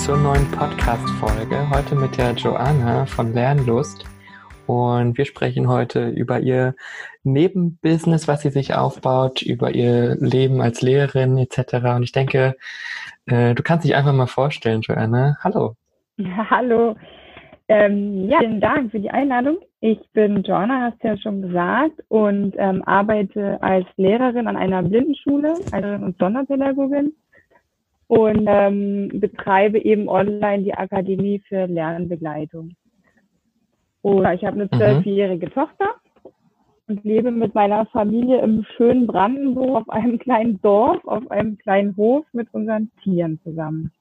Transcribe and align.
zur 0.00 0.16
neuen 0.16 0.50
Podcast-Folge. 0.52 1.68
Heute 1.68 1.94
mit 1.94 2.16
der 2.16 2.32
Joanna 2.32 3.04
von 3.04 3.34
Lernlust. 3.34 4.06
Und 4.66 5.18
wir 5.18 5.26
sprechen 5.26 5.68
heute 5.68 6.08
über 6.08 6.40
ihr 6.40 6.74
Nebenbusiness, 7.22 8.26
was 8.26 8.40
sie 8.40 8.48
sich 8.48 8.74
aufbaut, 8.74 9.42
über 9.42 9.72
ihr 9.72 10.16
Leben 10.18 10.62
als 10.62 10.80
Lehrerin 10.80 11.36
etc. 11.36 11.74
Und 11.96 12.04
ich 12.04 12.12
denke, 12.12 12.56
äh, 13.26 13.54
du 13.54 13.62
kannst 13.62 13.84
dich 13.84 13.94
einfach 13.94 14.14
mal 14.14 14.26
vorstellen, 14.26 14.80
Joanna. 14.80 15.36
Hallo. 15.44 15.74
Hallo. 16.50 16.96
Ähm, 17.68 18.26
ja, 18.26 18.38
vielen 18.38 18.62
Dank 18.62 18.92
für 18.92 19.00
die 19.00 19.10
Einladung. 19.10 19.58
Ich 19.80 20.00
bin 20.14 20.42
Joanna, 20.42 20.90
hast 20.90 21.04
du 21.04 21.08
ja 21.08 21.18
schon 21.18 21.42
gesagt, 21.42 22.02
und 22.08 22.54
ähm, 22.56 22.82
arbeite 22.84 23.62
als 23.62 23.86
Lehrerin 23.96 24.46
an 24.46 24.56
einer 24.56 24.82
Blindenschule, 24.82 25.56
Lehrerin 25.72 26.04
und 26.04 26.16
Sonderpädagogin 26.16 27.12
und 28.10 28.44
ähm, 28.48 29.08
betreibe 29.20 29.78
eben 29.78 30.08
online 30.08 30.64
die 30.64 30.74
Akademie 30.74 31.40
für 31.46 31.66
Lernbegleitung. 31.66 32.74
Und 34.02 34.26
ich 34.32 34.44
habe 34.44 34.56
eine 34.56 34.64
mhm. 34.64 34.76
zwölfjährige 34.76 35.46
mhm. 35.46 35.52
Tochter 35.52 35.94
und 36.88 37.04
lebe 37.04 37.30
mit 37.30 37.54
meiner 37.54 37.86
Familie 37.86 38.40
im 38.40 38.66
schönen 38.76 39.06
Brandenburg 39.06 39.76
auf 39.82 39.90
einem 39.90 40.18
kleinen 40.18 40.60
Dorf, 40.60 40.98
auf 41.04 41.30
einem 41.30 41.56
kleinen 41.58 41.96
Hof 41.96 42.26
mit 42.32 42.52
unseren 42.52 42.90
Tieren 43.04 43.38
zusammen. 43.44 43.92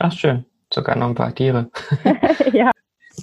Ach 0.00 0.10
schön, 0.10 0.44
sogar 0.74 0.96
noch 0.96 1.10
ein 1.10 1.14
paar 1.14 1.32
Tiere. 1.32 1.70
ja. 2.52 2.72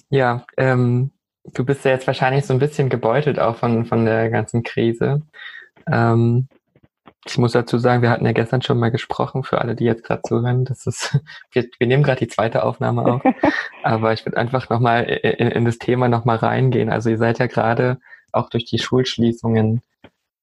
Ja, 0.10 0.46
ähm, 0.56 1.12
du 1.56 1.66
bist 1.66 1.84
ja 1.84 1.92
jetzt 1.92 2.08
wahrscheinlich 2.08 2.46
so 2.46 2.54
ein 2.54 2.60
bisschen 2.60 2.88
gebeutelt 2.88 3.38
auch 3.38 3.58
von, 3.58 3.84
von 3.84 4.06
der 4.06 4.30
ganzen 4.30 4.64
Krise. 4.64 5.24
Ähm, 5.92 6.48
ich 7.30 7.38
muss 7.38 7.52
dazu 7.52 7.78
sagen, 7.78 8.02
wir 8.02 8.10
hatten 8.10 8.26
ja 8.26 8.32
gestern 8.32 8.62
schon 8.62 8.80
mal 8.80 8.92
gesprochen, 8.92 9.44
für 9.44 9.60
alle, 9.62 9.76
die 9.76 9.86
jetzt 9.86 10.04
gerade 10.04 10.22
zuhören. 10.24 10.66
Das 10.66 10.86
ist, 10.86 11.20
wir, 11.52 11.66
wir 11.78 11.88
nehmen 11.88 12.04
gerade 12.04 12.20
die 12.20 12.28
zweite 12.28 12.64
Aufnahme 12.64 13.06
auf. 13.06 13.22
aber 13.84 14.14
ich 14.14 14.26
würde 14.26 14.38
einfach 14.38 14.70
nochmal 14.70 15.04
in, 15.04 15.48
in 15.48 15.66
das 15.66 15.78
Thema 15.78 16.08
nochmal 16.08 16.38
reingehen. 16.38 16.90
Also 16.90 17.10
ihr 17.10 17.18
seid 17.18 17.40
ja 17.40 17.48
gerade 17.48 17.98
auch 18.32 18.50
durch 18.50 18.66
die 18.66 18.80
Schulschließungen 18.80 19.82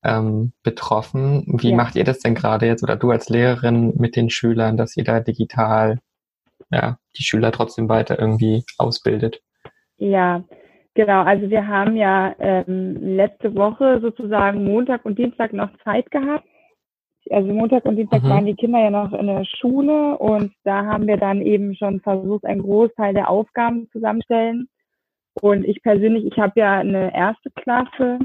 ähm, 0.03 0.53
betroffen. 0.63 1.45
Wie 1.47 1.71
ja. 1.71 1.77
macht 1.77 1.97
ihr 1.97 2.05
das 2.05 2.19
denn 2.21 2.35
gerade 2.35 2.67
jetzt 2.67 2.83
oder 2.83 2.97
du 2.97 3.11
als 3.11 3.29
Lehrerin 3.29 3.95
mit 3.97 4.17
den 4.17 4.31
Schülern, 4.31 4.77
dass 4.77 4.97
ihr 4.97 5.05
da 5.05 5.21
digital 5.21 5.99
ja, 6.71 6.99
die 7.17 7.23
Schüler 7.23 7.53
trotzdem 7.53 7.89
weiter 7.89 8.19
irgendwie 8.19 8.65
ausbildet? 8.79 9.43
Ja, 9.97 10.43
genau. 10.95 11.23
Also 11.23 11.51
wir 11.51 11.67
haben 11.67 11.97
ja 11.97 12.35
ähm, 12.39 13.17
letzte 13.17 13.55
Woche 13.55 14.01
sozusagen 14.01 14.65
Montag 14.65 15.05
und 15.05 15.19
Dienstag 15.19 15.53
noch 15.53 15.71
Zeit 15.85 16.11
gehabt 16.11 16.47
also 17.31 17.53
Montag 17.53 17.85
und 17.85 17.97
Dienstag 17.97 18.23
mhm. 18.23 18.29
waren 18.29 18.47
die 18.47 18.55
Kinder 18.55 18.81
ja 18.81 18.91
noch 18.91 19.13
in 19.13 19.27
der 19.27 19.45
Schule 19.45 20.19
und 20.19 20.53
da 20.65 20.85
haben 20.85 21.07
wir 21.07 21.17
dann 21.17 21.41
eben 21.43 21.75
schon 21.75 22.01
versucht, 22.01 22.45
einen 22.45 22.63
Großteil 22.63 23.15
der 23.15 23.31
Aufgaben 23.31 23.89
zusammenstellen. 23.91 24.69
Und 25.41 25.65
ich 25.65 25.83
persönlich, 25.83 26.25
ich 26.27 26.39
habe 26.39 26.53
ja 26.57 26.79
eine 26.79 27.15
erste 27.15 27.51
Klasse 27.51 28.19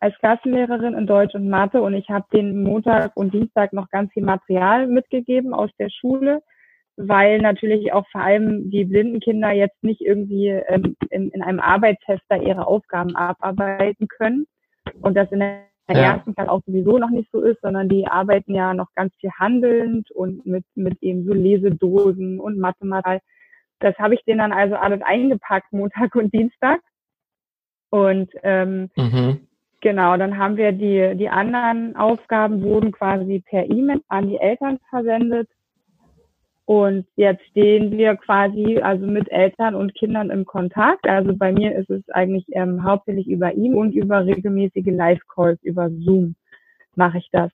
als 0.00 0.16
Klassenlehrerin 0.18 0.94
in 0.94 1.06
Deutsch 1.06 1.34
und 1.34 1.48
Mathe 1.48 1.82
und 1.82 1.94
ich 1.94 2.08
habe 2.08 2.26
den 2.32 2.62
Montag 2.62 3.16
und 3.16 3.34
Dienstag 3.34 3.72
noch 3.72 3.88
ganz 3.90 4.12
viel 4.12 4.24
Material 4.24 4.86
mitgegeben 4.86 5.52
aus 5.52 5.70
der 5.78 5.90
Schule, 5.90 6.42
weil 6.96 7.38
natürlich 7.38 7.92
auch 7.92 8.06
vor 8.10 8.22
allem 8.22 8.70
die 8.70 8.84
blinden 8.84 9.20
Kinder 9.20 9.50
jetzt 9.52 9.82
nicht 9.82 10.00
irgendwie 10.00 10.48
ähm, 10.48 10.96
in, 11.10 11.30
in 11.30 11.42
einem 11.42 11.60
Arbeitshefter 11.60 12.42
ihre 12.42 12.66
Aufgaben 12.66 13.14
abarbeiten 13.16 14.08
können 14.08 14.46
und 15.00 15.16
das 15.16 15.30
in 15.32 15.40
der 15.40 15.68
der 15.94 16.02
ja. 16.02 16.14
ersten 16.14 16.34
Teil 16.34 16.48
auch 16.48 16.62
sowieso 16.66 16.98
noch 16.98 17.10
nicht 17.10 17.30
so 17.32 17.40
ist, 17.40 17.60
sondern 17.60 17.88
die 17.88 18.06
arbeiten 18.06 18.54
ja 18.54 18.74
noch 18.74 18.88
ganz 18.94 19.14
viel 19.16 19.30
handelnd 19.38 20.10
und 20.10 20.44
mit, 20.46 20.64
mit 20.74 21.02
eben 21.02 21.24
so 21.24 21.32
Lesedosen 21.32 22.40
und 22.40 22.58
Mathematik. 22.58 23.22
Das 23.80 23.96
habe 23.98 24.14
ich 24.14 24.24
denen 24.24 24.38
dann 24.38 24.52
also 24.52 24.74
alles 24.74 25.00
eingepackt, 25.02 25.72
Montag 25.72 26.14
und 26.14 26.32
Dienstag. 26.34 26.80
Und 27.90 28.30
ähm, 28.42 28.90
mhm. 28.96 29.46
genau, 29.80 30.16
dann 30.16 30.36
haben 30.36 30.56
wir 30.56 30.72
die, 30.72 31.16
die 31.16 31.28
anderen 31.30 31.96
Aufgaben 31.96 32.62
wurden 32.62 32.92
quasi 32.92 33.42
per 33.46 33.70
E-Mail 33.70 34.02
an 34.08 34.28
die 34.28 34.38
Eltern 34.38 34.78
versendet 34.90 35.48
und 36.68 37.06
jetzt 37.16 37.42
stehen 37.46 37.92
wir 37.92 38.16
quasi 38.16 38.78
also 38.82 39.06
mit 39.06 39.32
Eltern 39.32 39.74
und 39.74 39.94
Kindern 39.94 40.28
im 40.28 40.44
Kontakt. 40.44 41.08
Also 41.08 41.34
bei 41.34 41.50
mir 41.50 41.74
ist 41.74 41.88
es 41.88 42.06
eigentlich 42.10 42.44
ähm, 42.50 42.84
hauptsächlich 42.84 43.26
über 43.26 43.54
ihm 43.54 43.74
und 43.74 43.94
über 43.94 44.26
regelmäßige 44.26 44.84
Live-Calls 44.84 45.62
über 45.62 45.88
Zoom 45.88 46.34
mache 46.94 47.16
ich 47.16 47.30
das. 47.32 47.50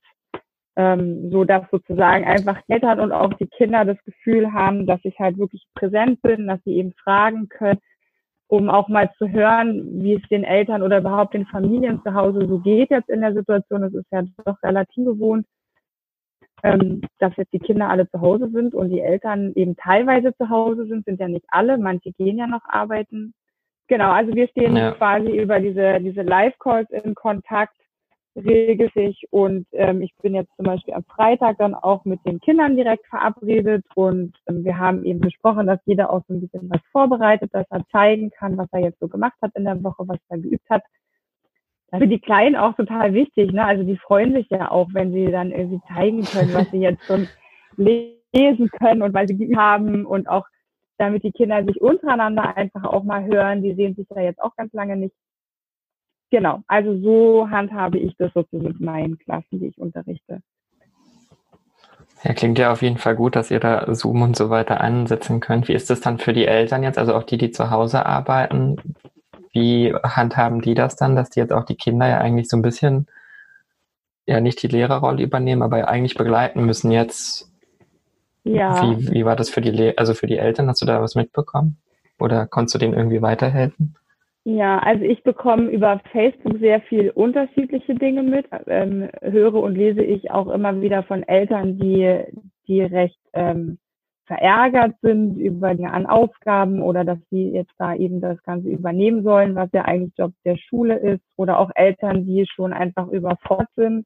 Ähm, 0.75 1.31
so 1.31 1.45
dass 1.45 1.63
sozusagen 1.71 2.25
einfach 2.25 2.59
Eltern 2.67 2.99
und 2.99 3.13
auch 3.13 3.33
die 3.35 3.47
Kinder 3.47 3.85
das 3.85 4.03
Gefühl 4.03 4.51
haben, 4.51 4.85
dass 4.85 4.99
ich 5.03 5.17
halt 5.17 5.37
wirklich 5.37 5.65
präsent 5.75 6.21
bin, 6.21 6.47
dass 6.47 6.61
sie 6.65 6.75
eben 6.75 6.91
fragen 7.01 7.47
können, 7.47 7.79
um 8.47 8.69
auch 8.69 8.89
mal 8.89 9.09
zu 9.17 9.29
hören, 9.29 10.03
wie 10.03 10.15
es 10.15 10.27
den 10.27 10.43
Eltern 10.43 10.83
oder 10.83 10.97
überhaupt 10.97 11.35
den 11.35 11.45
Familien 11.45 12.01
zu 12.03 12.13
Hause 12.13 12.45
so 12.49 12.59
geht 12.59 12.89
jetzt 12.89 13.09
in 13.09 13.21
der 13.21 13.33
Situation. 13.33 13.79
Das 13.79 13.93
ist 13.93 14.11
ja 14.11 14.23
doch 14.43 14.61
relativ 14.61 15.05
gewohnt 15.05 15.45
ähm, 16.63 17.01
dass 17.19 17.35
jetzt 17.37 17.53
die 17.53 17.59
Kinder 17.59 17.89
alle 17.89 18.09
zu 18.09 18.21
Hause 18.21 18.49
sind 18.49 18.73
und 18.73 18.89
die 18.89 19.01
Eltern 19.01 19.53
eben 19.55 19.75
teilweise 19.75 20.35
zu 20.37 20.49
Hause 20.49 20.87
sind, 20.87 21.05
sind 21.05 21.19
ja 21.19 21.27
nicht 21.27 21.45
alle, 21.49 21.77
manche 21.77 22.11
gehen 22.11 22.37
ja 22.37 22.47
noch 22.47 22.63
arbeiten. 22.67 23.33
Genau, 23.87 24.11
also 24.11 24.33
wir 24.33 24.47
stehen 24.47 24.75
ja. 24.75 24.91
quasi 24.91 25.29
über 25.29 25.59
diese, 25.59 25.99
diese 25.99 26.23
Live-Calls 26.23 26.89
in 26.89 27.13
Kontakt 27.13 27.75
regelmäßig 28.35 29.27
und 29.29 29.65
ähm, 29.71 30.01
ich 30.01 30.13
bin 30.21 30.35
jetzt 30.35 30.53
zum 30.57 30.65
Beispiel 30.65 30.93
am 30.93 31.05
Freitag 31.05 31.57
dann 31.57 31.73
auch 31.73 32.03
mit 32.03 32.19
den 32.25 32.39
Kindern 32.41 32.75
direkt 32.75 33.05
verabredet 33.07 33.85
und 33.95 34.33
ähm, 34.47 34.65
wir 34.65 34.77
haben 34.77 35.05
eben 35.05 35.21
besprochen, 35.21 35.67
dass 35.67 35.79
jeder 35.85 36.09
auch 36.09 36.21
so 36.27 36.33
ein 36.33 36.41
bisschen 36.41 36.69
was 36.69 36.81
vorbereitet, 36.91 37.53
dass 37.53 37.65
er 37.69 37.85
zeigen 37.91 38.31
kann, 38.31 38.57
was 38.57 38.67
er 38.73 38.81
jetzt 38.81 38.99
so 38.99 39.07
gemacht 39.07 39.37
hat 39.41 39.51
in 39.55 39.63
der 39.63 39.81
Woche, 39.83 40.05
was 40.07 40.19
er 40.29 40.39
geübt 40.39 40.69
hat 40.69 40.83
für 41.97 42.07
die 42.07 42.19
Kleinen 42.19 42.55
auch 42.55 42.75
total 42.75 43.13
wichtig. 43.13 43.51
Ne? 43.51 43.63
Also 43.63 43.83
die 43.83 43.97
freuen 43.97 44.33
sich 44.33 44.49
ja 44.49 44.71
auch, 44.71 44.89
wenn 44.93 45.11
sie 45.11 45.31
dann 45.31 45.51
irgendwie 45.51 45.81
zeigen 45.87 46.23
können, 46.23 46.53
was 46.53 46.69
sie 46.71 46.79
jetzt 46.79 47.03
schon 47.05 47.27
lesen 47.77 48.69
können 48.71 49.01
und 49.01 49.13
weil 49.13 49.27
sie 49.27 49.55
haben 49.55 50.05
und 50.05 50.27
auch 50.27 50.45
damit 50.97 51.23
die 51.23 51.31
Kinder 51.31 51.63
sich 51.65 51.81
untereinander 51.81 52.55
einfach 52.55 52.83
auch 52.85 53.03
mal 53.03 53.25
hören. 53.25 53.61
Die 53.61 53.73
sehen 53.73 53.95
sich 53.95 54.07
ja 54.09 54.21
jetzt 54.21 54.41
auch 54.41 54.55
ganz 54.55 54.71
lange 54.73 54.95
nicht. 54.95 55.15
Genau, 56.31 56.61
also 56.67 56.97
so 56.99 57.49
handhabe 57.49 57.99
ich 57.99 58.15
das 58.17 58.33
sozusagen 58.33 58.67
mit 58.67 58.79
meinen 58.81 59.17
Klassen, 59.17 59.59
die 59.59 59.67
ich 59.67 59.77
unterrichte. 59.77 60.41
Ja, 62.23 62.33
klingt 62.33 62.57
ja 62.57 62.71
auf 62.71 62.81
jeden 62.81 62.97
Fall 62.97 63.15
gut, 63.15 63.35
dass 63.35 63.51
ihr 63.51 63.59
da 63.59 63.93
Zoom 63.93 64.23
und 64.23 64.35
so 64.35 64.49
weiter 64.49 64.81
einsetzen 64.81 65.41
könnt. 65.41 65.67
Wie 65.67 65.73
ist 65.73 65.89
das 65.89 66.01
dann 66.01 66.17
für 66.17 66.33
die 66.33 66.45
Eltern 66.45 66.81
jetzt, 66.81 66.97
also 66.97 67.13
auch 67.13 67.23
die, 67.23 67.37
die 67.37 67.51
zu 67.51 67.69
Hause 67.69 68.05
arbeiten? 68.05 68.77
Wie 69.55 69.93
handhaben 70.03 70.59
die 70.61 70.73
das 70.73 70.97
dann, 70.97 71.15
dass 71.15 71.29
die 71.29 71.39
jetzt 71.39 71.53
auch 71.53 71.63
die 71.63 71.77
Kinder 71.77 72.09
ja 72.09 72.17
eigentlich 72.17 72.49
so 72.49 72.57
ein 72.57 72.61
bisschen, 72.61 73.07
ja 74.27 74.41
nicht 74.41 74.61
die 74.61 74.67
Lehrerrolle 74.67 75.23
übernehmen, 75.23 75.61
aber 75.61 75.87
eigentlich 75.87 76.15
begleiten 76.15 76.65
müssen 76.65 76.91
jetzt? 76.91 77.49
Ja. 78.43 78.83
Wie, 78.83 79.11
wie 79.11 79.25
war 79.25 79.37
das 79.37 79.49
für 79.49 79.61
die, 79.61 79.71
Le 79.71 79.93
also 79.95 80.13
für 80.13 80.27
die 80.27 80.37
Eltern? 80.37 80.67
Hast 80.67 80.81
du 80.81 80.85
da 80.85 81.01
was 81.01 81.15
mitbekommen? 81.15 81.77
Oder 82.19 82.47
konntest 82.47 82.75
du 82.75 82.79
denen 82.79 82.93
irgendwie 82.93 83.21
weiterhelfen? 83.21 83.95
Ja, 84.43 84.79
also 84.79 85.05
ich 85.05 85.23
bekomme 85.23 85.71
über 85.71 86.01
Facebook 86.11 86.59
sehr 86.59 86.81
viel 86.81 87.11
unterschiedliche 87.11 87.95
Dinge 87.95 88.23
mit, 88.23 88.45
ähm, 88.67 89.09
höre 89.21 89.55
und 89.55 89.75
lese 89.75 90.03
ich 90.03 90.31
auch 90.31 90.49
immer 90.49 90.81
wieder 90.81 91.03
von 91.03 91.23
Eltern, 91.23 91.79
die, 91.79 92.23
die 92.67 92.81
recht 92.81 93.17
ähm, 93.31 93.79
verärgert 94.25 94.95
sind 95.01 95.37
über 95.37 95.75
die 95.75 95.85
an 95.85 96.05
Aufgaben 96.05 96.81
oder 96.81 97.03
dass 97.03 97.19
sie 97.29 97.51
jetzt 97.51 97.73
da 97.77 97.93
eben 97.93 98.21
das 98.21 98.41
Ganze 98.43 98.69
übernehmen 98.69 99.23
sollen, 99.23 99.55
was 99.55 99.69
ja 99.71 99.83
eigentlich 99.83 100.17
Job 100.17 100.31
der 100.43 100.57
Schule 100.57 100.97
ist 100.97 101.23
oder 101.37 101.59
auch 101.59 101.69
Eltern, 101.75 102.25
die 102.25 102.45
schon 102.47 102.73
einfach 102.73 103.07
überfordert 103.07 103.69
sind. 103.75 104.05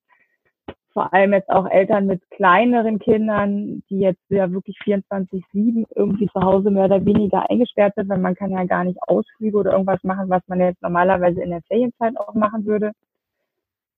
Vor 0.91 1.13
allem 1.13 1.33
jetzt 1.33 1.49
auch 1.49 1.69
Eltern 1.69 2.07
mit 2.07 2.21
kleineren 2.31 2.99
Kindern, 2.99 3.83
die 3.89 3.99
jetzt 3.99 4.23
ja 4.29 4.51
wirklich 4.51 4.77
24-7 4.83 5.85
irgendwie 5.95 6.27
zu 6.27 6.41
Hause 6.41 6.71
mehr 6.71 6.85
oder 6.85 7.05
weniger 7.05 7.49
eingesperrt 7.49 7.93
sind, 7.95 8.09
weil 8.09 8.17
man 8.17 8.35
kann 8.35 8.51
ja 8.51 8.65
gar 8.65 8.83
nicht 8.83 8.97
Ausflüge 9.03 9.57
oder 9.57 9.71
irgendwas 9.73 10.03
machen, 10.03 10.29
was 10.29 10.41
man 10.47 10.59
jetzt 10.59 10.81
normalerweise 10.81 11.41
in 11.41 11.51
der 11.51 11.61
Ferienzeit 11.61 12.17
auch 12.17 12.33
machen 12.33 12.65
würde. 12.65 12.91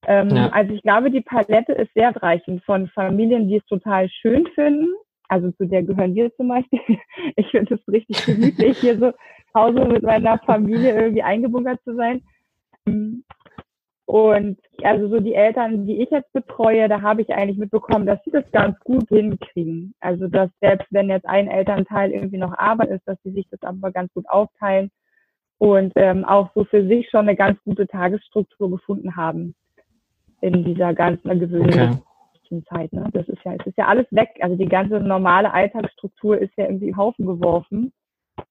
Ähm, 0.06 0.30
ja. 0.30 0.50
Also 0.50 0.74
ich 0.74 0.82
glaube, 0.82 1.12
die 1.12 1.22
Palette 1.22 1.74
ist 1.74 1.94
sehr 1.94 2.16
reichend 2.22 2.64
von 2.66 2.88
Familien, 2.90 3.48
die 3.48 3.58
es 3.58 3.66
total 3.66 4.10
schön 4.10 4.46
finden, 4.48 4.88
also 5.32 5.50
zu 5.52 5.66
der 5.66 5.84
gehören 5.84 6.14
wir 6.14 6.36
zum 6.36 6.50
Beispiel. 6.50 6.80
Ich 7.38 7.48
finde 7.52 7.76
es 7.76 7.88
richtig 7.88 8.26
gemütlich, 8.26 8.80
hier 8.80 8.98
so 8.98 9.14
Hause 9.56 9.86
mit 9.86 10.04
meiner 10.04 10.38
Familie 10.40 10.94
irgendwie 10.94 11.24
eingebunkert 11.24 11.80
zu 11.84 11.96
sein. 11.96 12.22
Und 14.06 14.58
also 14.84 15.08
so 15.08 15.22
die 15.22 15.34
Eltern, 15.34 15.86
die 15.88 16.02
ich 16.02 16.10
jetzt 16.10 16.34
betreue, 16.34 16.90
da 16.90 17.02
habe 17.02 17.22
ich 17.22 17.30
eigentlich 17.34 17.58
mitbekommen, 17.58 18.06
dass 18.06 18.22
sie 18.26 18.32
das 18.32 18.44
ganz 18.52 18.78
gut 18.82 19.08
hinkriegen. 19.08 19.94
Also 20.02 20.28
dass 20.28 20.50
selbst 20.60 20.88
wenn 20.92 21.10
jetzt 21.10 21.26
ein 21.26 21.48
Elternteil 21.48 22.12
irgendwie 22.12 22.38
noch 22.38 22.58
Arbeit 22.58 22.90
ist, 22.90 23.08
dass 23.08 23.18
sie 23.24 23.32
sich 23.32 23.48
das 23.50 23.62
aber 23.62 23.92
ganz 23.92 24.14
gut 24.14 24.28
aufteilen 24.28 24.92
und 25.60 25.94
ähm, 25.96 26.26
auch 26.26 26.50
so 26.56 26.66
für 26.66 26.86
sich 26.86 27.10
schon 27.10 27.22
eine 27.22 27.38
ganz 27.38 27.58
gute 27.64 27.88
Tagesstruktur 27.88 28.70
gefunden 28.70 29.16
haben 29.16 29.56
in 30.42 30.66
dieser 30.66 30.94
ganzen 30.94 31.40
gewöhnlichen 31.40 31.92
okay. 31.92 32.02
Jetzigen 32.52 32.66
Zeit. 32.66 32.94
Ne? 32.94 33.10
Das 33.14 33.28
ist 33.28 33.44
ja, 33.44 33.54
es 33.54 33.66
ist 33.66 33.78
ja 33.78 33.88
alles 33.88 34.08
weg. 34.12 34.30
Also 34.42 34.56
die 34.56 34.68
ganze 34.68 35.00
normale 35.00 35.54
Alltagsstruktur 35.54 36.38
ist 36.38 36.54
ja 36.58 36.66
irgendwie 36.66 36.96
Haufen 36.96 37.26
geworfen. 37.26 37.94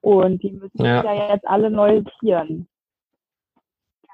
Und 0.01 0.43
die 0.43 0.53
müssen 0.53 0.85
ja, 0.85 1.03
ja 1.03 1.35
jetzt 1.35 1.47
alle 1.47 1.71
neu 1.71 2.03
sortieren. 2.03 2.69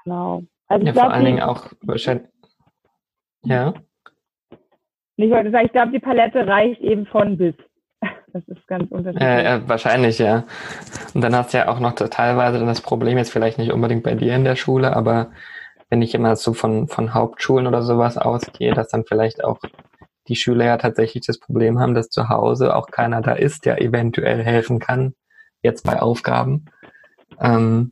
Genau. 0.03 0.43
Also 0.67 0.85
ja, 0.85 0.91
glaub, 0.91 1.05
vor 1.05 1.13
allen 1.13 1.25
Dingen 1.25 1.41
auch 1.41 1.71
wahrscheinlich. 1.81 2.27
Ja. 3.43 3.73
Ich 5.15 5.31
wollte 5.31 5.51
sagen, 5.51 5.65
ich 5.65 5.71
glaube, 5.71 5.91
die 5.91 5.99
Palette 5.99 6.45
reicht 6.45 6.81
eben 6.81 7.05
von 7.05 7.37
bis. 7.37 7.55
Das 8.33 8.43
ist 8.49 8.67
ganz 8.67 8.91
unterschiedlich. 8.91 9.27
Äh, 9.27 9.55
äh, 9.55 9.69
wahrscheinlich, 9.69 10.19
ja. 10.19 10.43
Und 11.13 11.21
dann 11.21 11.33
hast 11.33 11.53
du 11.53 11.59
ja 11.59 11.69
auch 11.69 11.79
noch 11.79 11.93
teilweise 11.93 12.63
das 12.63 12.81
Problem, 12.81 13.17
jetzt 13.17 13.31
vielleicht 13.31 13.57
nicht 13.57 13.71
unbedingt 13.71 14.03
bei 14.03 14.13
dir 14.13 14.35
in 14.35 14.43
der 14.43 14.55
Schule, 14.57 14.95
aber 14.95 15.31
wenn 15.89 16.01
ich 16.01 16.13
immer 16.13 16.35
so 16.35 16.53
von, 16.53 16.87
von 16.87 17.13
Hauptschulen 17.13 17.67
oder 17.67 17.81
sowas 17.81 18.17
ausgehe, 18.17 18.73
dass 18.73 18.89
dann 18.89 19.05
vielleicht 19.05 19.43
auch 19.43 19.59
die 20.27 20.35
Schüler 20.35 20.65
ja 20.65 20.77
tatsächlich 20.77 21.25
das 21.25 21.39
Problem 21.39 21.79
haben, 21.79 21.95
dass 21.95 22.09
zu 22.09 22.29
Hause 22.29 22.75
auch 22.75 22.87
keiner 22.87 23.21
da 23.21 23.33
ist, 23.33 23.65
der 23.65 23.81
eventuell 23.81 24.43
helfen 24.43 24.79
kann, 24.79 25.13
jetzt 25.61 25.83
bei 25.83 26.01
Aufgaben. 26.01 26.65
Ähm, 27.39 27.91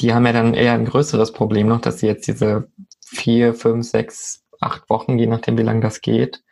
die 0.00 0.14
haben 0.14 0.26
ja 0.26 0.32
dann 0.32 0.54
eher 0.54 0.72
ein 0.72 0.86
größeres 0.86 1.32
Problem 1.32 1.68
noch, 1.68 1.80
dass 1.80 2.00
sie 2.00 2.06
jetzt 2.06 2.26
diese 2.26 2.68
vier, 3.04 3.54
fünf, 3.54 3.86
sechs, 3.86 4.44
acht 4.60 4.88
Wochen, 4.90 5.18
je 5.18 5.26
nachdem 5.26 5.58
wie 5.58 5.62
lange 5.62 5.80
das 5.80 6.00
geht, 6.00 6.42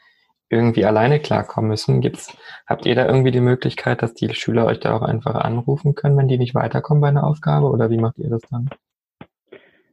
irgendwie 0.48 0.84
alleine 0.84 1.20
klarkommen 1.20 1.70
müssen. 1.70 2.00
Gibt's, 2.00 2.36
habt 2.66 2.86
ihr 2.86 2.94
da 2.94 3.06
irgendwie 3.06 3.32
die 3.32 3.40
Möglichkeit, 3.40 4.02
dass 4.02 4.14
die 4.14 4.32
Schüler 4.34 4.66
euch 4.66 4.80
da 4.80 4.94
auch 4.94 5.02
einfach 5.02 5.34
anrufen 5.34 5.94
können, 5.94 6.16
wenn 6.16 6.28
die 6.28 6.38
nicht 6.38 6.54
weiterkommen 6.54 7.00
bei 7.00 7.08
einer 7.08 7.26
Aufgabe? 7.26 7.66
Oder 7.70 7.90
wie 7.90 7.98
macht 7.98 8.18
ihr 8.18 8.30
das 8.30 8.42
dann? 8.50 8.70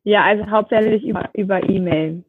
Ja, 0.03 0.23
also 0.23 0.49
hauptsächlich 0.49 1.05
über, 1.05 1.29
über 1.33 1.67
E-Mail, 1.69 2.23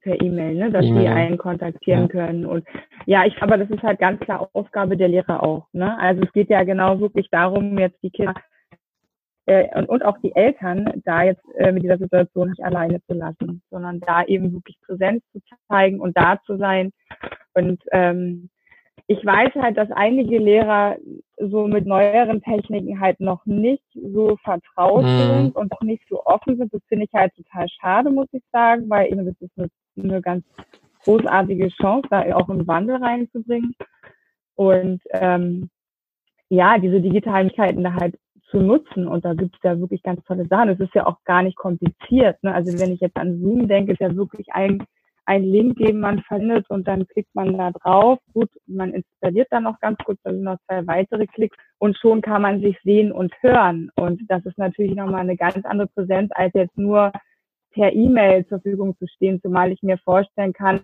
per 0.00 0.20
E-Mail, 0.20 0.54
ne, 0.54 0.70
dass 0.70 0.84
e 0.84 0.92
die 0.92 1.08
einen 1.08 1.38
kontaktieren 1.38 2.02
ja. 2.02 2.08
können. 2.08 2.46
Und 2.46 2.66
ja, 3.06 3.24
ich, 3.24 3.42
aber 3.42 3.58
das 3.58 3.68
ist 3.70 3.82
halt 3.82 3.98
ganz 3.98 4.20
klar 4.20 4.48
Aufgabe 4.52 4.96
der 4.96 5.08
Lehrer 5.08 5.42
auch. 5.42 5.66
Ne? 5.72 5.98
Also 5.98 6.22
es 6.22 6.32
geht 6.32 6.50
ja 6.50 6.62
genau 6.62 7.00
wirklich 7.00 7.28
darum, 7.30 7.78
jetzt 7.78 8.00
die 8.02 8.10
Kinder 8.10 8.34
äh, 9.46 9.76
und, 9.78 9.88
und 9.88 10.04
auch 10.04 10.18
die 10.18 10.34
Eltern 10.34 11.02
da 11.04 11.22
jetzt 11.22 11.42
äh, 11.56 11.72
mit 11.72 11.82
dieser 11.82 11.98
Situation 11.98 12.50
nicht 12.50 12.62
alleine 12.62 13.00
zu 13.06 13.14
lassen, 13.14 13.62
sondern 13.70 14.00
da 14.00 14.24
eben 14.24 14.52
wirklich 14.52 14.76
Präsenz 14.84 15.22
zu 15.32 15.40
zeigen 15.68 16.00
und 16.00 16.16
da 16.16 16.40
zu 16.44 16.56
sein. 16.56 16.92
Und 17.54 17.82
ähm, 17.92 18.50
ich 19.06 19.24
weiß 19.24 19.54
halt, 19.54 19.76
dass 19.76 19.90
einige 19.92 20.38
Lehrer 20.38 20.96
so 21.38 21.68
mit 21.68 21.86
neueren 21.86 22.42
Techniken 22.42 22.98
halt 23.00 23.20
noch 23.20 23.44
nicht 23.46 23.84
so 23.94 24.36
vertraut 24.42 25.04
mhm. 25.04 25.18
sind 25.18 25.56
und 25.56 25.72
auch 25.72 25.82
nicht 25.82 26.02
so 26.08 26.24
offen 26.24 26.56
sind. 26.56 26.72
Das 26.72 26.82
finde 26.88 27.04
ich 27.04 27.12
halt 27.12 27.34
total 27.36 27.68
schade, 27.68 28.10
muss 28.10 28.28
ich 28.32 28.42
sagen, 28.52 28.88
weil 28.88 29.12
eben 29.12 29.24
das 29.24 29.34
ist 29.40 29.52
eine, 29.56 29.68
eine 30.02 30.20
ganz 30.20 30.44
großartige 31.04 31.68
Chance, 31.68 32.08
da 32.10 32.34
auch 32.34 32.48
einen 32.48 32.66
Wandel 32.66 32.96
reinzubringen. 32.96 33.74
Und 34.54 35.02
ähm, 35.10 35.70
ja, 36.48 36.78
diese 36.78 37.00
digitalen 37.00 37.46
Möglichkeiten 37.46 37.84
da 37.84 37.94
halt 37.94 38.18
zu 38.50 38.58
nutzen. 38.58 39.06
Und 39.06 39.24
da 39.24 39.34
gibt 39.34 39.56
es 39.56 39.62
ja 39.62 39.78
wirklich 39.78 40.02
ganz 40.02 40.22
tolle 40.24 40.46
Sachen. 40.46 40.70
Es 40.70 40.80
ist 40.80 40.94
ja 40.94 41.06
auch 41.06 41.22
gar 41.24 41.42
nicht 41.42 41.56
kompliziert. 41.56 42.42
Ne? 42.42 42.54
Also 42.54 42.78
wenn 42.78 42.92
ich 42.92 43.00
jetzt 43.00 43.16
an 43.16 43.40
Zoom 43.40 43.68
denke, 43.68 43.92
ist 43.92 44.00
ja 44.00 44.14
wirklich 44.14 44.48
ein 44.52 44.82
ein 45.26 45.42
Link, 45.42 45.76
den 45.78 46.00
man 46.00 46.22
findet 46.22 46.68
und 46.70 46.86
dann 46.86 47.06
klickt 47.08 47.34
man 47.34 47.58
da 47.58 47.72
drauf. 47.72 48.18
Gut, 48.32 48.48
man 48.66 48.92
installiert 48.92 49.48
dann 49.50 49.64
noch 49.64 49.78
ganz 49.80 49.98
kurz, 50.04 50.18
da 50.22 50.30
sind 50.30 50.44
noch 50.44 50.58
zwei 50.66 50.86
weitere 50.86 51.26
Klicks 51.26 51.56
und 51.78 51.96
schon 51.98 52.22
kann 52.22 52.42
man 52.42 52.60
sich 52.60 52.78
sehen 52.82 53.12
und 53.12 53.32
hören. 53.42 53.90
Und 53.96 54.22
das 54.28 54.44
ist 54.46 54.56
natürlich 54.56 54.94
nochmal 54.94 55.22
eine 55.22 55.36
ganz 55.36 55.64
andere 55.64 55.88
Präsenz, 55.88 56.30
als 56.34 56.54
jetzt 56.54 56.78
nur 56.78 57.12
per 57.72 57.92
E-Mail 57.92 58.46
zur 58.46 58.60
Verfügung 58.60 58.96
zu 58.98 59.06
stehen, 59.08 59.40
zumal 59.42 59.72
ich 59.72 59.82
mir 59.82 59.98
vorstellen 59.98 60.52
kann, 60.52 60.80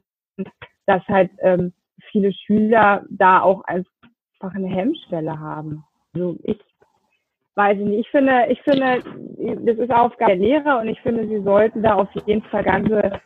dass 0.87 1.07
halt 1.09 1.31
ähm, 1.39 1.73
viele 2.11 2.33
Schüler 2.33 3.05
da 3.11 3.41
auch 3.41 3.63
einfach 3.65 3.89
eine 4.55 4.69
Hemmschwelle 4.69 5.39
haben. 5.39 5.85
Also 6.15 6.37
ich 6.43 6.59
weiß 7.55 7.79
ich 7.79 7.85
nicht. 7.85 8.01
Ich 8.01 8.11
finde, 8.11 8.47
ich 8.49 8.61
finde, 8.63 9.03
das 9.65 9.79
ist 9.79 9.91
Aufgabe 9.91 10.37
der 10.37 10.41
Lehrer 10.41 10.81
und 10.81 10.89
ich 10.89 11.01
finde, 11.01 11.29
sie 11.29 11.43
sollten 11.43 11.83
da 11.83 11.95
auf 11.95 12.09
jeden 12.27 12.43
Fall 12.43 12.65
ganze 12.65 13.21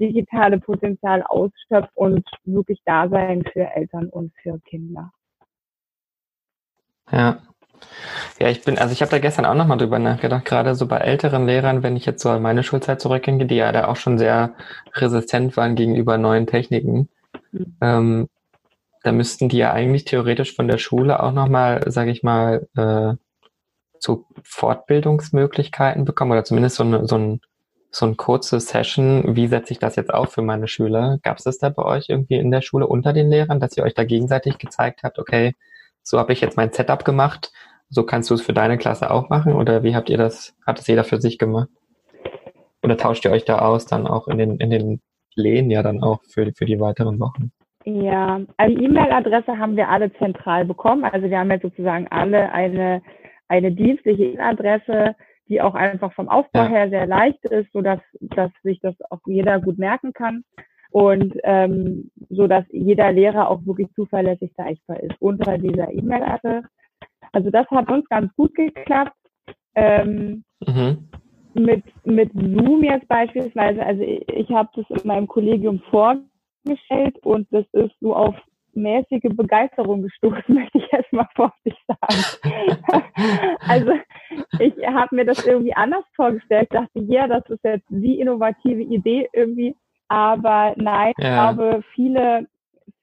digitale 0.00 0.58
Potenzial 0.58 1.22
ausschöpft 1.22 1.90
und 1.94 2.26
wirklich 2.44 2.80
da 2.84 3.08
sein 3.08 3.44
für 3.52 3.64
Eltern 3.74 4.08
und 4.08 4.32
für 4.42 4.58
Kinder. 4.60 5.10
Ja. 7.10 7.38
Ja, 8.40 8.48
ich 8.48 8.64
bin, 8.64 8.76
also 8.76 8.92
ich 8.92 9.02
habe 9.02 9.10
da 9.10 9.18
gestern 9.20 9.44
auch 9.44 9.54
nochmal 9.54 9.78
drüber 9.78 10.00
nachgedacht, 10.00 10.44
gerade 10.44 10.74
so 10.74 10.86
bei 10.86 10.98
älteren 10.98 11.46
Lehrern, 11.46 11.84
wenn 11.84 11.96
ich 11.96 12.06
jetzt 12.06 12.22
so 12.22 12.30
an 12.30 12.42
meine 12.42 12.64
Schulzeit 12.64 13.00
zurückdenke, 13.00 13.46
die 13.46 13.56
ja 13.56 13.70
da 13.70 13.86
auch 13.86 13.96
schon 13.96 14.18
sehr 14.18 14.54
resistent 14.94 15.56
waren 15.56 15.76
gegenüber 15.76 16.18
neuen 16.18 16.48
Techniken, 16.48 17.08
mhm. 17.52 17.76
ähm, 17.80 18.28
da 19.04 19.12
müssten 19.12 19.48
die 19.48 19.58
ja 19.58 19.72
eigentlich 19.72 20.04
theoretisch 20.04 20.54
von 20.56 20.66
der 20.66 20.78
Schule 20.78 21.22
auch 21.22 21.32
nochmal, 21.32 21.90
sage 21.90 22.10
ich 22.10 22.22
mal, 22.22 22.66
äh, 22.76 23.14
so 24.00 24.26
Fortbildungsmöglichkeiten 24.42 26.04
bekommen 26.04 26.32
oder 26.32 26.44
zumindest 26.44 26.76
so, 26.76 26.84
eine, 26.84 27.06
so 27.06 27.16
ein 27.16 27.40
so 27.90 28.06
ein 28.06 28.16
kurze 28.16 28.60
Session, 28.60 29.36
wie 29.36 29.46
setze 29.46 29.72
ich 29.72 29.78
das 29.78 29.96
jetzt 29.96 30.12
auf 30.12 30.32
für 30.32 30.42
meine 30.42 30.68
Schüler? 30.68 31.18
Gab 31.22 31.38
es 31.38 31.44
das 31.44 31.58
da 31.58 31.68
bei 31.70 31.84
euch 31.84 32.08
irgendwie 32.08 32.36
in 32.36 32.50
der 32.50 32.60
Schule 32.60 32.86
unter 32.86 33.12
den 33.12 33.30
Lehrern, 33.30 33.60
dass 33.60 33.76
ihr 33.76 33.84
euch 33.84 33.94
da 33.94 34.04
gegenseitig 34.04 34.58
gezeigt 34.58 35.02
habt, 35.02 35.18
okay, 35.18 35.54
so 36.02 36.18
habe 36.18 36.32
ich 36.32 36.40
jetzt 36.40 36.56
mein 36.56 36.72
Setup 36.72 37.04
gemacht, 37.04 37.52
so 37.88 38.04
kannst 38.04 38.30
du 38.30 38.34
es 38.34 38.42
für 38.42 38.52
deine 38.52 38.78
Klasse 38.78 39.10
auch 39.10 39.30
machen? 39.30 39.54
Oder 39.54 39.82
wie 39.82 39.94
habt 39.94 40.10
ihr 40.10 40.18
das, 40.18 40.54
hat 40.66 40.78
es 40.78 40.86
jeder 40.86 41.04
für 41.04 41.20
sich 41.20 41.38
gemacht? 41.38 41.68
Oder 42.82 42.96
tauscht 42.96 43.24
ihr 43.24 43.30
euch 43.30 43.44
da 43.44 43.60
aus 43.60 43.86
dann 43.86 44.06
auch 44.06 44.28
in 44.28 44.38
den, 44.38 44.58
in 44.58 44.70
den 44.70 45.00
Lehen 45.34 45.70
ja 45.70 45.82
dann 45.82 46.02
auch 46.02 46.22
für, 46.24 46.52
für 46.52 46.66
die 46.66 46.80
weiteren 46.80 47.18
Wochen? 47.20 47.50
Ja, 47.84 48.40
also 48.58 48.76
die 48.76 48.84
E-Mail-Adresse 48.84 49.56
haben 49.56 49.76
wir 49.76 49.88
alle 49.88 50.12
zentral 50.14 50.64
bekommen. 50.64 51.04
Also 51.04 51.30
wir 51.30 51.38
haben 51.38 51.50
jetzt 51.50 51.62
sozusagen 51.62 52.06
alle 52.08 52.52
eine, 52.52 53.02
eine 53.48 53.72
dienstliche 53.72 54.24
E-Mail-Adresse, 54.24 55.14
die 55.48 55.60
auch 55.60 55.74
einfach 55.74 56.12
vom 56.12 56.28
Aufbau 56.28 56.66
her 56.66 56.90
sehr 56.90 57.06
leicht 57.06 57.44
ist, 57.46 57.72
so 57.72 57.80
dass, 57.80 58.00
dass 58.20 58.50
sich 58.62 58.80
das 58.80 58.94
auch 59.10 59.20
jeder 59.26 59.60
gut 59.60 59.78
merken 59.78 60.12
kann 60.12 60.44
und 60.90 61.34
ähm, 61.44 62.10
so 62.30 62.46
dass 62.46 62.64
jeder 62.70 63.12
Lehrer 63.12 63.48
auch 63.48 63.64
wirklich 63.64 63.88
zuverlässig 63.94 64.52
erreichbar 64.56 65.00
ist 65.00 65.14
unter 65.20 65.58
dieser 65.58 65.92
E-Mail-Adresse. 65.92 66.62
Also 67.32 67.50
das 67.50 67.66
hat 67.70 67.90
uns 67.90 68.08
ganz 68.08 68.34
gut 68.36 68.54
geklappt. 68.54 69.12
Ähm, 69.74 70.42
mhm. 70.66 71.08
mit, 71.54 71.84
mit 72.04 72.32
Zoom 72.32 72.82
jetzt 72.82 73.06
beispielsweise, 73.06 73.84
also 73.84 74.02
ich, 74.02 74.28
ich 74.28 74.50
habe 74.50 74.68
das 74.74 74.86
in 74.90 75.06
meinem 75.06 75.28
Kollegium 75.28 75.80
vorgestellt 75.90 77.16
und 77.22 77.46
das 77.52 77.64
ist 77.72 77.94
so 78.00 78.16
auf 78.16 78.34
mäßige 78.82 79.34
Begeisterung 79.36 80.02
gestoßen, 80.02 80.42
möchte 80.48 80.78
ich 80.78 80.92
erstmal 80.92 81.28
vorsichtig 81.34 81.76
sagen. 81.86 83.56
also 83.68 83.92
ich 84.58 84.74
habe 84.86 85.14
mir 85.14 85.24
das 85.24 85.44
irgendwie 85.46 85.74
anders 85.74 86.04
vorgestellt, 86.14 86.68
dachte, 86.70 87.00
ja, 87.00 87.26
das 87.26 87.44
ist 87.48 87.64
jetzt 87.64 87.86
die 87.88 88.20
innovative 88.20 88.82
Idee 88.82 89.28
irgendwie, 89.32 89.74
aber 90.08 90.74
nein, 90.76 91.12
ja. 91.18 91.50
ich 91.50 91.56
glaube, 91.56 91.82
viele, 91.94 92.46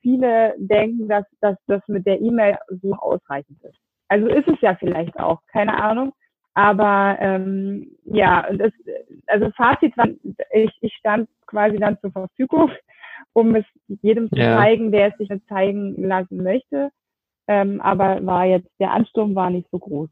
viele 0.02 0.56
denken, 0.58 1.08
dass, 1.08 1.26
dass 1.42 1.58
das 1.68 1.82
mit 1.88 2.06
der 2.06 2.20
E-Mail 2.20 2.58
so 2.82 2.94
ausreichend 2.94 3.62
ist. 3.64 3.78
Also 4.08 4.28
ist 4.28 4.48
es 4.48 4.62
ja 4.62 4.76
vielleicht 4.76 5.20
auch, 5.20 5.40
keine 5.52 5.82
Ahnung. 5.82 6.14
Aber 6.54 7.18
ähm, 7.20 7.92
ja, 8.06 8.48
das, 8.54 8.72
also 9.28 9.52
Fazit 9.58 9.96
war, 9.98 10.08
ich, 10.54 10.72
ich 10.80 10.94
stand 10.96 11.28
quasi 11.48 11.78
dann 11.78 12.00
zur 12.00 12.12
Verfügung 12.12 12.72
um 13.36 13.54
es 13.54 13.66
jedem 14.02 14.30
zu 14.30 14.38
ja. 14.38 14.58
zeigen, 14.58 14.92
der 14.92 15.10
es 15.10 15.18
sich 15.18 15.30
zeigen 15.48 16.02
lassen 16.08 16.42
möchte. 16.42 16.90
Ähm, 17.48 17.82
aber 17.82 18.26
war 18.26 18.46
jetzt, 18.46 18.70
der 18.80 18.92
Ansturm 18.92 19.36
war 19.36 19.50
nicht 19.50 19.68
so 19.72 19.78
groß. 19.78 20.10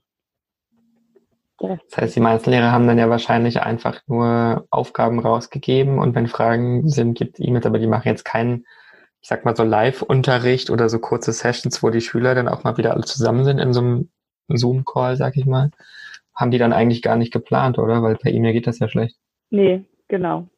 Das 1.58 1.80
heißt, 1.96 2.16
die 2.16 2.20
meisten 2.20 2.50
Lehrer 2.50 2.74
haben 2.74 2.88
dann 2.88 2.98
ja 2.98 3.10
wahrscheinlich 3.10 3.62
einfach 3.62 4.02
nur 4.08 4.68
Aufgaben 4.70 5.20
rausgegeben 5.20 6.00
und 6.00 6.14
wenn 6.14 6.28
Fragen 6.28 6.90
sind, 6.90 7.18
gibt 7.18 7.40
es 7.40 7.46
E-Mails, 7.46 7.66
aber 7.66 7.80
die 7.80 7.88
machen 7.88 8.10
jetzt 8.10 8.26
keinen, 8.26 8.66
ich 9.22 9.30
sag 9.30 9.46
mal 9.46 9.56
so 9.56 9.64
Live-Unterricht 9.64 10.70
oder 10.70 10.90
so 10.90 11.00
kurze 11.00 11.32
Sessions, 11.32 11.82
wo 11.82 11.90
die 11.90 12.02
Schüler 12.02 12.36
dann 12.36 12.50
auch 12.50 12.66
mal 12.66 12.78
wieder 12.78 12.92
alle 12.92 13.06
zusammen 13.06 13.46
sind 13.46 13.60
in 13.60 13.72
so 13.72 13.80
einem 13.80 14.10
Zoom-Call, 14.50 15.16
sag 15.16 15.38
ich 15.38 15.46
mal. 15.46 15.72
Haben 16.36 16.52
die 16.52 16.58
dann 16.58 16.74
eigentlich 16.74 17.02
gar 17.02 17.16
nicht 17.16 17.32
geplant, 17.32 17.80
oder? 17.80 18.04
Weil 18.04 18.18
per 18.18 18.34
E-Mail 18.34 18.52
geht 18.52 18.68
das 18.68 18.80
ja 18.80 18.90
schlecht. 18.90 19.16
Nee, 19.50 19.86
genau. 20.10 20.50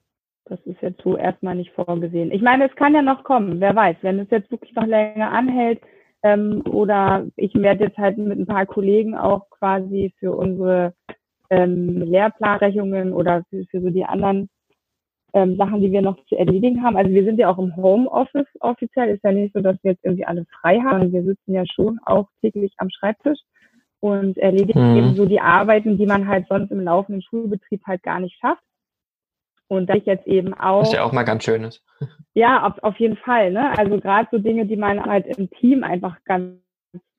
Das 0.46 0.60
ist 0.66 0.82
jetzt 0.82 1.02
so 1.02 1.18
erstmal 1.18 1.56
nicht 1.56 1.72
vorgesehen. 1.72 2.32
Ich 2.32 2.42
meine, 2.42 2.68
es 2.70 2.76
kann 2.76 2.94
ja 2.94 3.02
noch 3.02 3.24
kommen, 3.24 3.60
wer 3.60 3.76
weiß, 3.76 3.98
wenn 4.02 4.20
es 4.20 4.30
jetzt 4.30 4.52
wirklich 4.52 4.74
noch 4.76 4.86
länger 4.86 5.32
anhält 5.32 5.82
ähm, 6.22 6.64
oder 6.70 7.26
ich 7.36 7.54
werde 7.56 7.86
jetzt 7.86 7.98
halt 7.98 8.18
mit 8.18 8.38
ein 8.38 8.46
paar 8.46 8.66
Kollegen 8.66 9.16
auch 9.16 9.50
quasi 9.50 10.14
für 10.20 10.36
unsere 10.36 10.94
ähm, 11.50 12.02
Lehrplanrechnungen 12.02 13.14
oder 13.14 13.44
für, 13.50 13.66
für 13.66 13.82
so 13.82 13.90
die 13.90 14.06
anderen 14.06 14.50
ähm, 15.34 15.58
Sachen, 15.58 15.82
die 15.82 15.92
wir 15.92 16.02
noch 16.02 16.24
zu 16.28 16.36
erledigen 16.36 16.84
haben. 16.84 16.96
Also 16.96 17.12
wir 17.12 17.24
sind 17.26 17.40
ja 17.40 17.50
auch 17.50 17.60
im 17.60 17.76
Homeoffice 17.76 18.48
offiziell. 18.60 19.10
Ist 19.10 19.24
ja 19.24 19.32
nicht 19.32 19.54
so, 19.54 19.62
dass 19.62 19.78
wir 19.84 19.92
jetzt 19.92 20.06
irgendwie 20.06 20.26
alle 20.26 20.46
frei 20.62 20.80
haben. 20.80 21.12
Wir 21.12 21.24
sitzen 21.24 21.54
ja 21.54 21.64
schon 21.66 22.00
auch 22.06 22.28
täglich 22.42 22.74
am 22.78 22.90
Schreibtisch 22.90 23.40
und 24.00 24.38
erledigen 24.38 24.92
mhm. 24.92 24.98
eben 24.98 25.16
so 25.16 25.26
die 25.26 25.42
Arbeiten, 25.42 25.98
die 25.98 26.06
man 26.06 26.28
halt 26.28 26.48
sonst 26.48 26.72
im 26.72 26.82
laufenden 26.82 27.22
Schulbetrieb 27.22 27.82
halt 27.86 28.02
gar 28.04 28.20
nicht 28.20 28.38
schafft. 28.40 28.64
Und 29.68 29.90
dass 29.90 29.98
ich 29.98 30.06
jetzt 30.06 30.28
eben 30.28 30.54
auch. 30.54 30.82
Was 30.82 30.94
ja 30.94 31.04
auch 31.04 31.12
mal 31.12 31.24
ganz 31.24 31.44
schön 31.44 31.64
ist. 31.64 31.84
Ja, 32.34 32.68
auf, 32.68 32.84
auf 32.84 33.00
jeden 33.00 33.16
Fall. 33.16 33.52
Ne? 33.52 33.78
Also 33.78 33.98
gerade 34.00 34.28
so 34.30 34.38
Dinge, 34.38 34.66
die 34.66 34.76
man 34.76 35.04
halt 35.04 35.26
im 35.38 35.50
Team 35.52 35.86
einfach 35.86 36.18
ganz, 36.26 36.60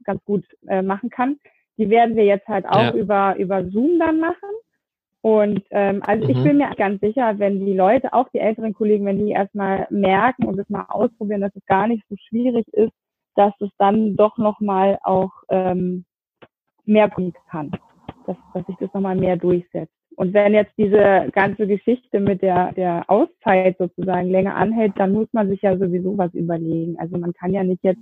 ganz 0.04 0.22
gut 0.24 0.44
äh, 0.68 0.82
machen 0.82 1.08
kann, 1.08 1.38
die 1.78 1.88
werden 1.90 2.16
wir 2.16 2.24
jetzt 2.24 2.46
halt 2.46 2.66
auch 2.66 2.82
ja. 2.82 2.92
über, 2.92 3.36
über 3.36 3.64
Zoom 3.70 3.98
dann 3.98 4.20
machen. 4.20 4.50
Und 5.22 5.64
ähm, 5.70 6.02
also 6.06 6.24
mhm. 6.24 6.30
ich 6.30 6.42
bin 6.44 6.58
mir 6.58 6.70
ganz 6.76 7.00
sicher, 7.00 7.38
wenn 7.38 7.64
die 7.64 7.72
Leute, 7.72 8.12
auch 8.12 8.28
die 8.28 8.38
älteren 8.38 8.74
Kollegen, 8.74 9.06
wenn 9.06 9.18
die 9.18 9.32
erstmal 9.32 9.86
merken 9.90 10.44
und 10.44 10.58
es 10.58 10.68
mal 10.68 10.86
ausprobieren, 10.88 11.40
dass 11.40 11.56
es 11.56 11.66
gar 11.66 11.88
nicht 11.88 12.04
so 12.08 12.14
schwierig 12.28 12.68
ist, 12.68 12.92
dass 13.34 13.52
es 13.60 13.70
dann 13.78 14.16
doch 14.16 14.38
nochmal 14.38 14.98
auch 15.02 15.32
ähm, 15.48 16.04
mehr 16.84 17.08
bringen 17.08 17.34
kann, 17.50 17.72
dass, 18.26 18.36
dass 18.54 18.66
sich 18.66 18.76
das 18.76 18.92
nochmal 18.94 19.16
mehr 19.16 19.36
durchsetzt. 19.36 19.92
Und 20.16 20.32
wenn 20.32 20.54
jetzt 20.54 20.72
diese 20.78 21.28
ganze 21.32 21.66
Geschichte 21.66 22.20
mit 22.20 22.40
der, 22.40 22.72
der 22.72 23.04
Auszeit 23.08 23.76
sozusagen 23.78 24.30
länger 24.30 24.56
anhält, 24.56 24.94
dann 24.96 25.12
muss 25.12 25.28
man 25.32 25.48
sich 25.48 25.60
ja 25.60 25.76
sowieso 25.76 26.16
was 26.16 26.32
überlegen. 26.32 26.98
Also 26.98 27.18
man 27.18 27.34
kann 27.34 27.52
ja 27.52 27.62
nicht 27.62 27.84
jetzt 27.84 28.00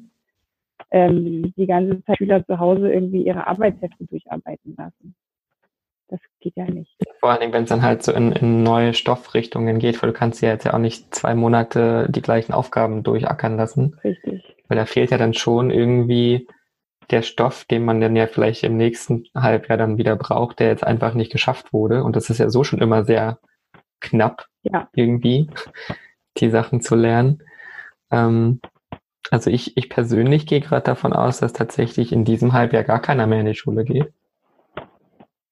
ähm, 0.92 1.52
die 1.56 1.66
ganze 1.66 2.04
Zeit 2.04 2.18
Schüler 2.18 2.46
zu 2.46 2.60
Hause 2.60 2.92
irgendwie 2.92 3.26
ihre 3.26 3.46
Arbeitshefte 3.48 4.06
durcharbeiten 4.06 4.76
lassen. 4.78 5.16
Das 6.06 6.20
geht 6.38 6.54
ja 6.56 6.66
nicht. 6.66 6.94
Vor 7.18 7.30
allen 7.30 7.40
Dingen, 7.40 7.52
wenn 7.52 7.64
es 7.64 7.70
dann 7.70 7.82
halt 7.82 8.04
so 8.04 8.12
in, 8.12 8.30
in 8.30 8.62
neue 8.62 8.94
Stoffrichtungen 8.94 9.80
geht, 9.80 10.00
weil 10.00 10.12
du 10.12 10.16
kannst 10.16 10.40
ja 10.40 10.50
jetzt 10.50 10.64
ja 10.64 10.74
auch 10.74 10.78
nicht 10.78 11.12
zwei 11.12 11.34
Monate 11.34 12.06
die 12.10 12.22
gleichen 12.22 12.52
Aufgaben 12.52 13.02
durchackern 13.02 13.56
lassen. 13.56 13.98
Richtig. 14.04 14.54
Weil 14.68 14.78
da 14.78 14.86
fehlt 14.86 15.10
ja 15.10 15.18
dann 15.18 15.34
schon 15.34 15.70
irgendwie 15.70 16.46
der 17.10 17.22
Stoff, 17.22 17.64
den 17.64 17.84
man 17.84 18.00
dann 18.00 18.16
ja 18.16 18.26
vielleicht 18.26 18.64
im 18.64 18.76
nächsten 18.76 19.24
Halbjahr 19.34 19.78
dann 19.78 19.98
wieder 19.98 20.16
braucht, 20.16 20.60
der 20.60 20.68
jetzt 20.68 20.84
einfach 20.84 21.14
nicht 21.14 21.32
geschafft 21.32 21.72
wurde. 21.72 22.04
Und 22.04 22.16
das 22.16 22.30
ist 22.30 22.38
ja 22.38 22.48
so 22.50 22.64
schon 22.64 22.80
immer 22.80 23.04
sehr 23.04 23.38
knapp 24.00 24.46
ja. 24.62 24.88
irgendwie, 24.94 25.50
die 26.38 26.50
Sachen 26.50 26.80
zu 26.80 26.94
lernen. 26.94 27.42
Ähm, 28.10 28.60
also 29.30 29.50
ich, 29.50 29.76
ich 29.76 29.88
persönlich 29.88 30.46
gehe 30.46 30.60
gerade 30.60 30.82
davon 30.82 31.12
aus, 31.12 31.40
dass 31.40 31.52
tatsächlich 31.52 32.12
in 32.12 32.24
diesem 32.24 32.52
Halbjahr 32.52 32.84
gar 32.84 33.00
keiner 33.00 33.26
mehr 33.26 33.40
in 33.40 33.46
die 33.46 33.54
Schule 33.54 33.84
geht. 33.84 34.12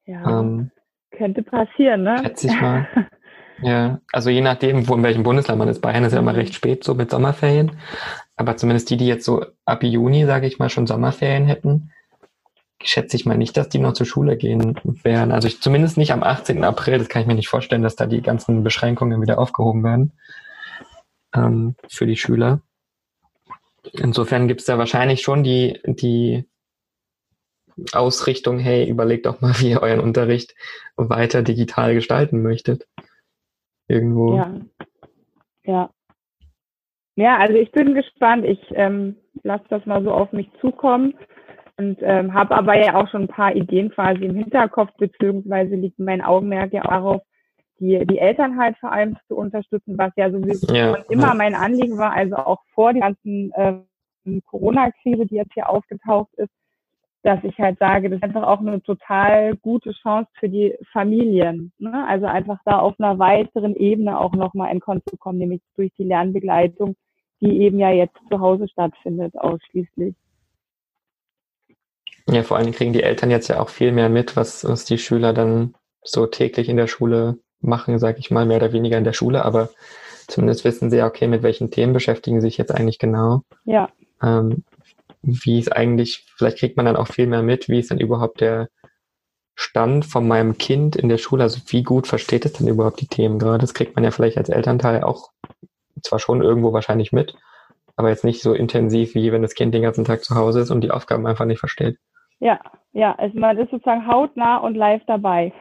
Ja, 0.04 0.40
ähm, 0.40 0.70
könnte 1.10 1.42
passieren, 1.42 2.02
ne? 2.02 2.18
Schätze 2.22 2.48
ich 2.48 2.60
mal. 2.60 2.86
ja, 3.62 4.00
also 4.12 4.30
je 4.30 4.40
nachdem, 4.40 4.88
wo 4.88 4.94
in 4.94 5.02
welchem 5.02 5.22
Bundesland 5.22 5.58
man 5.58 5.68
ist. 5.68 5.80
Bayern 5.80 6.04
ist 6.04 6.12
ja 6.12 6.18
immer 6.18 6.34
recht 6.34 6.54
spät 6.54 6.84
so 6.84 6.94
mit 6.94 7.10
Sommerferien. 7.10 7.72
Aber 8.42 8.56
zumindest 8.56 8.90
die, 8.90 8.96
die 8.96 9.06
jetzt 9.06 9.24
so 9.24 9.46
ab 9.64 9.84
Juni, 9.84 10.26
sage 10.26 10.48
ich 10.48 10.58
mal, 10.58 10.68
schon 10.68 10.88
Sommerferien 10.88 11.46
hätten, 11.46 11.92
schätze 12.82 13.16
ich 13.16 13.24
mal 13.24 13.38
nicht, 13.38 13.56
dass 13.56 13.68
die 13.68 13.78
noch 13.78 13.92
zur 13.92 14.04
Schule 14.04 14.36
gehen 14.36 14.74
werden. 15.04 15.30
Also 15.30 15.46
ich, 15.46 15.60
zumindest 15.60 15.96
nicht 15.96 16.12
am 16.12 16.24
18. 16.24 16.64
April. 16.64 16.98
Das 16.98 17.08
kann 17.08 17.22
ich 17.22 17.28
mir 17.28 17.36
nicht 17.36 17.48
vorstellen, 17.48 17.82
dass 17.82 17.94
da 17.94 18.06
die 18.06 18.20
ganzen 18.20 18.64
Beschränkungen 18.64 19.22
wieder 19.22 19.38
aufgehoben 19.38 19.84
werden 19.84 20.12
ähm, 21.32 21.76
für 21.88 22.06
die 22.06 22.16
Schüler. 22.16 22.62
Insofern 23.92 24.48
gibt 24.48 24.60
es 24.60 24.66
da 24.66 24.76
wahrscheinlich 24.76 25.22
schon 25.22 25.44
die, 25.44 25.80
die 25.86 26.44
Ausrichtung, 27.92 28.58
hey, 28.58 28.88
überlegt 28.88 29.26
doch 29.26 29.40
mal, 29.40 29.54
wie 29.60 29.70
ihr 29.70 29.82
euren 29.82 30.00
Unterricht 30.00 30.56
weiter 30.96 31.42
digital 31.42 31.94
gestalten 31.94 32.42
möchtet. 32.42 32.88
Irgendwo. 33.86 34.36
Ja. 34.36 34.60
Ja. 35.64 35.90
Ja, 37.16 37.38
also 37.38 37.54
ich 37.54 37.70
bin 37.72 37.94
gespannt. 37.94 38.44
Ich 38.44 38.60
ähm, 38.74 39.16
lasse 39.42 39.64
das 39.68 39.84
mal 39.86 40.02
so 40.02 40.12
auf 40.12 40.32
mich 40.32 40.50
zukommen 40.60 41.14
und 41.76 41.98
ähm, 42.02 42.32
habe 42.34 42.54
aber 42.54 42.78
ja 42.78 42.94
auch 42.94 43.08
schon 43.08 43.22
ein 43.22 43.28
paar 43.28 43.54
Ideen 43.54 43.90
quasi 43.90 44.24
im 44.24 44.36
Hinterkopf, 44.36 44.90
beziehungsweise 44.98 45.74
liegt 45.74 45.98
mein 45.98 46.22
Augenmerk 46.22 46.72
ja 46.72 46.82
darauf, 46.82 47.22
die, 47.78 48.06
die 48.06 48.18
Eltern 48.18 48.58
halt 48.58 48.76
vor 48.78 48.92
allem 48.92 49.16
zu 49.26 49.36
unterstützen, 49.36 49.98
was 49.98 50.12
ja 50.16 50.30
sowieso 50.30 50.72
ja, 50.72 50.94
immer 51.08 51.28
ja. 51.28 51.34
mein 51.34 51.54
Anliegen 51.54 51.98
war, 51.98 52.12
also 52.12 52.36
auch 52.36 52.60
vor 52.74 52.92
der 52.92 53.02
ganzen 53.02 53.52
ähm, 53.56 54.42
Corona-Krise, 54.46 55.26
die 55.26 55.36
jetzt 55.36 55.52
hier 55.54 55.68
aufgetaucht 55.68 56.32
ist, 56.36 56.52
dass 57.22 57.42
ich 57.44 57.56
halt 57.58 57.78
sage, 57.78 58.10
das 58.10 58.16
ist 58.16 58.24
einfach 58.24 58.42
auch 58.42 58.60
eine 58.60 58.82
total 58.82 59.56
gute 59.56 59.92
Chance 59.92 60.28
für 60.38 60.48
die 60.48 60.74
Familien. 60.92 61.72
Ne? 61.78 62.04
Also 62.08 62.26
einfach 62.26 62.58
da 62.64 62.80
auf 62.80 62.94
einer 62.98 63.18
weiteren 63.18 63.76
Ebene 63.76 64.18
auch 64.18 64.32
nochmal 64.32 64.72
in 64.72 64.80
Kontakt 64.80 65.10
zu 65.10 65.16
kommen, 65.16 65.38
nämlich 65.38 65.60
durch 65.76 65.92
die 65.98 66.04
Lernbegleitung, 66.04 66.96
die 67.40 67.60
eben 67.60 67.78
ja 67.78 67.90
jetzt 67.90 68.16
zu 68.30 68.40
Hause 68.40 68.68
stattfindet, 68.68 69.36
ausschließlich. 69.36 70.14
Ja, 72.28 72.42
vor 72.42 72.56
allen 72.56 72.66
Dingen 72.66 72.76
kriegen 72.76 72.92
die 72.92 73.02
Eltern 73.02 73.30
jetzt 73.30 73.48
ja 73.48 73.60
auch 73.60 73.68
viel 73.68 73.92
mehr 73.92 74.08
mit, 74.08 74.36
was, 74.36 74.64
was 74.64 74.84
die 74.84 74.98
Schüler 74.98 75.32
dann 75.32 75.74
so 76.02 76.26
täglich 76.26 76.68
in 76.68 76.76
der 76.76 76.86
Schule 76.86 77.38
machen, 77.60 77.98
sage 77.98 78.18
ich 78.18 78.30
mal, 78.30 78.46
mehr 78.46 78.56
oder 78.56 78.72
weniger 78.72 78.98
in 78.98 79.04
der 79.04 79.12
Schule, 79.12 79.44
aber 79.44 79.70
zumindest 80.28 80.64
wissen 80.64 80.90
sie 80.90 80.98
ja, 80.98 81.06
okay, 81.06 81.26
mit 81.26 81.42
welchen 81.42 81.70
Themen 81.70 81.92
beschäftigen 81.92 82.40
sie 82.40 82.48
sich 82.48 82.58
jetzt 82.58 82.72
eigentlich 82.72 82.98
genau. 82.98 83.42
Ja. 83.64 83.88
Ähm, 84.22 84.64
wie 85.22 85.58
es 85.58 85.70
eigentlich, 85.70 86.26
vielleicht 86.36 86.58
kriegt 86.58 86.76
man 86.76 86.86
dann 86.86 86.96
auch 86.96 87.08
viel 87.08 87.26
mehr 87.26 87.42
mit, 87.42 87.68
wie 87.68 87.78
ist 87.78 87.90
dann 87.90 88.00
überhaupt 88.00 88.40
der 88.40 88.68
Stand 89.54 90.04
von 90.04 90.26
meinem 90.26 90.58
Kind 90.58 90.96
in 90.96 91.08
der 91.08 91.18
Schule, 91.18 91.44
also 91.44 91.60
wie 91.68 91.82
gut 91.82 92.06
versteht 92.06 92.44
es 92.44 92.54
denn 92.54 92.68
überhaupt 92.68 93.00
die 93.00 93.06
Themen 93.06 93.38
gerade? 93.38 93.58
Das 93.58 93.74
kriegt 93.74 93.94
man 93.94 94.04
ja 94.04 94.10
vielleicht 94.10 94.38
als 94.38 94.48
Elternteil 94.48 95.04
auch 95.04 95.30
zwar 96.02 96.18
schon 96.18 96.42
irgendwo 96.42 96.72
wahrscheinlich 96.72 97.12
mit, 97.12 97.36
aber 97.96 98.08
jetzt 98.08 98.24
nicht 98.24 98.42
so 98.42 98.54
intensiv, 98.54 99.14
wie 99.14 99.30
wenn 99.30 99.42
das 99.42 99.54
Kind 99.54 99.74
den 99.74 99.82
ganzen 99.82 100.04
Tag 100.04 100.24
zu 100.24 100.34
Hause 100.34 100.60
ist 100.60 100.70
und 100.70 100.80
die 100.80 100.90
Aufgaben 100.90 101.26
einfach 101.26 101.44
nicht 101.44 101.60
versteht. 101.60 101.98
Ja, 102.40 102.58
ja, 102.92 103.14
also 103.16 103.38
man 103.38 103.56
ist 103.58 103.70
sozusagen 103.70 104.06
hautnah 104.06 104.56
und 104.58 104.74
live 104.74 105.02
dabei. 105.06 105.52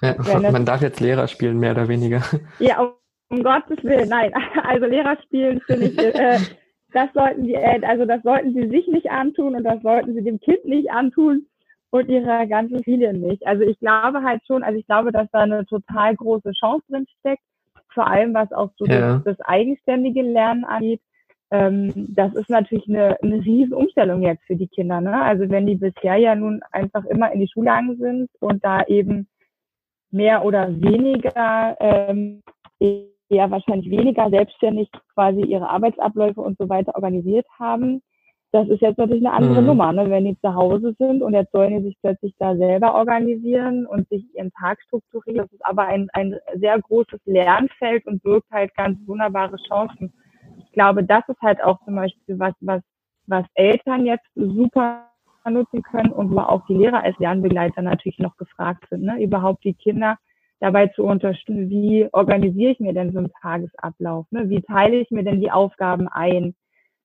ja, 0.00 0.16
man 0.50 0.64
darf 0.64 0.80
jetzt 0.80 1.00
Lehrer 1.00 1.28
spielen, 1.28 1.58
mehr 1.58 1.72
oder 1.72 1.88
weniger. 1.88 2.22
Ja, 2.58 2.80
um, 3.28 3.42
Gottes 3.42 3.82
Willen, 3.82 4.08
nein. 4.08 4.32
Also 4.62 4.86
Lehrer 4.86 5.16
spielen 5.22 5.60
finde 5.66 5.86
ich, 5.86 5.98
äh, 5.98 6.38
das 6.92 7.12
sollten 7.14 7.44
die, 7.44 7.56
also 7.56 8.04
das 8.04 8.22
sollten 8.22 8.54
sie 8.54 8.68
sich 8.68 8.86
nicht 8.88 9.10
antun 9.10 9.56
und 9.56 9.64
das 9.64 9.82
sollten 9.82 10.14
sie 10.14 10.22
dem 10.22 10.40
Kind 10.40 10.64
nicht 10.64 10.90
antun 10.90 11.46
und 11.90 12.08
ihrer 12.08 12.46
ganzen 12.46 12.82
Familie 12.82 13.12
nicht. 13.12 13.46
Also 13.46 13.62
ich 13.64 13.78
glaube 13.78 14.22
halt 14.22 14.42
schon, 14.46 14.62
also 14.62 14.78
ich 14.78 14.86
glaube, 14.86 15.12
dass 15.12 15.28
da 15.30 15.40
eine 15.40 15.66
total 15.66 16.16
große 16.16 16.52
Chance 16.52 16.84
drin 16.88 17.06
steckt, 17.20 17.42
vor 17.92 18.06
allem 18.06 18.32
was 18.34 18.50
auch 18.52 18.70
so 18.78 18.86
ja. 18.86 19.16
das, 19.16 19.24
das, 19.24 19.40
eigenständige 19.46 20.22
Lernen 20.22 20.64
angeht. 20.64 21.02
Ähm, 21.50 21.92
das 21.94 22.34
ist 22.34 22.48
natürlich 22.48 22.88
eine, 22.88 23.20
eine 23.22 23.44
riesen 23.44 23.74
Umstellung 23.74 24.22
jetzt 24.22 24.42
für 24.46 24.56
die 24.56 24.68
Kinder. 24.68 25.02
Ne? 25.02 25.20
Also 25.20 25.50
wenn 25.50 25.66
die 25.66 25.74
bisher 25.74 26.16
ja 26.16 26.34
nun 26.34 26.62
einfach 26.72 27.04
immer 27.04 27.30
in 27.30 27.40
die 27.40 27.48
Schule 27.48 27.66
gegangen 27.66 27.98
sind 27.98 28.30
und 28.40 28.64
da 28.64 28.84
eben 28.84 29.28
mehr 30.10 30.44
oder 30.44 30.68
weniger 30.80 31.76
ähm, 31.78 32.42
eher 33.32 33.50
wahrscheinlich 33.50 33.90
weniger 33.90 34.30
selbstständig 34.30 34.90
quasi 35.14 35.40
ihre 35.42 35.68
Arbeitsabläufe 35.68 36.40
und 36.40 36.58
so 36.58 36.68
weiter 36.68 36.94
organisiert 36.94 37.46
haben. 37.58 38.02
Das 38.52 38.68
ist 38.68 38.82
jetzt 38.82 38.98
natürlich 38.98 39.24
eine 39.24 39.34
andere 39.34 39.62
mhm. 39.62 39.68
Nummer, 39.68 39.92
ne? 39.92 40.10
wenn 40.10 40.26
die 40.26 40.38
zu 40.40 40.54
Hause 40.54 40.94
sind 40.98 41.22
und 41.22 41.32
jetzt 41.32 41.52
sollen 41.52 41.78
die 41.78 41.84
sich 41.88 41.96
plötzlich 42.02 42.34
da 42.38 42.54
selber 42.54 42.94
organisieren 42.94 43.86
und 43.86 44.06
sich 44.10 44.22
ihren 44.34 44.52
Tag 44.52 44.78
strukturieren. 44.82 45.38
Das 45.38 45.52
ist 45.52 45.64
aber 45.64 45.86
ein, 45.86 46.10
ein 46.12 46.36
sehr 46.56 46.78
großes 46.78 47.20
Lernfeld 47.24 48.06
und 48.06 48.22
birgt 48.22 48.50
halt 48.50 48.74
ganz 48.74 48.98
wunderbare 49.06 49.56
Chancen. 49.68 50.12
Ich 50.58 50.72
glaube, 50.72 51.02
das 51.02 51.26
ist 51.28 51.40
halt 51.40 51.64
auch 51.64 51.82
zum 51.86 51.96
Beispiel 51.96 52.38
was, 52.38 52.52
was, 52.60 52.82
was 53.26 53.46
Eltern 53.54 54.04
jetzt 54.04 54.26
super 54.34 55.06
nutzen 55.50 55.82
können 55.82 56.12
und 56.12 56.30
wo 56.30 56.38
auch 56.38 56.66
die 56.66 56.74
Lehrer 56.74 57.02
als 57.02 57.18
Lernbegleiter 57.18 57.82
natürlich 57.82 58.18
noch 58.18 58.36
gefragt 58.36 58.84
sind, 58.90 59.02
ne? 59.02 59.22
überhaupt 59.22 59.64
die 59.64 59.74
Kinder 59.74 60.18
dabei 60.62 60.86
zu 60.86 61.02
unterstützen, 61.02 61.68
wie 61.68 62.08
organisiere 62.12 62.70
ich 62.70 62.78
mir 62.78 62.94
denn 62.94 63.10
so 63.10 63.18
einen 63.18 63.32
Tagesablauf? 63.42 64.26
Ne? 64.30 64.48
Wie 64.48 64.62
teile 64.62 64.96
ich 64.96 65.10
mir 65.10 65.24
denn 65.24 65.40
die 65.40 65.50
Aufgaben 65.50 66.06
ein? 66.06 66.54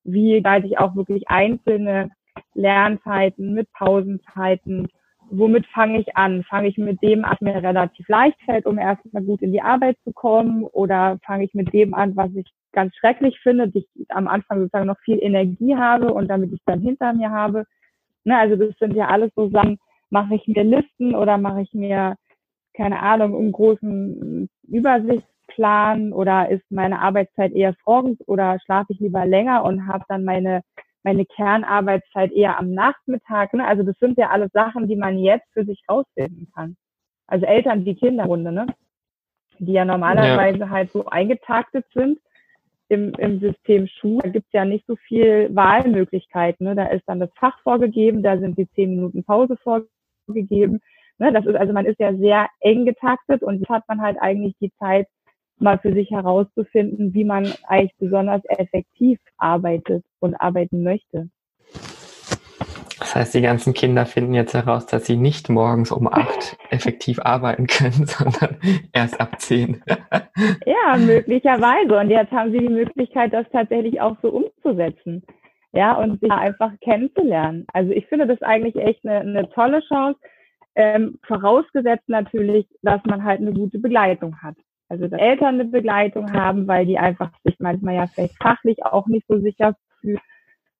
Wie 0.03 0.39
leite 0.39 0.67
ich 0.67 0.77
auch 0.77 0.95
wirklich 0.95 1.27
einzelne 1.27 2.11
Lernzeiten 2.53 3.55
mit 3.55 3.71
Pausenzeiten? 3.73 4.87
Womit 5.31 5.65
fange 5.65 5.99
ich 5.99 6.15
an? 6.15 6.43
Fange 6.43 6.67
ich 6.67 6.77
mit 6.77 7.01
dem 7.01 7.25
an, 7.25 7.31
was 7.31 7.41
mir 7.41 7.55
relativ 7.55 8.07
leicht 8.07 8.39
fällt, 8.45 8.67
um 8.67 8.77
erstmal 8.77 9.23
gut 9.23 9.41
in 9.41 9.51
die 9.51 9.63
Arbeit 9.63 9.97
zu 10.03 10.13
kommen? 10.13 10.63
Oder 10.63 11.17
fange 11.25 11.45
ich 11.45 11.55
mit 11.55 11.73
dem 11.73 11.95
an, 11.95 12.15
was 12.15 12.29
ich 12.35 12.45
ganz 12.73 12.95
schrecklich 12.95 13.39
finde, 13.39 13.71
ich 13.73 13.87
am 14.09 14.27
Anfang 14.27 14.59
sozusagen 14.59 14.85
noch 14.85 14.99
viel 14.99 15.17
Energie 15.19 15.75
habe 15.75 16.13
und 16.13 16.27
damit 16.27 16.53
ich 16.53 16.61
dann 16.67 16.81
hinter 16.81 17.11
mir 17.13 17.31
habe? 17.31 17.65
Ne, 18.23 18.37
also 18.37 18.55
das 18.55 18.77
sind 18.77 18.93
ja 18.93 19.07
alles 19.07 19.31
so 19.35 19.49
Sachen, 19.49 19.79
mache 20.11 20.35
ich 20.35 20.47
mir 20.47 20.63
Listen 20.63 21.15
oder 21.15 21.39
mache 21.39 21.61
ich 21.61 21.73
mir 21.73 22.15
keine 22.77 23.01
Ahnung, 23.01 23.35
einen 23.35 23.51
großen 23.51 24.49
Übersichtsplan 24.67 26.13
oder 26.13 26.49
ist 26.49 26.63
meine 26.69 27.01
Arbeitszeit 27.01 27.51
eher 27.53 27.75
morgens 27.85 28.19
oder 28.27 28.59
schlafe 28.63 28.93
ich 28.93 28.99
lieber 28.99 29.25
länger 29.25 29.63
und 29.65 29.87
habe 29.87 30.05
dann 30.07 30.23
meine 30.23 30.61
meine 31.03 31.25
Kernarbeitszeit 31.25 32.33
eher 32.33 32.59
am 32.59 32.73
Nachmittag. 32.73 33.53
Ne? 33.53 33.65
Also 33.65 33.83
das 33.83 33.97
sind 33.97 34.17
ja 34.17 34.29
alles 34.29 34.51
Sachen, 34.51 34.89
die 34.89 34.97
man 34.97 35.17
jetzt 35.17 35.47
für 35.53 35.63
sich 35.63 35.81
rausfinden 35.89 36.49
kann. 36.53 36.75
Also 37.27 37.45
Eltern, 37.45 37.85
die 37.85 37.95
Kinderrunde, 37.95 38.51
ne? 38.51 38.67
die 39.57 39.71
ja 39.71 39.85
normalerweise 39.85 40.59
ja. 40.59 40.69
halt 40.69 40.91
so 40.91 41.05
eingetaktet 41.05 41.85
sind 41.93 42.19
im, 42.89 43.13
im 43.13 43.39
System 43.39 43.87
Schule. 43.87 44.23
Da 44.23 44.29
gibt's 44.29 44.51
ja 44.51 44.65
nicht 44.65 44.85
so 44.85 44.97
viel 44.97 45.49
Wahlmöglichkeiten. 45.55 46.67
Ne? 46.67 46.75
Da 46.75 46.87
ist 46.87 47.03
dann 47.07 47.21
das 47.21 47.31
Fach 47.39 47.57
vorgegeben, 47.61 48.21
da 48.21 48.37
sind 48.37 48.57
die 48.57 48.69
zehn 48.71 48.89
Minuten 48.89 49.23
Pause 49.23 49.55
vorgegeben 49.63 50.81
Ne, 51.19 51.33
das 51.33 51.45
ist 51.45 51.55
also, 51.55 51.73
man 51.73 51.85
ist 51.85 51.99
ja 51.99 52.13
sehr 52.15 52.47
eng 52.59 52.85
getaktet 52.85 53.41
und 53.41 53.59
jetzt 53.59 53.69
hat 53.69 53.87
man 53.87 54.01
halt 54.01 54.17
eigentlich 54.19 54.55
die 54.61 54.71
Zeit, 54.79 55.07
mal 55.59 55.79
für 55.79 55.93
sich 55.93 56.11
herauszufinden, 56.11 57.13
wie 57.13 57.25
man 57.25 57.51
eigentlich 57.67 57.95
besonders 57.97 58.41
effektiv 58.45 59.19
arbeitet 59.37 60.05
und 60.19 60.35
arbeiten 60.35 60.83
möchte. 60.83 61.29
Das 62.99 63.15
heißt, 63.15 63.35
die 63.35 63.41
ganzen 63.41 63.73
Kinder 63.73 64.05
finden 64.05 64.33
jetzt 64.33 64.53
heraus, 64.53 64.85
dass 64.85 65.05
sie 65.05 65.15
nicht 65.15 65.49
morgens 65.49 65.91
um 65.91 66.07
acht 66.07 66.57
effektiv 66.71 67.19
arbeiten 67.19 67.67
können, 67.67 68.05
sondern 68.05 68.57
erst 68.91 69.21
ab 69.21 69.39
zehn. 69.39 69.81
ja, 70.65 70.97
möglicherweise. 70.97 71.97
Und 71.97 72.09
jetzt 72.09 72.31
haben 72.31 72.51
sie 72.51 72.59
die 72.59 72.69
Möglichkeit, 72.69 73.33
das 73.33 73.45
tatsächlich 73.51 74.01
auch 74.01 74.17
so 74.21 74.29
umzusetzen. 74.29 75.23
Ja, 75.73 75.93
und 75.93 76.19
sich 76.19 76.31
einfach 76.31 76.71
kennenzulernen. 76.81 77.65
Also 77.71 77.91
ich 77.91 78.07
finde 78.07 78.25
das 78.25 78.41
eigentlich 78.41 78.75
echt 78.75 79.05
eine, 79.05 79.19
eine 79.19 79.49
tolle 79.51 79.81
Chance, 79.87 80.19
ähm, 80.77 81.17
vorausgesetzt 81.23 82.07
natürlich, 82.07 82.67
dass 82.83 83.03
man 83.05 83.23
halt 83.23 83.41
eine 83.41 83.51
gute 83.51 83.79
Begleitung 83.79 84.39
hat. 84.43 84.55
Also 84.89 85.07
dass 85.07 85.19
Eltern 85.19 85.55
eine 85.55 85.65
Begleitung 85.65 86.31
haben, 86.31 86.67
weil 86.67 86.85
die 86.85 86.99
einfach 86.99 87.31
sich 87.43 87.55
manchmal 87.59 87.95
ja 87.95 88.05
vielleicht 88.05 88.37
fachlich 88.41 88.85
auch 88.85 89.07
nicht 89.07 89.25
so 89.27 89.39
sicher 89.39 89.75
fühlen 89.99 90.19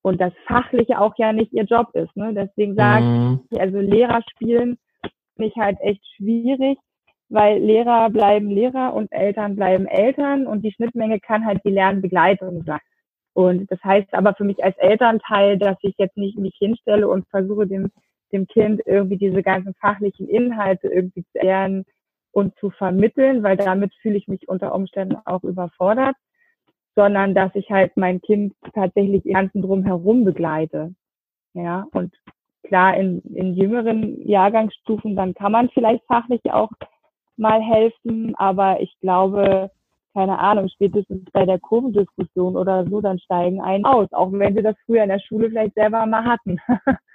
und 0.04 0.22
das 0.22 0.32
Fachliche 0.46 1.02
auch 1.02 1.16
ja 1.18 1.34
nicht 1.34 1.52
ihr 1.52 1.64
Job 1.64 1.90
ist. 1.94 2.16
Ne? 2.16 2.32
Deswegen 2.34 2.76
sage 2.76 3.04
mhm. 3.04 3.40
ich, 3.50 3.60
also 3.60 3.80
Lehrer 3.80 4.22
spielen 4.30 4.78
mich 5.36 5.56
halt 5.56 5.78
echt 5.82 6.06
schwierig, 6.16 6.78
weil 7.30 7.60
Lehrer 7.60 8.12
bleiben 8.12 8.50
Lehrer 8.50 8.94
und 8.94 9.12
Eltern 9.12 9.56
bleiben 9.56 9.88
Eltern 9.88 10.46
und 10.46 10.62
die 10.64 10.72
Schnittmenge 10.72 11.20
kann 11.20 11.46
halt 11.46 11.62
die 11.66 11.72
Lernbegleitung 11.72 12.64
sein. 12.64 12.80
Und 13.34 13.70
das 13.72 13.84
heißt 13.84 14.14
aber 14.14 14.36
für 14.36 14.44
mich 14.44 14.64
als 14.64 14.78
Elternteil, 14.78 15.58
dass 15.58 15.78
ich 15.82 15.96
jetzt 15.98 16.18
nicht 16.18 16.38
mich 16.38 16.56
hinstelle 16.58 17.08
und 17.08 17.28
versuche 17.30 17.68
dem, 17.68 17.92
dem 18.32 18.48
Kind 18.48 18.82
irgendwie 18.86 19.18
diese 19.18 19.44
ganzen 19.44 19.74
fachlichen 19.76 20.28
Inhalte 20.28 20.88
irgendwie 20.88 21.24
zu 21.32 21.40
lernen 21.40 21.86
und 22.32 22.56
zu 22.60 22.70
vermitteln, 22.70 23.44
weil 23.44 23.58
damit 23.58 23.94
fühle 24.02 24.18
ich 24.18 24.28
mich 24.28 24.48
unter 24.48 24.74
Umständen 24.76 25.18
auch 25.26 25.44
überfordert, 25.44 26.16
sondern 26.96 27.34
dass 27.34 27.54
ich 27.56 27.70
halt 27.70 27.96
mein 27.96 28.22
Kind 28.22 28.54
tatsächlich 28.74 29.26
im 29.26 29.34
ganzen 29.34 29.62
Drumherum 29.62 30.26
begleite. 30.26 30.94
Ja, 31.54 31.88
und 31.94 32.14
klar, 32.64 32.98
in, 32.98 33.22
in 33.34 33.54
jüngeren 33.54 34.28
Jahrgangsstufen, 34.28 35.16
dann 35.16 35.34
kann 35.34 35.52
man 35.52 35.70
vielleicht 35.70 36.04
fachlich 36.06 36.42
auch 36.52 36.70
mal 37.38 37.62
helfen, 37.62 38.36
aber 38.36 38.82
ich 38.82 38.96
glaube, 39.00 39.72
keine 40.14 40.40
Ahnung, 40.40 40.68
spätestens 40.70 41.26
bei 41.32 41.46
der 41.46 41.60
Kurvendiskussion 41.60 42.58
oder 42.58 42.86
so, 42.88 43.02
dann 43.02 43.20
steigen 43.20 43.62
einen 43.62 43.86
aus, 43.86 44.12
auch 44.14 44.32
wenn 44.32 44.56
sie 44.56 44.64
das 44.64 44.76
früher 44.86 45.04
in 45.04 45.10
der 45.10 45.20
Schule 45.20 45.50
vielleicht 45.50 45.76
selber 45.76 46.06
mal 46.08 46.26
hatten. 46.26 46.58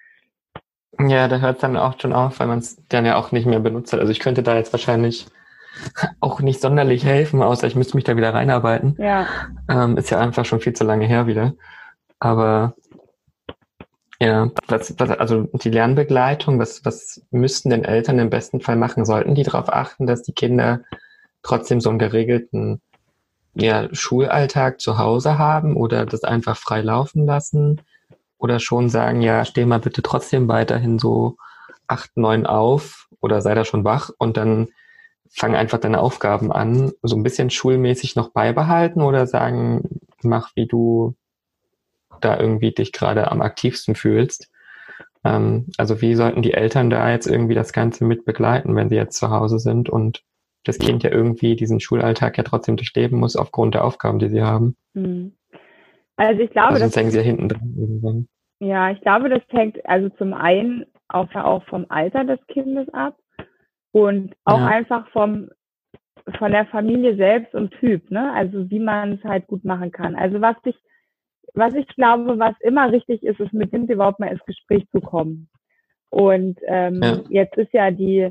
ja, 0.99 1.29
da 1.29 1.39
hört 1.39 1.57
es 1.57 1.61
dann 1.61 1.77
auch 1.77 1.99
schon 2.01 2.13
auf, 2.13 2.41
weil 2.41 2.47
man 2.47 2.59
es 2.59 2.77
dann 2.89 3.07
ja 3.07 3.17
auch 3.17 3.33
nicht 3.33 3.47
mehr 3.47 3.61
benutzt 3.61 3.93
hat. 3.93 4.01
Also 4.01 4.13
ich 4.13 4.21
könnte 4.21 4.43
da 4.43 4.57
jetzt 4.57 4.73
wahrscheinlich 4.73 5.27
auch 6.21 6.41
nicht 6.41 6.61
sonderlich 6.61 7.05
helfen, 7.05 7.43
außer 7.43 7.67
ich 7.67 7.77
müsste 7.77 7.97
mich 7.97 8.05
da 8.05 8.17
wieder 8.17 8.35
reinarbeiten. 8.35 8.97
Ja. 8.99 9.27
Ähm, 9.69 9.97
ist 9.97 10.11
ja 10.11 10.19
einfach 10.21 10.45
schon 10.45 10.61
viel 10.61 10.75
zu 10.75 10.85
lange 10.85 11.07
her 11.07 11.27
wieder. 11.27 11.55
Aber 12.19 12.75
ja, 14.21 14.51
was, 14.69 14.95
was, 14.99 15.11
also 15.11 15.49
die 15.53 15.71
Lernbegleitung, 15.71 16.61
was, 16.61 16.85
was 16.85 17.23
müssten 17.33 17.71
denn 17.71 17.85
Eltern 17.85 18.21
im 18.21 18.31
besten 18.31 18.61
Fall 18.61 18.77
machen? 18.77 19.05
Sollten 19.05 19.35
die 19.35 19.43
darauf 19.43 19.73
achten, 19.73 20.07
dass 20.07 20.23
die 20.23 20.33
Kinder 20.33 20.83
trotzdem 21.43 21.81
so 21.81 21.91
einen 21.91 21.99
geregelten 21.99 22.81
ja, 23.55 23.89
Schulalltag 23.93 24.81
zu 24.81 24.99
Hause 24.99 25.39
haben 25.39 25.77
oder 25.77 26.07
das 26.07 26.23
einfach 26.23 26.57
frei 26.57 26.83
laufen 26.83 27.27
lassen? 27.27 27.81
Oder 28.43 28.59
schon 28.59 28.89
sagen, 28.89 29.23
ja, 29.23 29.45
steh 29.45 29.65
mal 29.65 29.79
bitte 29.79 30.03
trotzdem 30.03 30.49
weiterhin 30.49 30.99
so 30.99 31.37
acht, 31.87 32.11
neun 32.17 32.45
auf 32.45 33.09
oder 33.21 33.41
sei 33.41 33.55
da 33.55 33.65
schon 33.65 33.85
wach 33.85 34.11
und 34.19 34.37
dann 34.37 34.69
fang 35.31 35.55
einfach 35.55 35.79
deine 35.79 36.01
Aufgaben 36.01 36.51
an, 36.51 36.91
so 37.03 37.15
ein 37.15 37.23
bisschen 37.23 37.51
schulmäßig 37.51 38.17
noch 38.17 38.33
beibehalten 38.33 39.01
oder 39.01 39.29
sagen, 39.29 40.01
mach 40.23 40.51
wie 40.57 40.67
du 40.67 41.15
da 42.21 42.37
irgendwie 42.37 42.73
dich 42.73 42.91
gerade 42.91 43.31
am 43.31 43.43
aktivsten 43.43 43.95
fühlst. 43.95 44.51
Ähm, 45.25 45.69
also 45.79 46.01
wie 46.03 46.17
sollten 46.17 46.43
die 46.43 46.55
Eltern 46.55 46.91
da 46.91 47.13
jetzt 47.13 47.29
irgendwie 47.29 47.55
das 47.55 47.73
Ganze 47.73 48.05
mit 48.05 48.25
begleiten, 48.25 48.75
wenn 48.75 48.89
sie 48.89 48.97
jetzt 48.97 49.17
zu 49.17 49.31
Hause 49.31 49.61
sind 49.61 49.89
und 49.89 50.25
das 50.65 50.79
Kind 50.79 51.05
ja 51.05 51.11
irgendwie 51.11 51.55
diesen 51.55 51.79
Schulalltag 51.79 52.39
ja 52.39 52.43
trotzdem 52.43 52.77
durchleben 52.77 53.21
muss 53.21 53.37
aufgrund 53.37 53.75
der 53.75 53.85
Aufgaben, 53.85 54.19
die 54.19 54.29
sie 54.29 54.43
haben. 54.43 54.77
Hm. 54.95 55.37
Also 56.17 56.43
ich 56.43 56.51
glaube, 56.51 56.75
also 56.75 56.85
das 56.85 56.97
hängen 56.97 57.11
sie 57.11 57.19
ja 57.19 57.23
hinten 57.23 57.49
dran 57.49 57.75
irgendwann. 57.77 58.29
Ja, 58.63 58.93
ich 58.93 59.01
glaube, 59.01 59.29
das 59.29 59.43
hängt 59.49 59.85
also 59.87 60.09
zum 60.11 60.33
einen 60.33 60.87
auch, 61.09 61.35
auch 61.35 61.65
vom 61.65 61.85
Alter 61.89 62.23
des 62.23 62.39
Kindes 62.47 62.89
ab 62.95 63.17
und 63.91 64.37
auch 64.45 64.61
ja. 64.61 64.67
einfach 64.69 65.09
vom 65.09 65.51
von 66.39 66.53
der 66.53 66.67
Familie 66.67 67.17
selbst 67.17 67.53
und 67.57 67.73
Typ, 67.81 68.09
ne? 68.13 68.33
Also 68.33 68.71
wie 68.71 68.79
man 68.79 69.15
es 69.15 69.25
halt 69.25 69.49
gut 69.49 69.65
machen 69.65 69.91
kann. 69.91 70.15
Also 70.15 70.41
was 70.41 70.55
ich 70.63 70.77
was 71.55 71.75
ich 71.75 71.89
glaube, 71.89 72.39
was 72.39 72.55
immer 72.61 72.93
richtig 72.93 73.25
ist, 73.25 73.41
ist 73.41 73.53
mit 73.53 73.73
dem 73.73 73.87
überhaupt 73.87 74.21
mal 74.21 74.31
ins 74.31 74.45
Gespräch 74.45 74.89
zu 74.93 75.01
kommen. 75.01 75.49
Und 76.11 76.61
ähm, 76.69 77.01
ja. 77.03 77.21
jetzt 77.31 77.57
ist 77.57 77.73
ja 77.73 77.91
die 77.91 78.31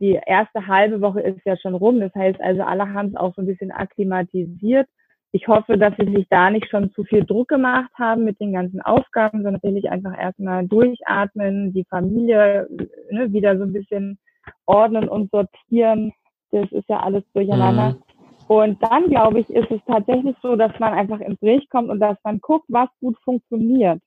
die 0.00 0.18
erste 0.26 0.66
halbe 0.66 1.00
Woche 1.00 1.20
ist 1.20 1.38
ja 1.44 1.56
schon 1.56 1.76
rum. 1.76 2.00
Das 2.00 2.14
heißt 2.16 2.40
also, 2.40 2.62
alle 2.62 2.92
haben 2.92 3.10
es 3.10 3.16
auch 3.16 3.32
so 3.36 3.42
ein 3.42 3.46
bisschen 3.46 3.70
akklimatisiert. 3.70 4.88
Ich 5.32 5.46
hoffe, 5.46 5.76
dass 5.76 5.94
sie 5.98 6.12
sich 6.12 6.26
da 6.30 6.50
nicht 6.50 6.68
schon 6.70 6.90
zu 6.92 7.04
viel 7.04 7.24
Druck 7.24 7.48
gemacht 7.48 7.90
haben 7.94 8.24
mit 8.24 8.40
den 8.40 8.52
ganzen 8.52 8.80
Aufgaben, 8.80 9.42
sondern 9.42 9.54
tatsächlich 9.60 9.90
einfach 9.90 10.18
erstmal 10.18 10.66
durchatmen, 10.66 11.72
die 11.72 11.84
Familie 11.84 12.66
ne, 13.10 13.32
wieder 13.32 13.56
so 13.58 13.64
ein 13.64 13.72
bisschen 13.72 14.18
ordnen 14.66 15.08
und 15.08 15.30
sortieren. 15.30 16.12
Das 16.50 16.70
ist 16.72 16.88
ja 16.88 17.00
alles 17.00 17.24
durcheinander. 17.34 17.90
Mhm. 17.90 18.02
Und 18.48 18.82
dann, 18.82 19.10
glaube 19.10 19.40
ich, 19.40 19.50
ist 19.50 19.70
es 19.70 19.80
tatsächlich 19.86 20.34
so, 20.40 20.56
dass 20.56 20.72
man 20.78 20.94
einfach 20.94 21.20
ins 21.20 21.38
Gespräch 21.40 21.68
kommt 21.68 21.90
und 21.90 22.00
dass 22.00 22.16
man 22.24 22.40
guckt, 22.40 22.64
was 22.68 22.88
gut 23.00 23.18
funktioniert. 23.22 24.00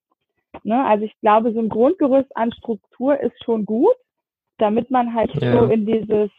Ne? 0.63 0.83
Also 0.83 1.05
ich 1.05 1.15
glaube, 1.21 1.53
so 1.53 1.59
ein 1.59 1.69
Grundgerüst 1.69 2.35
an 2.35 2.51
Struktur 2.51 3.19
ist 3.19 3.43
schon 3.43 3.65
gut 3.65 3.95
damit 4.61 4.91
man 4.91 5.13
halt 5.13 5.33
ja. 5.35 5.53
so 5.53 5.65
in 5.65 5.85
dieses, 5.85 6.29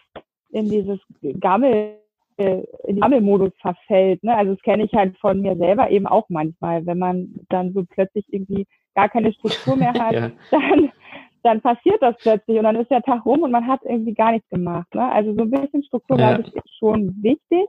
in 0.51 0.71
dieses 0.71 1.01
Gammel, 1.41 1.99
äh, 2.43 2.65
in 2.85 3.01
Gammelmodus 3.01 3.53
verfällt. 3.61 4.23
Ne? 4.23 4.35
Also 4.37 4.55
das 4.55 4.63
kenne 4.63 4.85
ich 4.85 4.93
halt 4.93 5.17
von 5.19 5.41
mir 5.41 5.57
selber 5.57 5.91
eben 5.91 6.07
auch 6.07 6.29
manchmal, 6.29 6.85
wenn 6.87 6.99
man 6.99 7.35
dann 7.49 7.73
so 7.73 7.85
plötzlich 7.89 8.25
irgendwie 8.29 8.67
gar 8.95 9.09
keine 9.09 9.33
Struktur 9.33 9.77
mehr 9.77 9.93
hat, 9.99 10.13
ja. 10.13 10.31
dann, 10.51 10.93
dann 11.43 11.61
passiert 11.61 12.03
das 12.03 12.17
plötzlich 12.19 12.59
und 12.59 12.65
dann 12.65 12.77
ist 12.77 12.91
der 12.91 13.03
Tag 13.03 13.25
rum 13.25 13.43
und 13.43 13.51
man 13.51 13.67
hat 13.67 13.81
irgendwie 13.85 14.15
gar 14.15 14.33
nichts 14.33 14.49
gemacht. 14.49 14.95
Ne? 14.95 15.11
Also 15.11 15.35
so 15.35 15.43
ein 15.43 15.51
bisschen 15.51 15.85
Struktur, 15.85 16.19
ja. 16.19 16.35
glaube 16.35 16.49
ich, 16.49 16.55
ist 16.55 16.79
schon 16.79 17.15
wichtig. 17.23 17.67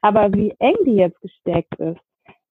Aber 0.00 0.32
wie 0.32 0.54
eng 0.60 0.76
die 0.86 0.96
jetzt 0.96 1.20
gesteckt 1.20 1.74
ist, 1.76 2.00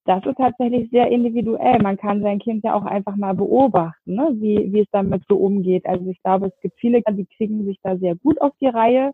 das 0.05 0.25
ist 0.25 0.37
tatsächlich 0.37 0.89
sehr 0.89 1.09
individuell. 1.09 1.79
Man 1.81 1.97
kann 1.97 2.21
sein 2.21 2.39
Kind 2.39 2.63
ja 2.63 2.73
auch 2.73 2.85
einfach 2.85 3.15
mal 3.17 3.33
beobachten, 3.33 4.15
ne? 4.15 4.29
wie, 4.35 4.71
wie 4.71 4.79
es 4.79 4.87
damit 4.91 5.23
so 5.27 5.35
umgeht. 5.35 5.85
Also 5.85 6.09
ich 6.09 6.21
glaube, 6.23 6.47
es 6.47 6.61
gibt 6.61 6.79
viele, 6.79 7.01
die 7.09 7.25
kriegen 7.25 7.65
sich 7.65 7.77
da 7.83 7.97
sehr 7.97 8.15
gut 8.15 8.39
auf 8.41 8.53
die 8.61 8.67
Reihe 8.67 9.11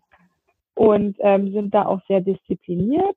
und 0.74 1.16
ähm, 1.20 1.52
sind 1.52 1.74
da 1.74 1.86
auch 1.86 2.00
sehr 2.08 2.20
diszipliniert. 2.20 3.16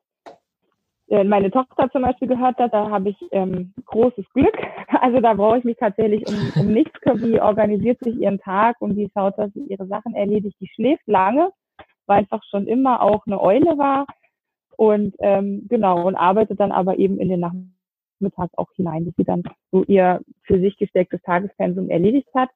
Äh, 1.09 1.23
meine 1.23 1.49
Tochter 1.51 1.89
zum 1.91 2.01
Beispiel 2.01 2.27
gehört 2.27 2.57
hat, 2.57 2.73
da 2.73 2.89
habe 2.89 3.09
ich 3.09 3.17
ähm, 3.31 3.73
großes 3.85 4.25
Glück. 4.33 4.55
Also 5.01 5.19
da 5.19 5.33
brauche 5.33 5.57
ich 5.57 5.63
mich 5.65 5.77
tatsächlich 5.77 6.25
um, 6.27 6.61
um 6.61 6.73
nichts 6.73 6.99
kümmern. 7.01 7.31
Die 7.31 7.41
organisiert 7.41 7.99
sich 7.99 8.15
ihren 8.15 8.39
Tag 8.39 8.77
und 8.79 8.95
die 8.95 9.11
schaut, 9.13 9.37
dass 9.37 9.51
sie 9.53 9.65
ihre 9.67 9.85
Sachen 9.85 10.15
erledigt. 10.15 10.55
Die 10.61 10.67
schläft 10.67 11.05
lange, 11.07 11.51
weil 12.05 12.19
einfach 12.19 12.41
schon 12.49 12.67
immer 12.67 13.01
auch 13.01 13.27
eine 13.27 13.39
Eule 13.39 13.77
war 13.77 14.07
und 14.77 15.13
ähm, 15.19 15.67
genau 15.67 16.07
und 16.07 16.15
arbeitet 16.15 16.59
dann 16.59 16.71
aber 16.71 16.97
eben 16.97 17.19
in 17.19 17.27
den 17.27 17.41
Nachmittag 17.41 18.49
auch 18.55 18.71
hinein, 18.75 19.05
bis 19.05 19.15
sie 19.17 19.23
dann 19.25 19.43
so 19.71 19.83
ihr 19.83 20.21
für 20.43 20.59
sich 20.59 20.77
gestecktes 20.77 21.21
Tagespensum 21.23 21.89
erledigt 21.89 22.29
hat. 22.33 22.49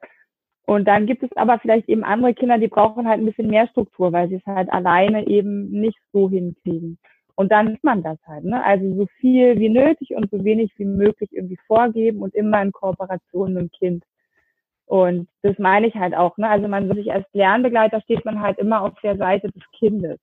Und 0.66 0.88
dann 0.88 1.06
gibt 1.06 1.24
es 1.24 1.30
aber 1.36 1.60
vielleicht 1.60 1.90
eben 1.90 2.04
andere 2.04 2.34
Kinder, 2.34 2.58
die 2.58 2.68
brauchen 2.68 3.08
halt 3.08 3.20
ein 3.20 3.26
bisschen 3.26 3.50
mehr 3.50 3.68
Struktur, 3.68 4.14
weil 4.14 4.30
sie 4.30 4.36
es 4.36 4.46
halt 4.46 4.72
alleine 4.72 5.28
eben 5.28 5.70
nicht 5.70 5.98
so 6.14 6.30
hinkriegen. 6.30 6.98
Und 7.36 7.52
dann 7.52 7.70
sieht 7.70 7.84
man 7.84 8.04
das 8.04 8.20
halt, 8.28 8.46
ne? 8.46 8.64
Also 8.64 8.94
so 8.96 9.08
viel 9.20 9.58
wie 9.60 9.70
nötig 9.70 10.16
und 10.16 10.30
so 10.30 10.44
wenig 10.44 10.72
wie 10.78 10.86
möglich 10.86 11.32
irgendwie 11.34 11.58
vorgeben 11.68 12.22
und 12.22 12.36
immer 12.36 12.62
in 12.62 12.72
Kooperation 12.72 13.54
mit 13.54 13.62
dem 13.64 13.72
Kind. 13.72 14.04
Und 14.86 15.28
das 15.42 15.58
meine 15.58 15.88
ich 15.88 15.96
halt 15.96 16.16
auch, 16.16 16.38
ne? 16.38 16.50
Also 16.50 16.68
man 16.68 16.94
sich 16.94 17.12
als 17.12 17.26
Lernbegleiter 17.34 18.02
steht 18.02 18.24
man 18.26 18.42
halt 18.42 18.60
immer 18.60 18.82
auf 18.82 18.94
der 19.02 19.18
Seite 19.18 19.50
des 19.52 19.64
Kindes 19.78 20.20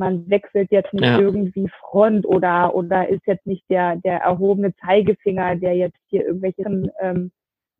man 0.00 0.28
wechselt 0.28 0.72
jetzt 0.72 0.92
nicht 0.92 1.04
ja. 1.04 1.20
irgendwie 1.20 1.70
Front 1.80 2.26
oder 2.26 2.74
oder 2.74 3.08
ist 3.08 3.24
jetzt 3.26 3.46
nicht 3.46 3.62
der 3.70 3.96
der 3.96 4.18
erhobene 4.18 4.74
Zeigefinger, 4.76 5.54
der 5.56 5.76
jetzt 5.76 5.98
hier 6.08 6.26
irgendwelche 6.26 6.62
ähm, 7.00 7.30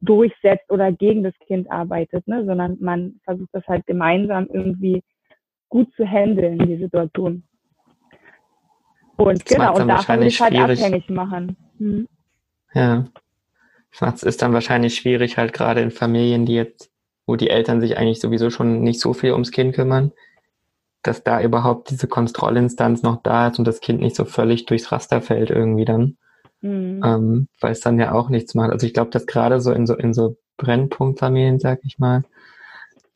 durchsetzt 0.00 0.70
oder 0.70 0.92
gegen 0.92 1.22
das 1.22 1.34
Kind 1.46 1.70
arbeitet, 1.70 2.26
ne? 2.26 2.44
sondern 2.44 2.78
man 2.80 3.20
versucht 3.24 3.50
das 3.52 3.66
halt 3.66 3.86
gemeinsam 3.86 4.48
irgendwie 4.52 5.02
gut 5.68 5.92
zu 5.94 6.04
handeln, 6.04 6.58
die 6.58 6.78
Situation. 6.78 7.44
Und 9.16 9.42
das 9.42 9.44
genau, 9.44 9.76
und 9.76 9.88
davon 9.88 10.22
sich 10.22 10.40
halt 10.40 10.56
abhängig 10.56 11.08
machen. 11.10 11.56
Hm. 11.78 12.08
Ja. 12.72 13.04
Das 13.98 14.22
ist 14.22 14.40
dann 14.40 14.52
wahrscheinlich 14.52 14.94
schwierig, 14.94 15.36
halt 15.36 15.52
gerade 15.52 15.80
in 15.80 15.90
Familien, 15.90 16.46
die 16.46 16.54
jetzt, 16.54 16.90
wo 17.26 17.36
die 17.36 17.50
Eltern 17.50 17.80
sich 17.80 17.98
eigentlich 17.98 18.20
sowieso 18.20 18.48
schon 18.48 18.82
nicht 18.82 19.00
so 19.00 19.12
viel 19.12 19.32
ums 19.32 19.50
Kind 19.50 19.74
kümmern, 19.74 20.12
dass 21.02 21.22
da 21.22 21.42
überhaupt 21.42 21.90
diese 21.90 22.06
Kontrollinstanz 22.06 23.02
noch 23.02 23.22
da 23.22 23.48
ist 23.48 23.58
und 23.58 23.66
das 23.66 23.80
Kind 23.80 24.00
nicht 24.00 24.16
so 24.16 24.24
völlig 24.24 24.66
durchs 24.66 24.92
Raster 24.92 25.20
fällt 25.20 25.50
irgendwie 25.50 25.84
dann. 25.84 26.16
Mhm. 26.62 27.02
Ähm, 27.04 27.48
weil 27.60 27.72
es 27.72 27.80
dann 27.80 27.98
ja 27.98 28.12
auch 28.12 28.28
nichts 28.28 28.54
macht. 28.54 28.70
Also 28.70 28.86
ich 28.86 28.94
glaube, 28.94 29.10
dass 29.10 29.26
gerade 29.26 29.60
so 29.60 29.72
in 29.72 29.86
so 29.86 29.94
in 29.94 30.12
so 30.12 30.36
Brennpunktfamilien, 30.56 31.58
sag 31.58 31.80
ich 31.84 31.98
mal, 31.98 32.24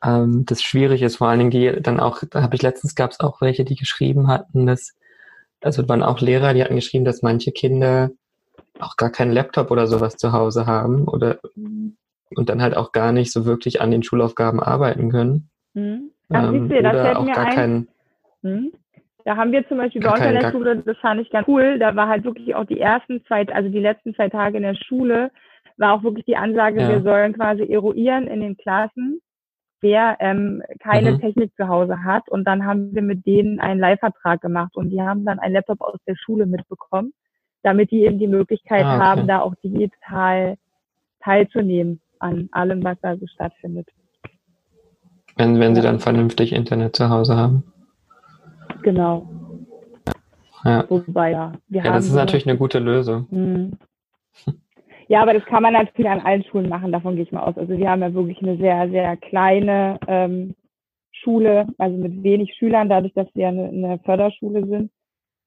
ähm, 0.03 0.45
das 0.45 0.61
schwierig 0.61 1.01
ist. 1.01 1.17
Vor 1.17 1.27
allen 1.27 1.39
Dingen 1.39 1.51
die 1.51 1.81
dann 1.81 1.99
auch, 1.99 2.23
da 2.29 2.41
habe 2.41 2.55
ich 2.55 2.61
letztens 2.61 2.95
gab 2.95 3.11
es 3.11 3.19
auch 3.19 3.41
welche, 3.41 3.65
die 3.65 3.75
geschrieben 3.75 4.27
hatten, 4.27 4.65
dass 4.65 4.93
also 5.61 5.87
waren 5.89 6.03
auch 6.03 6.21
Lehrer, 6.21 6.53
die 6.53 6.63
hatten 6.63 6.75
geschrieben, 6.75 7.05
dass 7.05 7.21
manche 7.21 7.51
Kinder 7.51 8.11
auch 8.79 8.97
gar 8.97 9.09
keinen 9.09 9.31
Laptop 9.31 9.71
oder 9.71 9.87
sowas 9.87 10.17
zu 10.17 10.31
Hause 10.31 10.65
haben 10.65 11.07
oder 11.07 11.39
und 12.35 12.49
dann 12.49 12.61
halt 12.61 12.75
auch 12.75 12.91
gar 12.91 13.11
nicht 13.11 13.31
so 13.31 13.45
wirklich 13.45 13.81
an 13.81 13.91
den 13.91 14.03
Schulaufgaben 14.03 14.59
arbeiten 14.59 15.09
können. 15.09 15.49
Mhm. 15.73 16.11
Ach, 16.29 16.51
ähm, 16.51 16.69
du, 16.69 16.79
oder 16.79 17.19
auch 17.19 17.25
gar 17.25 17.45
ein. 17.45 17.55
keinen. 17.55 17.87
Mhm. 18.41 18.73
Da 19.25 19.35
haben 19.37 19.51
wir 19.51 19.67
zum 19.67 19.79
Beispiel 19.79 20.01
bei 20.01 20.11
uns 20.11 20.23
in 20.23 20.35
der 20.35 20.51
Schule, 20.51 20.77
das 20.77 20.97
fand 20.99 21.19
ich 21.19 21.31
ganz 21.31 21.47
cool, 21.47 21.79
da 21.79 21.95
war 21.95 22.07
halt 22.07 22.23
wirklich 22.23 22.53
auch 22.53 22.65
die 22.65 22.79
ersten 22.79 23.25
zwei, 23.25 23.47
also 23.47 23.69
die 23.69 23.79
letzten 23.79 24.13
zwei 24.13 24.29
Tage 24.29 24.57
in 24.57 24.63
der 24.63 24.75
Schule, 24.75 25.31
war 25.77 25.93
auch 25.93 26.03
wirklich 26.03 26.25
die 26.25 26.37
Ansage, 26.37 26.79
ja. 26.79 26.89
wir 26.89 27.01
sollen 27.01 27.33
quasi 27.33 27.63
eruieren 27.63 28.27
in 28.27 28.41
den 28.41 28.55
Klassen, 28.55 29.19
wer 29.81 30.17
ähm, 30.19 30.61
keine 30.79 31.13
mhm. 31.13 31.21
Technik 31.21 31.55
zu 31.55 31.67
Hause 31.67 32.03
hat. 32.03 32.29
Und 32.29 32.45
dann 32.45 32.65
haben 32.65 32.93
wir 32.93 33.01
mit 33.01 33.25
denen 33.25 33.59
einen 33.59 33.79
Leihvertrag 33.79 34.41
gemacht 34.41 34.75
und 34.75 34.91
die 34.91 35.01
haben 35.01 35.25
dann 35.25 35.39
einen 35.39 35.55
Laptop 35.55 35.81
aus 35.81 35.99
der 36.07 36.15
Schule 36.15 36.45
mitbekommen, 36.45 37.11
damit 37.63 37.89
die 37.89 38.03
eben 38.03 38.19
die 38.19 38.27
Möglichkeit 38.27 38.83
ah, 38.83 38.95
okay. 38.95 39.05
haben, 39.05 39.27
da 39.27 39.41
auch 39.41 39.55
digital 39.63 40.55
teilzunehmen 41.19 41.99
an 42.19 42.47
allem, 42.51 42.83
was 42.83 42.99
da 43.01 43.17
so 43.17 43.25
stattfindet. 43.25 43.87
Wenn, 45.35 45.59
wenn 45.59 45.73
sie 45.73 45.81
dann 45.81 45.99
vernünftig 45.99 46.53
Internet 46.53 46.95
zu 46.95 47.09
Hause 47.09 47.35
haben. 47.35 47.63
Genau. 48.85 49.27
Ja. 50.63 50.85
Wobei, 50.87 51.31
ja. 51.31 51.53
Wir 51.67 51.83
ja, 51.83 51.91
das 51.91 52.05
ist 52.05 52.13
natürlich 52.13 52.47
eine 52.47 52.57
gute 52.57 52.77
Lösung. 52.77 53.27
Mh. 53.31 53.71
Ja, 55.07 55.21
aber 55.21 55.33
das 55.33 55.45
kann 55.45 55.63
man 55.63 55.73
natürlich 55.73 56.09
an 56.09 56.21
allen 56.21 56.43
Schulen 56.43 56.69
machen, 56.69 56.91
davon 56.91 57.15
gehe 57.15 57.23
ich 57.23 57.31
mal 57.31 57.43
aus. 57.43 57.57
Also 57.57 57.77
wir 57.77 57.89
haben 57.89 58.01
ja 58.01 58.13
wirklich 58.13 58.41
eine 58.41 58.57
sehr, 58.57 58.89
sehr 58.89 59.17
kleine 59.17 59.99
ähm, 60.07 60.55
Schule, 61.11 61.67
also 61.77 61.95
mit 61.97 62.23
wenig 62.23 62.55
Schülern, 62.55 62.89
dadurch, 62.89 63.13
dass 63.13 63.27
wir 63.35 63.47
eine, 63.47 63.69
eine 63.69 63.99
Förderschule 63.99 64.65
sind. 64.65 64.91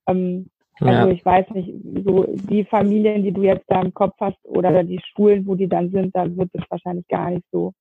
Ähm, 0.06 0.48
also 0.80 1.08
ja. 1.08 1.08
ich 1.08 1.24
weiß 1.24 1.50
nicht, 1.50 1.74
so 2.04 2.24
die 2.28 2.64
Familien, 2.64 3.24
die 3.24 3.32
du 3.32 3.42
jetzt 3.42 3.64
da 3.66 3.82
im 3.82 3.94
Kopf 3.94 4.14
hast 4.20 4.38
oder 4.44 4.84
die 4.84 5.00
Schulen, 5.12 5.44
wo 5.46 5.56
die 5.56 5.68
dann 5.68 5.90
sind, 5.90 6.14
da 6.14 6.24
wird 6.36 6.50
es 6.52 6.62
wahrscheinlich 6.68 7.06
gar 7.08 7.30
nicht 7.30 7.46
so 7.50 7.72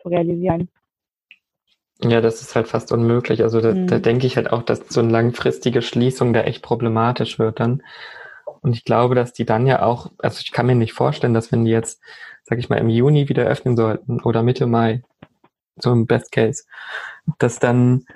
zu 0.00 0.08
realisieren. 0.08 0.68
Ja, 2.02 2.20
das 2.20 2.42
ist 2.42 2.54
halt 2.54 2.68
fast 2.68 2.92
unmöglich. 2.92 3.42
Also 3.42 3.60
da, 3.60 3.72
mhm. 3.72 3.86
da 3.86 3.98
denke 3.98 4.26
ich 4.26 4.36
halt 4.36 4.52
auch, 4.52 4.62
dass 4.62 4.80
so 4.88 5.00
eine 5.00 5.10
langfristige 5.10 5.80
Schließung 5.80 6.32
da 6.32 6.40
echt 6.42 6.62
problematisch 6.62 7.38
wird 7.38 7.60
dann. 7.60 7.82
Und 8.60 8.74
ich 8.74 8.84
glaube, 8.84 9.14
dass 9.14 9.32
die 9.32 9.44
dann 9.44 9.66
ja 9.66 9.82
auch, 9.82 10.10
also 10.18 10.40
ich 10.40 10.52
kann 10.52 10.66
mir 10.66 10.74
nicht 10.74 10.92
vorstellen, 10.92 11.34
dass 11.34 11.52
wenn 11.52 11.64
die 11.64 11.70
jetzt, 11.70 12.00
sag 12.44 12.58
ich 12.58 12.68
mal, 12.68 12.78
im 12.78 12.88
Juni 12.88 13.28
wieder 13.28 13.44
öffnen 13.44 13.76
sollten 13.76 14.20
oder 14.22 14.42
Mitte 14.42 14.66
Mai, 14.66 15.02
so 15.76 15.92
im 15.92 16.06
Best 16.06 16.32
Case, 16.32 16.64
dass 17.38 17.58
dann 17.58 18.06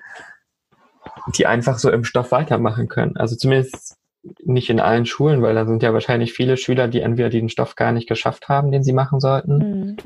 die 1.37 1.47
einfach 1.47 1.79
so 1.79 1.91
im 1.91 2.05
Stoff 2.05 2.33
weitermachen 2.33 2.89
können. 2.89 3.17
Also 3.17 3.37
zumindest 3.37 3.97
nicht 4.45 4.71
in 4.71 4.81
allen 4.81 5.07
Schulen, 5.07 5.43
weil 5.43 5.55
da 5.55 5.67
sind 5.67 5.83
ja 5.83 5.93
wahrscheinlich 5.93 6.33
viele 6.33 6.57
Schüler, 6.57 6.89
die 6.89 7.01
entweder 7.01 7.31
den 7.31 7.49
Stoff 7.49 7.75
gar 7.75 7.93
nicht 7.93 8.09
geschafft 8.09 8.49
haben, 8.49 8.73
den 8.73 8.83
sie 8.83 8.93
machen 8.93 9.21
sollten. 9.21 9.59
Mhm. 9.59 9.97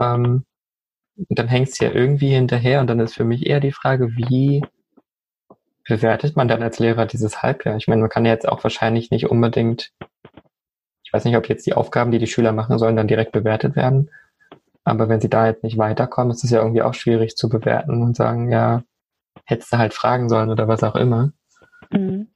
Ähm, 0.00 0.44
dann 1.28 1.48
hängt 1.48 1.68
es 1.68 1.78
ja 1.78 1.90
irgendwie 1.90 2.28
hinterher 2.28 2.80
und 2.80 2.86
dann 2.86 3.00
ist 3.00 3.14
für 3.14 3.24
mich 3.24 3.46
eher 3.46 3.60
die 3.60 3.72
Frage, 3.72 4.16
wie 4.16 4.62
bewertet 5.84 6.36
man 6.36 6.48
dann 6.48 6.62
als 6.62 6.78
Lehrer 6.78 7.06
dieses 7.06 7.42
Halbjahr? 7.42 7.76
Ich 7.76 7.88
meine, 7.88 8.02
man 8.02 8.10
kann 8.10 8.24
ja 8.24 8.32
jetzt 8.32 8.48
auch 8.48 8.62
wahrscheinlich 8.62 9.10
nicht 9.10 9.26
unbedingt, 9.30 9.92
ich 11.02 11.12
weiß 11.12 11.24
nicht, 11.24 11.36
ob 11.36 11.48
jetzt 11.48 11.66
die 11.66 11.74
Aufgaben, 11.74 12.10
die 12.10 12.18
die 12.18 12.26
Schüler 12.26 12.52
machen 12.52 12.78
sollen, 12.78 12.96
dann 12.96 13.08
direkt 13.08 13.32
bewertet 13.32 13.74
werden. 13.74 14.10
Aber 14.84 15.08
wenn 15.08 15.20
sie 15.20 15.30
da 15.30 15.46
jetzt 15.46 15.64
nicht 15.64 15.78
weiterkommen, 15.78 16.30
ist 16.30 16.44
es 16.44 16.50
ja 16.50 16.60
irgendwie 16.60 16.82
auch 16.82 16.94
schwierig 16.94 17.36
zu 17.36 17.48
bewerten 17.48 18.02
und 18.02 18.16
sagen, 18.16 18.50
ja, 18.50 18.82
hättest 19.44 19.72
du 19.72 19.78
halt 19.78 19.94
fragen 19.94 20.28
sollen 20.28 20.50
oder 20.50 20.68
was 20.68 20.82
auch 20.82 20.94
immer. 20.94 21.32
Mhm. 21.90 22.28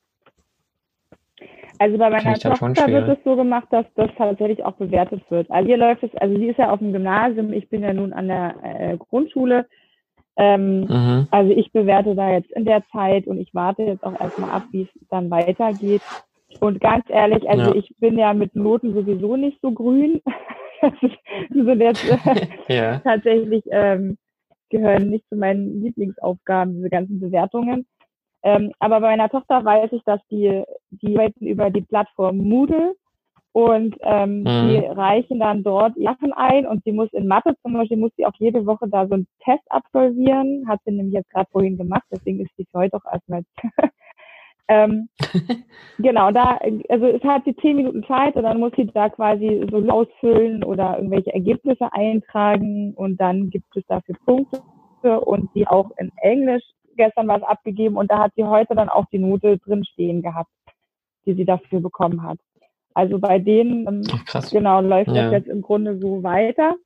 Also 1.83 1.99
bei 1.99 2.11
meiner 2.11 2.35
Tochter 2.35 2.87
wird 2.87 3.09
es 3.09 3.25
so 3.25 3.35
gemacht, 3.35 3.67
dass 3.73 3.85
das 3.97 4.09
tatsächlich 4.17 4.65
auch 4.65 4.75
bewertet 4.75 5.21
wird. 5.31 5.51
Also 5.51 5.67
hier 5.67 5.77
läuft 5.77 6.05
es, 6.05 6.15
also 6.15 6.39
sie 6.39 6.47
ist 6.47 6.59
ja 6.59 6.71
auf 6.71 6.79
dem 6.79 6.93
Gymnasium, 6.93 7.53
ich 7.53 7.69
bin 7.71 7.83
ja 7.83 7.93
nun 7.93 8.13
an 8.13 8.29
der 8.29 8.55
äh, 8.63 8.97
Grundschule. 8.97 9.67
Ähm, 10.37 10.83
mhm. 10.83 11.27
Also 11.33 11.51
ich 11.51 11.73
bewerte 11.73 12.15
da 12.15 12.31
jetzt 12.31 12.53
in 12.53 12.67
der 12.67 12.85
Zeit 12.93 13.27
und 13.27 13.41
ich 13.41 13.53
warte 13.53 13.83
jetzt 13.83 14.05
auch 14.05 14.19
erstmal 14.21 14.51
ab, 14.51 14.63
wie 14.71 14.83
es 14.83 15.09
dann 15.11 15.29
weitergeht. 15.29 16.03
Und 16.61 16.81
ganz 16.81 17.05
ehrlich, 17.09 17.51
also 17.51 17.73
ja. 17.73 17.75
ich 17.75 17.93
bin 17.99 18.17
ja 18.17 18.33
mit 18.33 18.55
Noten 18.55 18.95
sowieso 18.95 19.37
nicht 19.37 19.61
so 19.61 19.73
grün. 19.73 20.23
sind 21.51 21.81
jetzt 21.81 22.05
ja. 22.69 23.01
tatsächlich 23.01 23.65
ähm, 23.73 24.19
gehören 24.71 25.11
nicht 25.11 25.29
zu 25.29 25.35
meinen 25.35 25.83
Lieblingsaufgaben, 25.83 26.77
diese 26.77 26.91
ganzen 26.91 27.19
Bewertungen. 27.19 27.87
Ähm, 28.45 28.73
aber 28.79 29.01
bei 29.01 29.09
meiner 29.09 29.29
Tochter 29.29 29.65
weiß 29.65 29.93
ich, 29.93 30.03
dass 30.05 30.21
die, 30.31 30.65
die 30.91 31.17
arbeiten 31.17 31.47
über 31.47 31.71
die 31.71 31.83
Plattform 31.83 32.39
Moodle 32.39 32.95
und 33.53 33.97
ähm, 34.01 34.41
mhm. 34.41 34.69
die 34.69 34.79
reichen 34.79 35.39
dann 35.39 35.63
dort 35.63 35.95
Sachen 35.97 36.33
ein 36.33 36.67
und 36.67 36.83
sie 36.85 36.93
muss 36.93 37.13
in 37.13 37.29
Mathe 37.29 37.55
zum 37.63 37.75
Beispiel, 37.75 37.99
muss 37.99 38.13
sie 38.17 38.27
auch 38.27 38.35
jede 38.39 38.65
Woche 38.67 38.89
da 38.89 39.07
so 39.07 39.15
einen 39.15 39.29
Test 39.45 39.63
absolvieren, 39.69 40.65
hat 40.67 40.81
sie 40.85 40.93
nämlich 40.93 41.15
jetzt 41.15 41.31
gerade 41.31 41.49
vorhin 41.53 41.77
gemacht, 41.77 42.05
deswegen 42.11 42.41
ist 42.41 42.51
sie 42.57 42.67
heute 42.75 42.97
auch 42.97 43.13
erstmal 43.13 43.45
ähm, 44.69 45.09
genau, 45.99 46.31
da, 46.31 46.59
also 46.89 47.07
es 47.07 47.23
hat 47.25 47.45
sie 47.45 47.55
zehn 47.57 47.77
Minuten 47.77 48.05
Zeit 48.05 48.35
und 48.37 48.45
dann 48.45 48.59
muss 48.59 48.73
sie 48.75 48.87
da 48.87 49.11
quasi 49.11 49.65
so 49.71 49.87
ausfüllen 49.89 50.65
oder 50.65 50.97
irgendwelche 50.97 51.33
Ergebnisse 51.33 51.93
eintragen 51.93 52.95
und 52.95 53.21
dann 53.21 53.51
gibt 53.51 53.77
es 53.77 53.85
dafür 53.87 54.17
Punkte 54.25 55.21
und 55.21 55.51
sie 55.53 55.67
auch 55.67 55.91
in 55.99 56.11
Englisch 56.23 56.65
gestern 56.97 57.29
was 57.29 57.43
abgegeben 57.43 57.97
und 57.97 58.11
da 58.11 58.19
hat 58.19 58.33
sie 58.37 58.45
heute 58.45 58.75
dann 58.75 58.89
auch 58.89 59.07
die 59.13 59.19
Note 59.19 59.59
drin 59.59 59.85
stehen 59.85 60.23
gehabt, 60.23 60.51
die 61.27 61.35
sie 61.35 61.45
dafür 61.45 61.81
bekommen 61.81 62.23
hat. 62.23 62.39
Also 62.95 63.19
bei 63.19 63.39
denen, 63.39 63.87
ähm, 63.87 64.03
Ach, 64.35 64.51
genau, 64.51 64.81
läuft 64.81 65.09
ja. 65.09 65.25
das 65.25 65.33
jetzt 65.33 65.49
im 65.49 65.63
Grunde 65.63 65.99
so 65.99 66.23
weiter. 66.23 66.77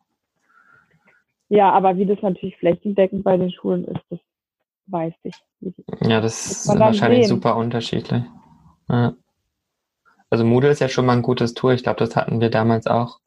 Ja, 1.48 1.70
aber 1.72 1.96
wie 1.96 2.06
das 2.06 2.20
natürlich 2.22 2.56
flächendeckend 2.56 3.24
bei 3.24 3.36
den 3.36 3.50
Schulen 3.50 3.84
ist, 3.84 4.02
das 4.10 4.18
weiß 4.86 5.14
ich. 5.22 5.34
Ja, 6.02 6.20
das 6.20 6.46
ist 6.46 6.78
wahrscheinlich 6.78 7.26
sehen. 7.26 7.36
super 7.36 7.56
unterschiedlich. 7.56 8.22
Ja. 8.88 9.14
Also 10.28 10.44
Moodle 10.44 10.70
ist 10.70 10.80
ja 10.80 10.88
schon 10.88 11.06
mal 11.06 11.14
ein 11.14 11.22
gutes 11.22 11.54
Tool. 11.54 11.74
Ich 11.74 11.82
glaube, 11.82 11.98
das 11.98 12.16
hatten 12.16 12.40
wir 12.40 12.50
damals 12.50 12.86
auch 12.86 13.20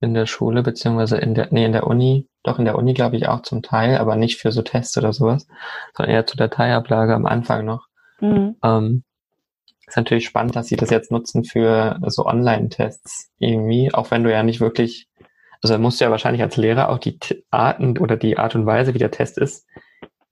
in 0.00 0.14
der 0.14 0.26
Schule, 0.26 0.62
beziehungsweise 0.62 1.16
in 1.16 1.34
der, 1.34 1.48
nee, 1.50 1.64
in 1.64 1.72
der 1.72 1.86
Uni, 1.86 2.28
doch 2.42 2.58
in 2.58 2.64
der 2.64 2.76
Uni 2.76 2.94
glaube 2.94 3.16
ich 3.16 3.28
auch 3.28 3.42
zum 3.42 3.62
Teil, 3.62 3.98
aber 3.98 4.16
nicht 4.16 4.40
für 4.40 4.52
so 4.52 4.62
Tests 4.62 4.96
oder 4.98 5.12
sowas, 5.12 5.46
sondern 5.94 6.14
eher 6.14 6.26
zur 6.26 6.36
Dateiablage 6.36 7.14
am 7.14 7.26
Anfang 7.26 7.64
noch. 7.64 7.86
Mhm. 8.20 8.56
Ähm, 8.62 9.04
ist 9.86 9.96
natürlich 9.96 10.26
spannend, 10.26 10.56
dass 10.56 10.66
sie 10.66 10.76
das 10.76 10.90
jetzt 10.90 11.12
nutzen 11.12 11.44
für 11.44 11.98
so 12.06 12.26
Online-Tests 12.26 13.30
irgendwie, 13.38 13.94
auch 13.94 14.10
wenn 14.10 14.24
du 14.24 14.32
ja 14.32 14.42
nicht 14.42 14.60
wirklich, 14.60 15.08
also 15.62 15.78
musst 15.78 16.00
du 16.00 16.04
ja 16.04 16.10
wahrscheinlich 16.10 16.42
als 16.42 16.56
Lehrer 16.56 16.88
auch 16.88 16.98
die 16.98 17.18
Arten 17.50 17.96
oder 17.98 18.16
die 18.16 18.36
Art 18.36 18.54
und 18.54 18.66
Weise, 18.66 18.94
wie 18.94 18.98
der 18.98 19.12
Test 19.12 19.38
ist, 19.38 19.66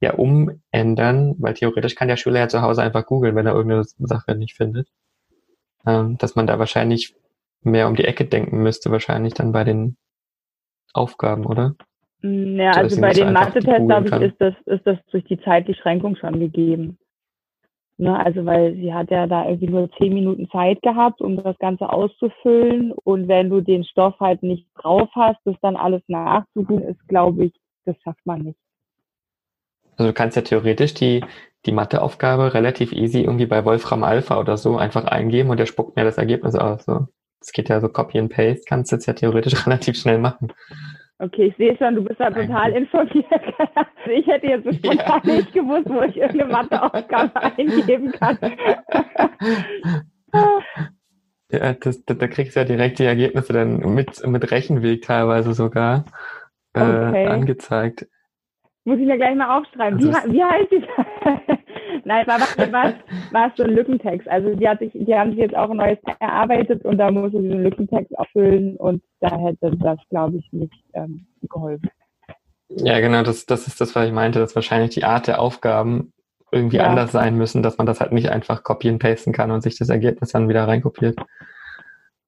ja 0.00 0.14
umändern, 0.14 1.36
weil 1.38 1.54
theoretisch 1.54 1.94
kann 1.94 2.08
der 2.08 2.16
Schüler 2.16 2.40
ja 2.40 2.48
zu 2.48 2.62
Hause 2.62 2.82
einfach 2.82 3.06
googeln, 3.06 3.36
wenn 3.36 3.46
er 3.46 3.54
irgendeine 3.54 3.84
Sache 3.84 4.34
nicht 4.34 4.56
findet. 4.56 4.88
Ähm, 5.86 6.18
dass 6.18 6.34
man 6.34 6.46
da 6.46 6.58
wahrscheinlich 6.58 7.14
mehr 7.64 7.86
um 7.86 7.96
die 7.96 8.04
Ecke 8.04 8.24
denken 8.24 8.62
müsste, 8.62 8.90
wahrscheinlich 8.90 9.34
dann 9.34 9.52
bei 9.52 9.64
den 9.64 9.96
Aufgaben, 10.92 11.46
oder? 11.46 11.74
Mm, 12.22 12.58
ja, 12.58 12.70
also 12.72 13.00
bei 13.00 13.12
den 13.12 13.32
Mathe-Tests, 13.32 13.86
glaube 13.86 14.08
ich, 14.08 14.30
ist 14.30 14.40
das, 14.40 14.54
ist 14.66 14.86
das 14.86 14.98
durch 15.10 15.24
die 15.24 15.40
zeitliche 15.40 15.80
Schränkung 15.80 16.16
schon 16.16 16.40
gegeben. 16.40 16.98
Ne, 17.96 18.18
also 18.18 18.44
weil 18.44 18.74
sie 18.74 18.92
hat 18.92 19.10
ja 19.12 19.28
da 19.28 19.46
irgendwie 19.46 19.68
nur 19.68 19.88
zehn 19.98 20.12
Minuten 20.12 20.48
Zeit 20.50 20.82
gehabt, 20.82 21.20
um 21.20 21.36
das 21.36 21.56
Ganze 21.58 21.90
auszufüllen. 21.90 22.90
Und 22.90 23.28
wenn 23.28 23.50
du 23.50 23.60
den 23.60 23.84
Stoff 23.84 24.18
halt 24.18 24.42
nicht 24.42 24.66
drauf 24.74 25.08
hast, 25.14 25.38
das 25.44 25.54
dann 25.62 25.76
alles 25.76 26.02
nachzutun, 26.08 26.82
ist, 26.82 27.06
glaube 27.06 27.44
ich, 27.44 27.52
das 27.84 27.94
schafft 28.02 28.24
man 28.24 28.42
nicht. 28.42 28.58
Also 29.96 30.10
du 30.10 30.12
kannst 30.12 30.34
ja 30.36 30.42
theoretisch 30.42 30.94
die, 30.94 31.24
die 31.66 31.72
Matheaufgabe 31.72 32.52
relativ 32.52 32.92
easy 32.92 33.20
irgendwie 33.20 33.46
bei 33.46 33.64
Wolfram 33.64 34.02
Alpha 34.02 34.40
oder 34.40 34.56
so 34.56 34.76
einfach 34.76 35.04
eingeben 35.04 35.50
und 35.50 35.60
der 35.60 35.66
spuckt 35.66 35.94
mir 35.94 36.02
das 36.02 36.18
Ergebnis 36.18 36.56
aus. 36.56 36.84
So. 36.84 37.06
Das 37.44 37.52
geht 37.52 37.68
ja 37.68 37.78
so 37.78 37.90
Copy 37.90 38.18
and 38.18 38.32
Paste, 38.32 38.64
kannst 38.66 38.90
du 38.90 38.96
jetzt 38.96 39.04
ja 39.04 39.12
theoretisch 39.12 39.54
relativ 39.66 39.98
schnell 39.98 40.18
machen. 40.18 40.50
Okay, 41.18 41.48
ich 41.48 41.56
sehe 41.56 41.76
schon, 41.76 41.94
du 41.94 42.02
bist 42.02 42.18
da 42.18 42.30
total 42.30 42.72
informiert. 42.72 43.26
ich 44.06 44.26
hätte 44.26 44.46
jetzt 44.46 44.64
so 44.64 44.72
spontan 44.78 45.20
ja. 45.24 45.34
nicht 45.34 45.52
gewusst, 45.52 45.88
wo 45.90 46.00
ich 46.02 46.16
irgendeine 46.16 46.52
Matheaufgabe 46.52 47.42
eingeben 47.42 48.12
kann. 48.12 48.38
ja, 51.50 51.74
das, 51.74 52.02
da, 52.06 52.14
da 52.14 52.28
kriegst 52.28 52.56
du 52.56 52.60
ja 52.60 52.64
direkt 52.64 52.98
die 52.98 53.04
Ergebnisse 53.04 53.52
dann 53.52 53.94
mit, 53.94 54.26
mit 54.26 54.50
Rechenweg 54.50 55.02
teilweise 55.02 55.52
sogar 55.52 56.06
äh, 56.72 56.80
okay. 56.80 57.26
angezeigt. 57.26 58.08
Muss 58.84 58.98
ich 58.98 59.06
mir 59.06 59.18
gleich 59.18 59.36
mal 59.36 59.58
aufschreiben. 59.58 59.98
Wie, 59.98 60.32
wie 60.32 60.42
heißt 60.42 60.70
die? 60.70 60.82
Nein, 62.04 62.26
war, 62.26 62.38
war, 62.72 62.94
war 63.30 63.52
so 63.56 63.62
ein 63.62 63.70
Lückentext. 63.70 64.28
Also 64.28 64.54
die, 64.54 64.68
hat 64.68 64.78
sich, 64.80 64.92
die 64.92 65.14
haben 65.14 65.30
sich 65.30 65.40
jetzt 65.40 65.56
auch 65.56 65.70
ein 65.70 65.76
neues 65.76 65.98
erarbeitet 66.20 66.84
und 66.84 66.98
da 66.98 67.10
muss 67.10 67.32
ich 67.32 67.40
diesen 67.40 67.62
Lückentext 67.62 68.16
auffüllen 68.18 68.76
und 68.76 69.02
da 69.20 69.36
hätte 69.38 69.76
das, 69.78 69.98
glaube 70.10 70.38
ich, 70.38 70.52
nicht 70.52 70.84
ähm, 70.92 71.26
geholfen. 71.42 71.90
Ja, 72.68 73.00
genau, 73.00 73.22
das, 73.22 73.46
das 73.46 73.66
ist 73.66 73.80
das, 73.80 73.94
was 73.94 74.06
ich 74.06 74.12
meinte, 74.12 74.38
dass 74.38 74.54
wahrscheinlich 74.54 74.90
die 74.90 75.04
Art 75.04 75.26
der 75.26 75.40
Aufgaben 75.40 76.12
irgendwie 76.50 76.76
ja. 76.76 76.86
anders 76.86 77.12
sein 77.12 77.36
müssen, 77.36 77.62
dass 77.62 77.78
man 77.78 77.86
das 77.86 78.00
halt 78.00 78.12
nicht 78.12 78.30
einfach 78.30 78.62
kopieren, 78.62 78.98
pasten 78.98 79.32
kann 79.32 79.50
und 79.50 79.62
sich 79.62 79.76
das 79.76 79.88
Ergebnis 79.88 80.30
dann 80.30 80.48
wieder 80.48 80.66
reinkopiert. 80.66 81.18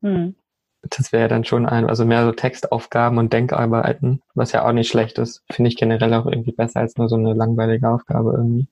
Hm. 0.02 0.34
Das 0.82 1.12
wäre 1.12 1.28
dann 1.28 1.44
schon 1.44 1.66
ein, 1.66 1.88
also 1.88 2.04
mehr 2.04 2.24
so 2.24 2.32
Textaufgaben 2.32 3.18
und 3.18 3.32
Denkarbeiten, 3.32 4.22
was 4.34 4.52
ja 4.52 4.66
auch 4.66 4.72
nicht 4.72 4.88
schlecht 4.88 5.18
ist. 5.18 5.42
Finde 5.50 5.68
ich 5.68 5.76
generell 5.76 6.14
auch 6.14 6.26
irgendwie 6.26 6.52
besser 6.52 6.80
als 6.80 6.96
nur 6.96 7.08
so 7.08 7.16
eine 7.16 7.34
langweilige 7.34 7.88
Aufgabe 7.88 8.34
irgendwie, 8.36 8.68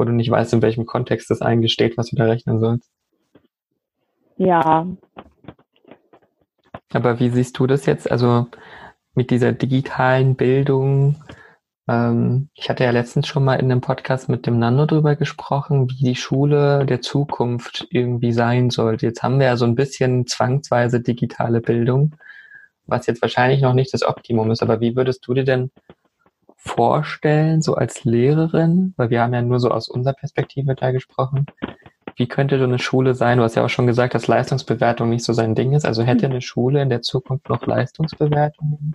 wo 0.00 0.04
du 0.04 0.12
nicht 0.12 0.30
weißt, 0.30 0.54
in 0.54 0.62
welchem 0.62 0.86
Kontext 0.86 1.30
das 1.30 1.42
eingesteht, 1.42 1.98
was 1.98 2.08
du 2.08 2.16
da 2.16 2.24
rechnen 2.24 2.58
sollst. 2.58 2.90
Ja. 4.38 4.86
Aber 6.94 7.20
wie 7.20 7.28
siehst 7.28 7.58
du 7.58 7.66
das 7.66 7.84
jetzt? 7.84 8.10
Also 8.10 8.46
mit 9.14 9.30
dieser 9.30 9.52
digitalen 9.52 10.36
Bildung, 10.36 11.16
ähm, 11.86 12.48
ich 12.54 12.70
hatte 12.70 12.84
ja 12.84 12.92
letztens 12.92 13.26
schon 13.26 13.44
mal 13.44 13.56
in 13.56 13.70
einem 13.70 13.82
Podcast 13.82 14.30
mit 14.30 14.46
dem 14.46 14.58
Nando 14.58 14.86
drüber 14.86 15.16
gesprochen, 15.16 15.90
wie 15.90 16.02
die 16.02 16.16
Schule 16.16 16.86
der 16.86 17.02
Zukunft 17.02 17.86
irgendwie 17.90 18.32
sein 18.32 18.70
sollte. 18.70 19.04
Jetzt 19.04 19.22
haben 19.22 19.38
wir 19.38 19.48
ja 19.48 19.58
so 19.58 19.66
ein 19.66 19.74
bisschen 19.74 20.26
zwangsweise 20.26 21.00
digitale 21.00 21.60
Bildung, 21.60 22.16
was 22.86 23.06
jetzt 23.06 23.20
wahrscheinlich 23.20 23.60
noch 23.60 23.74
nicht 23.74 23.92
das 23.92 24.02
Optimum 24.02 24.50
ist. 24.50 24.62
Aber 24.62 24.80
wie 24.80 24.96
würdest 24.96 25.26
du 25.26 25.34
dir 25.34 25.44
denn 25.44 25.70
vorstellen, 26.60 27.62
so 27.62 27.74
als 27.74 28.04
Lehrerin, 28.04 28.94
weil 28.96 29.10
wir 29.10 29.22
haben 29.22 29.34
ja 29.34 29.42
nur 29.42 29.60
so 29.60 29.70
aus 29.70 29.88
unserer 29.88 30.14
Perspektive 30.14 30.74
da 30.74 30.92
gesprochen, 30.92 31.46
wie 32.16 32.28
könnte 32.28 32.58
so 32.58 32.64
eine 32.64 32.78
Schule 32.78 33.14
sein? 33.14 33.38
Du 33.38 33.44
hast 33.44 33.54
ja 33.54 33.64
auch 33.64 33.70
schon 33.70 33.86
gesagt, 33.86 34.14
dass 34.14 34.28
Leistungsbewertung 34.28 35.08
nicht 35.08 35.24
so 35.24 35.32
sein 35.32 35.54
Ding 35.54 35.72
ist. 35.72 35.86
Also 35.86 36.02
hätte 36.02 36.26
eine 36.26 36.42
Schule 36.42 36.82
in 36.82 36.90
der 36.90 37.00
Zukunft 37.00 37.48
noch 37.48 37.66
Leistungsbewertungen? 37.66 38.94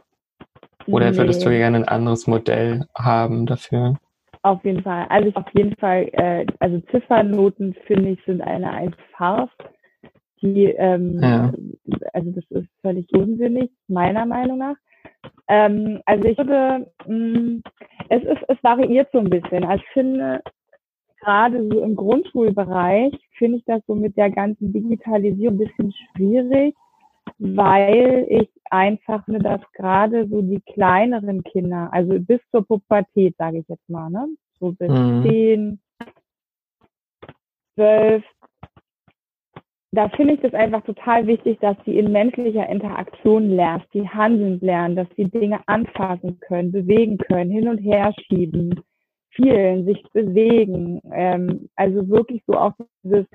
Oder 0.86 1.10
nee. 1.10 1.18
würdest 1.18 1.44
du 1.44 1.50
gerne 1.50 1.78
ein 1.78 1.88
anderes 1.88 2.28
Modell 2.28 2.86
haben 2.96 3.48
dafür? 3.48 3.96
Auf 4.44 4.64
jeden 4.64 4.84
Fall. 4.84 5.08
Also 5.10 5.32
auf 5.34 5.50
jeden 5.54 5.76
Fall, 5.78 6.08
äh, 6.14 6.46
also 6.60 6.80
Ziffernoten 6.92 7.76
finde 7.88 8.12
ich 8.12 8.20
sind 8.26 8.42
eine 8.42 8.72
Eins 8.72 8.96
Farf. 9.18 9.50
Die, 10.44 10.66
ähm, 10.66 11.20
ja. 11.20 11.52
also 12.14 12.30
das 12.30 12.44
ist 12.52 12.70
völlig 12.82 13.12
unsinnig, 13.12 13.72
meiner 13.88 14.28
Meinung 14.28 14.60
nach. 14.60 14.76
Ähm, 15.48 16.02
also 16.06 16.26
ich 16.26 16.38
würde, 16.38 16.92
mh, 17.06 17.16
mm, 17.16 17.64
es 18.10 18.24
ist, 18.24 18.44
es 18.48 18.64
variiert 18.64 19.10
so 19.12 19.20
ein 19.20 19.30
bisschen. 19.30 19.64
Also 19.64 19.84
ich 19.84 19.94
finde, 19.94 20.42
gerade 21.22 21.68
so 21.70 21.82
im 21.82 21.96
Grundschulbereich 21.96 23.14
finde 23.38 23.58
ich 23.58 23.66
das 23.66 23.82
so 23.88 23.96
mit 23.96 24.16
der 24.18 24.30
ganzen 24.30 24.72
Digitalisierung 24.72 25.56
ein 25.56 25.68
bisschen 25.68 25.94
schwierig, 25.94 26.76
weil 27.40 28.26
ich 28.30 28.50
einfach 28.70 29.26
finde, 29.26 29.40
dass 29.40 29.62
gerade 29.74 30.28
so 30.28 30.42
die 30.42 30.62
kleineren 30.62 31.44
Kinder, 31.44 31.90
also 31.92 32.20
bis 32.20 32.40
zur 32.52 32.66
Pubertät, 32.66 33.36
sage 33.38 33.60
ich 33.60 33.68
jetzt 33.68 33.90
mal, 33.90 34.10
ne, 34.10 34.28
so 34.60 34.72
bis 34.72 34.90
mhm. 34.90 35.24
zehn, 35.24 35.80
zwölf, 37.74 38.24
da 39.96 40.10
finde 40.10 40.36
ich 40.36 40.42
das 40.42 40.54
einfach 40.54 40.84
total 40.84 41.28
wichtig, 41.28 41.60
dass 41.60 41.78
sie 41.86 41.98
in 41.98 42.12
menschlicher 42.12 42.68
Interaktion 42.68 43.50
lernen, 43.50 43.82
dass 43.82 43.92
sie 43.94 44.08
handeln 44.08 44.60
lernen, 44.62 44.96
dass 44.96 45.08
sie 45.16 45.26
Dinge 45.26 45.60
anfassen 45.68 46.40
können, 46.40 46.72
bewegen 46.72 47.18
können, 47.18 47.52
hin 47.52 47.68
und 47.68 47.80
her 47.80 48.14
schieben, 48.28 48.82
spielen, 49.30 49.86
sich 49.86 50.04
bewegen. 50.14 51.02
Ähm, 51.12 51.70
also 51.76 52.08
wirklich 52.10 52.42
so 52.48 52.54
auch 52.54 52.74
dieses, 53.04 53.26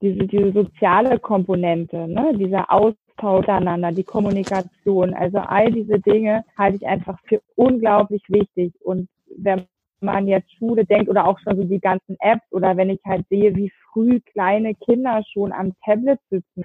diese, 0.00 0.26
diese 0.26 0.52
soziale 0.52 1.18
Komponente, 1.18 2.08
ne? 2.08 2.32
dieser 2.36 2.70
Austausch 2.72 3.46
miteinander, 3.46 3.92
die 3.92 4.04
Kommunikation. 4.04 5.14
Also 5.14 5.38
all 5.38 5.72
diese 5.72 5.98
Dinge 5.98 6.44
halte 6.56 6.76
ich 6.76 6.86
einfach 6.86 7.18
für 7.24 7.40
unglaublich 7.56 8.22
wichtig. 8.28 8.72
Und 8.82 9.08
wenn 9.36 9.66
man 10.02 10.26
jetzt 10.26 10.52
Schule 10.56 10.84
denkt 10.84 11.08
oder 11.08 11.26
auch 11.26 11.38
schon 11.40 11.56
so 11.56 11.64
die 11.64 11.80
ganzen 11.80 12.16
Apps 12.20 12.44
oder 12.50 12.76
wenn 12.76 12.90
ich 12.90 13.00
halt 13.04 13.26
sehe, 13.28 13.54
wie 13.54 13.72
früh 13.92 14.20
kleine 14.20 14.74
Kinder 14.74 15.22
schon 15.32 15.52
am 15.52 15.72
Tablet 15.84 16.20
sitzen 16.30 16.64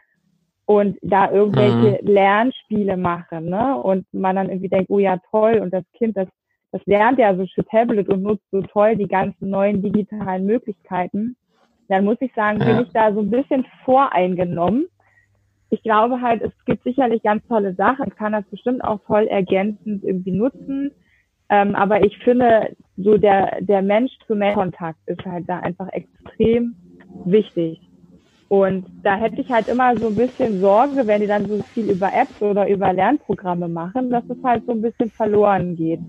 und 0.65 0.97
da 1.01 1.31
irgendwelche 1.31 2.01
mhm. 2.01 2.07
Lernspiele 2.07 2.97
machen, 2.97 3.49
ne? 3.49 3.77
Und 3.81 4.05
man 4.13 4.35
dann 4.35 4.49
irgendwie 4.49 4.69
denkt, 4.69 4.89
oh 4.89 4.99
ja, 4.99 5.19
toll, 5.29 5.59
und 5.59 5.73
das 5.73 5.83
Kind, 5.93 6.15
das 6.15 6.27
das 6.73 6.81
lernt 6.87 7.19
ja 7.19 7.35
so 7.35 7.45
für 7.53 7.63
Tablet 7.63 8.09
und 8.09 8.23
nutzt 8.23 8.49
so 8.51 8.61
toll 8.63 8.95
die 8.95 9.07
ganzen 9.07 9.51
neuen 9.51 9.83
digitalen 9.83 10.45
Möglichkeiten, 10.47 11.37
dann 11.87 12.03
muss 12.03 12.17
ich 12.19 12.33
sagen, 12.33 12.59
ja. 12.59 12.65
bin 12.65 12.85
ich 12.85 12.89
da 12.93 13.13
so 13.13 13.19
ein 13.19 13.29
bisschen 13.29 13.63
voreingenommen. 13.85 14.87
Ich 15.69 15.83
glaube 15.83 16.19
halt, 16.19 16.41
es 16.41 16.51
gibt 16.65 16.83
sicherlich 16.83 17.21
ganz 17.21 17.47
tolle 17.47 17.75
Sachen, 17.75 18.09
kann 18.15 18.31
das 18.31 18.45
bestimmt 18.45 18.83
auch 18.83 18.99
toll 19.05 19.27
ergänzend 19.27 20.03
irgendwie 20.03 20.31
nutzen. 20.31 20.91
Ähm, 21.53 21.75
aber 21.75 22.03
ich 22.03 22.17
finde, 22.23 22.75
so 22.97 23.15
der, 23.17 23.61
der 23.61 23.83
Mensch-zu-Mensch-Kontakt 23.83 24.97
ist 25.05 25.23
halt 25.23 25.47
da 25.47 25.59
einfach 25.59 25.87
extrem 25.89 26.73
wichtig. 27.25 27.79
Und 28.47 28.85
da 29.03 29.15
hätte 29.17 29.41
ich 29.41 29.49
halt 29.49 29.67
immer 29.67 29.95
so 29.97 30.07
ein 30.07 30.15
bisschen 30.15 30.61
Sorge, 30.61 31.05
wenn 31.05 31.21
die 31.21 31.27
dann 31.27 31.47
so 31.47 31.61
viel 31.73 31.91
über 31.91 32.11
Apps 32.11 32.41
oder 32.41 32.67
über 32.67 32.91
Lernprogramme 32.91 33.67
machen, 33.67 34.09
dass 34.09 34.23
es 34.29 34.43
halt 34.43 34.65
so 34.65 34.71
ein 34.71 34.81
bisschen 34.81 35.11
verloren 35.11 35.75
geht. 35.75 35.99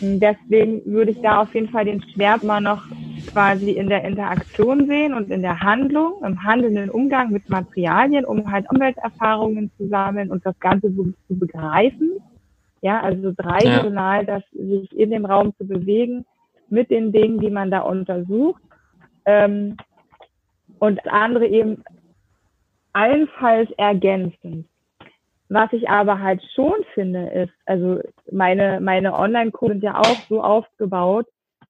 Deswegen 0.00 0.80
würde 0.86 1.10
ich 1.10 1.20
da 1.20 1.42
auf 1.42 1.54
jeden 1.54 1.68
Fall 1.68 1.84
den 1.84 2.02
Schwert 2.02 2.42
mal 2.42 2.60
noch 2.60 2.82
quasi 3.30 3.72
in 3.72 3.88
der 3.88 4.04
Interaktion 4.04 4.86
sehen 4.86 5.12
und 5.12 5.30
in 5.30 5.42
der 5.42 5.60
Handlung, 5.60 6.14
im 6.24 6.42
handelnden 6.42 6.88
Umgang 6.88 7.30
mit 7.30 7.48
Materialien, 7.50 8.24
um 8.24 8.50
halt 8.50 8.66
Umwelterfahrungen 8.70 9.70
zu 9.76 9.88
sammeln 9.88 10.30
und 10.30 10.44
das 10.46 10.58
Ganze 10.60 10.90
so 10.92 11.04
zu 11.28 11.38
begreifen. 11.38 12.22
Ja, 12.82 13.00
also 13.00 13.32
dreidimensional, 13.36 14.26
ja. 14.26 14.38
das 14.38 14.42
sich 14.50 14.92
in 14.96 15.10
dem 15.10 15.24
Raum 15.24 15.54
zu 15.56 15.66
bewegen 15.66 16.26
mit 16.68 16.90
den 16.90 17.12
Dingen, 17.12 17.38
die 17.38 17.50
man 17.50 17.70
da 17.70 17.80
untersucht. 17.80 18.60
Ähm, 19.24 19.76
und 20.78 20.96
das 20.96 21.12
andere 21.12 21.46
eben 21.46 21.84
allenfalls 22.92 23.70
ergänzend. 23.78 24.66
Was 25.48 25.72
ich 25.72 25.88
aber 25.88 26.18
halt 26.18 26.42
schon 26.54 26.74
finde, 26.94 27.28
ist, 27.28 27.52
also 27.66 28.00
meine, 28.30 28.80
meine 28.80 29.14
Online-Kurse 29.14 29.74
sind 29.74 29.84
ja 29.84 29.98
auch 29.98 30.16
so 30.28 30.42
aufgebaut, 30.42 31.26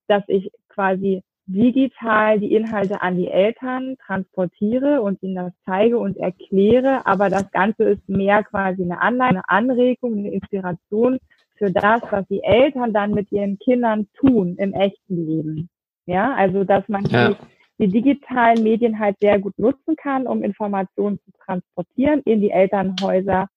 dass 0.06 0.22
ich 0.28 0.50
quasi 0.68 1.22
digital 1.46 2.38
die 2.38 2.54
Inhalte 2.54 3.02
an 3.02 3.16
die 3.16 3.28
Eltern 3.28 3.96
transportiere 4.04 5.02
und 5.02 5.22
ihnen 5.22 5.34
das 5.34 5.52
zeige 5.64 5.98
und 5.98 6.16
erkläre, 6.16 7.04
aber 7.06 7.30
das 7.30 7.50
Ganze 7.50 7.84
ist 7.84 8.08
mehr 8.08 8.42
quasi 8.44 8.82
eine 8.82 9.00
Anleitung, 9.00 9.38
eine 9.38 9.48
Anregung, 9.48 10.18
eine 10.18 10.32
Inspiration 10.32 11.18
für 11.56 11.70
das, 11.70 12.00
was 12.10 12.26
die 12.28 12.42
Eltern 12.42 12.92
dann 12.92 13.12
mit 13.12 13.30
ihren 13.32 13.58
Kindern 13.58 14.08
tun 14.14 14.56
im 14.58 14.72
echten 14.72 15.26
Leben. 15.26 15.68
Ja, 16.06 16.34
also 16.34 16.64
dass 16.64 16.88
man 16.88 17.04
ja. 17.06 17.30
die, 17.30 17.36
die 17.78 17.88
digitalen 17.88 18.62
Medien 18.62 18.98
halt 18.98 19.16
sehr 19.20 19.38
gut 19.38 19.58
nutzen 19.58 19.96
kann, 19.96 20.26
um 20.26 20.42
Informationen 20.42 21.18
zu 21.24 21.30
transportieren 21.44 22.22
in 22.24 22.40
die 22.40 22.50
Elternhäuser 22.50 23.48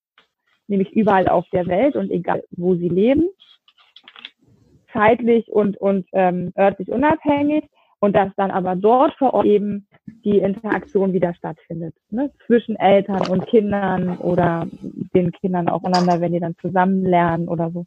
nämlich 0.68 0.92
überall 0.94 1.28
auf 1.28 1.48
der 1.52 1.68
Welt 1.68 1.96
und 1.96 2.12
egal, 2.12 2.44
wo 2.52 2.76
sie 2.76 2.90
leben, 2.90 3.30
zeitlich 4.92 5.48
und, 5.50 5.78
und 5.78 6.08
ähm, 6.14 6.54
örtlich 6.58 6.90
unabhängig 6.90 7.66
und 8.06 8.16
dass 8.16 8.30
dann 8.38 8.52
aber 8.52 8.76
dort 8.76 9.16
vor 9.16 9.34
Ort 9.34 9.48
eben 9.48 9.88
die 10.24 10.38
Interaktion 10.38 11.12
wieder 11.12 11.34
stattfindet, 11.34 11.96
ne? 12.12 12.32
zwischen 12.46 12.76
Eltern 12.76 13.28
und 13.28 13.48
Kindern 13.48 14.18
oder 14.18 14.68
den 15.16 15.32
Kindern 15.32 15.68
auch 15.68 15.84
einander, 15.84 16.22
wenn 16.22 16.32
die 16.32 16.40
dann 16.40 16.56
zusammen 16.62 17.04
lernen 17.04 17.48
oder 17.48 17.72
so. 17.72 17.86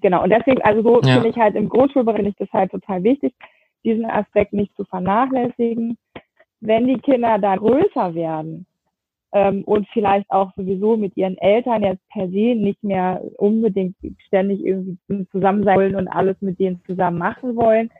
Genau, 0.00 0.22
und 0.22 0.30
deswegen, 0.30 0.62
also 0.62 0.82
so 0.82 1.02
ja. 1.02 1.14
finde 1.14 1.30
ich 1.30 1.36
halt 1.36 1.56
im 1.56 1.68
Grundschulbereich 1.68 2.18
finde 2.18 2.30
ich 2.30 2.36
das 2.36 2.52
halt 2.52 2.70
total 2.70 3.02
wichtig, 3.02 3.34
diesen 3.84 4.06
Aspekt 4.06 4.52
nicht 4.52 4.74
zu 4.76 4.84
vernachlässigen. 4.84 5.98
Wenn 6.60 6.86
die 6.86 6.98
Kinder 6.98 7.38
da 7.38 7.56
größer 7.56 8.14
werden, 8.14 8.64
ähm, 9.32 9.64
und 9.64 9.86
vielleicht 9.92 10.30
auch 10.30 10.52
sowieso 10.56 10.96
mit 10.96 11.16
ihren 11.16 11.36
Eltern 11.36 11.82
jetzt 11.82 12.08
per 12.10 12.28
se 12.28 12.54
nicht 12.54 12.82
mehr 12.82 13.20
unbedingt 13.36 13.96
ständig 14.26 14.64
irgendwie 14.64 14.96
zusammen 15.30 15.64
sein 15.64 15.76
wollen 15.76 15.96
und 15.96 16.08
alles 16.08 16.36
mit 16.40 16.58
denen 16.58 16.80
zusammen 16.86 17.18
machen 17.18 17.56
wollen, 17.56 17.90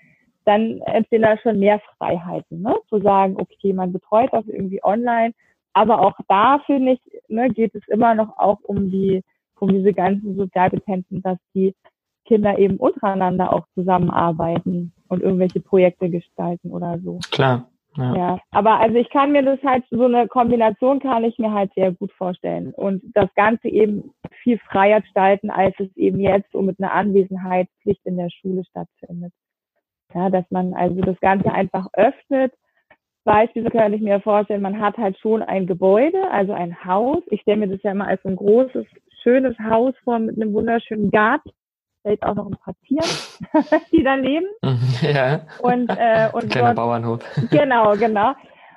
dann 0.48 0.80
entstehen 0.86 1.22
da 1.22 1.36
schon 1.38 1.58
mehr 1.58 1.80
Freiheiten, 1.98 2.62
ne? 2.62 2.74
zu 2.88 3.00
sagen, 3.00 3.36
okay, 3.38 3.72
man 3.74 3.92
betreut 3.92 4.30
das 4.32 4.46
irgendwie 4.46 4.82
online, 4.82 5.34
aber 5.74 6.00
auch 6.00 6.18
da 6.26 6.58
finde 6.66 6.92
ich, 6.92 7.00
ne, 7.28 7.50
geht 7.50 7.74
es 7.74 7.86
immer 7.88 8.14
noch 8.14 8.38
auch 8.38 8.58
um 8.62 8.90
die, 8.90 9.22
um 9.60 9.68
diese 9.68 9.92
ganzen 9.92 10.36
Sozialkompetenzen, 10.36 11.22
dass 11.22 11.38
die 11.54 11.74
Kinder 12.24 12.58
eben 12.58 12.78
untereinander 12.78 13.52
auch 13.52 13.66
zusammenarbeiten 13.74 14.92
und 15.08 15.22
irgendwelche 15.22 15.60
Projekte 15.60 16.08
gestalten 16.08 16.70
oder 16.70 16.98
so. 17.04 17.18
Klar, 17.30 17.68
Ja. 17.96 18.16
ja. 18.16 18.38
aber 18.50 18.80
also 18.80 18.96
ich 18.96 19.10
kann 19.10 19.32
mir 19.32 19.42
das 19.42 19.62
halt, 19.62 19.84
so 19.90 20.04
eine 20.04 20.28
Kombination 20.28 20.98
kann 20.98 21.24
ich 21.24 21.38
mir 21.38 21.52
halt 21.52 21.72
sehr 21.74 21.92
gut 21.92 22.12
vorstellen. 22.12 22.72
Und 22.74 23.02
das 23.14 23.28
Ganze 23.34 23.68
eben 23.68 24.12
viel 24.42 24.58
freier 24.58 25.02
gestalten, 25.02 25.50
als 25.50 25.74
es 25.78 25.94
eben 25.96 26.20
jetzt 26.20 26.50
so 26.52 26.62
mit 26.62 26.80
einer 26.80 26.92
Anwesenheitspflicht 26.92 28.04
in 28.06 28.16
der 28.16 28.30
Schule 28.30 28.64
stattfindet. 28.64 29.32
Ja, 30.14 30.30
dass 30.30 30.44
man 30.50 30.74
also 30.74 31.00
das 31.00 31.18
Ganze 31.20 31.52
einfach 31.52 31.86
öffnet. 31.92 32.52
Beispielsweise 33.24 33.76
könnte 33.76 33.96
ich 33.96 34.02
mir 34.02 34.20
vorstellen, 34.20 34.62
man 34.62 34.80
hat 34.80 34.96
halt 34.96 35.18
schon 35.18 35.42
ein 35.42 35.66
Gebäude, 35.66 36.30
also 36.30 36.52
ein 36.52 36.84
Haus. 36.84 37.22
Ich 37.26 37.42
stelle 37.42 37.58
mir 37.58 37.68
das 37.68 37.82
ja 37.82 37.90
immer 37.90 38.06
als 38.06 38.24
ein 38.24 38.36
großes, 38.36 38.86
schönes 39.22 39.58
Haus 39.58 39.94
vor 40.04 40.18
mit 40.18 40.36
einem 40.36 40.54
wunderschönen 40.54 41.10
Garten 41.10 41.50
vielleicht 42.02 42.22
auch 42.22 42.34
noch 42.34 42.46
ein 42.46 42.56
paar 42.56 42.74
Tiere, 42.86 43.04
die 43.92 44.02
da 44.02 44.14
leben. 44.14 44.46
Ja. 45.02 45.42
Und, 45.60 45.90
äh, 45.90 46.28
und 46.32 46.50
Kleiner 46.50 46.74
dort, 46.74 46.76
Bauernhof. 46.76 47.20
Genau, 47.50 47.96
genau. 47.96 48.32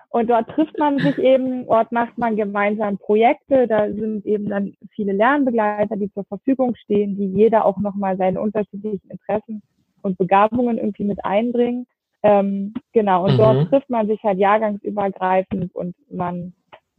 Und 0.09 0.29
dort 0.29 0.49
trifft 0.49 0.77
man 0.77 0.99
sich 0.99 1.17
eben, 1.17 1.65
dort 1.67 1.93
macht 1.93 2.17
man 2.17 2.35
gemeinsam 2.35 2.97
Projekte, 2.97 3.65
da 3.67 3.87
sind 3.87 4.25
eben 4.25 4.49
dann 4.49 4.73
viele 4.93 5.13
Lernbegleiter, 5.13 5.95
die 5.95 6.11
zur 6.11 6.25
Verfügung 6.25 6.75
stehen, 6.75 7.15
die 7.15 7.27
jeder 7.27 7.65
auch 7.65 7.77
nochmal 7.77 8.17
seine 8.17 8.41
unterschiedlichen 8.41 9.09
Interessen 9.09 9.61
und 10.03 10.17
Begabungen 10.17 10.77
irgendwie 10.77 11.03
mit 11.03 11.23
einbringen. 11.23 11.87
Ähm, 12.23 12.73
genau, 12.93 13.25
und 13.25 13.33
mhm. 13.33 13.37
dort 13.37 13.69
trifft 13.69 13.89
man 13.89 14.07
sich 14.07 14.21
halt 14.23 14.37
jahrgangsübergreifend 14.37 15.73
und 15.73 15.95
man, 16.09 16.53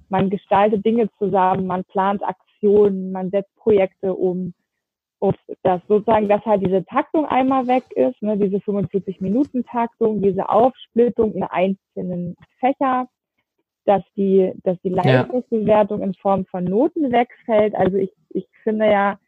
man 0.09 0.31
gestaltet 0.31 0.85
Dinge 0.85 1.09
zusammen, 1.19 1.67
man 1.67 1.85
plant 1.85 2.23
Aktionen, 2.25 3.13
man 3.13 3.31
setzt 3.31 3.55
Projekte 3.57 4.15
um. 4.15 4.55
Und 5.21 5.37
das 5.63 5.81
sozusagen, 5.87 6.29
dass 6.29 6.45
halt 6.45 6.67
diese 6.67 6.85
Taktung 6.85 7.27
einmal 7.27 7.69
weg 7.69 7.85
ist, 7.95 8.21
ne, 8.23 8.37
diese 8.37 8.57
45-Minuten-Taktung, 8.57 10.21
diese 10.21 10.49
Aufsplittung 10.49 11.33
in 11.35 11.45
einzelnen 11.45 12.35
Fächer, 12.59 13.07
dass 13.85 14.03
die, 14.17 14.53
dass 14.65 14.81
die 14.83 14.89
Leistungsbewertung 14.89 16.01
ja. 16.01 16.07
in 16.07 16.15
Form 16.15 16.45
von 16.47 16.65
Noten 16.65 17.13
wegfällt. 17.13 17.75
Also 17.77 17.99
ich, 17.99 18.13
ich 18.31 18.49
finde 18.65 18.87
ja, 18.87 19.19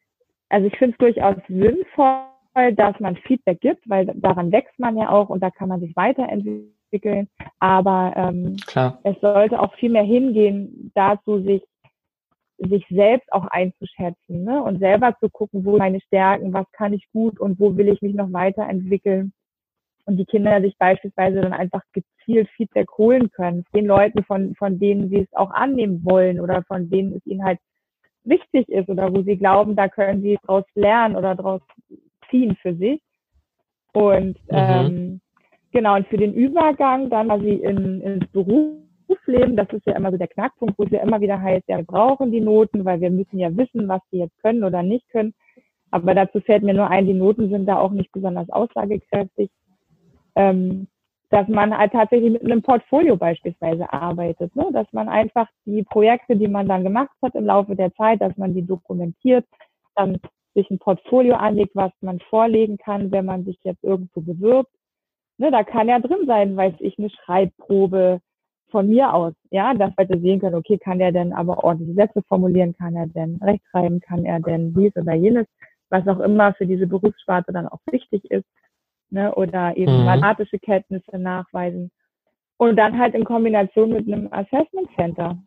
also 0.49 0.67
ich 0.67 0.77
finde 0.77 0.93
es 0.93 0.99
durchaus 0.99 1.37
sinnvoll, 1.49 2.25
dass 2.55 2.99
man 3.01 3.17
Feedback 3.17 3.61
gibt, 3.61 3.89
weil 3.89 4.07
daran 4.07 4.53
wächst 4.53 4.79
man 4.79 4.97
ja 4.97 5.11
auch 5.11 5.29
und 5.29 5.43
da 5.43 5.51
kann 5.51 5.69
man 5.69 5.81
sich 5.81 5.95
weiterentwickeln. 5.97 7.29
Aber 7.59 8.13
ähm, 8.17 8.57
Klar. 8.67 9.01
es 9.03 9.21
sollte 9.21 9.61
auch 9.61 9.75
viel 9.75 9.91
mehr 9.91 10.05
hingehen, 10.05 10.93
dazu 10.95 11.41
sich 11.43 11.63
sich 12.59 12.87
selbst 12.89 13.33
auch 13.33 13.47
einzuschätzen 13.47 14.45
ne? 14.45 14.63
und 14.63 14.79
selber 14.79 15.17
zu 15.19 15.29
gucken, 15.29 15.65
wo 15.65 15.77
meine 15.77 16.01
Stärken, 16.01 16.53
was 16.53 16.71
kann 16.71 16.93
ich 16.93 17.05
gut 17.13 17.41
und 17.41 17.59
wo 17.59 17.77
will 17.77 17.89
ich 17.89 18.01
mich 18.01 18.15
noch 18.15 18.33
weiterentwickeln. 18.33 19.33
Und 20.07 20.19
die 20.19 20.25
Kinder 20.25 20.61
sich 20.61 20.77
beispielsweise 20.79 21.41
dann 21.41 21.53
einfach 21.53 21.83
gezielt 21.93 22.49
Feedback 22.51 22.89
holen 22.99 23.31
können, 23.31 23.65
den 23.75 23.87
Leuten, 23.87 24.23
von, 24.25 24.55
von 24.55 24.79
denen 24.79 25.09
sie 25.09 25.21
es 25.21 25.33
auch 25.33 25.51
annehmen 25.51 26.05
wollen 26.05 26.41
oder 26.41 26.63
von 26.65 26.91
denen 26.91 27.17
es 27.17 27.27
ihnen 27.27 27.43
halt 27.43 27.59
wichtig 28.23 28.69
ist 28.69 28.89
oder 28.89 29.13
wo 29.13 29.23
sie 29.23 29.37
glauben, 29.37 29.77
da 29.77 29.89
können 29.89 30.23
sie 30.23 30.39
daraus 30.43 30.65
lernen 30.75 31.17
oder 31.17 31.35
daraus 31.35 31.63
ziehen 32.35 32.57
für 32.61 32.75
sich. 32.75 33.01
Und 33.93 34.39
mhm. 34.51 34.51
ähm, 34.51 35.21
genau, 35.73 35.95
und 35.95 36.09
für 36.09 36.17
den 36.17 36.35
Übergang 36.35 37.11
dann 37.11 37.29
quasi 37.29 37.51
in, 37.51 38.01
ins 38.01 38.27
Beruf 38.33 38.85
Berufsleben, 39.07 39.57
das 39.57 39.69
ist 39.71 39.87
ja 39.87 39.95
immer 39.97 40.11
so 40.11 40.17
der 40.17 40.29
Knackpunkt, 40.29 40.79
wo 40.79 40.85
es 40.85 40.91
ja 40.91 41.03
immer 41.03 41.21
wieder 41.21 41.41
heißt, 41.41 41.65
ja, 41.69 41.77
wir 41.77 41.85
brauchen 41.85 42.33
die 42.33 42.41
Noten, 42.41 42.85
weil 42.85 43.01
wir 43.01 43.11
müssen 43.11 43.39
ja 43.39 43.55
wissen, 43.57 43.89
was 43.89 44.01
sie 44.11 44.19
jetzt 44.19 44.37
können 44.43 44.65
oder 44.65 44.83
nicht 44.83 45.09
können. 45.11 45.35
Aber 45.91 46.15
dazu 46.15 46.41
fällt 46.41 46.63
mir 46.63 46.75
nur 46.75 46.91
ein, 46.91 47.07
die 47.07 47.15
Noten 47.15 47.51
sind 47.51 47.67
da 47.67 47.79
auch 47.79 47.93
nicht 47.93 48.11
besonders 48.13 48.49
aussagekräftig. 48.51 49.51
Ähm, 50.37 50.89
dass 51.31 51.49
man 51.49 51.77
halt 51.77 51.93
tatsächlich 51.93 52.33
mit 52.33 52.45
einem 52.45 52.63
Portfolio 52.63 53.17
beispielsweise 53.17 53.93
arbeitet, 53.93 54.55
ne? 54.55 54.69
dass 54.73 54.87
man 54.93 55.09
einfach 55.09 55.49
die 55.65 55.83
Projekte, 55.83 56.37
die 56.37 56.49
man 56.49 56.69
dann 56.69 56.85
gemacht 56.85 57.11
hat 57.23 57.35
im 57.35 57.47
Laufe 57.47 57.75
der 57.75 57.93
Zeit, 57.95 58.21
dass 58.21 58.37
man 58.37 58.55
die 58.55 58.65
dokumentiert, 58.65 59.45
dann 59.97 60.19
sich 60.55 60.71
ein 60.71 60.79
Portfolio 60.79 61.35
anlegt, 61.35 61.75
was 61.75 61.93
man 62.01 62.21
vorlegen 62.21 62.79
kann, 62.79 63.11
wenn 63.11 63.25
man 63.25 63.45
sich 63.45 63.59
jetzt 63.63 63.83
irgendwo 63.83 64.21
bewirbt. 64.21 64.71
Ne, 65.39 65.51
da 65.51 65.65
kann 65.65 65.89
ja 65.89 65.99
drin 65.99 66.27
sein, 66.27 66.57
weiß 66.57 66.75
ich, 66.79 66.99
eine 66.99 67.11
Schreibprobe, 67.11 68.21
von 68.75 68.89
mir 68.89 69.15
aus, 69.15 69.35
ja, 69.53 69.73
dass 69.73 69.93
Leute 69.97 70.19
sehen 70.19 70.41
können, 70.41 70.57
okay, 70.57 70.79
kann 70.79 70.99
er 70.99 71.13
denn 71.13 71.33
aber 71.33 71.63
ordentliche 71.63 71.95
Sätze 71.95 72.23
formulieren, 72.27 72.75
kann 72.77 72.97
er 72.97 73.07
denn 73.07 73.39
rechtschreiben, 73.41 74.01
kann 74.01 74.25
er 74.25 74.41
denn 74.41 74.75
dies 74.75 74.97
oder 74.97 75.15
jenes, 75.15 75.47
was 75.91 76.09
auch 76.09 76.19
immer 76.19 76.55
für 76.55 76.67
diese 76.67 76.89
Berufssparte 76.89 77.53
dann 77.53 77.69
auch 77.69 77.79
wichtig 77.93 78.29
ist, 78.33 78.45
ne, 79.11 79.33
oder 79.37 79.77
eben 79.77 79.97
mhm. 79.97 80.07
mathematische 80.07 80.59
Kenntnisse 80.59 81.17
nachweisen. 81.17 81.93
Und 82.57 82.75
dann 82.75 82.99
halt 82.99 83.15
in 83.15 83.25
Kombination 83.25 83.91
mit 83.91 84.09
einem 84.09 84.27
Assessment 84.33 84.89
Center 84.97 85.39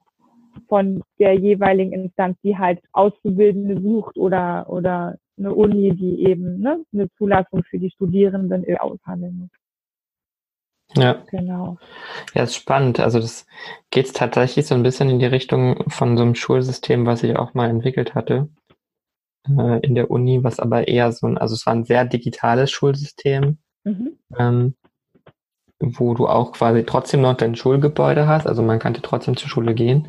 von 0.67 1.03
der 1.19 1.33
jeweiligen 1.33 1.93
Instanz, 1.93 2.37
die 2.43 2.57
halt 2.57 2.79
Auszubildende 2.91 3.81
sucht 3.81 4.17
oder, 4.17 4.65
oder 4.69 5.17
eine 5.37 5.53
Uni, 5.53 5.95
die 5.95 6.25
eben 6.25 6.59
ne, 6.59 6.83
eine 6.93 7.09
Zulassung 7.17 7.63
für 7.63 7.79
die 7.79 7.91
Studierenden 7.91 8.65
aushandeln 8.77 9.37
muss. 9.39 9.49
Ja. 10.95 11.21
Genau. 11.31 11.77
Ja, 12.33 12.43
ist 12.43 12.55
spannend. 12.55 12.99
Also 12.99 13.19
das 13.19 13.45
geht 13.91 14.13
tatsächlich 14.13 14.67
so 14.67 14.75
ein 14.75 14.83
bisschen 14.83 15.09
in 15.09 15.19
die 15.19 15.25
Richtung 15.25 15.83
von 15.89 16.17
so 16.17 16.23
einem 16.23 16.35
Schulsystem, 16.35 17.05
was 17.05 17.23
ich 17.23 17.35
auch 17.35 17.53
mal 17.53 17.69
entwickelt 17.69 18.15
hatte 18.15 18.49
äh, 19.49 19.79
in 19.85 19.95
der 19.95 20.09
Uni, 20.09 20.43
was 20.43 20.59
aber 20.59 20.87
eher 20.87 21.11
so 21.11 21.27
ein, 21.27 21.37
also 21.37 21.55
es 21.55 21.65
war 21.65 21.73
ein 21.73 21.83
sehr 21.83 22.05
digitales 22.05 22.71
Schulsystem, 22.71 23.57
mhm. 23.83 24.17
ähm, 24.37 24.75
wo 25.79 26.13
du 26.13 26.27
auch 26.27 26.53
quasi 26.53 26.83
trotzdem 26.83 27.21
noch 27.21 27.35
dein 27.35 27.55
Schulgebäude 27.55 28.27
hast, 28.27 28.47
also 28.47 28.63
man 28.63 28.79
konnte 28.79 29.01
trotzdem 29.01 29.37
zur 29.37 29.49
Schule 29.49 29.73
gehen. 29.73 30.07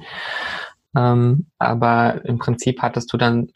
Ähm, 0.96 1.46
aber 1.58 2.24
im 2.24 2.38
Prinzip 2.38 2.80
hattest 2.82 3.12
du 3.12 3.16
dann 3.16 3.48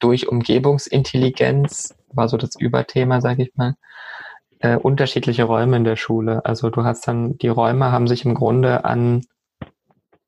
durch 0.00 0.28
Umgebungsintelligenz, 0.28 1.94
war 2.12 2.28
so 2.28 2.36
das 2.36 2.56
Überthema, 2.58 3.20
sag 3.20 3.38
ich 3.38 3.54
mal, 3.54 3.74
äh, 4.58 4.76
unterschiedliche 4.76 5.44
Räume 5.44 5.76
in 5.76 5.84
der 5.84 5.96
Schule. 5.96 6.44
Also 6.44 6.70
du 6.70 6.84
hast 6.84 7.06
dann, 7.08 7.38
die 7.38 7.48
Räume 7.48 7.92
haben 7.92 8.06
sich 8.06 8.24
im 8.24 8.34
Grunde 8.34 8.84
an 8.84 9.22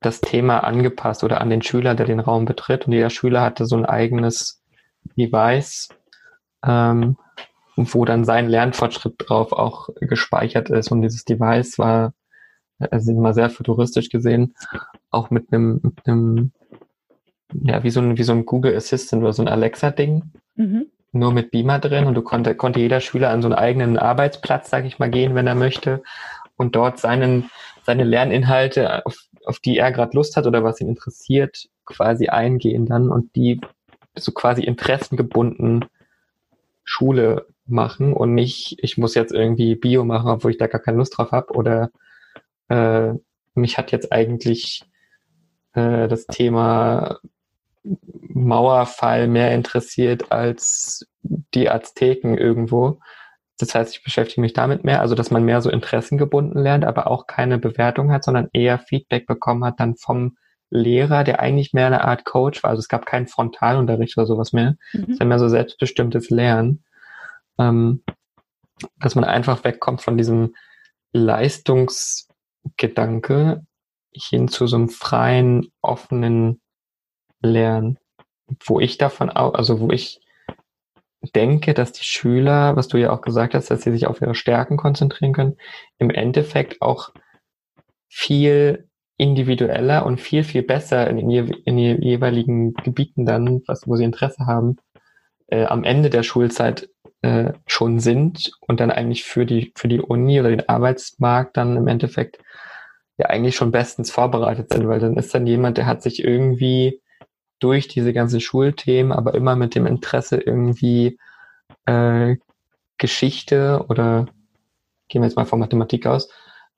das 0.01 0.21
Thema 0.21 0.59
angepasst 0.59 1.23
oder 1.23 1.41
an 1.41 1.49
den 1.49 1.61
Schüler, 1.61 1.95
der 1.95 2.05
den 2.05 2.19
Raum 2.19 2.45
betritt. 2.45 2.85
Und 2.85 2.93
jeder 2.93 3.09
Schüler 3.09 3.41
hatte 3.41 3.65
so 3.65 3.75
ein 3.75 3.85
eigenes 3.85 4.61
Device, 5.17 5.89
ähm, 6.65 7.17
wo 7.75 8.05
dann 8.05 8.25
sein 8.25 8.49
Lernfortschritt 8.49 9.15
drauf 9.17 9.51
auch 9.51 9.89
gespeichert 9.99 10.69
ist. 10.69 10.91
Und 10.91 11.01
dieses 11.01 11.25
Device 11.25 11.77
war, 11.77 12.13
also 12.79 13.13
mal 13.13 13.33
sehr 13.33 13.49
futuristisch 13.49 14.09
gesehen, 14.09 14.55
auch 15.09 15.29
mit 15.29 15.51
einem, 15.51 15.79
mit 15.81 16.07
einem, 16.07 16.51
ja, 17.53 17.83
wie 17.83 17.89
so 17.89 17.99
ein, 18.01 18.17
wie 18.17 18.23
so 18.23 18.33
ein 18.33 18.45
Google 18.45 18.75
Assistant 18.75 19.23
oder 19.23 19.33
so 19.33 19.41
ein 19.41 19.47
Alexa-Ding. 19.47 20.23
Mhm 20.55 20.87
nur 21.15 21.31
mit 21.31 21.49
Beamer 21.49 21.79
drin 21.79 22.05
und 22.05 22.13
du 22.13 22.21
konnte, 22.21 22.55
konnte 22.55 22.79
jeder 22.79 22.99
Schüler 22.99 23.29
an 23.29 23.41
so 23.41 23.47
einen 23.47 23.55
eigenen 23.55 23.97
Arbeitsplatz, 23.97 24.69
sag 24.69 24.85
ich 24.85 24.99
mal, 24.99 25.09
gehen, 25.09 25.33
wenn 25.33 25.47
er 25.47 25.55
möchte 25.55 26.03
und 26.57 26.75
dort 26.75 26.99
seinen, 26.99 27.49
seine 27.83 28.03
Lerninhalte, 28.03 29.05
auf, 29.05 29.17
auf 29.45 29.59
die 29.59 29.77
er 29.77 29.91
gerade 29.91 30.15
Lust 30.15 30.35
hat 30.35 30.45
oder 30.45 30.63
was 30.63 30.81
ihn 30.81 30.89
interessiert, 30.89 31.69
quasi 31.85 32.27
eingehen 32.27 32.85
dann 32.85 33.09
und 33.09 33.35
die 33.35 33.61
so 34.17 34.31
quasi 34.31 34.63
interessengebunden 34.63 35.85
Schule 36.83 37.47
machen 37.65 38.13
und 38.13 38.33
nicht, 38.33 38.77
ich 38.81 38.97
muss 38.97 39.15
jetzt 39.15 39.33
irgendwie 39.33 39.75
Bio 39.75 40.05
machen, 40.05 40.29
obwohl 40.29 40.51
ich 40.51 40.57
da 40.57 40.67
gar 40.67 40.81
keine 40.81 40.97
Lust 40.97 41.17
drauf 41.17 41.31
habe 41.31 41.53
oder 41.53 41.89
äh, 42.69 43.13
mich 43.55 43.77
hat 43.77 43.91
jetzt 43.91 44.11
eigentlich 44.11 44.83
äh, 45.73 46.07
das 46.07 46.27
Thema 46.27 47.19
Mauerfall 47.83 49.27
mehr 49.27 49.53
interessiert 49.53 50.31
als 50.31 51.07
die 51.23 51.69
Azteken 51.69 52.37
irgendwo. 52.37 52.99
Das 53.57 53.73
heißt, 53.73 53.95
ich 53.95 54.03
beschäftige 54.03 54.41
mich 54.41 54.53
damit 54.53 54.83
mehr, 54.83 55.01
also 55.01 55.15
dass 55.15 55.31
man 55.31 55.45
mehr 55.45 55.61
so 55.61 55.69
interessengebunden 55.69 56.61
lernt, 56.61 56.83
aber 56.83 57.07
auch 57.07 57.27
keine 57.27 57.57
Bewertung 57.57 58.11
hat, 58.11 58.23
sondern 58.23 58.49
eher 58.51 58.79
Feedback 58.79 59.27
bekommen 59.27 59.63
hat 59.63 59.79
dann 59.79 59.95
vom 59.95 60.37
Lehrer, 60.69 61.23
der 61.23 61.39
eigentlich 61.39 61.73
mehr 61.73 61.87
eine 61.87 62.03
Art 62.03 62.25
Coach 62.25 62.63
war. 62.63 62.71
Also 62.71 62.79
es 62.79 62.89
gab 62.89 63.05
keinen 63.05 63.27
Frontalunterricht 63.27 64.17
oder 64.17 64.25
sowas 64.25 64.51
mehr, 64.51 64.75
mhm. 64.93 65.05
sondern 65.05 65.27
mehr 65.29 65.39
so 65.39 65.47
selbstbestimmtes 65.47 66.29
Lernen. 66.29 66.83
Ähm, 67.57 68.03
dass 68.99 69.15
man 69.15 69.23
einfach 69.23 69.63
wegkommt 69.63 70.01
von 70.01 70.17
diesem 70.17 70.53
Leistungsgedanke 71.13 73.65
hin 74.11 74.47
zu 74.47 74.67
so 74.67 74.75
einem 74.75 74.89
freien, 74.89 75.71
offenen 75.81 76.61
lernen. 77.41 77.97
Wo 78.65 78.79
ich 78.79 78.97
davon 78.97 79.29
auch, 79.29 79.55
also 79.55 79.79
wo 79.79 79.91
ich 79.91 80.21
denke, 81.33 81.73
dass 81.73 81.91
die 81.91 82.03
Schüler, 82.03 82.75
was 82.75 82.87
du 82.87 82.97
ja 82.97 83.11
auch 83.11 83.21
gesagt 83.21 83.55
hast, 83.55 83.71
dass 83.71 83.81
sie 83.81 83.91
sich 83.91 84.07
auf 84.07 84.21
ihre 84.21 84.35
Stärken 84.35 84.77
konzentrieren 84.77 85.33
können, 85.33 85.57
im 85.97 86.11
Endeffekt 86.11 86.81
auch 86.81 87.11
viel 88.07 88.87
individueller 89.17 90.05
und 90.05 90.21
viel, 90.21 90.43
viel 90.43 90.61
besser 90.61 91.09
in, 91.09 91.17
in, 91.17 91.31
in 91.31 91.77
den 91.77 92.01
jeweiligen 92.01 92.73
Gebieten 92.73 93.25
dann, 93.25 93.63
was, 93.65 93.87
wo 93.87 93.95
sie 93.95 94.03
Interesse 94.03 94.45
haben, 94.45 94.77
äh, 95.47 95.65
am 95.65 95.83
Ende 95.83 96.09
der 96.09 96.23
Schulzeit 96.23 96.89
äh, 97.25 97.53
schon 97.65 97.99
sind 97.99 98.51
und 98.59 98.79
dann 98.79 98.91
eigentlich 98.91 99.23
für 99.23 99.47
die, 99.47 99.71
für 99.75 99.87
die 99.87 99.99
Uni 99.99 100.39
oder 100.39 100.49
den 100.49 100.69
Arbeitsmarkt 100.69 101.57
dann 101.57 101.75
im 101.75 101.87
Endeffekt 101.87 102.37
ja 103.17 103.27
eigentlich 103.27 103.55
schon 103.55 103.71
bestens 103.71 104.11
vorbereitet 104.11 104.71
sind, 104.71 104.87
weil 104.87 104.99
dann 104.99 105.17
ist 105.17 105.33
dann 105.33 105.47
jemand, 105.47 105.79
der 105.79 105.87
hat 105.87 106.03
sich 106.03 106.23
irgendwie 106.23 107.01
durch 107.59 107.87
diese 107.87 108.13
ganzen 108.13 108.41
Schulthemen, 108.41 109.11
aber 109.11 109.33
immer 109.33 109.55
mit 109.55 109.73
dem 109.73 109.87
Interesse 109.87 110.37
irgendwie 110.37 111.17
äh, 111.87 112.35
Geschichte 112.99 113.83
oder 113.89 114.27
gehen 115.07 115.23
wir 115.23 115.27
jetzt 115.27 115.35
mal 115.35 115.45
von 115.45 115.59
Mathematik 115.59 116.05
aus, 116.05 116.29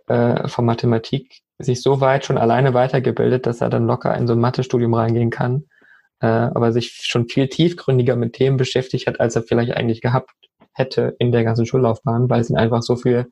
äh, 0.08 0.48
von 0.48 0.64
Mathematik 0.64 1.42
sich 1.60 1.82
so 1.82 2.00
weit 2.00 2.24
schon 2.24 2.38
alleine 2.38 2.74
weitergebildet, 2.74 3.48
dass 3.48 3.60
er 3.60 3.70
dann 3.70 3.86
locker 3.86 4.16
in 4.16 4.28
so 4.28 4.34
ein 4.34 4.40
Mathestudium 4.40 4.94
reingehen 4.94 5.30
kann, 5.30 5.66
äh, 6.20 6.28
aber 6.28 6.72
sich 6.72 7.02
schon 7.04 7.28
viel 7.28 7.48
tiefgründiger 7.48 8.16
mit 8.16 8.34
Themen 8.34 8.58
beschäftigt 8.58 9.08
hat, 9.08 9.20
als 9.20 9.36
er 9.36 9.44
vielleicht 9.44 9.74
eigentlich 9.74 10.02
gehabt 10.02 10.32
hätte 10.74 11.16
in 11.20 11.32
der 11.32 11.44
ganzen 11.44 11.66
Schullaufbahn, 11.66 12.30
weil 12.30 12.42
es 12.42 12.50
ihn 12.50 12.58
einfach 12.58 12.82
so 12.82 12.96
viel, 12.96 13.32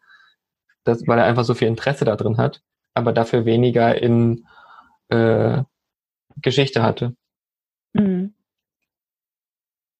das, 0.83 1.07
weil 1.07 1.19
er 1.19 1.25
einfach 1.25 1.43
so 1.43 1.53
viel 1.53 1.67
Interesse 1.67 2.05
da 2.05 2.15
drin 2.15 2.37
hat, 2.37 2.61
aber 2.93 3.13
dafür 3.13 3.45
weniger 3.45 4.01
in 4.01 4.45
äh, 5.09 5.63
Geschichte 6.41 6.83
hatte. 6.83 7.15
Mhm. 7.93 8.33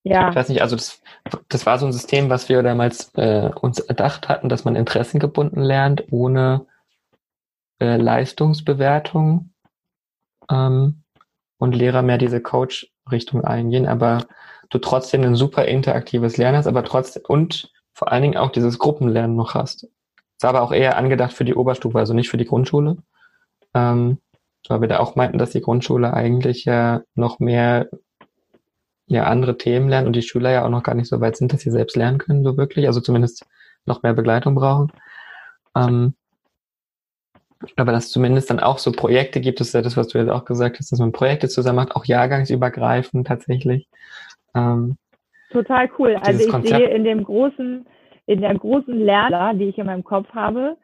Ja. 0.04 0.30
Ich 0.30 0.36
weiß 0.36 0.50
nicht, 0.50 0.62
also 0.62 0.76
das, 0.76 1.02
das 1.50 1.66
war 1.66 1.80
so 1.80 1.88
ein 1.88 1.94
System, 1.94 2.30
was 2.30 2.48
wir 2.48 2.62
damals 2.62 3.12
äh, 3.16 3.50
uns 3.60 3.80
erdacht 3.80 4.30
hatten, 4.30 4.50
dass 4.50 4.64
man 4.64 4.76
interessengebunden 4.76 5.64
lernt, 5.64 6.04
ohne 6.12 6.68
äh, 7.80 7.98
Leistungsbewertung 7.98 9.50
ähm, 10.50 11.05
und 11.58 11.76
Lehrer 11.76 12.02
mehr 12.02 12.18
diese 12.18 12.42
Coach-Richtung 12.42 13.44
eingehen, 13.44 13.88
aber 13.88 14.26
du 14.70 14.78
trotzdem 14.78 15.24
ein 15.24 15.36
super 15.36 15.66
interaktives 15.66 16.38
Lernen 16.38 16.58
hast, 16.58 16.68
aber 16.68 16.84
trotzdem 16.84 17.24
und 17.28 17.72
vor 17.94 18.12
allen 18.12 18.24
Dingen 18.24 18.38
auch 18.38 18.52
dieses 18.52 18.78
Gruppenlernen 18.78 19.36
noch 19.36 19.54
hast. 19.54 19.88
War 20.42 20.50
aber 20.50 20.62
auch 20.62 20.74
eher 20.74 20.98
angedacht 20.98 21.34
für 21.34 21.46
die 21.46 21.56
Oberstufe, 21.56 21.98
also 21.98 22.14
nicht 22.14 22.30
für 22.30 22.38
die 22.38 22.46
Grundschule. 22.46 22.98
Ähm, 23.74 24.20
weil 24.68 24.82
wir 24.82 24.88
da 24.88 25.00
auch 25.00 25.16
meinten, 25.16 25.38
dass 25.38 25.52
die 25.52 25.62
Grundschule 25.62 26.14
eigentlich 26.14 26.66
ja 26.66 27.02
noch 27.14 27.40
mehr 27.40 27.90
ja 29.08 29.26
andere 29.26 29.58
Themen 29.58 29.88
lernen 29.88 30.08
und 30.08 30.16
die 30.16 30.24
Schüler 30.24 30.52
ja 30.52 30.66
auch 30.66 30.70
noch 30.70 30.84
gar 30.84 30.96
nicht 30.96 31.08
so 31.08 31.22
weit 31.22 31.38
sind, 31.38 31.54
dass 31.54 31.62
sie 31.62 31.72
selbst 31.72 31.96
lernen 31.96 32.18
können, 32.18 32.44
so 32.44 32.58
wirklich, 32.58 32.88
also 32.88 33.00
zumindest 33.00 33.46
noch 33.86 34.02
mehr 34.02 34.14
Begleitung 34.14 34.56
brauchen. 34.56 34.92
Ähm, 35.76 36.16
aber 37.76 37.92
dass 37.92 38.10
zumindest 38.10 38.50
dann 38.50 38.60
auch 38.60 38.78
so 38.78 38.92
Projekte 38.92 39.42
gibt, 39.42 39.60
das 39.60 39.68
ist 39.68 39.74
ja 39.74 39.82
das, 39.82 39.98
was 39.98 40.08
du 40.10 40.18
jetzt 40.18 40.30
auch 40.30 40.46
gesagt 40.46 40.78
hast, 40.80 40.92
dass 40.92 41.00
man 41.00 41.12
Projekte 41.12 41.48
zusammen 41.48 41.78
macht, 41.78 41.96
auch 41.96 42.06
jahrgangsübergreifend 42.06 43.28
tatsächlich. 43.28 43.88
Ähm, 44.54 44.98
Total 45.52 45.90
cool. 45.98 46.18
Also 46.22 46.44
ich 46.44 46.50
Konzept. 46.50 46.76
sehe 46.76 46.90
in 46.90 47.04
dem 47.04 47.24
großen, 47.24 47.86
in 48.26 48.42
der 48.42 48.54
großen 48.56 48.94
Lerner, 48.94 49.54
die 49.54 49.66
ich 49.66 49.78
in 49.78 49.86
meinem 49.86 50.04
Kopf 50.04 50.28
habe, 50.34 50.78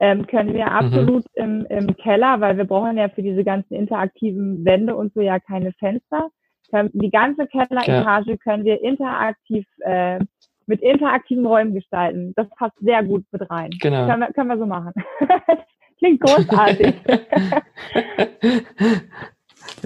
ähm, 0.00 0.26
können 0.26 0.54
wir 0.54 0.66
mhm. 0.66 0.72
absolut 0.72 1.24
mhm. 1.36 1.66
im, 1.70 1.86
im 1.88 1.96
Keller, 1.96 2.40
weil 2.40 2.56
wir 2.56 2.64
brauchen 2.64 2.96
ja 2.96 3.08
für 3.08 3.22
diese 3.22 3.44
ganzen 3.44 3.74
interaktiven 3.74 4.64
Wände 4.64 4.94
und 4.94 5.12
so 5.14 5.20
ja 5.20 5.38
keine 5.40 5.72
Fenster. 5.72 6.28
Die 6.70 7.10
ganze 7.10 7.46
Kelleretage 7.46 8.30
ja. 8.32 8.36
können 8.36 8.64
wir 8.64 8.82
interaktiv 8.82 9.66
äh, 9.80 10.18
mit 10.66 10.82
interaktiven 10.82 11.46
Räumen 11.46 11.72
gestalten. 11.72 12.34
Das 12.36 12.46
passt 12.50 12.78
sehr 12.80 13.02
gut 13.02 13.24
mit 13.32 13.50
rein. 13.50 13.70
Genau. 13.80 14.06
Können 14.06 14.20
wir, 14.20 14.32
können 14.34 14.48
wir 14.50 14.58
so 14.58 14.66
machen. 14.66 14.92
Klingt 15.98 16.20
großartig. 16.20 16.94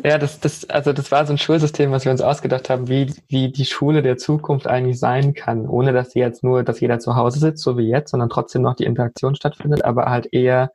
ja, 0.04 0.18
das, 0.18 0.40
das, 0.40 0.68
also 0.68 0.92
das 0.92 1.10
war 1.10 1.24
so 1.26 1.32
ein 1.32 1.38
Schulsystem, 1.38 1.90
was 1.90 2.04
wir 2.04 2.12
uns 2.12 2.20
ausgedacht 2.20 2.68
haben, 2.70 2.88
wie, 2.88 3.14
wie 3.28 3.50
die 3.50 3.64
Schule 3.64 4.02
der 4.02 4.18
Zukunft 4.18 4.66
eigentlich 4.66 4.98
sein 4.98 5.34
kann, 5.34 5.66
ohne 5.66 5.92
dass 5.92 6.10
sie 6.10 6.18
jetzt 6.20 6.44
nur, 6.44 6.62
dass 6.64 6.80
jeder 6.80 6.98
zu 6.98 7.16
Hause 7.16 7.38
sitzt, 7.40 7.62
so 7.62 7.78
wie 7.78 7.88
jetzt, 7.88 8.10
sondern 8.10 8.28
trotzdem 8.28 8.62
noch 8.62 8.76
die 8.76 8.84
Interaktion 8.84 9.34
stattfindet, 9.34 9.84
aber 9.84 10.06
halt 10.06 10.28
eher 10.32 10.72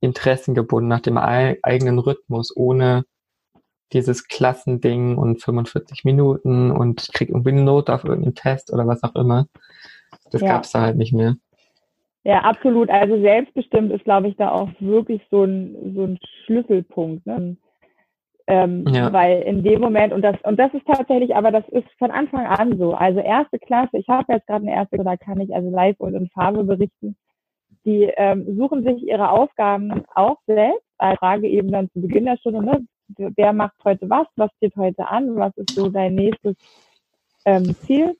interessengebunden 0.00 0.88
nach 0.88 1.00
dem 1.00 1.18
eigenen 1.18 1.98
Rhythmus, 1.98 2.56
ohne 2.56 3.04
dieses 3.92 4.26
Klassending 4.26 5.16
und 5.16 5.42
45 5.42 6.04
Minuten 6.04 6.70
und 6.70 7.02
ich 7.02 7.12
krieg 7.12 7.28
irgendwie 7.28 7.50
eine 7.50 7.62
Note 7.62 7.92
auf 7.92 8.04
irgendeinen 8.04 8.34
Test 8.34 8.72
oder 8.72 8.86
was 8.86 9.02
auch 9.02 9.14
immer. 9.14 9.46
Das 10.30 10.40
ja. 10.40 10.48
gab's 10.48 10.72
da 10.72 10.80
halt 10.80 10.96
nicht 10.96 11.12
mehr. 11.12 11.36
Ja, 12.24 12.40
absolut. 12.40 12.88
Also 12.88 13.20
selbstbestimmt 13.20 13.92
ist, 13.92 14.04
glaube 14.04 14.28
ich, 14.28 14.36
da 14.36 14.52
auch 14.52 14.68
wirklich 14.78 15.22
so 15.30 15.44
ein, 15.44 15.94
so 15.94 16.04
ein 16.04 16.18
Schlüsselpunkt. 16.44 17.26
Ne? 17.26 17.56
Ähm, 18.46 18.84
ja. 18.88 19.12
Weil 19.12 19.42
in 19.42 19.62
dem 19.62 19.80
Moment, 19.80 20.12
und 20.12 20.22
das, 20.22 20.36
und 20.42 20.58
das 20.58 20.72
ist 20.74 20.86
tatsächlich, 20.86 21.34
aber 21.34 21.50
das 21.50 21.68
ist 21.68 21.86
von 21.98 22.10
Anfang 22.10 22.46
an 22.46 22.78
so. 22.78 22.92
Also 22.94 23.20
erste 23.20 23.58
Klasse, 23.58 23.98
ich 23.98 24.08
habe 24.08 24.32
jetzt 24.32 24.46
gerade 24.46 24.64
eine 24.64 24.74
erste, 24.74 24.98
da 24.98 25.16
kann 25.16 25.40
ich 25.40 25.54
also 25.54 25.70
live 25.70 25.98
und 25.98 26.14
in 26.14 26.28
Farbe 26.28 26.64
berichten. 26.64 27.16
Die 27.84 28.04
ähm, 28.16 28.56
suchen 28.56 28.84
sich 28.84 29.02
ihre 29.02 29.30
Aufgaben 29.30 30.04
auch 30.14 30.38
selbst. 30.46 30.84
Ich 31.12 31.18
frage 31.18 31.48
eben 31.48 31.72
dann 31.72 31.90
zu 31.90 32.00
Beginn 32.00 32.26
der 32.26 32.36
Stunde, 32.36 32.62
ne, 32.62 32.86
wer 33.16 33.52
macht 33.52 33.74
heute 33.84 34.08
was, 34.08 34.26
was 34.36 34.52
steht 34.58 34.76
heute 34.76 35.08
an, 35.08 35.34
was 35.34 35.56
ist 35.56 35.70
so 35.70 35.88
dein 35.88 36.14
nächstes 36.14 36.54
ähm, 37.44 37.74
Ziel. 37.80 38.16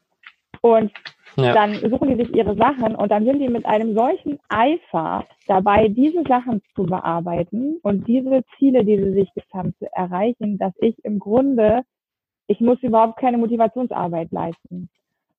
Und 0.61 0.92
ja. 1.37 1.53
dann 1.53 1.74
suchen 1.74 2.09
die 2.09 2.24
sich 2.24 2.35
ihre 2.35 2.55
Sachen 2.57 2.95
und 2.95 3.11
dann 3.11 3.24
sind 3.24 3.39
die 3.39 3.49
mit 3.49 3.64
einem 3.66 3.95
solchen 3.95 4.39
Eifer 4.49 5.24
dabei, 5.47 5.89
diese 5.89 6.22
Sachen 6.24 6.62
zu 6.74 6.85
bearbeiten 6.85 7.78
und 7.83 8.07
diese 8.07 8.43
Ziele, 8.59 8.85
die 8.85 8.99
sie 8.99 9.12
sich 9.12 9.35
gesetzt 9.35 9.55
haben, 9.55 9.74
zu 9.78 9.87
erreichen, 9.93 10.59
dass 10.59 10.72
ich 10.78 10.95
im 11.05 11.18
Grunde, 11.18 11.83
ich 12.47 12.61
muss 12.61 12.83
überhaupt 12.83 13.18
keine 13.18 13.39
Motivationsarbeit 13.39 14.30
leisten. 14.33 14.89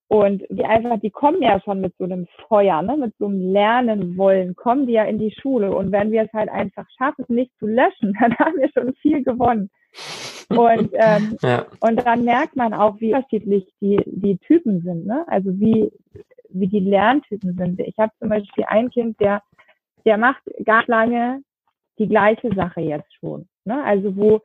Und 0.07 0.43
die 0.49 0.65
einfach, 0.65 0.99
die 0.99 1.09
kommen 1.09 1.41
ja 1.41 1.59
schon 1.61 1.81
mit 1.81 1.95
so 1.97 2.03
einem 2.03 2.27
Feuer, 2.47 2.81
ne, 2.83 2.97
mit 2.97 3.15
so 3.17 3.25
einem 3.25 3.51
Lernen 3.51 4.15
wollen, 4.15 4.55
kommen 4.55 4.85
die 4.85 4.93
ja 4.93 5.05
in 5.05 5.17
die 5.17 5.31
Schule. 5.31 5.75
Und 5.75 5.91
wenn 5.91 6.11
wir 6.11 6.23
es 6.23 6.33
halt 6.33 6.49
einfach 6.49 6.85
schaffen, 6.97 7.23
es 7.23 7.29
nicht 7.29 7.51
zu 7.57 7.65
löschen, 7.65 8.13
dann 8.19 8.37
haben 8.37 8.57
wir 8.57 8.69
schon 8.69 8.93
viel 8.95 9.23
gewonnen. 9.23 9.71
Und, 10.49 10.89
ähm, 10.93 11.37
ja. 11.41 11.65
und 11.79 12.05
dann 12.05 12.23
merkt 12.23 12.55
man 12.55 12.73
auch, 12.73 12.99
wie 12.99 13.13
unterschiedlich 13.13 13.65
die, 13.81 13.99
die 14.05 14.37
Typen 14.37 14.81
sind, 14.81 15.05
ne? 15.05 15.25
Also 15.27 15.59
wie, 15.59 15.91
wie 16.49 16.67
die 16.67 16.79
Lerntypen 16.79 17.55
sind. 17.55 17.79
Ich 17.79 17.97
habe 17.97 18.11
zum 18.19 18.29
Beispiel 18.29 18.65
ein 18.67 18.89
Kind, 18.89 19.19
der, 19.19 19.41
der 20.05 20.17
macht 20.17 20.43
ganz 20.65 20.87
lange 20.87 21.41
die 21.97 22.07
gleiche 22.07 22.53
Sache 22.55 22.81
jetzt 22.81 23.13
schon. 23.15 23.47
Ne? 23.65 23.83
Also 23.83 24.15
wo 24.15 24.41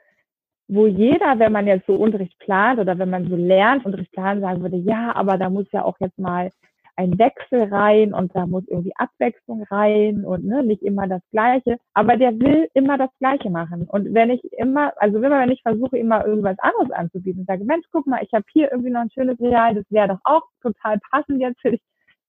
wo 0.69 0.87
jeder, 0.87 1.39
wenn 1.39 1.53
man 1.53 1.67
jetzt 1.67 1.87
so 1.87 1.95
Unterricht 1.95 2.39
plant 2.39 2.79
oder 2.79 2.99
wenn 2.99 3.09
man 3.09 3.29
so 3.29 3.37
lernt, 3.37 3.87
Unterricht 3.87 4.13
planen, 4.13 4.43
sagen 4.43 4.61
würde, 4.61 4.77
ja, 4.77 5.17
aber 5.17 5.39
da 5.39 5.49
muss 5.49 5.67
ja 5.73 5.83
auch 5.83 5.97
jetzt 5.99 6.19
mal 6.19 6.51
ein 6.99 7.19
Wechsel 7.19 7.73
rein 7.73 8.13
und 8.13 8.35
da 8.35 8.47
muss 8.47 8.67
irgendwie 8.67 8.93
Abwechslung 8.97 9.63
rein 9.71 10.25
und 10.25 10.45
ne, 10.45 10.65
nicht 10.65 10.83
immer 10.83 11.07
das 11.07 11.23
Gleiche. 11.31 11.79
Aber 11.95 12.17
der 12.17 12.39
will 12.39 12.69
immer 12.75 12.99
das 12.99 13.11
Gleiche 13.21 13.51
machen. 13.51 13.87
Und 13.89 14.13
wenn 14.15 14.31
ich 14.31 14.43
immer, 14.53 14.93
also 14.97 15.19
immer 15.19 15.41
wenn 15.41 15.51
ich 15.51 15.63
versuche, 15.63 15.97
immer 15.97 16.27
irgendwas 16.27 16.59
anderes 16.59 16.91
anzubieten, 16.91 17.45
sage, 17.47 17.65
Mensch, 17.65 17.87
guck 17.93 18.07
mal, 18.07 18.23
ich 18.23 18.33
habe 18.33 18.45
hier 18.53 18.71
irgendwie 18.73 18.91
noch 18.91 19.03
ein 19.03 19.11
schönes 19.11 19.41
Real, 19.41 19.75
das 19.75 19.85
wäre 19.91 20.09
doch 20.09 20.21
auch 20.25 20.43
total 20.61 20.99
passend 21.11 21.41
jetzt 21.41 21.61
für 21.61 21.71
dich. 21.71 21.83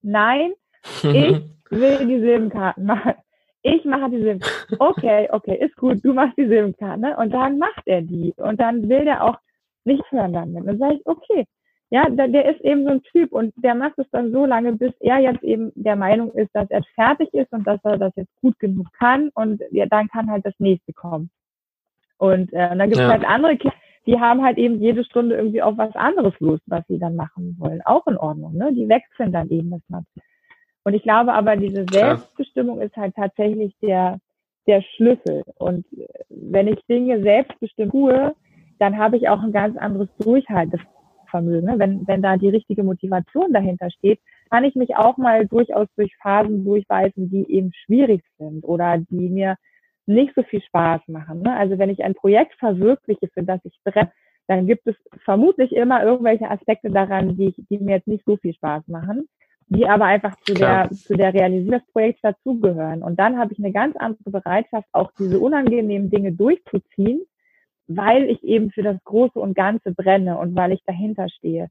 Nein, 0.03 0.53
ich 1.01 1.41
will 1.71 2.05
die 2.05 2.19
Silbenkarten 2.19 2.85
machen 2.85 3.15
ich 3.61 3.83
mache 3.85 4.09
die 4.09 4.21
Silbenkarten. 4.21 4.77
Okay, 4.79 5.27
okay, 5.31 5.57
ist 5.59 5.75
gut, 5.75 6.03
du 6.03 6.13
machst 6.13 6.37
die 6.37 6.47
Silbenkarten. 6.47 7.01
Ne? 7.01 7.17
Und 7.17 7.33
dann 7.33 7.57
macht 7.57 7.85
er 7.85 8.01
die. 8.01 8.33
Und 8.37 8.59
dann 8.59 8.87
will 8.87 9.03
der 9.03 9.23
auch 9.23 9.37
nicht 9.83 10.03
hören 10.11 10.33
damit. 10.33 10.61
Und 10.61 10.67
dann 10.67 10.77
sage 10.77 10.95
ich, 10.95 11.05
okay, 11.05 11.45
ja, 11.91 12.07
der, 12.09 12.27
der 12.27 12.53
ist 12.53 12.61
eben 12.61 12.83
so 12.83 12.91
ein 12.91 13.03
Typ 13.03 13.31
und 13.31 13.53
der 13.57 13.73
macht 13.73 13.97
es 13.97 14.09
dann 14.11 14.31
so 14.31 14.45
lange, 14.45 14.73
bis 14.73 14.93
er 14.99 15.19
jetzt 15.19 15.43
eben 15.43 15.71
der 15.75 15.95
Meinung 15.95 16.31
ist, 16.33 16.49
dass 16.53 16.69
er 16.69 16.83
fertig 16.95 17.33
ist 17.33 17.51
und 17.51 17.65
dass 17.65 17.79
er 17.83 17.97
das 17.97 18.15
jetzt 18.15 18.33
gut 18.41 18.59
genug 18.59 18.87
kann 18.97 19.29
und 19.33 19.61
ja, 19.71 19.85
dann 19.87 20.07
kann 20.07 20.29
halt 20.29 20.45
das 20.45 20.53
nächste 20.59 20.93
kommen. 20.93 21.31
Und, 22.17 22.53
äh, 22.53 22.69
und 22.71 22.79
dann 22.79 22.89
gibt 22.89 23.01
es 23.01 23.07
ja. 23.07 23.09
halt 23.09 23.25
andere 23.25 23.57
Kinder, 23.57 23.75
die 24.05 24.19
haben 24.19 24.43
halt 24.43 24.57
eben 24.57 24.79
jede 24.79 25.03
Stunde 25.03 25.35
irgendwie 25.35 25.61
auf 25.61 25.77
was 25.77 25.95
anderes 25.95 26.33
Lust, 26.39 26.63
was 26.67 26.85
sie 26.87 26.99
dann 26.99 27.15
machen 27.15 27.55
wollen. 27.59 27.81
Auch 27.85 28.05
in 28.07 28.17
Ordnung, 28.17 28.55
ne? 28.55 28.71
Die 28.73 28.89
wechseln 28.89 29.31
dann 29.31 29.49
eben 29.49 29.71
das 29.71 29.81
Material. 29.87 30.25
Und 30.83 30.93
ich 30.93 31.03
glaube 31.03 31.33
aber, 31.33 31.55
diese 31.55 31.85
Selbstbestimmung 31.91 32.81
ist 32.81 32.95
halt 32.95 33.15
tatsächlich 33.15 33.75
der, 33.81 34.19
der 34.67 34.81
Schlüssel. 34.81 35.43
Und 35.57 35.85
wenn 36.29 36.67
ich 36.67 36.83
Dinge 36.87 37.21
selbstbestimmt 37.21 37.91
tue, 37.91 38.35
dann 38.79 38.97
habe 38.97 39.17
ich 39.17 39.29
auch 39.29 39.41
ein 39.41 39.51
ganz 39.51 39.77
anderes 39.77 40.09
Durchhaltevermögen. 40.19 40.98
Ne? 41.33 41.75
Wenn, 41.77 42.07
wenn 42.07 42.21
da 42.21 42.37
die 42.37 42.49
richtige 42.49 42.83
Motivation 42.83 43.53
dahinter 43.53 43.89
steht, 43.91 44.19
kann 44.49 44.63
ich 44.63 44.75
mich 44.75 44.95
auch 44.95 45.17
mal 45.17 45.47
durchaus 45.47 45.87
durch 45.95 46.15
Phasen 46.21 46.65
durchweisen, 46.65 47.29
die 47.29 47.51
eben 47.51 47.71
schwierig 47.73 48.23
sind 48.37 48.63
oder 48.63 48.97
die 48.97 49.29
mir 49.29 49.55
nicht 50.05 50.33
so 50.35 50.43
viel 50.43 50.61
Spaß 50.61 51.01
machen. 51.07 51.41
Ne? 51.41 51.55
Also 51.55 51.77
wenn 51.77 51.89
ich 51.89 52.03
ein 52.03 52.15
Projekt 52.15 52.53
verwirkliche, 52.55 53.27
für 53.33 53.43
das 53.43 53.59
ich 53.63 53.79
brenne, 53.83 54.11
dann 54.47 54.65
gibt 54.65 54.87
es 54.87 54.95
vermutlich 55.23 55.71
immer 55.73 56.03
irgendwelche 56.03 56.49
Aspekte 56.49 56.89
daran, 56.89 57.37
die, 57.37 57.49
ich, 57.49 57.63
die 57.69 57.77
mir 57.77 57.97
jetzt 57.97 58.07
nicht 58.07 58.25
so 58.25 58.37
viel 58.37 58.53
Spaß 58.53 58.87
machen 58.87 59.27
die 59.69 59.87
aber 59.87 60.05
einfach 60.05 60.35
zu 60.45 60.55
der, 60.55 60.89
zu 60.89 61.15
der 61.15 61.33
Realisierung 61.33 61.79
des 61.79 61.91
Projekts 61.91 62.21
dazugehören. 62.21 63.03
Und 63.03 63.19
dann 63.19 63.37
habe 63.37 63.53
ich 63.53 63.59
eine 63.59 63.71
ganz 63.71 63.95
andere 63.97 64.31
Bereitschaft, 64.31 64.87
auch 64.91 65.11
diese 65.17 65.39
unangenehmen 65.39 66.09
Dinge 66.09 66.31
durchzuziehen, 66.31 67.21
weil 67.89 68.29
ich 68.29 68.43
eben 68.43 68.71
für 68.71 68.83
das 68.83 69.03
Große 69.03 69.39
und 69.39 69.55
Ganze 69.55 69.91
brenne 69.91 70.37
und 70.37 70.55
weil 70.55 70.71
ich 70.71 70.81
dahinter 70.85 71.27
stehe. 71.27 71.69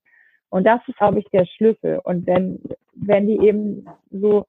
Und 0.50 0.66
das 0.66 0.80
ist, 0.88 0.98
glaube 0.98 1.20
ich, 1.20 1.26
der 1.32 1.46
Schlüssel. 1.46 2.00
Und 2.02 2.26
wenn, 2.26 2.60
wenn 2.94 3.28
die 3.28 3.38
eben 3.46 3.86
so, 4.10 4.46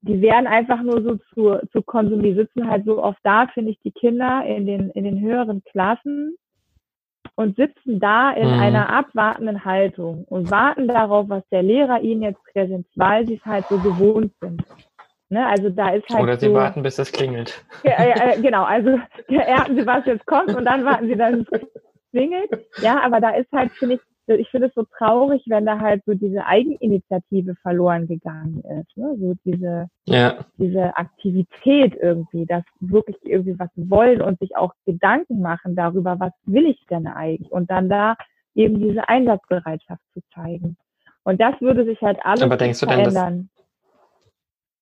die 0.00 0.20
werden 0.22 0.46
einfach 0.46 0.82
nur 0.82 1.02
so 1.02 1.16
zu, 1.34 1.66
zu 1.70 1.82
konsumieren, 1.82 2.34
die 2.34 2.40
sitzen 2.40 2.68
halt 2.68 2.86
so 2.86 3.02
oft 3.02 3.18
da, 3.22 3.46
finde 3.48 3.72
ich, 3.72 3.80
die 3.80 3.92
Kinder 3.92 4.44
in 4.46 4.66
den, 4.66 4.90
in 4.90 5.04
den 5.04 5.20
höheren 5.20 5.62
Klassen 5.64 6.36
und 7.34 7.56
sitzen 7.56 8.00
da 8.00 8.32
in 8.32 8.48
mhm. 8.48 8.60
einer 8.60 8.90
abwartenden 8.90 9.64
Haltung 9.64 10.24
und 10.24 10.50
warten 10.50 10.88
darauf, 10.88 11.28
was 11.28 11.46
der 11.50 11.62
Lehrer 11.62 12.00
ihnen 12.00 12.22
jetzt 12.22 12.42
präsentiert, 12.52 12.96
weil 12.96 13.26
sie 13.26 13.34
es 13.34 13.44
halt 13.44 13.66
so 13.66 13.78
gewohnt 13.78 14.32
sind. 14.40 14.64
Ne? 15.32 15.46
Also 15.46 15.70
da 15.70 15.94
ist 15.94 16.06
halt 16.10 16.22
Oder 16.22 16.36
sie 16.36 16.48
so, 16.48 16.52
warten, 16.52 16.82
bis 16.82 16.98
es 16.98 17.10
klingelt. 17.10 17.64
Ja, 17.84 17.92
äh, 18.04 18.38
genau, 18.42 18.64
also 18.64 19.00
erwarten 19.28 19.76
sie, 19.76 19.86
was 19.86 20.04
jetzt 20.04 20.26
kommt 20.26 20.54
und 20.54 20.66
dann 20.66 20.84
warten 20.84 21.08
sie, 21.08 21.16
dass 21.16 21.36
es 21.36 21.46
klingelt. 22.10 22.50
Ja, 22.82 23.00
aber 23.02 23.18
da 23.18 23.30
ist 23.30 23.50
halt, 23.50 23.72
finde 23.72 23.94
ich, 23.94 24.00
ich 24.26 24.50
finde 24.50 24.66
es 24.66 24.74
so 24.74 24.84
traurig, 24.98 25.42
wenn 25.46 25.64
da 25.64 25.80
halt 25.80 26.02
so 26.04 26.12
diese 26.12 26.44
Eigeninitiative 26.44 27.54
verloren 27.62 28.08
gegangen 28.08 28.62
ist. 28.78 28.94
Ne? 28.94 29.16
So 29.18 29.34
diese, 29.46 29.88
ja. 30.04 30.44
diese 30.58 30.94
Aktivität 30.98 31.94
irgendwie, 31.98 32.44
dass 32.44 32.64
wirklich 32.80 33.16
irgendwie 33.22 33.58
was 33.58 33.70
wollen 33.76 34.20
und 34.20 34.38
sich 34.38 34.54
auch 34.54 34.74
Gedanken 34.84 35.40
machen 35.40 35.74
darüber, 35.76 36.20
was 36.20 36.32
will 36.44 36.66
ich 36.66 36.84
denn 36.90 37.06
eigentlich? 37.06 37.50
Und 37.50 37.70
dann 37.70 37.88
da 37.88 38.16
eben 38.54 38.80
diese 38.80 39.08
Einsatzbereitschaft 39.08 40.02
zu 40.12 40.20
zeigen. 40.34 40.76
Und 41.24 41.40
das 41.40 41.58
würde 41.62 41.86
sich 41.86 42.02
halt 42.02 42.18
alles 42.22 42.42
Aber 42.42 42.58
denkst 42.58 42.80
verändern. 42.80 43.14
Denn, 43.14 43.48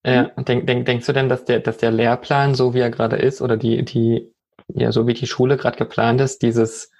ja, 0.05 0.25
denk, 0.37 0.67
denk, 0.67 0.87
denkst 0.87 1.07
du 1.07 1.13
denn, 1.13 1.29
dass 1.29 1.45
der, 1.45 1.61
dass 1.61 1.77
der 1.79 1.91
Lehrplan, 1.91 2.55
so 2.55 2.75
wie 2.75 2.81
er 2.81 2.91
gerade 2.91 3.17
ist, 3.17 3.43
oder 3.43 3.57
die, 3.57 3.85
die, 3.85 4.33
ja, 4.69 4.93
so 4.93 5.07
wie 5.07 5.15
die 5.15 5.27
Schule 5.27 5.57
gerade 5.57 5.77
geplant 5.77 6.21
ist, 6.21 6.43
dieses 6.43 6.91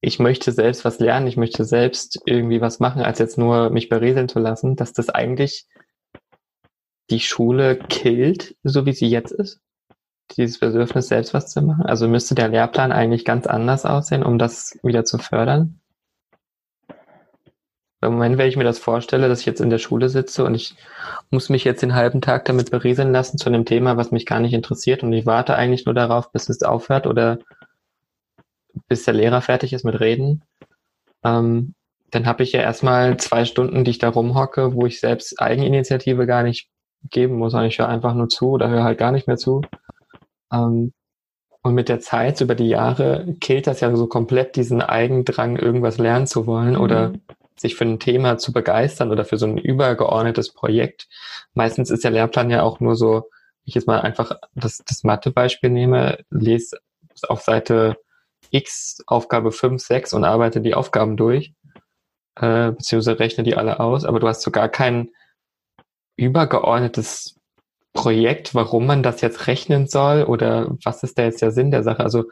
ich 0.00 0.18
möchte 0.18 0.52
selbst 0.52 0.84
was 0.84 1.00
lernen, 1.00 1.26
ich 1.26 1.36
möchte 1.36 1.64
selbst 1.64 2.20
irgendwie 2.26 2.60
was 2.60 2.78
machen, 2.80 3.02
als 3.02 3.18
jetzt 3.18 3.38
nur 3.38 3.70
mich 3.70 3.88
berieseln 3.88 4.28
zu 4.28 4.38
lassen, 4.38 4.76
dass 4.76 4.92
das 4.92 5.08
eigentlich 5.08 5.66
die 7.10 7.20
Schule 7.20 7.76
killt, 7.76 8.56
so 8.62 8.86
wie 8.86 8.92
sie 8.92 9.08
jetzt 9.08 9.32
ist? 9.32 9.60
Dieses 10.36 10.58
Bedürfnis, 10.58 11.08
selbst 11.08 11.34
was 11.34 11.50
zu 11.50 11.62
machen? 11.62 11.86
Also 11.86 12.08
müsste 12.08 12.34
der 12.34 12.48
Lehrplan 12.48 12.92
eigentlich 12.92 13.24
ganz 13.24 13.46
anders 13.46 13.84
aussehen, 13.84 14.22
um 14.22 14.38
das 14.38 14.78
wieder 14.82 15.04
zu 15.04 15.18
fördern? 15.18 15.80
Im 18.06 18.14
Moment, 18.14 18.38
wenn 18.38 18.48
ich 18.48 18.56
mir 18.56 18.64
das 18.64 18.78
vorstelle, 18.78 19.28
dass 19.28 19.40
ich 19.40 19.46
jetzt 19.46 19.60
in 19.60 19.70
der 19.70 19.78
Schule 19.78 20.08
sitze 20.08 20.44
und 20.44 20.54
ich 20.54 20.74
muss 21.30 21.48
mich 21.48 21.64
jetzt 21.64 21.82
den 21.82 21.94
halben 21.94 22.20
Tag 22.20 22.44
damit 22.44 22.70
berieseln 22.70 23.12
lassen 23.12 23.38
zu 23.38 23.48
einem 23.48 23.64
Thema, 23.64 23.96
was 23.96 24.10
mich 24.10 24.26
gar 24.26 24.40
nicht 24.40 24.52
interessiert 24.52 25.02
und 25.02 25.12
ich 25.12 25.26
warte 25.26 25.54
eigentlich 25.56 25.84
nur 25.86 25.94
darauf, 25.94 26.32
bis 26.32 26.48
es 26.48 26.62
aufhört 26.62 27.06
oder 27.06 27.38
bis 28.88 29.04
der 29.04 29.14
Lehrer 29.14 29.40
fertig 29.40 29.72
ist 29.72 29.84
mit 29.84 30.00
Reden, 30.00 30.42
ähm, 31.24 31.74
dann 32.10 32.26
habe 32.26 32.42
ich 32.42 32.52
ja 32.52 32.60
erstmal 32.60 33.16
zwei 33.16 33.44
Stunden, 33.44 33.84
die 33.84 33.90
ich 33.90 33.98
da 33.98 34.08
rumhocke, 34.08 34.74
wo 34.74 34.86
ich 34.86 35.00
selbst 35.00 35.40
Eigeninitiative 35.40 36.26
gar 36.26 36.42
nicht 36.42 36.68
geben 37.10 37.36
muss, 37.36 37.52
sondern 37.52 37.68
ich 37.68 37.78
höre 37.78 37.88
einfach 37.88 38.14
nur 38.14 38.28
zu 38.28 38.50
oder 38.50 38.68
höre 38.68 38.84
halt 38.84 38.98
gar 38.98 39.12
nicht 39.12 39.26
mehr 39.26 39.36
zu. 39.36 39.62
Ähm, 40.52 40.92
und 41.62 41.74
mit 41.74 41.88
der 41.88 41.98
Zeit, 41.98 42.40
über 42.40 42.54
die 42.54 42.68
Jahre, 42.68 43.34
killt 43.40 43.66
das 43.66 43.80
ja 43.80 43.94
so 43.96 44.06
komplett 44.06 44.54
diesen 44.54 44.82
Eigendrang, 44.82 45.56
irgendwas 45.56 45.98
lernen 45.98 46.28
zu 46.28 46.46
wollen 46.46 46.74
mhm. 46.74 46.80
oder 46.80 47.12
sich 47.58 47.76
für 47.76 47.84
ein 47.84 47.98
Thema 47.98 48.38
zu 48.38 48.52
begeistern 48.52 49.10
oder 49.10 49.24
für 49.24 49.38
so 49.38 49.46
ein 49.46 49.58
übergeordnetes 49.58 50.52
Projekt. 50.52 51.08
Meistens 51.54 51.90
ist 51.90 52.04
der 52.04 52.10
Lehrplan 52.10 52.50
ja 52.50 52.62
auch 52.62 52.80
nur 52.80 52.96
so, 52.96 53.30
ich 53.64 53.74
jetzt 53.74 53.86
mal 53.86 54.00
einfach 54.00 54.38
das, 54.54 54.82
das 54.86 55.02
Mathe-Beispiel 55.04 55.70
nehme, 55.70 56.18
lese 56.30 56.78
auf 57.28 57.40
Seite 57.40 57.96
X 58.50 59.02
Aufgabe 59.06 59.52
5, 59.52 59.82
6 59.82 60.12
und 60.12 60.24
arbeite 60.24 60.60
die 60.60 60.74
Aufgaben 60.74 61.16
durch, 61.16 61.52
äh, 62.36 62.72
beziehungsweise 62.72 63.18
rechne 63.18 63.44
die 63.44 63.56
alle 63.56 63.80
aus, 63.80 64.04
aber 64.04 64.20
du 64.20 64.28
hast 64.28 64.42
sogar 64.42 64.68
kein 64.68 65.10
übergeordnetes 66.16 67.36
Projekt, 67.92 68.54
warum 68.54 68.86
man 68.86 69.02
das 69.02 69.20
jetzt 69.22 69.46
rechnen 69.46 69.86
soll 69.86 70.24
oder 70.24 70.76
was 70.84 71.02
ist 71.02 71.18
da 71.18 71.24
jetzt 71.24 71.42
der 71.42 71.50
Sinn 71.50 71.70
der 71.70 71.82
Sache? 71.82 72.04
Also, 72.04 72.24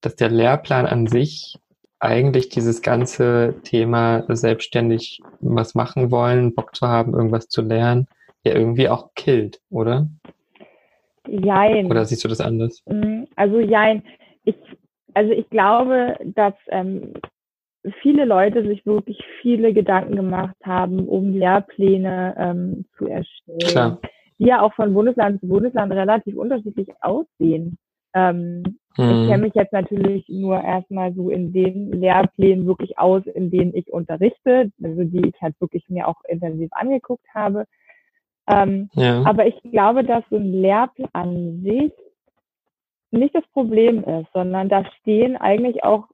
dass 0.00 0.16
der 0.16 0.30
Lehrplan 0.30 0.86
an 0.86 1.06
sich 1.06 1.58
eigentlich 2.04 2.48
dieses 2.48 2.82
ganze 2.82 3.54
Thema 3.64 4.24
selbstständig 4.28 5.20
was 5.40 5.74
machen 5.74 6.10
wollen, 6.10 6.54
Bock 6.54 6.74
zu 6.74 6.86
haben, 6.86 7.14
irgendwas 7.14 7.48
zu 7.48 7.62
lernen, 7.62 8.06
ja 8.44 8.54
irgendwie 8.54 8.88
auch 8.88 9.14
killt, 9.14 9.60
oder? 9.70 10.08
Jein. 11.26 11.86
Oder 11.86 12.04
siehst 12.04 12.24
du 12.24 12.28
das 12.28 12.40
anders? 12.40 12.82
Mm, 12.86 13.24
also 13.34 13.58
jein. 13.58 14.02
Ich 14.44 14.56
also 15.14 15.32
ich 15.32 15.48
glaube, 15.48 16.16
dass 16.24 16.54
ähm, 16.68 17.14
viele 18.02 18.24
Leute 18.24 18.66
sich 18.66 18.84
wirklich 18.84 19.18
viele 19.40 19.72
Gedanken 19.72 20.16
gemacht 20.16 20.56
haben, 20.64 21.08
um 21.08 21.32
Lehrpläne 21.32 22.34
ähm, 22.36 22.84
zu 22.98 23.06
erstellen, 23.06 23.58
Klar. 23.60 23.98
die 24.38 24.46
ja 24.46 24.60
auch 24.60 24.74
von 24.74 24.92
Bundesland 24.92 25.40
zu 25.40 25.48
Bundesland 25.48 25.92
relativ 25.92 26.36
unterschiedlich 26.36 26.88
aussehen. 27.00 27.78
Ähm, 28.14 28.78
hm. 28.96 29.22
Ich 29.22 29.28
kenne 29.28 29.42
mich 29.44 29.54
jetzt 29.54 29.72
natürlich 29.72 30.28
nur 30.28 30.62
erstmal 30.62 31.12
so 31.14 31.30
in 31.30 31.52
den 31.52 31.92
Lehrplänen 31.92 32.66
wirklich 32.66 32.98
aus, 32.98 33.26
in 33.26 33.50
denen 33.50 33.74
ich 33.74 33.92
unterrichte, 33.92 34.70
also 34.82 35.04
die 35.04 35.28
ich 35.28 35.42
halt 35.42 35.60
wirklich 35.60 35.88
mir 35.88 36.06
auch 36.06 36.22
intensiv 36.28 36.70
angeguckt 36.72 37.26
habe. 37.34 37.66
Ähm, 38.48 38.90
ja. 38.92 39.22
Aber 39.24 39.46
ich 39.46 39.60
glaube, 39.62 40.04
dass 40.04 40.22
so 40.30 40.36
ein 40.36 40.52
Lehrplan 40.52 41.08
an 41.12 41.62
sich 41.62 41.92
nicht 43.10 43.34
das 43.34 43.46
Problem 43.52 44.04
ist, 44.04 44.26
sondern 44.32 44.68
da 44.68 44.84
stehen 45.00 45.36
eigentlich 45.36 45.82
auch 45.84 46.08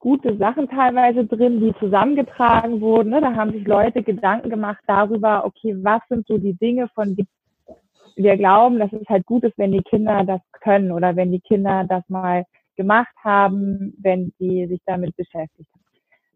gute 0.00 0.36
Sachen 0.36 0.68
teilweise 0.68 1.24
drin, 1.24 1.60
die 1.60 1.74
zusammengetragen 1.78 2.80
wurden. 2.80 3.10
Ne? 3.10 3.20
Da 3.20 3.34
haben 3.34 3.52
sich 3.52 3.66
Leute 3.66 4.02
Gedanken 4.02 4.50
gemacht 4.50 4.82
darüber, 4.86 5.44
okay, 5.44 5.76
was 5.82 6.02
sind 6.08 6.26
so 6.26 6.38
die 6.38 6.54
Dinge, 6.54 6.88
von 6.94 7.16
denen 7.16 7.28
wir 8.18 8.36
glauben, 8.36 8.78
dass 8.78 8.92
es 8.92 9.08
halt 9.08 9.24
gut 9.26 9.44
ist, 9.44 9.56
wenn 9.56 9.72
die 9.72 9.82
Kinder 9.82 10.24
das 10.24 10.40
können 10.60 10.92
oder 10.92 11.16
wenn 11.16 11.32
die 11.32 11.40
Kinder 11.40 11.84
das 11.88 12.02
mal 12.08 12.44
gemacht 12.76 13.14
haben, 13.22 13.94
wenn 14.00 14.32
die 14.38 14.66
sich 14.66 14.80
damit 14.86 15.16
beschäftigt 15.16 15.68
haben. 15.72 15.84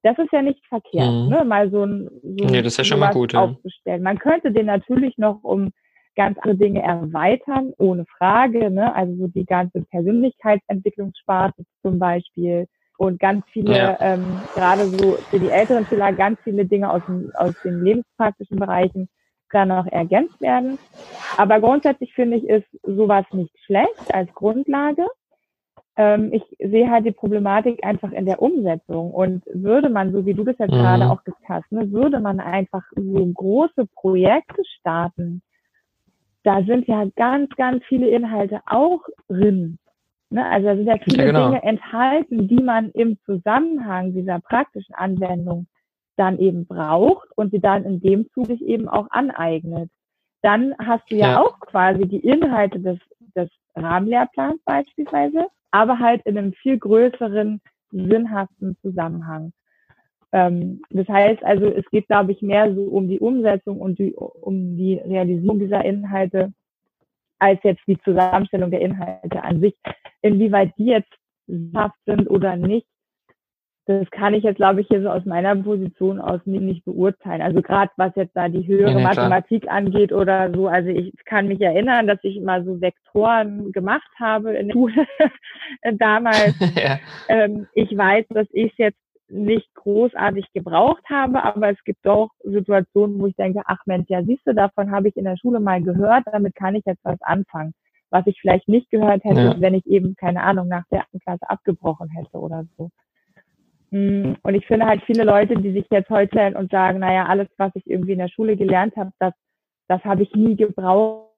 Das 0.04 0.18
ist 0.18 0.32
ja 0.32 0.42
nicht 0.42 0.64
verkehrt, 0.66 1.12
mhm. 1.12 1.28
ne? 1.28 1.44
mal 1.44 1.70
so 1.70 1.84
ein 1.84 2.08
so 2.22 2.44
nee, 2.46 2.62
das 2.62 2.72
ist 2.72 2.78
ja 2.78 2.84
schon 2.84 3.00
mal 3.00 3.12
gut, 3.12 3.34
aufzustellen. 3.34 4.02
Ja. 4.02 4.04
Man 4.04 4.18
könnte 4.18 4.50
den 4.50 4.66
natürlich 4.66 5.16
noch 5.16 5.44
um 5.44 5.70
ganz 6.16 6.38
andere 6.38 6.56
Dinge 6.56 6.82
erweitern, 6.82 7.72
ohne 7.78 8.04
Frage. 8.18 8.70
Ne? 8.70 8.94
Also 8.94 9.14
so 9.16 9.26
die 9.28 9.44
ganze 9.44 9.82
Persönlichkeitsentwicklungssparte 9.90 11.62
zum 11.82 11.98
Beispiel 11.98 12.66
und 12.98 13.18
ganz 13.18 13.44
viele, 13.52 13.76
ja. 13.76 13.96
ähm, 14.00 14.24
gerade 14.54 14.86
so 14.86 15.12
für 15.30 15.38
die 15.38 15.48
älteren 15.48 15.86
Schüler, 15.86 16.12
ganz 16.12 16.38
viele 16.44 16.64
Dinge 16.64 16.90
aus, 16.90 17.02
dem, 17.06 17.32
aus 17.34 17.54
den 17.64 17.82
lebenspraktischen 17.82 18.58
Bereichen 18.58 19.08
kann 19.52 19.68
noch 19.68 19.86
ergänzt 19.86 20.40
werden. 20.40 20.78
Aber 21.36 21.60
grundsätzlich 21.60 22.12
finde 22.14 22.38
ich, 22.38 22.48
ist 22.48 22.66
sowas 22.82 23.24
nicht 23.32 23.54
schlecht 23.64 24.12
als 24.12 24.32
Grundlage. 24.34 25.06
Ähm, 25.96 26.32
ich 26.32 26.42
sehe 26.58 26.90
halt 26.90 27.04
die 27.04 27.12
Problematik 27.12 27.84
einfach 27.84 28.10
in 28.10 28.26
der 28.26 28.42
Umsetzung. 28.42 29.12
Und 29.12 29.44
würde 29.52 29.90
man, 29.90 30.12
so 30.12 30.26
wie 30.26 30.34
du 30.34 30.42
das 30.42 30.58
jetzt 30.58 30.72
mhm. 30.72 30.78
gerade 30.78 31.10
auch 31.10 31.22
gesagt 31.22 31.48
hast, 31.48 31.70
ne, 31.70 31.92
würde 31.92 32.18
man 32.18 32.40
einfach 32.40 32.82
so 32.96 33.26
große 33.26 33.86
Projekte 33.94 34.62
starten, 34.80 35.42
da 36.44 36.62
sind 36.64 36.88
ja 36.88 37.04
ganz, 37.14 37.50
ganz 37.56 37.84
viele 37.84 38.08
Inhalte 38.08 38.60
auch 38.66 39.02
drin. 39.28 39.78
Ne? 40.30 40.44
Also 40.44 40.66
da 40.66 40.76
sind 40.76 40.86
ja 40.86 40.96
viele 40.98 41.18
ja, 41.18 41.24
genau. 41.26 41.48
Dinge 41.50 41.62
enthalten, 41.62 42.48
die 42.48 42.62
man 42.62 42.90
im 42.92 43.18
Zusammenhang 43.26 44.12
dieser 44.12 44.40
praktischen 44.40 44.94
Anwendung 44.94 45.66
dann 46.22 46.38
eben 46.38 46.66
braucht 46.66 47.28
und 47.34 47.50
sie 47.50 47.58
dann 47.58 47.84
in 47.84 48.00
dem 48.00 48.30
Zug 48.30 48.46
sich 48.46 48.62
eben 48.62 48.88
auch 48.88 49.08
aneignet. 49.10 49.90
Dann 50.40 50.72
hast 50.78 51.10
du 51.10 51.16
ja, 51.16 51.32
ja, 51.32 51.40
auch 51.40 51.58
quasi 51.58 52.06
die 52.06 52.20
Inhalte 52.20 52.78
des, 52.78 52.98
des 53.34 53.50
Rahmenlehrplans 53.74 54.60
beispielsweise, 54.64 55.48
aber 55.72 55.98
halt 55.98 56.24
in 56.24 56.38
einem 56.38 56.52
viel 56.52 56.78
größeren, 56.78 57.60
sinnhaften 57.90 58.76
Zusammenhang. 58.82 59.52
Ähm, 60.30 60.80
das 60.90 61.08
heißt 61.08 61.42
also, 61.44 61.66
es 61.66 61.84
geht, 61.90 62.06
glaube 62.06 62.30
ich, 62.30 62.40
mehr 62.40 62.72
so 62.72 62.82
um 62.84 63.08
die 63.08 63.18
Umsetzung 63.18 63.80
und 63.80 63.98
die, 63.98 64.14
um 64.14 64.76
die 64.76 64.94
Realisierung 64.94 65.58
dieser 65.58 65.84
Inhalte 65.84 66.52
als 67.40 67.58
jetzt 67.64 67.82
die 67.88 67.98
Zusammenstellung 68.02 68.70
der 68.70 68.80
Inhalte 68.80 69.42
an 69.42 69.60
sich. 69.60 69.74
Inwieweit 70.22 70.72
die 70.78 70.86
jetzt 70.86 71.12
sinnhaft 71.48 71.98
sind 72.06 72.30
oder 72.30 72.56
nicht, 72.56 72.86
das 73.86 74.08
kann 74.10 74.34
ich 74.34 74.44
jetzt, 74.44 74.56
glaube 74.56 74.80
ich, 74.80 74.86
hier 74.86 75.02
so 75.02 75.08
aus 75.08 75.24
meiner 75.24 75.56
Position 75.56 76.20
aus 76.20 76.40
nicht, 76.44 76.84
beurteilen. 76.84 77.42
Also 77.42 77.62
gerade 77.62 77.90
was 77.96 78.14
jetzt 78.14 78.36
da 78.36 78.48
die 78.48 78.66
höhere 78.66 78.92
ja, 78.92 79.00
Mathematik 79.00 79.68
angeht 79.68 80.12
oder 80.12 80.52
so. 80.54 80.68
Also 80.68 80.88
ich 80.88 81.12
kann 81.24 81.48
mich 81.48 81.60
erinnern, 81.60 82.06
dass 82.06 82.18
ich 82.22 82.36
immer 82.36 82.62
so 82.62 82.80
Vektoren 82.80 83.72
gemacht 83.72 84.08
habe 84.20 84.52
in 84.52 84.68
der 84.68 84.74
Schule 84.74 85.06
damals. 85.98 86.54
ja. 86.76 86.98
ähm, 87.28 87.66
ich 87.74 87.96
weiß, 87.96 88.26
dass 88.30 88.46
ich 88.52 88.72
jetzt 88.76 88.98
nicht 89.28 89.74
großartig 89.74 90.52
gebraucht 90.52 91.02
habe, 91.08 91.42
aber 91.42 91.70
es 91.70 91.82
gibt 91.84 92.04
doch 92.04 92.30
Situationen, 92.44 93.18
wo 93.18 93.26
ich 93.26 93.36
denke, 93.36 93.62
ach 93.64 93.80
Mensch, 93.86 94.08
ja 94.10 94.22
siehst 94.22 94.46
du, 94.46 94.54
davon 94.54 94.92
habe 94.92 95.08
ich 95.08 95.16
in 95.16 95.24
der 95.24 95.36
Schule 95.38 95.58
mal 95.58 95.82
gehört, 95.82 96.24
damit 96.30 96.54
kann 96.54 96.76
ich 96.76 96.84
jetzt 96.84 97.04
was 97.04 97.20
anfangen. 97.22 97.72
Was 98.10 98.26
ich 98.26 98.38
vielleicht 98.40 98.68
nicht 98.68 98.90
gehört 98.90 99.24
hätte, 99.24 99.40
ja. 99.40 99.54
wenn 99.58 99.74
ich 99.74 99.86
eben, 99.86 100.14
keine 100.16 100.42
Ahnung, 100.42 100.68
nach 100.68 100.84
der 100.90 101.00
ersten 101.00 101.18
Klasse 101.18 101.48
abgebrochen 101.48 102.10
hätte 102.10 102.38
oder 102.38 102.64
so. 102.76 102.90
Mm, 103.92 104.36
und 104.42 104.54
ich 104.54 104.66
finde 104.66 104.86
halt 104.86 105.02
viele 105.04 105.22
Leute, 105.22 105.54
die 105.54 105.70
sich 105.70 105.84
jetzt 105.90 106.08
heute 106.08 106.54
und 106.56 106.70
sagen, 106.70 107.00
naja, 107.00 107.26
alles, 107.26 107.48
was 107.58 107.72
ich 107.74 107.86
irgendwie 107.86 108.12
in 108.12 108.18
der 108.18 108.28
Schule 108.28 108.56
gelernt 108.56 108.96
habe, 108.96 109.12
das, 109.18 109.34
das 109.86 110.02
habe 110.02 110.22
ich 110.22 110.34
nie 110.34 110.56
gebraucht. 110.56 111.28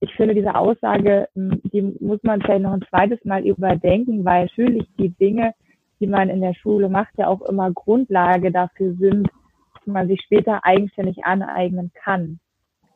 Ich 0.00 0.12
finde 0.16 0.34
diese 0.34 0.56
Aussage, 0.56 1.28
mm, 1.34 1.52
die 1.72 1.82
muss 2.00 2.18
man 2.24 2.42
vielleicht 2.42 2.62
noch 2.62 2.72
ein 2.72 2.84
zweites 2.90 3.24
Mal 3.24 3.46
überdenken, 3.46 4.24
weil 4.24 4.46
natürlich 4.46 4.84
die 4.98 5.10
Dinge, 5.10 5.54
die 6.00 6.08
man 6.08 6.28
in 6.28 6.40
der 6.40 6.54
Schule 6.54 6.88
macht, 6.88 7.16
ja 7.16 7.28
auch 7.28 7.42
immer 7.42 7.70
Grundlage 7.70 8.50
dafür 8.50 8.94
sind, 8.94 9.28
dass 9.74 9.86
man 9.86 10.08
sich 10.08 10.20
später 10.22 10.64
eigenständig 10.64 11.24
aneignen 11.24 11.92
kann. 11.94 12.40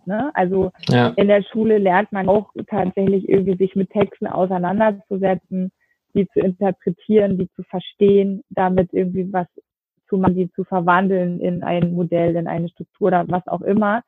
Ne? 0.04 0.32
Also 0.34 0.72
ja. 0.88 1.12
in 1.16 1.28
der 1.28 1.42
Schule 1.42 1.78
lernt 1.78 2.10
man 2.10 2.28
auch 2.28 2.52
tatsächlich 2.68 3.28
irgendwie 3.28 3.56
sich 3.56 3.76
mit 3.76 3.90
Texten 3.90 4.26
auseinanderzusetzen, 4.26 5.70
die 6.16 6.26
zu 6.28 6.40
interpretieren, 6.40 7.38
die 7.38 7.48
zu 7.52 7.62
verstehen, 7.64 8.42
damit 8.50 8.92
irgendwie 8.92 9.32
was 9.32 9.46
zu 10.08 10.16
machen, 10.16 10.34
die 10.34 10.50
zu 10.52 10.64
verwandeln 10.64 11.40
in 11.40 11.62
ein 11.62 11.92
Modell, 11.92 12.34
in 12.36 12.46
eine 12.46 12.68
Struktur 12.68 13.08
oder 13.08 13.24
was 13.28 13.46
auch 13.46 13.60
immer. 13.60 14.02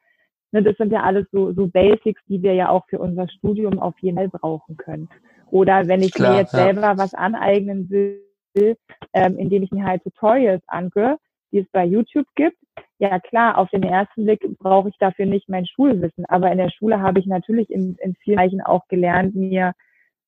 Ne, 0.53 0.63
das 0.63 0.77
sind 0.77 0.93
ja 0.93 1.03
alles 1.03 1.27
so, 1.31 1.53
so 1.53 1.67
Basics, 1.69 2.23
die 2.27 2.43
wir 2.43 2.55
ja 2.55 2.71
auch 2.71 2.87
für 2.89 2.99
unser 2.99 3.29
Studium 3.29 3.79
auf 3.79 3.99
jeden 4.01 4.17
Fall 4.17 4.29
brauchen 4.29 4.77
können. 4.77 5.09
Oder 5.51 5.87
wenn 5.87 6.03
ich 6.03 6.13
Klar, 6.13 6.33
mir 6.33 6.39
jetzt 6.41 6.55
ja. 6.55 6.65
selber 6.65 6.97
was 6.97 7.15
aneignen 7.15 7.91
will, 7.91 8.77
ähm, 9.13 9.37
indem 9.37 9.63
ich 9.63 9.71
mir 9.71 9.85
halt 9.85 10.03
Tutorials 10.03 10.63
angucke, 10.67 11.19
die 11.53 11.59
es 11.59 11.69
bei 11.71 11.85
YouTube 11.85 12.27
gibt. 12.35 12.57
Ja 12.99 13.19
klar, 13.21 13.59
auf 13.59 13.69
den 13.71 13.83
ersten 13.83 14.25
Blick 14.25 14.41
brauche 14.59 14.89
ich 14.89 14.97
dafür 14.99 15.27
nicht 15.27 15.49
mein 15.49 15.67
Schulwissen, 15.67 16.25
aber 16.27 16.51
in 16.51 16.59
der 16.59 16.71
Schule 16.71 17.01
habe 17.01 17.21
ich 17.21 17.27
natürlich 17.27 17.71
in, 17.71 17.97
in 18.03 18.15
vielen 18.17 18.37
Bereichen 18.37 18.61
auch 18.61 18.89
gelernt, 18.89 19.35
mir, 19.35 19.73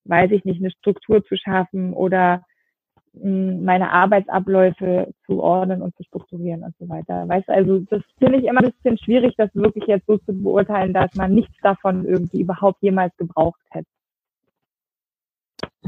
weiß 0.05 0.31
ich 0.31 0.45
nicht, 0.45 0.59
eine 0.59 0.71
Struktur 0.71 1.23
zu 1.25 1.37
schaffen 1.37 1.93
oder 1.93 2.43
hm, 3.19 3.63
meine 3.63 3.91
Arbeitsabläufe 3.91 5.13
zu 5.25 5.41
ordnen 5.41 5.81
und 5.81 5.95
zu 5.97 6.03
strukturieren 6.03 6.63
und 6.63 6.75
so 6.79 6.87
weiter. 6.87 7.27
Weißt 7.27 7.49
du, 7.49 7.53
also 7.53 7.79
das 7.89 8.01
finde 8.17 8.39
ich 8.39 8.45
immer 8.45 8.63
ein 8.63 8.71
bisschen 8.71 8.97
schwierig, 8.97 9.35
das 9.37 9.49
wirklich 9.53 9.85
jetzt 9.87 10.07
so 10.07 10.17
zu 10.17 10.33
beurteilen, 10.33 10.93
dass 10.93 11.13
man 11.15 11.33
nichts 11.33 11.55
davon 11.61 12.05
irgendwie 12.05 12.41
überhaupt 12.41 12.81
jemals 12.81 13.15
gebraucht 13.17 13.59
hätte. 13.71 13.87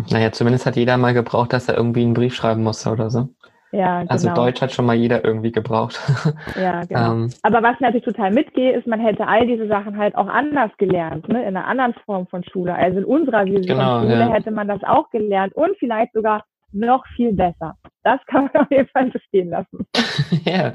Naja, 0.09 0.32
zumindest 0.32 0.66
hat 0.66 0.76
jeder 0.76 0.97
mal 0.97 1.14
gebraucht, 1.14 1.53
dass 1.53 1.70
er 1.70 1.78
irgendwie 1.78 2.01
einen 2.01 2.14
Brief 2.14 2.34
schreiben 2.34 2.64
musste 2.64 2.89
oder 2.89 3.09
so. 3.09 3.30
Ja, 3.74 4.02
genau. 4.02 4.12
Also 4.12 4.34
Deutsch 4.34 4.62
hat 4.62 4.72
schon 4.72 4.86
mal 4.86 4.96
jeder 4.96 5.26
irgendwie 5.26 5.52
gebraucht. 5.52 6.00
Ja, 6.56 6.84
genau. 6.86 7.14
ähm, 7.14 7.30
Aber 7.42 7.64
was 7.64 7.80
natürlich 7.80 8.06
total 8.06 8.32
mitgeht, 8.32 8.76
ist, 8.76 8.86
man 8.86 9.00
hätte 9.00 9.28
all 9.28 9.48
diese 9.48 9.68
Sachen 9.68 9.98
halt 9.98 10.16
auch 10.16 10.28
anders 10.28 10.72
gelernt, 10.78 11.28
ne? 11.28 11.42
in 11.42 11.58
einer 11.58 11.66
anderen 11.66 11.94
Form 12.06 12.28
von 12.28 12.44
Schule. 12.44 12.76
Also 12.76 13.00
in 13.00 13.06
unserer 13.06 13.46
Vision 13.46 13.78
genau, 13.78 14.02
Schule 14.02 14.20
ja. 14.20 14.30
hätte 14.30 14.52
man 14.52 14.68
das 14.68 14.84
auch 14.84 15.10
gelernt 15.10 15.54
und 15.56 15.76
vielleicht 15.80 16.14
sogar 16.14 16.44
noch 16.72 17.04
viel 17.16 17.34
besser. 17.34 17.76
Das 18.04 18.20
kann 18.28 18.50
man 18.54 18.64
auf 18.64 18.72
jeden 18.72 18.88
Fall 18.90 19.10
bestehen 19.10 19.50
lassen. 19.50 19.88
ja. 20.46 20.74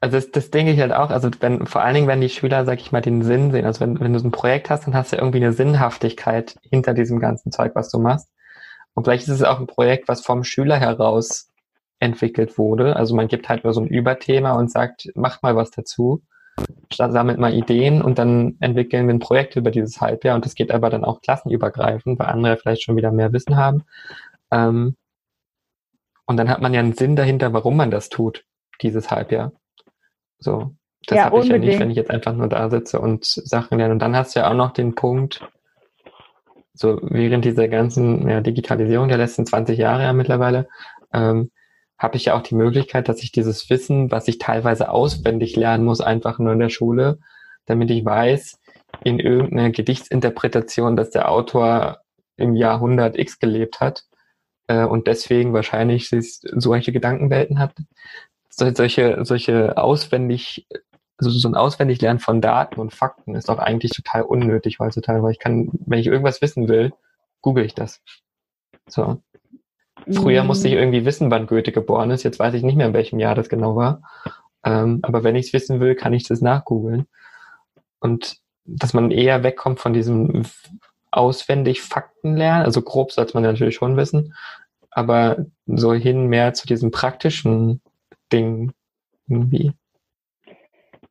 Also 0.00 0.16
das, 0.16 0.30
das 0.30 0.50
denke 0.50 0.72
ich 0.72 0.80
halt 0.80 0.92
auch, 0.92 1.10
also 1.10 1.30
wenn, 1.40 1.66
vor 1.66 1.82
allen 1.82 1.94
Dingen, 1.94 2.08
wenn 2.08 2.20
die 2.20 2.28
Schüler, 2.28 2.64
sag 2.64 2.80
ich 2.80 2.92
mal, 2.92 3.00
den 3.00 3.22
Sinn 3.22 3.50
sehen, 3.50 3.66
also 3.66 3.80
wenn, 3.80 4.00
wenn 4.00 4.12
du 4.12 4.18
so 4.18 4.28
ein 4.28 4.32
Projekt 4.32 4.70
hast, 4.70 4.86
dann 4.86 4.94
hast 4.94 5.12
du 5.12 5.16
irgendwie 5.16 5.38
eine 5.38 5.52
Sinnhaftigkeit 5.52 6.56
hinter 6.70 6.94
diesem 6.94 7.20
ganzen 7.20 7.52
Zeug, 7.52 7.72
was 7.74 7.90
du 7.90 7.98
machst. 7.98 8.30
Und 8.94 9.04
vielleicht 9.04 9.24
ist 9.24 9.34
es 9.34 9.42
auch 9.42 9.60
ein 9.60 9.66
Projekt, 9.66 10.08
was 10.08 10.24
vom 10.24 10.44
Schüler 10.44 10.76
heraus 10.76 11.50
entwickelt 12.04 12.58
wurde. 12.58 12.96
Also 12.96 13.14
man 13.14 13.28
gibt 13.28 13.48
halt 13.48 13.64
nur 13.64 13.72
so 13.72 13.80
ein 13.80 13.86
Überthema 13.86 14.52
und 14.52 14.70
sagt, 14.70 15.10
mach 15.14 15.42
mal 15.42 15.56
was 15.56 15.70
dazu, 15.70 16.22
sammelt 16.92 17.38
mal 17.38 17.54
Ideen 17.54 18.02
und 18.02 18.18
dann 18.18 18.56
entwickeln 18.60 19.06
wir 19.06 19.14
ein 19.14 19.20
Projekt 19.20 19.56
über 19.56 19.70
dieses 19.70 20.00
Halbjahr 20.00 20.36
und 20.36 20.44
das 20.44 20.54
geht 20.54 20.70
aber 20.70 20.90
dann 20.90 21.04
auch 21.04 21.20
klassenübergreifend, 21.20 22.18
weil 22.18 22.26
andere 22.26 22.56
vielleicht 22.56 22.82
schon 22.82 22.96
wieder 22.96 23.10
mehr 23.10 23.32
Wissen 23.32 23.56
haben. 23.56 23.84
Ähm, 24.52 24.96
und 26.26 26.36
dann 26.36 26.48
hat 26.48 26.60
man 26.60 26.72
ja 26.72 26.80
einen 26.80 26.94
Sinn 26.94 27.16
dahinter, 27.16 27.52
warum 27.52 27.76
man 27.76 27.90
das 27.90 28.08
tut, 28.08 28.44
dieses 28.82 29.10
Halbjahr. 29.10 29.52
So, 30.38 30.74
das 31.06 31.16
ja, 31.16 31.24
habe 31.24 31.40
ich 31.40 31.48
ja 31.48 31.58
nicht, 31.58 31.80
wenn 31.80 31.90
ich 31.90 31.96
jetzt 31.96 32.10
einfach 32.10 32.34
nur 32.34 32.48
da 32.48 32.70
sitze 32.70 33.00
und 33.00 33.24
Sachen 33.24 33.78
lerne. 33.78 33.92
Und 33.92 33.98
dann 34.00 34.16
hast 34.16 34.34
du 34.34 34.40
ja 34.40 34.50
auch 34.50 34.54
noch 34.54 34.72
den 34.72 34.94
Punkt, 34.94 35.46
so 36.72 36.98
während 37.02 37.44
dieser 37.44 37.68
ganzen 37.68 38.28
ja, 38.28 38.40
Digitalisierung 38.40 39.08
der 39.08 39.18
letzten 39.18 39.46
20 39.46 39.78
Jahre 39.78 40.02
ja 40.02 40.12
mittlerweile, 40.12 40.68
ähm, 41.12 41.50
habe 42.04 42.16
ich 42.16 42.26
ja 42.26 42.36
auch 42.36 42.42
die 42.42 42.54
Möglichkeit, 42.54 43.08
dass 43.08 43.22
ich 43.22 43.32
dieses 43.32 43.70
Wissen, 43.70 44.10
was 44.10 44.28
ich 44.28 44.38
teilweise 44.38 44.90
auswendig 44.90 45.56
lernen 45.56 45.84
muss, 45.84 46.02
einfach 46.02 46.38
nur 46.38 46.52
in 46.52 46.58
der 46.58 46.68
Schule, 46.68 47.18
damit 47.64 47.90
ich 47.90 48.04
weiß, 48.04 48.60
in 49.02 49.18
irgendeiner 49.18 49.70
Gedichtsinterpretation, 49.70 50.96
dass 50.96 51.10
der 51.10 51.30
Autor 51.30 52.00
im 52.36 52.54
Jahrhundert 52.54 53.18
X 53.18 53.38
gelebt 53.38 53.80
hat 53.80 54.04
äh, 54.66 54.84
und 54.84 55.06
deswegen 55.06 55.54
wahrscheinlich 55.54 56.10
solche 56.10 56.92
Gedankenwelten 56.92 57.58
hat. 57.58 57.74
Solche, 58.50 59.24
solche 59.24 59.76
auswendig, 59.78 60.68
also 61.16 61.30
so 61.30 61.48
ein 61.48 61.56
Auswendiglernen 61.56 62.20
von 62.20 62.40
Daten 62.40 62.78
und 62.80 62.92
Fakten 62.92 63.34
ist 63.34 63.48
doch 63.48 63.58
eigentlich 63.58 63.92
total 63.92 64.22
unnötig 64.22 64.78
heutzutage, 64.78 65.22
weil 65.22 65.32
ich 65.32 65.38
kann, 65.40 65.70
wenn 65.86 65.98
ich 65.98 66.06
irgendwas 66.06 66.42
wissen 66.42 66.68
will, 66.68 66.92
google 67.40 67.64
ich 67.64 67.74
das. 67.74 68.02
So. 68.88 69.22
Früher 70.12 70.44
musste 70.44 70.68
ich 70.68 70.74
mhm. 70.74 70.80
irgendwie 70.80 71.04
wissen, 71.04 71.30
wann 71.30 71.46
Goethe 71.46 71.72
geboren 71.72 72.10
ist. 72.10 72.22
Jetzt 72.22 72.38
weiß 72.38 72.54
ich 72.54 72.62
nicht 72.62 72.76
mehr, 72.76 72.88
in 72.88 72.94
welchem 72.94 73.18
Jahr 73.18 73.34
das 73.34 73.48
genau 73.48 73.76
war. 73.76 74.02
Ähm, 74.64 75.00
aber 75.02 75.24
wenn 75.24 75.36
ich 75.36 75.46
es 75.46 75.52
wissen 75.52 75.80
will, 75.80 75.94
kann 75.94 76.12
ich 76.12 76.24
das 76.24 76.40
nachgoogeln. 76.40 77.06
Und 78.00 78.36
dass 78.64 78.94
man 78.94 79.10
eher 79.10 79.42
wegkommt 79.42 79.80
von 79.80 79.92
diesem 79.92 80.44
auswendig 81.10 81.82
Fakten 81.82 82.36
lernen. 82.36 82.64
Also 82.64 82.82
grob 82.82 83.12
sollte 83.12 83.34
man 83.34 83.44
natürlich 83.44 83.76
schon 83.76 83.96
wissen. 83.96 84.34
Aber 84.90 85.46
so 85.66 85.92
hin 85.94 86.26
mehr 86.26 86.54
zu 86.54 86.66
diesem 86.66 86.90
praktischen 86.90 87.80
Ding 88.32 88.72
irgendwie. 89.28 89.72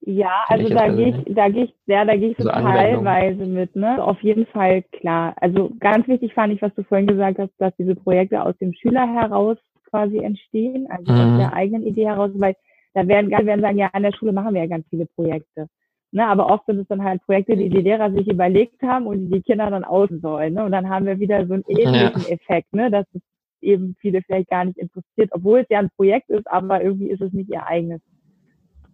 Ja, 0.05 0.43
also 0.47 0.67
da 0.67 0.89
gehe 0.89 1.09
ich, 1.09 1.33
da 1.33 1.47
gehe 1.47 1.63
ich, 1.65 1.73
ja, 1.85 2.03
da 2.03 2.17
gehe 2.17 2.31
ich 2.31 2.37
so 2.37 2.49
also 2.49 2.67
teilweise 2.67 3.45
mit, 3.45 3.73
ne? 3.75 4.03
Auf 4.03 4.21
jeden 4.21 4.45
Fall 4.47 4.83
klar. 4.91 5.33
Also 5.39 5.71
ganz 5.79 6.05
wichtig 6.09 6.33
fand 6.33 6.51
ich, 6.51 6.61
was 6.61 6.75
du 6.75 6.83
vorhin 6.83 7.07
gesagt 7.07 7.39
hast, 7.39 7.53
dass 7.57 7.73
diese 7.77 7.95
Projekte 7.95 8.43
aus 8.43 8.57
dem 8.57 8.73
Schüler 8.73 9.07
heraus 9.07 9.57
quasi 9.89 10.17
entstehen, 10.17 10.87
also 10.89 11.09
mhm. 11.09 11.19
aus 11.19 11.39
der 11.39 11.53
eigenen 11.53 11.87
Idee 11.87 12.07
heraus, 12.07 12.31
weil 12.33 12.55
da 12.93 13.07
werden, 13.07 13.31
werden 13.31 13.61
sagen, 13.61 13.77
ja, 13.77 13.89
an 13.93 14.03
der 14.03 14.11
Schule 14.11 14.33
machen 14.33 14.53
wir 14.53 14.61
ja 14.61 14.67
ganz 14.67 14.85
viele 14.89 15.05
Projekte. 15.05 15.67
Ne, 16.11 16.27
aber 16.27 16.51
oft 16.51 16.65
sind 16.67 16.79
es 16.79 16.87
dann 16.87 17.03
halt 17.03 17.23
Projekte, 17.25 17.55
die 17.55 17.69
die 17.69 17.81
Lehrer 17.81 18.11
sich 18.11 18.27
überlegt 18.27 18.83
haben 18.83 19.07
und 19.07 19.19
die 19.19 19.31
die 19.31 19.41
Kinder 19.41 19.71
dann 19.71 19.83
außen 19.83 20.19
sollen. 20.19 20.53
Ne? 20.53 20.63
Und 20.63 20.71
dann 20.71 20.87
haben 20.87 21.07
wir 21.07 21.19
wieder 21.19 21.47
so 21.47 21.53
einen 21.53 21.63
ähnlichen 21.67 22.21
ja. 22.21 22.29
Effekt, 22.29 22.71
ne? 22.71 22.91
dass 22.91 23.05
es 23.13 23.21
eben 23.61 23.95
viele 23.99 24.21
vielleicht 24.21 24.49
gar 24.49 24.65
nicht 24.65 24.77
interessiert, 24.77 25.29
obwohl 25.31 25.61
es 25.61 25.69
ja 25.69 25.79
ein 25.79 25.89
Projekt 25.95 26.29
ist, 26.29 26.47
aber 26.47 26.83
irgendwie 26.83 27.09
ist 27.09 27.21
es 27.21 27.33
nicht 27.33 27.49
ihr 27.49 27.65
eigenes. 27.65 28.01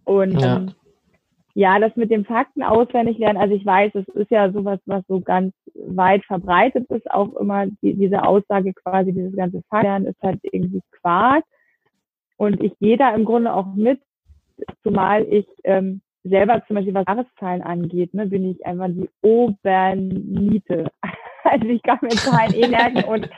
Und 0.04 0.40
ja. 0.40 0.56
ähm, 0.56 0.72
ja, 1.54 1.78
das 1.78 1.94
mit 1.96 2.10
dem 2.10 2.24
Fakten 2.24 2.62
auswendig 2.62 3.18
lernen, 3.18 3.40
also 3.40 3.54
ich 3.54 3.66
weiß, 3.66 3.92
es 3.94 4.08
ist 4.08 4.30
ja 4.30 4.52
sowas, 4.52 4.78
was 4.86 5.04
so 5.08 5.20
ganz 5.20 5.52
weit 5.74 6.24
verbreitet 6.24 6.88
ist, 6.90 7.10
auch 7.10 7.34
immer 7.36 7.66
die, 7.82 7.94
diese 7.94 8.22
Aussage 8.22 8.72
quasi, 8.72 9.12
dieses 9.12 9.34
ganze 9.34 9.62
Faktenlernen 9.68 10.08
ist 10.08 10.22
halt 10.22 10.38
irgendwie 10.42 10.82
Quark. 11.00 11.44
Und 12.36 12.62
ich 12.62 12.78
gehe 12.78 12.96
da 12.96 13.14
im 13.14 13.24
Grunde 13.24 13.52
auch 13.52 13.74
mit, 13.74 14.00
zumal 14.82 15.26
ich 15.28 15.46
ähm, 15.64 16.00
selber 16.24 16.62
zum 16.66 16.76
Beispiel 16.76 16.94
was 16.94 17.06
Jahreszahlen 17.06 17.62
angeht, 17.62 18.14
ne, 18.14 18.26
bin 18.26 18.50
ich 18.50 18.64
einfach 18.64 18.88
die 18.88 19.08
Oberniete. 19.22 20.90
Also 21.42 21.66
ich 21.68 21.82
kann 21.82 21.98
mir 22.02 22.10
Zahlen 22.10 22.52
eh 22.52 22.68
merken 22.68 23.02
und 23.04 23.28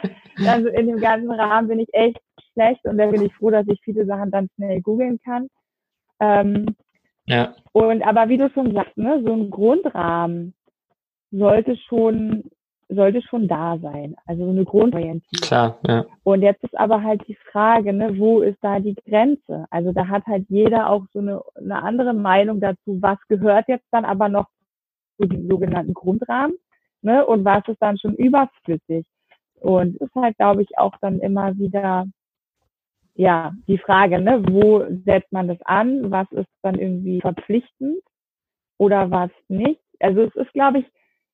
also 0.45 0.69
in 0.69 0.89
dem 0.89 1.01
ganzen 1.01 1.31
Rahmen 1.31 1.69
bin 1.69 1.79
ich 1.79 1.89
echt 1.93 2.21
schlecht 2.53 2.85
und 2.85 2.99
da 2.99 3.07
bin 3.07 3.23
ich 3.23 3.33
froh, 3.33 3.51
dass 3.51 3.67
ich 3.69 3.81
viele 3.85 4.05
Sachen 4.07 4.33
dann 4.33 4.49
schnell 4.57 4.81
googeln 4.83 5.21
kann. 5.25 5.49
Ähm, 6.19 6.67
ja. 7.27 7.55
Und 7.73 8.03
aber 8.03 8.29
wie 8.29 8.39
du 8.39 8.51
schon 8.51 8.73
sagst, 8.75 8.97
ne, 8.97 9.23
so 9.25 9.33
ein 9.33 9.51
Grundrahmen 9.51 10.55
sollte 11.31 11.77
schon 11.77 12.45
sollte 12.95 13.23
schon 13.23 13.49
da 13.49 13.79
sein, 13.79 14.15
also 14.27 14.45
so 14.45 14.51
eine 14.51 14.65
Grundorientierung. 14.65 15.41
Klar, 15.41 15.79
ja. 15.87 16.05
Und 16.25 16.43
jetzt 16.43 16.63
ist 16.63 16.79
aber 16.79 17.03
halt 17.03 17.27
die 17.27 17.39
Frage, 17.51 17.93
ne, 17.93 18.19
wo 18.19 18.43
ist 18.43 18.59
da 18.61 18.81
die 18.81 18.95
Grenze? 18.95 19.67
Also 19.71 19.93
da 19.93 20.09
hat 20.09 20.27
halt 20.27 20.47
jeder 20.49 20.91
auch 20.91 21.05
so 21.13 21.21
eine, 21.21 21.41
eine 21.55 21.83
andere 21.83 22.13
Meinung 22.13 22.61
dazu, 22.61 23.01
was 23.01 23.19
gehört 23.29 23.69
jetzt 23.69 23.87
dann 23.91 24.05
aber 24.05 24.29
noch 24.29 24.47
zu 25.17 25.27
dem 25.27 25.49
sogenannten 25.49 25.95
Grundrahmen, 25.95 26.57
ne, 27.03 27.25
und 27.25 27.45
was 27.45 27.67
ist 27.69 27.81
dann 27.81 27.99
schon 27.99 28.15
überflüssig? 28.15 29.07
Und 29.61 29.95
es 29.97 30.09
ist 30.09 30.15
halt, 30.15 30.37
glaube 30.37 30.63
ich, 30.63 30.79
auch 30.79 30.97
dann 31.01 31.21
immer 31.21 31.57
wieder 31.57 32.07
ja, 33.15 33.53
die 33.69 33.79
Frage, 33.79 34.21
ne, 34.21 34.43
wo 34.49 34.85
setzt 35.05 35.33
man 35.33 35.49
das 35.49 35.61
an? 35.63 36.11
Was 36.11 36.31
ist 36.33 36.49
dann 36.63 36.79
irgendwie 36.79 37.21
verpflichtend 37.21 38.03
oder 38.79 39.11
was 39.11 39.31
nicht? 39.49 39.81
Also 40.01 40.23
es 40.23 40.35
ist, 40.35 40.53
glaube 40.53 40.81
ich, 40.81 40.87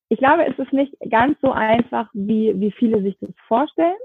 ich 0.08 0.18
glaube, 0.18 0.46
es 0.46 0.58
ist 0.58 0.72
nicht 0.72 0.94
ganz 1.10 1.38
so 1.40 1.52
einfach, 1.52 2.08
wie, 2.14 2.58
wie 2.58 2.72
viele 2.72 3.02
sich 3.02 3.16
das 3.20 3.30
vorstellen. 3.46 3.96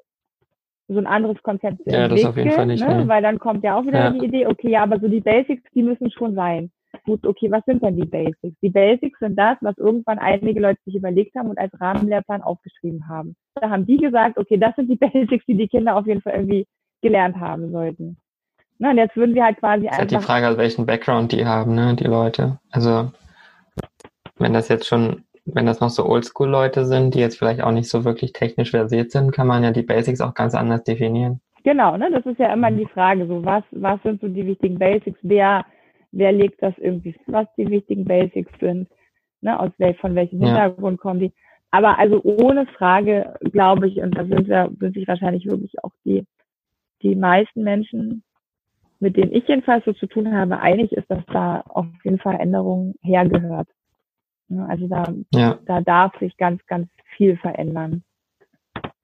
So 0.89 0.97
ein 0.97 1.07
anderes 1.07 1.41
Konzept 1.41 1.77
zu 1.83 1.89
ja, 1.89 2.07
das 2.07 2.25
auf 2.25 2.35
jeden 2.35 2.51
Fall 2.51 2.65
nicht, 2.65 2.85
ne? 2.85 3.03
ne? 3.03 3.07
weil 3.07 3.21
dann 3.21 3.39
kommt 3.39 3.63
ja 3.63 3.77
auch 3.77 3.85
wieder 3.85 3.99
ja. 3.99 4.09
die 4.11 4.25
Idee, 4.25 4.47
okay, 4.47 4.71
ja, 4.71 4.83
aber 4.83 4.99
so 4.99 5.07
die 5.07 5.21
Basics, 5.21 5.63
die 5.73 5.81
müssen 5.81 6.11
schon 6.11 6.35
sein. 6.35 6.71
Gut, 7.05 7.25
okay, 7.25 7.49
was 7.49 7.63
sind 7.65 7.81
denn 7.81 7.95
die 7.95 8.05
Basics? 8.05 8.55
Die 8.61 8.69
Basics 8.69 9.17
sind 9.19 9.37
das, 9.37 9.57
was 9.61 9.77
irgendwann 9.77 10.19
einige 10.19 10.59
Leute 10.59 10.79
sich 10.85 10.95
überlegt 10.95 11.35
haben 11.35 11.49
und 11.49 11.57
als 11.57 11.71
Rahmenlehrplan 11.79 12.41
aufgeschrieben 12.41 13.07
haben. 13.07 13.35
Da 13.55 13.69
haben 13.69 13.85
die 13.85 13.97
gesagt, 13.97 14.37
okay, 14.37 14.57
das 14.57 14.75
sind 14.75 14.89
die 14.89 14.95
Basics, 14.97 15.45
die 15.45 15.55
die 15.55 15.67
Kinder 15.67 15.95
auf 15.95 16.05
jeden 16.05 16.21
Fall 16.21 16.33
irgendwie 16.33 16.67
gelernt 17.03 17.39
haben 17.39 17.71
sollten. 17.71 18.17
Na, 18.79 18.89
und 18.89 18.97
jetzt 18.97 19.15
würden 19.15 19.35
wir 19.35 19.43
halt 19.43 19.59
quasi 19.59 19.85
das 19.85 19.93
einfach. 19.93 20.05
Ist 20.05 20.13
halt 20.13 20.21
die 20.23 20.25
Frage, 20.25 20.57
welchen 20.57 20.85
Background 20.87 21.31
die 21.31 21.45
haben, 21.45 21.75
ne, 21.75 21.95
die 21.95 22.05
Leute. 22.05 22.59
Also, 22.71 23.11
wenn 24.37 24.53
das 24.53 24.67
jetzt 24.69 24.87
schon, 24.87 25.23
wenn 25.45 25.67
das 25.67 25.79
noch 25.79 25.89
so 25.89 26.05
Oldschool-Leute 26.05 26.85
sind, 26.85 27.13
die 27.13 27.19
jetzt 27.19 27.37
vielleicht 27.37 27.61
auch 27.61 27.71
nicht 27.71 27.89
so 27.89 28.03
wirklich 28.03 28.33
technisch 28.33 28.71
versiert 28.71 29.11
sind, 29.11 29.31
kann 29.31 29.47
man 29.47 29.63
ja 29.63 29.71
die 29.71 29.83
Basics 29.83 30.21
auch 30.21 30.33
ganz 30.33 30.55
anders 30.55 30.83
definieren. 30.83 31.39
Genau, 31.63 31.95
ne, 31.95 32.09
das 32.11 32.25
ist 32.25 32.39
ja 32.39 32.51
immer 32.51 32.71
die 32.71 32.87
Frage, 32.87 33.25
so 33.27 33.45
was, 33.45 33.63
was 33.71 34.01
sind 34.03 34.19
so 34.19 34.27
die 34.27 34.45
wichtigen 34.45 34.77
Basics, 34.77 35.19
wer, 35.21 35.65
wer 36.11 36.31
legt 36.33 36.61
das 36.61 36.73
irgendwie, 36.77 37.15
was 37.27 37.47
die 37.57 37.69
wichtigen 37.69 38.03
Basics 38.03 38.51
sind, 38.59 38.89
ne, 39.39 39.57
aus 39.57 39.71
wel, 39.77 39.93
von 39.95 40.13
welchem 40.15 40.41
Hintergrund 40.41 40.97
ja. 40.97 41.01
kommen 41.01 41.19
die. 41.21 41.31
Aber 41.71 41.97
also 41.97 42.21
ohne 42.23 42.67
Frage, 42.67 43.33
glaube 43.51 43.87
ich, 43.87 43.97
und 44.01 44.15
da 44.15 44.25
sind 44.25 44.47
wir, 44.47 44.71
sind 44.79 44.93
sich 44.93 45.07
wahrscheinlich 45.07 45.45
wirklich 45.45 45.81
auch 45.83 45.91
die, 46.03 46.25
die 47.03 47.15
meisten 47.15 47.63
Menschen, 47.63 48.23
mit 48.99 49.17
denen 49.17 49.33
ich 49.33 49.47
jedenfalls 49.47 49.85
so 49.85 49.93
zu 49.93 50.07
tun 50.07 50.33
habe, 50.33 50.59
einig 50.59 50.91
ist, 50.93 51.09
dass 51.09 51.23
da 51.27 51.61
auf 51.67 51.85
jeden 52.03 52.19
Fall 52.19 52.39
Änderungen 52.39 52.95
hergehört. 53.01 53.67
Also 54.67 54.87
da, 54.87 55.13
ja. 55.33 55.59
da 55.65 55.81
darf 55.81 56.17
sich 56.19 56.37
ganz, 56.37 56.65
ganz 56.67 56.87
viel 57.15 57.37
verändern. 57.37 58.03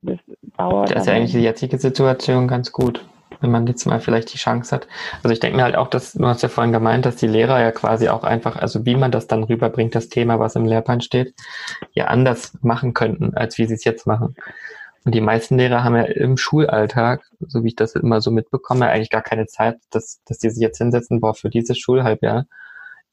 Das 0.02 0.20
dauert. 0.58 0.91
Das 0.91 1.02
ist 1.02 1.08
ja 1.08 1.14
eigentlich 1.14 1.32
die 1.32 1.41
jetzige 1.41 1.78
Situation 1.78 2.47
ganz 2.47 2.72
gut 2.72 3.06
wenn 3.41 3.52
man 3.52 3.68
jetzt 3.68 3.86
mal 3.86 4.00
vielleicht 4.00 4.34
die 4.34 4.38
Chance 4.38 4.76
hat. 4.76 4.88
Also 5.24 5.30
ich 5.30 5.39
denke 5.39 5.58
mir 5.58 5.64
halt 5.64 5.76
auch, 5.76 5.88
dass 5.88 6.14
du 6.14 6.26
hast 6.26 6.43
ja 6.43 6.50
vorhin 6.50 6.74
gemeint, 6.74 7.06
dass 7.06 7.16
die 7.16 7.28
Lehrer 7.28 7.62
ja 7.62 7.72
quasi 7.72 8.10
auch 8.10 8.24
einfach, 8.24 8.56
also 8.56 8.86
wie 8.86 8.95
man 8.95 9.12
das 9.12 9.28
dann 9.28 9.43
rüberbringt, 9.43 9.95
das 9.95 10.10
Thema, 10.10 10.39
was 10.39 10.56
im 10.56 10.66
Lehrplan 10.66 11.02
steht, 11.02 11.34
ja 11.93 12.06
anders 12.06 12.58
machen 12.62 12.93
könnten, 12.93 13.36
als 13.36 13.58
wie 13.58 13.66
sie 13.66 13.76
es 13.76 13.84
jetzt 13.84 14.08
machen. 14.08 14.36
Und 15.06 15.16
die 15.16 15.22
meisten 15.22 15.58
Lehrer 15.58 15.84
haben 15.84 15.95
ja 15.95 16.04
im 16.04 16.38
Schulalltag, 16.38 17.24
so 17.39 17.64
wie 17.64 17.70
ich 17.70 17.76
das 17.76 17.95
immer 17.95 18.22
so 18.22 18.32
mitbekomme, 18.32 18.88
eigentlich 18.89 19.10
gar 19.10 19.22
keine 19.22 19.45
Zeit, 19.47 19.78
dass, 19.91 20.22
dass 20.26 20.39
die 20.39 20.50
sich 20.50 20.62
jetzt 20.62 20.78
hinsetzen, 20.78 21.22
boah, 21.22 21.34
für 21.34 21.50
dieses 21.50 21.80
Schulhalbjahr 21.80 22.45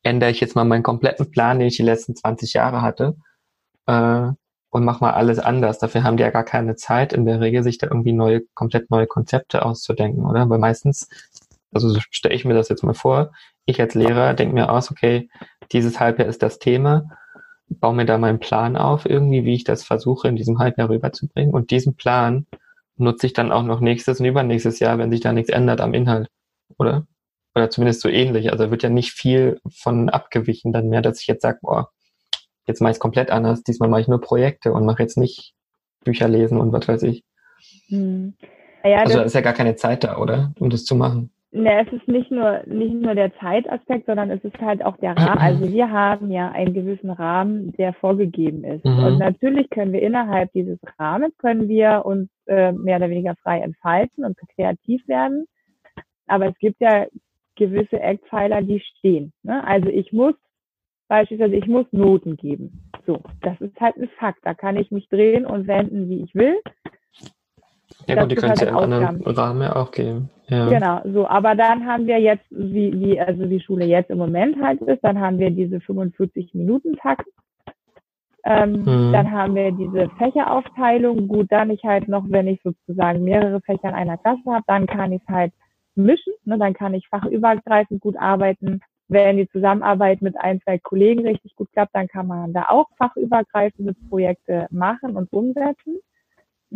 ändere 0.03 0.30
ich 0.30 0.41
jetzt 0.41 0.55
mal 0.57 0.64
meinen 0.64 0.82
kompletten 0.82 1.30
Plan, 1.30 1.59
den 1.59 1.68
ich 1.68 1.76
die 1.76 1.82
letzten 1.82 2.14
20 2.16 2.55
Jahre 2.55 2.82
hatte. 2.82 3.16
Äh, 3.87 4.30
und 4.70 4.84
mach 4.84 5.01
mal 5.01 5.12
alles 5.12 5.39
anders. 5.39 5.78
Dafür 5.78 6.05
haben 6.05 6.16
die 6.16 6.22
ja 6.22 6.30
gar 6.30 6.45
keine 6.45 6.76
Zeit 6.76 7.12
in 7.12 7.24
der 7.24 7.41
Regel, 7.41 7.62
sich 7.62 7.78
da 7.78 7.87
irgendwie 7.87 8.12
neue, 8.12 8.43
komplett 8.55 8.91
neue 8.91 9.07
Konzepte 9.07 9.64
auszudenken, 9.64 10.26
oder? 10.26 10.49
Weil 10.51 10.59
meistens, 10.59 11.09
also 11.72 11.89
so 11.89 12.01
stelle 12.11 12.34
ich 12.34 12.45
mir 12.45 12.55
das 12.55 12.68
jetzt 12.68 12.82
mal 12.82 12.95
vor, 12.95 13.32
ich 13.64 13.80
als 13.80 13.95
Lehrer 13.95 14.34
denke 14.34 14.55
mir 14.55 14.70
aus, 14.70 14.91
okay, 14.91 15.28
dieses 15.72 15.99
Halbjahr 15.99 16.28
ist 16.28 16.43
das 16.43 16.59
Thema, 16.59 17.09
baue 17.68 17.94
mir 17.94 18.06
da 18.06 18.18
meinen 18.18 18.38
Plan 18.38 18.76
auf, 18.76 19.06
irgendwie, 19.06 19.44
wie 19.44 19.54
ich 19.54 19.64
das 19.64 19.84
versuche, 19.84 20.28
in 20.28 20.36
diesem 20.36 20.58
Halbjahr 20.58 20.88
rüberzubringen. 20.88 21.52
Und 21.52 21.70
diesen 21.70 21.96
Plan 21.96 22.46
nutze 22.96 23.26
ich 23.26 23.32
dann 23.32 23.52
auch 23.52 23.62
noch 23.62 23.80
nächstes 23.80 24.20
und 24.20 24.26
übernächstes 24.26 24.78
Jahr, 24.78 24.98
wenn 24.98 25.10
sich 25.10 25.20
da 25.20 25.32
nichts 25.32 25.50
ändert 25.50 25.80
am 25.80 25.94
Inhalt, 25.94 26.28
oder? 26.78 27.06
Oder 27.54 27.70
zumindest 27.70 28.02
so 28.02 28.08
ähnlich. 28.08 28.52
Also 28.52 28.70
wird 28.70 28.82
ja 28.82 28.90
nicht 28.90 29.12
viel 29.12 29.60
von 29.70 30.08
abgewichen 30.08 30.72
dann 30.72 30.88
mehr, 30.88 31.02
dass 31.02 31.20
ich 31.20 31.26
jetzt 31.26 31.42
sage, 31.42 31.58
boah, 31.62 31.90
jetzt 32.66 32.80
mache 32.80 32.90
ich 32.90 32.96
es 32.96 33.00
komplett 33.00 33.30
anders. 33.30 33.62
Diesmal 33.62 33.88
mache 33.88 34.02
ich 34.02 34.08
nur 34.08 34.20
Projekte 34.20 34.72
und 34.72 34.84
mache 34.84 35.02
jetzt 35.02 35.16
nicht 35.16 35.54
Bücher 36.04 36.28
lesen 36.28 36.58
und 36.60 36.72
was 36.72 36.86
weiß 36.86 37.02
ich. 37.04 37.24
Hm. 37.88 38.34
Ja, 38.84 38.98
also 38.98 39.18
da 39.18 39.24
ist 39.24 39.34
ja 39.34 39.40
gar 39.40 39.52
keine 39.52 39.76
Zeit 39.76 40.04
da, 40.04 40.18
oder? 40.18 40.52
Um 40.58 40.70
das 40.70 40.84
zu 40.84 40.94
machen. 40.94 41.30
Ne, 41.53 41.86
es 41.86 41.92
ist 41.92 42.09
nicht 42.09 42.30
nur, 42.30 42.62
nicht 42.66 42.94
nur 42.94 43.14
der 43.14 43.34
Zeitaspekt, 43.38 44.07
sondern 44.07 44.30
es 44.30 44.42
ist 44.44 44.59
halt 44.61 44.84
auch 44.84 44.97
der 44.99 45.16
Rahmen. 45.16 45.40
Also 45.40 45.72
wir 45.72 45.90
haben 45.90 46.30
ja 46.30 46.51
einen 46.51 46.74
gewissen 46.74 47.11
Rahmen, 47.11 47.72
der 47.72 47.94
vorgegeben 47.94 48.64
ist. 48.64 48.84
Mhm. 48.84 49.05
Und 49.05 49.18
natürlich 49.18 49.70
können 49.70 49.92
wir 49.92 50.03
innerhalb 50.03 50.53
dieses 50.53 50.78
Rahmens, 50.99 51.36
können 51.38 51.68
wir 51.68 52.05
uns 52.05 52.28
äh, 52.47 52.72
mehr 52.72 52.97
oder 52.97 53.09
weniger 53.09 53.36
frei 53.36 53.61
entfalten 53.61 54.24
und 54.24 54.36
kreativ 54.55 55.07
werden. 55.09 55.47
Aber 56.26 56.49
es 56.49 56.59
gibt 56.59 56.80
ja 56.80 57.07
gewisse 57.55 58.01
Eckpfeiler, 58.01 58.61
die 58.62 58.80
stehen. 58.80 59.32
Ne? 59.42 59.64
Also 59.66 59.88
ich 59.88 60.12
muss 60.12 60.34
Beispielsweise, 61.09 61.55
ich 61.55 61.66
muss 61.66 61.86
Noten 61.92 62.36
geben. 62.36 62.90
So, 63.07 63.22
das 63.42 63.61
ist 63.61 63.78
halt 63.80 63.97
ein 63.97 64.09
Fakt. 64.18 64.40
Da 64.42 64.55
kann 64.55 64.76
ich 64.76 64.90
mich 64.90 65.09
drehen 65.09 65.47
und 65.47 65.68
wenden, 65.68 66.09
wie 66.09 66.22
ich 66.22 66.34
will. 66.34 66.61
Ja 68.07 68.22
gut, 68.22 68.30
die 68.30 68.36
können 68.36 68.51
halt 68.51 68.61
ja 68.61 68.68
im 68.68 68.76
anderen 68.76 69.22
Rahmen 69.22 69.68
auch 69.68 69.90
geben. 69.90 70.30
Ja. 70.49 70.68
Genau, 70.68 71.01
so. 71.12 71.26
Aber 71.26 71.55
dann 71.55 71.86
haben 71.86 72.07
wir 72.07 72.20
jetzt, 72.20 72.44
wie, 72.51 72.92
wie, 73.01 73.20
also 73.20 73.49
wie 73.51 73.61
Schule 73.61 73.84
jetzt 73.84 74.11
im 74.11 74.18
Moment 74.18 74.62
halt 74.62 74.80
ist, 74.82 75.03
dann 75.03 75.20
haben 75.20 75.38
wir 75.38 75.51
diese 75.51 75.80
45 75.80 76.55
Minuten 76.55 76.97
Takt. 76.97 77.26
Ähm, 78.44 78.84
mhm. 78.84 79.12
Dann 79.12 79.30
haben 79.32 79.57
wir 79.57 79.72
diese 79.72 80.09
Fächeraufteilung. 80.18 81.26
Gut, 81.26 81.51
dann 81.51 81.70
ich 81.70 81.82
halt 81.82 82.07
noch, 82.07 82.24
wenn 82.28 82.47
ich 82.47 82.61
sozusagen 82.62 83.24
mehrere 83.24 83.61
Fächer 83.61 83.88
in 83.88 83.94
einer 83.94 84.18
Klasse 84.18 84.42
habe, 84.47 84.64
dann 84.68 84.86
kann 84.86 85.11
ich 85.11 85.22
es 85.26 85.34
halt 85.34 85.53
mischen. 85.97 86.32
Ne? 86.44 86.57
Dann 86.59 86.74
kann 86.74 86.94
ich 86.94 87.09
fachübergreifend 87.09 88.01
gut 88.01 88.16
arbeiten 88.16 88.80
wenn 89.09 89.36
die 89.36 89.49
Zusammenarbeit 89.49 90.20
mit 90.20 90.36
ein, 90.38 90.61
zwei 90.62 90.78
Kollegen 90.78 91.26
richtig 91.26 91.55
gut 91.55 91.70
klappt, 91.72 91.94
dann 91.94 92.09
kann 92.09 92.26
man 92.26 92.53
da 92.53 92.66
auch 92.68 92.88
fachübergreifende 92.99 93.94
Projekte 94.09 94.66
machen 94.70 95.16
und 95.16 95.32
umsetzen. 95.32 95.99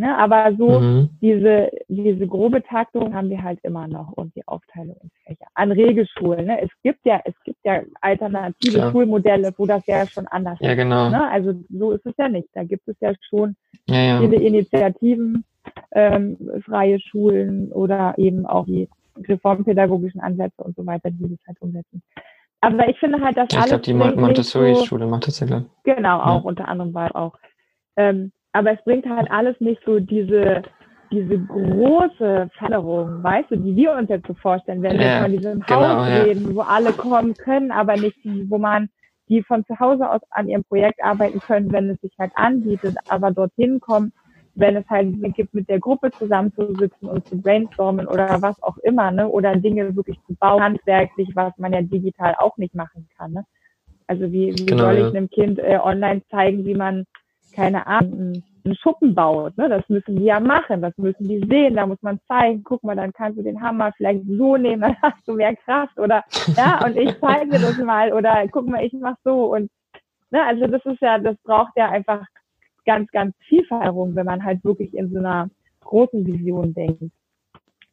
Ne, 0.01 0.17
aber 0.17 0.57
so 0.57 0.81
mhm. 0.81 1.11
diese, 1.21 1.71
diese 1.89 2.27
grobe 2.27 2.63
Taktung 2.63 3.15
haben 3.15 3.29
wir 3.29 3.43
halt 3.43 3.59
immer 3.65 3.87
noch 3.87 4.13
und 4.13 4.35
die 4.35 4.49
Aufteilung 4.49 4.97
in 5.03 5.11
Fächer. 5.27 5.45
An 5.53 5.71
Regelschulen. 5.73 6.47
Ne? 6.47 6.63
Es 6.63 6.71
gibt 6.83 7.05
ja, 7.05 7.21
es 7.23 7.35
gibt 7.45 7.59
ja 7.65 7.83
alternative 8.01 8.79
Klar. 8.79 8.93
Schulmodelle, 8.93 9.53
wo 9.59 9.67
das 9.67 9.87
ja 9.87 10.07
schon 10.07 10.27
anders 10.29 10.57
ja, 10.61 10.75
Genau. 10.75 11.11
Ne? 11.11 11.31
Also 11.31 11.53
so 11.69 11.93
ist 11.93 12.07
es 12.07 12.15
ja 12.17 12.31
nicht. 12.31 12.49
Da 12.55 12.65
gibt 12.65 12.89
es 12.89 12.97
ja 13.01 13.13
schon 13.29 13.57
ja, 13.91 14.01
ja. 14.01 14.21
viele 14.21 14.37
Initiativen, 14.37 15.45
ähm, 15.93 16.39
freie 16.65 16.99
Schulen 16.99 17.71
oder 17.71 18.15
eben 18.17 18.47
auch 18.47 18.65
die 18.65 18.89
reformpädagogischen 19.29 20.23
Ansätze 20.23 20.63
und 20.63 20.75
so 20.77 20.87
weiter, 20.87 21.11
die 21.11 21.29
das 21.29 21.47
halt 21.47 21.61
umsetzen. 21.61 22.03
Aber 22.63 22.89
ich 22.89 22.99
finde 22.99 23.21
halt, 23.21 23.37
dass 23.37 23.49
ja, 23.53 23.59
alles. 23.59 23.73
Ich 23.73 23.83
glaube, 23.83 24.15
die 24.15 24.19
Montessori-Schule 24.19 25.05
so, 25.05 25.11
macht 25.11 25.27
das 25.27 25.41
ja 25.41 25.47
gleich. 25.47 25.65
Genau, 25.85 26.21
auch 26.21 26.45
unter 26.45 26.69
anderem 26.69 26.95
war 26.95 27.15
auch. 27.15 27.37
Ähm, 27.97 28.33
aber 28.53 28.73
es 28.73 28.85
bringt 28.85 29.07
halt 29.07 29.31
alles 29.31 29.61
nicht 29.61 29.81
so 29.85 30.01
diese, 30.01 30.63
diese 31.13 31.39
große 31.39 32.51
Veränderung, 32.57 33.23
weißt 33.23 33.51
du, 33.51 33.57
die 33.57 33.77
wir 33.77 33.93
uns 33.93 34.09
jetzt 34.09 34.27
so 34.27 34.35
vorstellen, 34.35 34.83
wenn 34.83 35.01
ja, 35.01 35.01
wir 35.01 35.23
von 35.23 35.33
diesem 35.33 35.61
genau, 35.61 35.81
Haus 35.81 36.09
reden, 36.09 36.55
wo 36.55 36.61
alle 36.61 36.93
kommen 36.93 37.35
können, 37.35 37.71
aber 37.71 37.97
nicht, 37.97 38.19
wo 38.25 38.59
man 38.59 38.89
die 39.29 39.43
von 39.43 39.65
zu 39.65 39.79
Hause 39.79 40.11
aus 40.11 40.21
an 40.31 40.49
ihrem 40.49 40.65
Projekt 40.65 41.03
arbeiten 41.03 41.41
können, 41.41 41.71
wenn 41.73 41.91
es 41.91 42.01
sich 42.01 42.13
halt 42.19 42.33
anbietet, 42.35 42.97
aber 43.09 43.31
dorthin 43.31 43.81
kommen 43.81 44.13
wenn 44.55 44.77
es 44.77 44.89
halt 44.89 45.15
gibt, 45.35 45.55
mit 45.55 45.69
der 45.69 45.79
Gruppe 45.79 46.11
zusammenzusitzen 46.13 47.09
und 47.09 47.27
zu 47.27 47.41
brainstormen 47.41 48.07
oder 48.07 48.43
was 48.43 48.63
auch 48.63 48.77
immer, 48.79 49.11
ne? 49.11 49.29
Oder 49.29 49.57
Dinge 49.57 49.95
wirklich 49.97 50.19
zu 50.27 50.35
bauen, 50.35 50.63
handwerklich, 50.63 51.31
was 51.35 51.57
man 51.59 51.73
ja 51.73 51.83
digital 51.83 52.35
auch 52.39 52.57
nicht 52.59 52.75
machen 52.75 53.09
kann. 53.17 53.33
Ne? 53.33 53.45
Also 54.07 54.31
wie, 54.33 54.53
wie 54.59 54.67
genau, 54.67 54.85
soll 54.85 54.95
ich 54.95 55.01
ja. 55.01 55.11
einem 55.11 55.31
Kind 55.31 55.59
äh, 55.59 55.79
online 55.83 56.23
zeigen, 56.31 56.65
wie 56.65 56.75
man, 56.75 57.07
keine 57.55 57.87
Ahnung, 57.87 58.43
einen 58.65 58.77
Schuppen 58.77 59.15
baut. 59.15 59.57
Ne? 59.57 59.69
Das 59.69 59.89
müssen 59.89 60.17
die 60.17 60.25
ja 60.25 60.41
machen, 60.41 60.83
das 60.83 60.97
müssen 60.99 61.29
die 61.29 61.45
sehen, 61.49 61.75
da 61.75 61.87
muss 61.87 62.01
man 62.03 62.21
zeigen, 62.29 62.63
guck 62.65 62.83
mal, 62.83 62.97
dann 62.97 63.13
kannst 63.13 63.39
du 63.39 63.43
den 63.43 63.61
Hammer 63.61 63.93
vielleicht 63.97 64.23
so 64.27 64.57
nehmen, 64.57 64.81
dann 64.83 64.97
hast 65.03 65.27
du 65.27 65.35
mehr 65.35 65.57
Kraft 65.57 65.99
oder 65.99 66.25
ja, 66.57 66.85
und 66.85 66.97
ich 66.97 67.19
zeige 67.21 67.51
dir 67.51 67.59
das 67.59 67.79
mal 67.79 68.13
oder 68.13 68.47
guck 68.49 68.67
mal, 68.67 68.85
ich 68.85 68.93
mach 68.93 69.17
so 69.25 69.55
und 69.55 69.71
ne, 70.31 70.45
also 70.45 70.67
das 70.67 70.85
ist 70.85 71.01
ja, 71.01 71.19
das 71.19 71.37
braucht 71.45 71.73
ja 71.77 71.89
einfach 71.91 72.25
ganz, 72.85 73.11
ganz 73.11 73.35
viel 73.49 73.65
Veränderung, 73.67 74.15
wenn 74.15 74.27
man 74.27 74.45
halt 74.45 74.63
wirklich 74.65 74.95
in 74.95 75.11
so 75.11 75.19
einer 75.19 75.49
großen 75.81 76.27
Vision 76.27 76.75
denkt. 76.75 77.13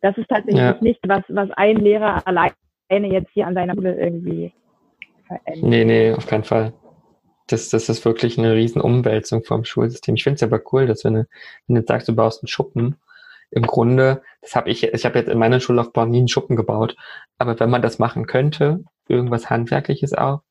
Das 0.02 0.18
ist 0.18 0.30
tatsächlich 0.30 0.62
ja. 0.62 0.78
nicht 0.82 1.00
was, 1.08 1.24
was 1.30 1.50
ein 1.52 1.78
Lehrer 1.78 2.26
alleine 2.28 2.54
jetzt 2.90 3.32
hier 3.34 3.48
an 3.48 3.56
seiner 3.56 3.74
Schule 3.74 4.00
irgendwie 4.00 4.54
verändert. 5.26 5.64
Nee, 5.64 5.86
nee, 5.86 6.14
auf 6.14 6.28
keinen 6.28 6.44
Fall. 6.44 6.74
Das, 7.48 7.70
das 7.70 7.90
ist 7.90 8.04
wirklich 8.06 8.38
eine 8.38 8.54
riesen 8.54 8.82
Umwälzung 8.82 9.44
vom 9.44 9.64
Schulsystem. 9.64 10.16
Ich 10.16 10.24
finde 10.24 10.36
es 10.36 10.44
aber 10.44 10.62
cool, 10.72 10.86
dass 10.86 11.04
wenn 11.04 11.14
du, 11.14 11.28
wenn 11.68 11.76
du 11.76 11.84
sagst, 11.86 12.08
du 12.08 12.16
baust 12.16 12.44
einen 12.44 12.48
Schuppen, 12.48 12.98
im 13.52 13.64
Grunde, 13.64 14.22
das 14.42 14.56
habe 14.56 14.70
ich, 14.70 14.84
ich 14.84 15.06
habe 15.06 15.20
jetzt 15.20 15.30
in 15.30 15.40
meiner 15.40 15.60
Schullaufbahn 15.60 16.10
nie 16.10 16.18
einen 16.18 16.28
Schuppen 16.28 16.56
gebaut, 16.56 16.96
aber 17.38 17.60
wenn 17.60 17.70
man 17.70 17.82
das 17.82 18.00
machen 18.00 18.28
könnte, 18.28 18.84
irgendwas 19.08 19.50
Handwerkliches 19.50 20.14
auch, 20.14 20.42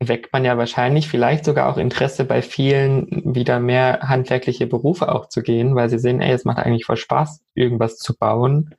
weckt 0.00 0.32
man 0.32 0.44
ja 0.44 0.56
wahrscheinlich 0.56 1.08
vielleicht 1.08 1.44
sogar 1.44 1.68
auch 1.68 1.76
Interesse 1.76 2.24
bei 2.24 2.40
vielen, 2.40 3.34
wieder 3.34 3.58
mehr 3.60 4.00
handwerkliche 4.02 4.66
Berufe 4.66 5.12
auch 5.12 5.28
zu 5.28 5.42
gehen, 5.42 5.74
weil 5.74 5.90
sie 5.90 5.98
sehen, 5.98 6.20
ey, 6.20 6.32
es 6.32 6.44
macht 6.44 6.58
eigentlich 6.58 6.84
voll 6.86 6.96
Spaß, 6.96 7.42
irgendwas 7.54 7.98
zu 7.98 8.16
bauen, 8.16 8.74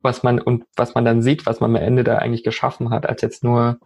was 0.00 0.22
man 0.22 0.40
und 0.40 0.64
was 0.76 0.94
man 0.94 1.04
dann 1.04 1.22
sieht, 1.22 1.46
was 1.46 1.60
man 1.60 1.74
am 1.76 1.82
Ende 1.82 2.04
da 2.04 2.18
eigentlich 2.18 2.44
geschaffen 2.44 2.90
hat, 2.90 3.06
als 3.08 3.22
jetzt 3.22 3.42
nur 3.44 3.78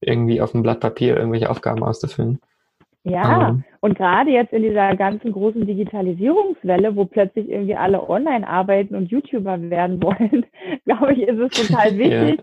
irgendwie 0.00 0.40
auf 0.40 0.52
dem 0.52 0.62
Blatt 0.62 0.80
Papier 0.80 1.16
irgendwelche 1.16 1.50
Aufgaben 1.50 1.82
auszufüllen. 1.82 2.40
Ja, 3.08 3.50
ähm. 3.50 3.64
und 3.80 3.96
gerade 3.96 4.30
jetzt 4.30 4.52
in 4.52 4.64
dieser 4.64 4.96
ganzen 4.96 5.30
großen 5.30 5.64
Digitalisierungswelle, 5.64 6.96
wo 6.96 7.04
plötzlich 7.04 7.48
irgendwie 7.48 7.76
alle 7.76 8.08
online 8.08 8.46
arbeiten 8.46 8.96
und 8.96 9.12
YouTuber 9.12 9.70
werden 9.70 10.02
wollen, 10.02 10.44
glaube 10.84 11.12
ich, 11.12 11.22
ist 11.22 11.38
es 11.38 11.68
total 11.68 11.96
wichtig. 11.98 12.42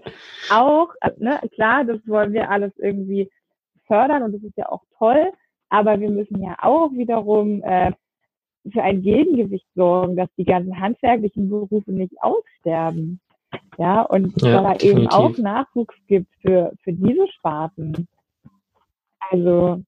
ja. 0.50 0.62
Auch, 0.62 0.88
ne, 1.18 1.42
klar, 1.54 1.84
das 1.84 2.00
wollen 2.08 2.32
wir 2.32 2.50
alles 2.50 2.72
irgendwie 2.78 3.30
fördern 3.88 4.24
und 4.24 4.34
das 4.34 4.42
ist 4.42 4.58
ja 4.58 4.70
auch 4.70 4.84
toll, 4.98 5.32
aber 5.70 6.00
wir 6.00 6.10
müssen 6.10 6.42
ja 6.42 6.56
auch 6.62 6.92
wiederum 6.94 7.62
äh, 7.64 7.92
für 8.72 8.84
ein 8.84 9.02
Gegengewicht 9.02 9.68
sorgen, 9.76 10.16
dass 10.16 10.30
die 10.38 10.46
ganzen 10.46 10.80
handwerklichen 10.80 11.50
Berufe 11.50 11.92
nicht 11.92 12.14
aussterben. 12.22 13.20
Ja, 13.78 14.02
und 14.02 14.42
ja, 14.42 14.62
da 14.62 14.76
eben 14.78 15.08
auch 15.08 15.38
Nachwuchs 15.38 15.96
gibt 16.08 16.28
für, 16.42 16.72
für 16.84 16.94
diese 16.94 17.28
Sparten. 17.38 18.08
Also. 19.32 19.84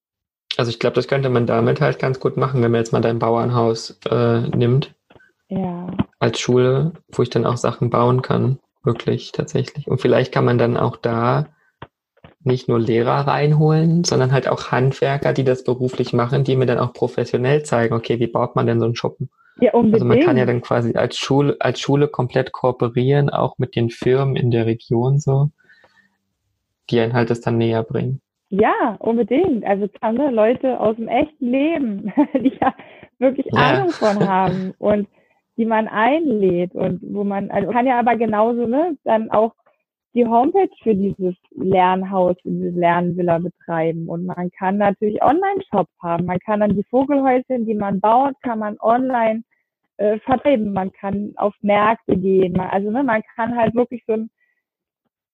Also 0.58 0.70
ich 0.70 0.80
glaube, 0.80 0.96
das 0.96 1.08
könnte 1.08 1.30
man 1.30 1.46
damit 1.46 1.82
halt 1.82 2.00
ganz 2.00 2.20
gut 2.20 2.38
machen, 2.38 2.62
wenn 2.62 2.72
man 2.72 2.80
jetzt 2.80 2.94
mal 2.94 3.02
dein 3.02 3.20
Bauernhaus 3.20 4.00
äh, 4.10 4.42
nimmt. 4.56 4.96
Ja. 5.50 5.88
Als 6.20 6.40
Schule, 6.40 6.94
wo 7.12 7.22
ich 7.22 7.30
dann 7.30 7.46
auch 7.46 7.58
Sachen 7.58 7.90
bauen 7.90 8.22
kann. 8.22 8.60
Wirklich, 8.84 9.32
tatsächlich. 9.32 9.88
Und 9.88 10.00
vielleicht 10.00 10.32
kann 10.32 10.46
man 10.46 10.58
dann 10.58 10.78
auch 10.78 10.96
da 10.98 11.48
nicht 12.46 12.70
nur 12.70 12.80
Lehrer 12.80 13.28
reinholen, 13.28 14.04
sondern 14.04 14.32
halt 14.32 14.48
auch 14.48 14.72
Handwerker, 14.72 15.34
die 15.34 15.44
das 15.44 15.64
beruflich 15.64 16.14
machen, 16.14 16.44
die 16.44 16.56
mir 16.56 16.68
dann 16.68 16.78
auch 16.78 16.94
professionell 16.94 17.64
zeigen, 17.64 17.96
okay, 17.96 18.20
wie 18.20 18.28
baut 18.28 18.56
man 18.56 18.68
denn 18.68 18.80
so 18.80 18.86
einen 18.86 18.96
Schuppen? 18.96 19.30
Ja, 19.60 19.74
unbedingt. 19.74 20.02
Also 20.02 20.06
man 20.06 20.20
kann 20.20 20.38
ja 20.38 20.46
dann 20.46 20.62
quasi 20.62 20.96
als 20.96 21.18
Schule, 21.18 21.56
als 21.60 21.80
Schule 21.80 22.08
komplett 22.08 22.52
kooperieren, 22.52 23.30
auch 23.30 23.58
mit 23.58 23.76
den 23.76 23.90
Firmen 23.90 24.36
in 24.36 24.52
der 24.52 24.66
Region 24.66 25.20
so, 25.20 25.50
die 26.90 27.00
einen 27.00 27.14
halt 27.14 27.30
das 27.30 27.42
dann 27.42 27.58
näher 27.58 27.84
bringen. 27.84 28.22
Ja, 28.50 28.96
unbedingt. 29.00 29.66
Also 29.66 29.88
andere 30.02 30.32
Leute 30.32 30.80
aus 30.80 30.96
dem 30.98 31.08
echten 31.08 31.50
Leben, 31.50 32.14
die 32.34 32.54
ja 32.62 32.74
wirklich 33.20 33.48
ja. 33.52 33.60
Ahnung 33.60 33.90
von 33.90 34.28
haben 34.28 34.74
und 34.78 35.08
die 35.58 35.66
man 35.66 35.88
einlädt 35.88 36.76
und 36.76 37.00
wo 37.02 37.24
man, 37.24 37.50
also 37.50 37.72
kann 37.72 37.88
ja 37.88 37.98
aber 37.98 38.18
genauso, 38.18 38.68
ne, 38.68 38.98
dann 39.06 39.32
auch 39.32 39.54
die 40.16 40.26
Homepage 40.26 40.70
für 40.82 40.96
dieses 40.96 41.36
Lernhaus, 41.52 42.38
für 42.42 42.50
dieses 42.50 42.74
Lernvilla 42.76 43.38
betreiben. 43.40 44.08
Und 44.08 44.26
man 44.26 44.50
kann 44.52 44.78
natürlich 44.78 45.22
Online-Shops 45.22 45.92
haben. 46.02 46.26
Man 46.26 46.40
kann 46.40 46.62
dann 46.62 46.76
die 46.76 46.86
Vogelhäuschen, 46.90 47.66
die 47.66 47.76
man 47.76 48.00
baut, 48.00 48.34
kann 48.42 48.60
man 48.60 48.78
online 48.80 49.44
äh, 49.98 50.18
vertreiben. 50.20 50.72
Man 50.72 50.92
kann 50.94 51.34
auf 51.36 51.54
Märkte 51.62 52.16
gehen. 52.16 52.58
Also 52.60 52.92
ne, 52.92 53.04
man 53.04 53.24
kann 53.36 53.58
halt 53.58 53.76
wirklich 53.76 54.04
so 54.08 54.14
ein, 54.14 54.30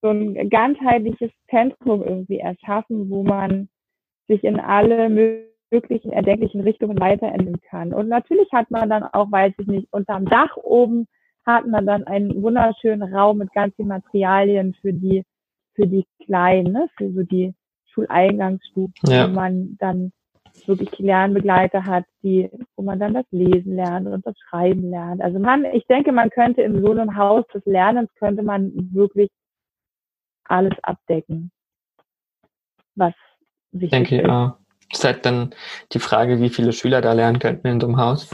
so 0.01 0.09
ein 0.09 0.49
ganzheitliches 0.49 1.31
Zentrum 1.51 2.03
irgendwie 2.03 2.39
erschaffen, 2.39 3.11
wo 3.11 3.21
man 3.21 3.69
sich 4.27 4.43
in 4.43 4.59
alle 4.59 5.09
möglichen 5.09 6.11
erdenklichen 6.11 6.61
Richtungen 6.61 6.99
weiterentwickeln 6.99 7.61
kann. 7.69 7.93
Und 7.93 8.07
natürlich 8.07 8.51
hat 8.51 8.71
man 8.71 8.89
dann 8.89 9.03
auch, 9.03 9.31
weiß 9.31 9.53
ich 9.59 9.67
nicht, 9.67 9.87
unterm 9.91 10.25
Dach 10.25 10.57
oben 10.57 11.07
hat 11.45 11.67
man 11.67 11.85
dann 11.85 12.03
einen 12.05 12.41
wunderschönen 12.41 13.13
Raum 13.13 13.39
mit 13.39 13.51
ganz 13.53 13.75
vielen 13.75 13.87
Materialien 13.87 14.75
für 14.81 14.93
die, 14.93 15.23
für 15.73 15.87
die 15.87 16.05
Kleinen, 16.25 16.71
ne? 16.73 16.87
für 16.97 17.11
so 17.11 17.23
die 17.23 17.53
Schuleingangsstufen, 17.93 19.09
ja. 19.09 19.27
wo 19.27 19.33
man 19.33 19.77
dann 19.79 20.11
wirklich 20.65 20.97
Lernbegleiter 20.99 21.85
hat, 21.85 22.05
die, 22.23 22.49
wo 22.75 22.83
man 22.83 22.99
dann 22.99 23.13
das 23.13 23.25
Lesen 23.31 23.75
lernt 23.75 24.07
und 24.07 24.25
das 24.25 24.35
Schreiben 24.39 24.89
lernt. 24.89 25.21
Also 25.21 25.39
man, 25.39 25.65
ich 25.65 25.85
denke, 25.87 26.11
man 26.11 26.29
könnte 26.29 26.61
in 26.61 26.83
so 26.83 26.91
einem 26.91 27.15
Haus 27.15 27.45
des 27.53 27.65
Lernens 27.65 28.09
könnte 28.15 28.43
man 28.43 28.71
wirklich 28.93 29.29
alles 30.45 30.73
abdecken, 30.83 31.51
was 32.95 33.13
wichtig 33.71 33.91
denke, 33.91 34.17
ist. 34.17 34.27
Ja. 34.27 34.57
Das 34.89 34.99
ist 34.99 35.05
halt 35.05 35.25
dann 35.25 35.55
die 35.93 35.99
Frage, 35.99 36.41
wie 36.41 36.49
viele 36.49 36.73
Schüler 36.73 37.01
da 37.01 37.13
lernen 37.13 37.39
könnten 37.39 37.67
in 37.67 37.79
so 37.79 37.87
einem 37.87 37.97
Haus 37.97 38.29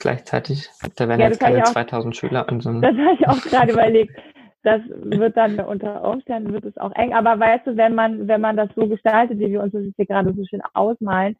gleichzeitig. 0.00 0.68
Da 0.96 1.08
werden 1.08 1.20
ja, 1.20 1.28
jetzt 1.28 1.40
keine 1.40 1.62
auch, 1.62 1.72
2000 1.72 2.16
Schüler 2.16 2.48
an 2.48 2.60
so. 2.60 2.72
Das 2.80 2.96
habe 2.96 3.16
ich 3.18 3.28
auch 3.28 3.40
gerade 3.50 3.72
überlegt. 3.72 4.16
Das 4.62 4.82
wird 4.88 5.36
dann 5.36 5.58
unter 5.60 6.04
Umständen 6.04 6.52
wird 6.52 6.64
es 6.64 6.76
auch 6.76 6.92
eng. 6.92 7.14
Aber 7.14 7.38
weißt 7.38 7.66
du, 7.66 7.76
wenn 7.76 7.94
man, 7.94 8.28
wenn 8.28 8.40
man 8.40 8.56
das 8.56 8.68
so 8.74 8.86
gestaltet, 8.86 9.38
wie 9.38 9.50
wir 9.50 9.62
uns 9.62 9.72
das 9.72 9.84
hier 9.96 10.06
gerade 10.06 10.34
so 10.34 10.44
schön 10.44 10.60
ausmalen, 10.74 11.36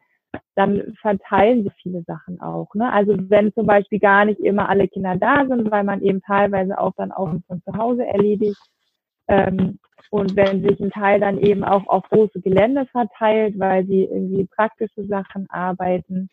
dann 0.55 0.95
verteilen 1.01 1.63
sie 1.63 1.71
viele 1.81 2.01
Sachen 2.03 2.41
auch. 2.41 2.73
Ne? 2.73 2.91
Also 2.91 3.15
wenn 3.29 3.53
zum 3.53 3.65
Beispiel 3.65 3.99
gar 3.99 4.25
nicht 4.25 4.39
immer 4.39 4.69
alle 4.69 4.87
Kinder 4.87 5.15
da 5.17 5.45
sind, 5.47 5.69
weil 5.71 5.83
man 5.83 6.01
eben 6.01 6.21
teilweise 6.21 6.79
auch 6.79 6.93
dann 6.97 7.11
auch 7.11 7.29
von 7.47 7.61
zu 7.63 7.73
Hause 7.77 8.05
erledigt. 8.05 8.59
Ähm, 9.27 9.79
und 10.09 10.35
wenn 10.35 10.61
sich 10.61 10.79
ein 10.79 10.91
Teil 10.91 11.19
dann 11.19 11.37
eben 11.37 11.63
auch 11.63 11.87
auf 11.87 12.03
große 12.09 12.41
Gelände 12.41 12.85
verteilt, 12.87 13.57
weil 13.57 13.85
sie 13.85 14.03
irgendwie 14.03 14.45
praktische 14.45 15.05
Sachen 15.05 15.49
arbeiten, 15.49 16.29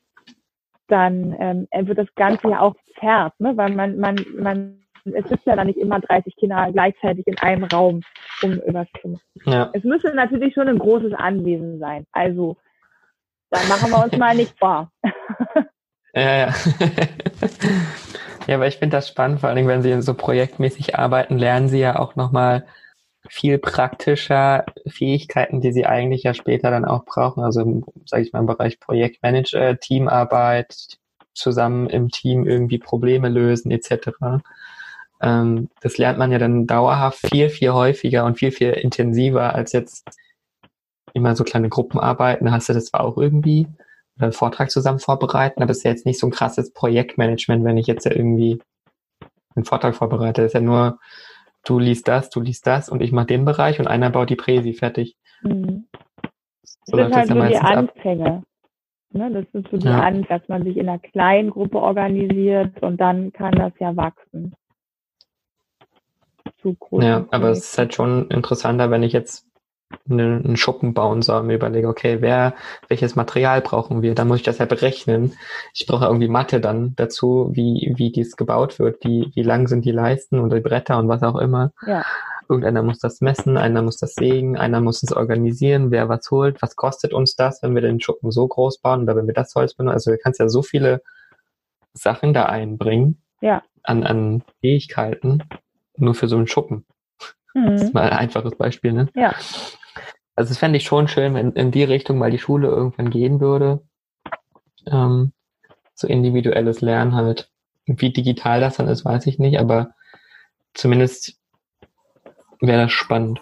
dann 0.89 1.37
ähm, 1.39 1.69
wird 1.87 1.99
das 1.99 2.13
Ganze 2.15 2.49
ja 2.49 2.61
auch 2.61 2.75
zerrt, 2.99 3.39
ne? 3.39 3.57
weil 3.57 3.71
man, 3.73 3.99
man, 3.99 4.17
man, 4.37 4.81
es 5.05 5.29
sitzen 5.29 5.51
ja 5.51 5.57
dann 5.57 5.67
nicht 5.67 5.79
immer 5.79 6.01
30 6.01 6.35
Kinder 6.37 6.69
gleichzeitig 6.73 7.27
in 7.27 7.39
einem 7.39 7.65
Raum, 7.65 8.01
um 8.43 8.61
machen. 8.73 9.21
Ja. 9.45 9.71
Es 9.73 9.85
müsste 9.85 10.15
natürlich 10.15 10.55
schon 10.55 10.69
ein 10.69 10.79
großes 10.79 11.13
Anwesen 11.13 11.79
sein. 11.79 12.07
Also, 12.13 12.57
dann 13.51 13.67
machen 13.69 13.91
wir 13.91 14.05
uns 14.05 14.17
mal 14.17 14.35
nicht 14.35 14.59
vor. 14.59 14.91
ja, 16.15 16.37
ja. 16.37 16.55
ja, 18.47 18.55
aber 18.57 18.67
ich 18.67 18.77
finde 18.77 18.97
das 18.97 19.09
spannend, 19.09 19.41
vor 19.41 19.49
allem 19.49 19.67
wenn 19.67 19.83
Sie 19.83 20.03
so 20.03 20.15
projektmäßig 20.15 20.99
arbeiten, 20.99 21.39
lernen 21.39 21.69
Sie 21.69 21.81
ja 21.81 21.99
auch 21.99 22.17
nochmal 22.17 22.67
viel 23.29 23.59
praktischer 23.59 24.65
Fähigkeiten, 24.87 25.61
die 25.61 25.73
sie 25.73 25.87
eigentlich 25.87 26.23
ja 26.23 26.35
später 26.35 26.71
dann 26.71 26.85
auch 26.85 27.05
brauchen. 27.05 27.43
Also, 27.43 27.83
sage 28.07 28.23
ich 28.23 28.33
mal, 28.33 28.41
im 28.41 28.47
Bereich 28.47 28.81
Projektmanager, 28.81 29.79
Teamarbeit, 29.79 30.99
zusammen 31.35 31.89
im 31.89 32.11
Team 32.11 32.47
irgendwie 32.47 32.79
Probleme 32.79 33.29
lösen 33.29 33.71
etc. 33.71 34.11
Ähm, 35.21 35.69
das 35.81 35.99
lernt 35.99 36.19
man 36.19 36.33
ja 36.33 36.39
dann 36.39 36.67
dauerhaft 36.67 37.21
viel, 37.29 37.49
viel 37.51 37.73
häufiger 37.73 38.25
und 38.25 38.39
viel, 38.39 38.51
viel 38.51 38.71
intensiver 38.71 39.55
als 39.55 39.73
jetzt 39.73 40.05
immer 41.15 41.37
so 41.37 41.45
kleine 41.45 41.69
Gruppenarbeiten. 41.69 42.47
Da 42.47 42.53
hast 42.53 42.69
du 42.69 42.73
das 42.73 42.87
zwar 42.87 43.03
auch 43.03 43.17
irgendwie, 43.17 43.67
einen 44.19 44.33
Vortrag 44.33 44.71
zusammen 44.71 44.99
vorbereiten, 44.99 45.63
aber 45.63 45.71
es 45.71 45.79
ist 45.79 45.85
ja 45.85 45.91
jetzt 45.93 46.07
nicht 46.07 46.19
so 46.19 46.27
ein 46.27 46.33
krasses 46.33 46.73
Projektmanagement, 46.73 47.65
wenn 47.65 47.79
ich 47.79 47.87
jetzt 47.87 48.05
ja 48.05 48.13
irgendwie 48.13 48.61
einen 49.55 49.65
Vortrag 49.65 49.95
vorbereite. 49.95 50.43
Das 50.43 50.51
ist 50.51 50.55
ja 50.55 50.61
nur 50.61 50.99
du 51.65 51.79
liest 51.79 52.09
das, 52.09 52.31
du 52.31 52.41
liest 52.41 52.67
das 52.67 52.89
und 52.89 53.03
ich 53.03 53.13
mache 53.13 53.27
den 53.27 53.45
Bereich 53.45 53.81
und 53.81 53.87
einer 53.87 54.11
baut 54.11 54.31
die 54.31 54.37
Präsi 54.37 54.73
fertig. 54.73 55.17
Mhm. 55.43 55.87
So 56.85 56.97
das 56.97 57.07
sind 57.07 57.17
halt 57.17 57.29
so 57.29 57.35
die 57.35 57.57
Anfänge. 57.57 58.43
Ne, 59.11 59.31
das 59.33 59.45
ist 59.53 59.71
so 59.71 59.79
die 59.79 59.87
ja. 59.87 60.01
An, 60.01 60.27
dass 60.29 60.47
man 60.49 60.65
sich 60.65 60.77
in 60.77 60.89
einer 60.89 60.99
kleinen 60.99 61.51
Gruppe 61.51 61.79
organisiert 61.79 62.83
und 62.83 62.99
dann 62.99 63.33
kann 63.33 63.53
das 63.53 63.73
ja 63.79 63.97
wachsen. 63.97 64.55
Zu 66.61 66.75
groß. 66.75 67.05
Ja, 67.05 67.27
aber 67.31 67.51
es 67.51 67.61
ist 67.61 67.79
halt 67.79 67.95
schon 67.95 68.29
interessanter, 68.29 68.91
wenn 68.91 69.03
ich 69.03 69.13
jetzt 69.13 69.48
einen 70.09 70.57
Schuppen 70.57 70.95
bauen 70.95 71.23
soll, 71.23 71.43
mir 71.43 71.55
überlege, 71.55 71.89
okay, 71.89 72.19
wer, 72.21 72.55
welches 72.89 73.17
Material 73.17 73.61
brauchen 73.61 74.03
wir? 74.03 74.15
Dann 74.15 74.29
muss 74.29 74.39
ich 74.39 74.43
das 74.43 74.59
ja 74.59 74.67
berechnen. 74.67 75.35
Ich 75.75 75.87
brauche 75.87 76.07
irgendwie 76.07 76.29
Mathe 76.29 76.61
dann 76.61 76.95
dazu, 76.97 77.51
wie, 77.53 77.95
wie 77.97 78.11
dies 78.11 78.37
gebaut 78.37 78.79
wird, 78.79 79.03
wie, 79.05 79.31
wie 79.35 79.43
lang 79.43 79.67
sind 79.69 79.85
die 79.85 79.93
Leisten 79.93 80.39
und 80.41 80.53
die 80.53 80.61
Bretter 80.61 80.99
und 80.99 81.09
was 81.09 81.23
auch 81.23 81.37
immer. 81.37 81.73
Ja. 81.87 82.05
Irgendeiner 82.49 82.83
muss 82.83 82.99
das 82.99 83.21
messen, 83.21 83.59
einer 83.59 83.83
muss 83.83 83.99
das 83.99 84.15
sägen, 84.15 84.57
einer 84.57 84.81
muss 84.81 85.03
es 85.03 85.13
organisieren, 85.13 85.91
wer 85.91 86.09
was 86.09 86.31
holt, 86.31 86.63
was 86.63 86.77
kostet 86.77 87.13
uns 87.13 87.37
das, 87.37 87.63
wenn 87.63 87.75
wir 87.75 87.83
den 87.83 88.01
Schuppen 88.01 88.31
so 88.31 88.49
groß 88.49 88.79
bauen 88.79 89.03
oder 89.03 89.17
wenn 89.17 89.27
wir 89.27 89.35
das 89.35 89.55
Holz 89.55 89.75
benutzen. 89.75 89.95
Also 89.95 90.11
du 90.13 90.19
kannst 90.19 90.41
ja 90.41 90.49
so 90.49 90.63
viele 90.63 91.03
Sachen 91.93 92.33
da 92.33 92.47
einbringen 92.47 93.23
ja. 93.41 93.63
an, 93.83 94.03
an 94.03 94.43
Fähigkeiten, 94.61 95.45
nur 95.97 96.15
für 96.15 96.29
so 96.29 96.37
einen 96.37 96.47
Schuppen. 96.47 96.87
Mhm. 97.63 97.73
Das 97.73 97.83
ist 97.83 97.95
mal 97.95 98.09
ein 98.09 98.19
einfaches 98.19 98.57
Beispiel, 98.57 98.93
ne? 98.93 99.09
Ja. 99.15 99.35
Also 100.37 100.51
das 100.51 100.59
fände 100.59 100.77
ich 100.77 100.85
schon 100.85 101.09
schön, 101.09 101.35
wenn 101.35 101.53
in 101.53 101.71
die 101.71 101.85
Richtung 101.85 102.19
mal 102.19 102.31
die 102.31 102.39
Schule 102.39 102.69
irgendwann 102.69 103.11
gehen 103.11 103.41
würde. 103.41 103.83
Ähm, 104.87 105.33
so 105.95 106.07
individuelles 106.07 106.81
Lernen 106.81 107.15
halt. 107.15 107.51
Wie 107.87 108.13
digital 108.13 108.61
das 108.61 108.77
dann 108.77 108.87
ist, 108.89 109.05
weiß 109.05 109.27
ich 109.27 109.39
nicht, 109.39 109.59
aber 109.59 109.95
zumindest 110.75 111.39
wäre 112.61 112.83
das 112.83 112.93
spannend. 112.93 113.41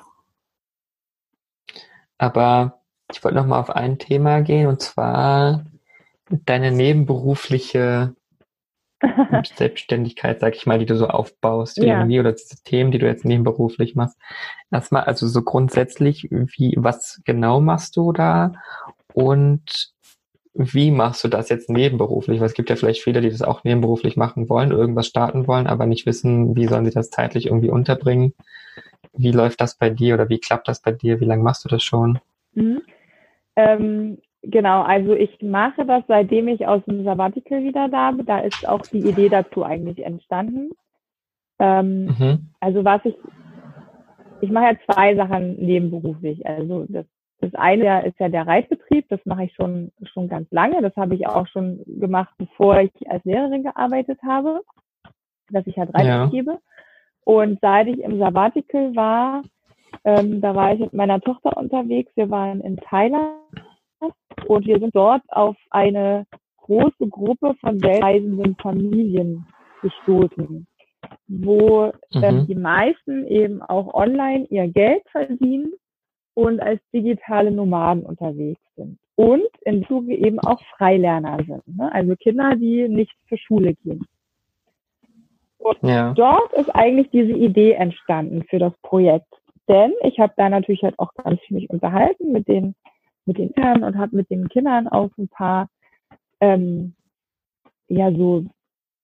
Aber 2.17 2.81
ich 3.13 3.23
wollte 3.23 3.37
noch 3.37 3.47
mal 3.47 3.61
auf 3.61 3.71
ein 3.71 3.99
Thema 3.99 4.41
gehen 4.41 4.67
und 4.67 4.81
zwar 4.81 5.65
deine 6.29 6.71
nebenberufliche 6.71 8.15
Selbstständigkeit, 9.57 10.41
sag 10.41 10.57
ich 10.57 10.67
mal, 10.67 10.79
die 10.79 10.87
du 10.87 10.97
so 10.97 11.09
aufbaust, 11.09 11.79
ja. 11.79 11.99
irgendwie, 11.99 12.21
oder 12.21 12.33
diese 12.33 12.63
Themen, 12.63 12.91
die 12.91 12.99
du 12.99 13.07
jetzt 13.07 13.25
nebenberuflich 13.25 13.95
machst. 13.95 14.19
Erstmal, 14.71 15.05
also 15.05 15.27
so 15.27 15.43
grundsätzlich, 15.43 16.29
wie, 16.31 16.75
was 16.77 17.21
genau 17.25 17.61
machst 17.61 17.97
du 17.97 18.13
da? 18.13 18.53
Und 19.13 19.93
wie 20.55 20.91
machst 20.91 21.23
du 21.23 21.29
das 21.29 21.49
jetzt 21.49 21.69
nebenberuflich? 21.69 22.41
Weil 22.41 22.47
es 22.47 22.55
gibt 22.55 22.71
ja 22.71 22.77
vielleicht 22.77 23.03
viele, 23.03 23.21
die 23.21 23.31
das 23.31 23.43
auch 23.43 23.65
nebenberuflich 23.65 24.17
machen 24.17 24.49
wollen, 24.49 24.71
irgendwas 24.71 25.07
starten 25.07 25.47
wollen, 25.47 25.67
aber 25.67 25.87
nicht 25.87 26.07
wissen, 26.07 26.57
wie 26.57 26.67
sollen 26.67 26.85
sie 26.85 26.91
das 26.91 27.11
zeitlich 27.11 27.47
irgendwie 27.47 27.71
unterbringen. 27.71 28.33
Wie 29.13 29.33
läuft 29.33 29.61
das 29.61 29.77
bei 29.77 29.91
dir 29.91 30.15
oder 30.15 30.29
wie 30.29 30.39
klappt 30.39 30.69
das 30.69 30.81
bei 30.81 30.93
dir? 30.93 31.21
Wie 31.21 31.25
lange 31.25 31.43
machst 31.43 31.65
du 31.65 31.69
das 31.69 31.83
schon? 31.83 32.19
Mhm. 32.55 32.83
Ähm, 33.57 34.19
Genau, 34.49 34.83
also 34.83 35.15
ich 35.15 35.43
mache 35.43 35.85
das, 35.85 36.05
seitdem 36.07 36.47
ich 36.49 36.67
aus 36.67 36.85
dem 36.85 37.03
Sabbatical 37.05 37.65
wieder 37.65 37.89
da 37.89 38.13
bin. 38.13 38.27
Da 38.27 38.39
ist 38.39 38.69
auch 38.69 38.83
die 38.83 39.01
Idee 39.01 39.29
dazu 39.29 39.65
eigentlich 39.65 40.05
entstanden. 40.05 40.71
Ähm, 41.59 42.07
mhm. 42.07 42.51
Also 42.61 42.85
was 42.85 43.05
ich, 43.05 43.17
ich 44.41 44.51
mache 44.51 44.67
ja 44.67 44.77
zwei 44.85 45.17
Sachen 45.17 45.57
nebenberuflich. 45.57 46.47
Also 46.47 46.87
das, 46.89 47.07
das 47.41 47.55
eine 47.55 48.07
ist 48.07 48.21
ja 48.21 48.29
der 48.29 48.47
Reitbetrieb, 48.47 49.09
Das 49.09 49.21
mache 49.25 49.45
ich 49.45 49.55
schon, 49.55 49.91
schon 50.13 50.29
ganz 50.29 50.51
lange. 50.53 50.81
Das 50.81 50.95
habe 50.95 51.17
ich 51.17 51.27
auch 51.27 51.49
schon 51.49 51.83
gemacht, 51.87 52.33
bevor 52.39 52.81
ich 52.81 52.93
als 53.11 53.25
Lehrerin 53.25 53.65
gearbeitet 53.65 54.21
habe, 54.23 54.61
dass 55.51 55.67
ich 55.67 55.77
halt 55.77 55.93
Reiter 55.93 56.07
ja. 56.07 56.27
gebe. 56.27 56.59
Und 57.25 57.59
seit 57.61 57.89
ich 57.89 58.01
im 58.01 58.19
Sabbatical 58.19 58.95
war, 58.95 59.43
ähm, 60.05 60.41
da 60.41 60.55
war 60.55 60.73
ich 60.73 60.81
mit 60.81 60.93
meiner 60.93 61.21
Tochter 61.21 61.57
unterwegs. 61.57 62.13
Wir 62.15 62.31
waren 62.31 62.61
in 62.61 62.77
Thailand 62.77 63.35
und 64.47 64.67
wir 64.67 64.79
sind 64.79 64.95
dort 64.95 65.23
auf 65.29 65.57
eine 65.71 66.27
große 66.59 67.09
Gruppe 67.09 67.55
von 67.61 67.83
weltreisenden 67.83 68.57
Familien 68.57 69.47
gestoßen, 69.83 70.67
wo 71.29 71.93
ähm, 72.13 72.41
mhm. 72.41 72.47
die 72.47 72.55
meisten 72.55 73.27
eben 73.27 73.63
auch 73.63 73.95
online 73.95 74.47
ihr 74.51 74.69
Geld 74.69 75.03
verdienen 75.11 75.73
und 76.35 76.61
als 76.61 76.81
digitale 76.93 77.51
Nomaden 77.51 78.05
unterwegs 78.05 78.61
sind. 78.77 78.99
Und 79.15 79.49
im 79.65 79.87
Zuge 79.87 80.15
eben 80.15 80.39
auch 80.41 80.61
Freilerner 80.77 81.39
sind, 81.39 81.67
ne? 81.77 81.91
also 81.93 82.15
Kinder, 82.17 82.55
die 82.57 82.87
nicht 82.89 83.13
zur 83.29 83.39
Schule 83.39 83.75
gehen. 83.75 84.07
Und 85.59 85.83
ja. 85.83 86.13
dort 86.13 86.53
ist 86.53 86.69
eigentlich 86.75 87.11
diese 87.11 87.33
Idee 87.33 87.73
entstanden 87.73 88.45
für 88.45 88.59
das 88.59 88.73
Projekt. 88.83 89.27
Denn 89.69 89.93
ich 90.03 90.21
habe 90.21 90.33
da 90.37 90.49
natürlich 90.49 90.83
halt 90.83 90.99
auch 90.99 91.13
ganz 91.15 91.41
viel 91.41 91.57
mich 91.57 91.71
unterhalten 91.71 92.31
mit 92.31 92.47
den, 92.47 92.75
mit 93.27 93.39
den 93.39 93.53
Kindern 93.53 93.85
und 93.85 93.99
habe 93.99 94.17
mit 94.17 94.31
den 94.31 94.49
Kindern 94.49 94.89
auch 94.89 95.11
ein 95.19 95.29
paar 95.29 95.69
ähm, 96.41 96.95
ja 97.89 98.11
so 98.13 98.47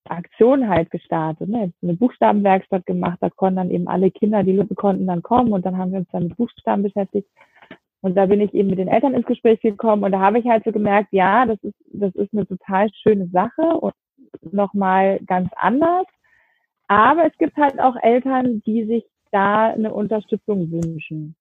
Aktionen 0.08 0.68
halt 0.68 0.90
gestartet, 0.90 1.48
ne? 1.48 1.72
eine 1.82 1.94
Buchstabenwerkstatt 1.94 2.86
gemacht, 2.86 3.18
da 3.20 3.30
konnten 3.30 3.56
dann 3.56 3.70
eben 3.70 3.86
alle 3.88 4.10
Kinder, 4.10 4.42
die 4.42 4.52
Lücke 4.52 4.74
konnten, 4.74 5.06
dann 5.06 5.22
kommen 5.22 5.52
und 5.52 5.64
dann 5.64 5.78
haben 5.78 5.92
wir 5.92 6.00
uns 6.00 6.08
dann 6.10 6.24
mit 6.24 6.36
Buchstaben 6.36 6.82
beschäftigt. 6.82 7.28
Und 8.00 8.16
da 8.16 8.26
bin 8.26 8.40
ich 8.40 8.52
eben 8.52 8.68
mit 8.68 8.80
den 8.80 8.88
Eltern 8.88 9.14
ins 9.14 9.26
Gespräch 9.26 9.60
gekommen 9.60 10.02
und 10.02 10.10
da 10.10 10.18
habe 10.18 10.40
ich 10.40 10.46
halt 10.46 10.64
so 10.64 10.72
gemerkt, 10.72 11.12
ja, 11.12 11.46
das 11.46 11.62
ist, 11.62 11.76
das 11.92 12.12
ist 12.16 12.32
eine 12.32 12.46
total 12.46 12.88
schöne 12.94 13.28
Sache 13.28 13.62
und 13.62 13.94
nochmal 14.50 15.20
ganz 15.20 15.50
anders. 15.54 16.06
Aber 16.88 17.24
es 17.26 17.38
gibt 17.38 17.56
halt 17.56 17.78
auch 17.78 17.94
Eltern, 18.02 18.60
die 18.66 18.84
sich 18.84 19.04
da 19.30 19.68
eine 19.68 19.94
Unterstützung 19.94 20.70
wünschen. 20.72 21.36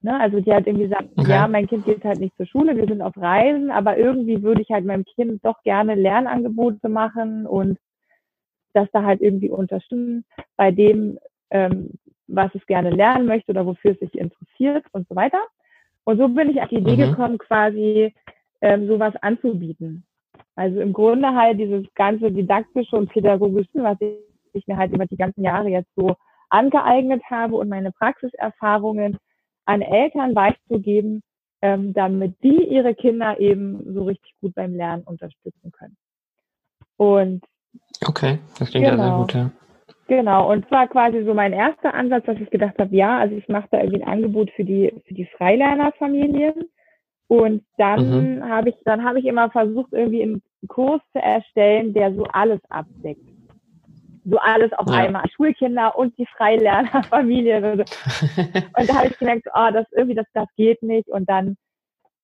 Ne? 0.00 0.18
Also 0.18 0.40
die 0.40 0.52
halt 0.52 0.66
irgendwie 0.66 0.88
sagen, 0.88 1.10
okay. 1.16 1.30
ja, 1.30 1.48
mein 1.48 1.66
Kind 1.66 1.84
geht 1.84 2.04
halt 2.04 2.20
nicht 2.20 2.36
zur 2.36 2.46
Schule, 2.46 2.76
wir 2.76 2.86
sind 2.86 3.02
auf 3.02 3.16
Reisen, 3.16 3.70
aber 3.70 3.96
irgendwie 3.98 4.42
würde 4.42 4.62
ich 4.62 4.70
halt 4.70 4.84
meinem 4.84 5.04
Kind 5.04 5.44
doch 5.44 5.62
gerne 5.64 5.94
Lernangebote 5.96 6.88
machen 6.88 7.46
und 7.46 7.78
das 8.74 8.88
da 8.92 9.02
halt 9.02 9.20
irgendwie 9.20 9.50
unterstützen 9.50 10.24
bei 10.56 10.70
dem, 10.70 11.18
ähm, 11.50 11.90
was 12.28 12.54
es 12.54 12.64
gerne 12.66 12.90
lernen 12.90 13.26
möchte 13.26 13.50
oder 13.50 13.66
wofür 13.66 13.92
es 13.92 13.98
sich 13.98 14.14
interessiert 14.16 14.84
und 14.92 15.08
so 15.08 15.16
weiter. 15.16 15.40
Und 16.04 16.18
so 16.18 16.28
bin 16.28 16.50
ich 16.50 16.62
auf 16.62 16.68
die 16.68 16.76
Idee 16.76 16.96
mhm. 16.96 17.10
gekommen, 17.10 17.38
quasi 17.38 18.14
ähm, 18.60 18.86
sowas 18.86 19.14
anzubieten. 19.20 20.04
Also 20.54 20.80
im 20.80 20.92
Grunde 20.92 21.34
halt 21.34 21.58
dieses 21.58 21.84
ganze 21.94 22.30
didaktische 22.30 22.96
und 22.96 23.10
pädagogische, 23.10 23.82
was 23.82 24.00
ich, 24.00 24.16
ich 24.52 24.66
mir 24.66 24.76
halt 24.76 24.92
über 24.92 25.06
die 25.06 25.16
ganzen 25.16 25.42
Jahre 25.42 25.68
jetzt 25.68 25.90
so 25.96 26.16
angeeignet 26.50 27.22
habe 27.30 27.56
und 27.56 27.68
meine 27.68 27.92
Praxiserfahrungen 27.92 29.18
an 29.68 29.82
Eltern 29.82 30.34
weiterzugeben, 30.34 31.22
ähm, 31.60 31.92
damit 31.92 32.42
die 32.42 32.64
ihre 32.64 32.94
Kinder 32.94 33.38
eben 33.38 33.92
so 33.92 34.04
richtig 34.04 34.32
gut 34.40 34.54
beim 34.54 34.74
Lernen 34.74 35.02
unterstützen 35.02 35.70
können. 35.72 35.96
Und 36.96 37.44
okay, 38.06 38.38
das 38.58 38.70
klingt 38.70 38.86
genau, 38.86 38.96
ja 38.96 38.96
sehr 38.96 39.04
genau. 39.04 39.20
gut, 39.20 39.34
ja. 39.34 39.50
Genau, 40.08 40.50
und 40.50 40.66
zwar 40.68 40.88
quasi 40.88 41.22
so 41.22 41.34
mein 41.34 41.52
erster 41.52 41.92
Ansatz, 41.92 42.24
dass 42.24 42.40
ich 42.40 42.48
gedacht 42.48 42.78
habe, 42.78 42.96
ja, 42.96 43.18
also 43.18 43.36
ich 43.36 43.46
mache 43.48 43.68
da 43.70 43.78
irgendwie 43.78 44.02
ein 44.02 44.08
Angebot 44.08 44.50
für 44.52 44.64
die 44.64 44.90
für 45.06 45.14
die 45.14 45.26
Freilernerfamilien. 45.36 46.70
Und 47.26 47.62
dann 47.76 48.38
mhm. 48.38 48.48
habe 48.48 48.70
ich, 48.70 48.76
dann 48.86 49.04
habe 49.04 49.18
ich 49.18 49.26
immer 49.26 49.50
versucht, 49.50 49.92
irgendwie 49.92 50.22
einen 50.22 50.42
Kurs 50.66 51.02
zu 51.12 51.18
erstellen, 51.18 51.92
der 51.92 52.14
so 52.14 52.24
alles 52.24 52.60
abdeckt 52.70 53.28
so 54.30 54.38
alles 54.38 54.72
auf 54.72 54.86
ja. 54.88 55.04
einmal. 55.04 55.24
Schulkinder 55.34 55.96
und 55.96 56.16
die 56.18 56.26
Freilernerfamilie. 56.36 57.72
und 57.72 58.88
da 58.88 58.94
habe 58.94 59.08
ich 59.08 59.18
gemerkt, 59.18 59.46
oh, 59.54 59.68
das 59.72 59.86
irgendwie, 59.92 60.14
das, 60.14 60.26
das 60.34 60.48
geht 60.56 60.82
nicht. 60.82 61.08
Und 61.08 61.28
dann, 61.28 61.56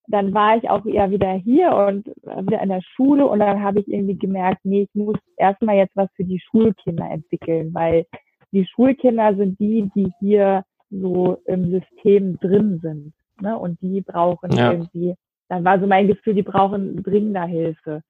dann 0.08 0.34
war 0.34 0.56
ich 0.56 0.68
auch 0.68 0.84
eher 0.84 1.10
wieder 1.10 1.32
hier 1.32 1.72
und 1.74 2.06
wieder 2.46 2.60
in 2.60 2.68
der 2.68 2.82
Schule 2.82 3.26
und 3.26 3.38
dann 3.38 3.62
habe 3.62 3.80
ich 3.80 3.88
irgendwie 3.88 4.18
gemerkt, 4.18 4.64
nee, 4.64 4.82
ich 4.82 4.94
muss 4.94 5.16
erstmal 5.36 5.76
jetzt 5.76 5.96
was 5.96 6.08
für 6.14 6.24
die 6.24 6.40
Schulkinder 6.40 7.10
entwickeln, 7.10 7.72
weil 7.72 8.06
die 8.52 8.66
Schulkinder 8.66 9.34
sind 9.34 9.58
die, 9.58 9.90
die 9.94 10.12
hier 10.20 10.64
so 10.90 11.38
im 11.46 11.70
System 11.70 12.38
drin 12.38 12.80
sind. 12.82 13.12
Ne? 13.40 13.58
Und 13.58 13.80
die 13.80 14.00
brauchen 14.00 14.52
ja. 14.52 14.72
irgendwie, 14.72 15.14
dann 15.48 15.64
war 15.64 15.80
so 15.80 15.86
mein 15.86 16.06
Gefühl, 16.06 16.34
die 16.34 16.42
brauchen 16.42 17.02
dringender 17.02 17.46
Hilfe. 17.46 18.02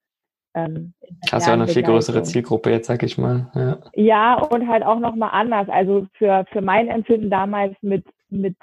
Ähm, 0.55 0.95
Hast 1.31 1.47
du 1.47 1.51
auch 1.51 1.55
eine 1.55 1.67
viel 1.67 1.83
größere 1.83 2.23
Zielgruppe 2.23 2.71
jetzt, 2.71 2.87
sag 2.87 3.03
ich 3.03 3.19
mal. 3.19 3.51
Ja, 3.55 3.79
ja 3.95 4.35
und 4.35 4.69
halt 4.69 4.85
auch 4.85 5.01
nochmal 5.01 5.31
anders. 5.33 5.69
Also 5.69 6.07
für, 6.15 6.45
für 6.53 6.63
mein 6.63 6.89
Empfinden 6.89 7.31
damals 7.31 7.75
mit, 7.83 8.05
mit 8.31 8.57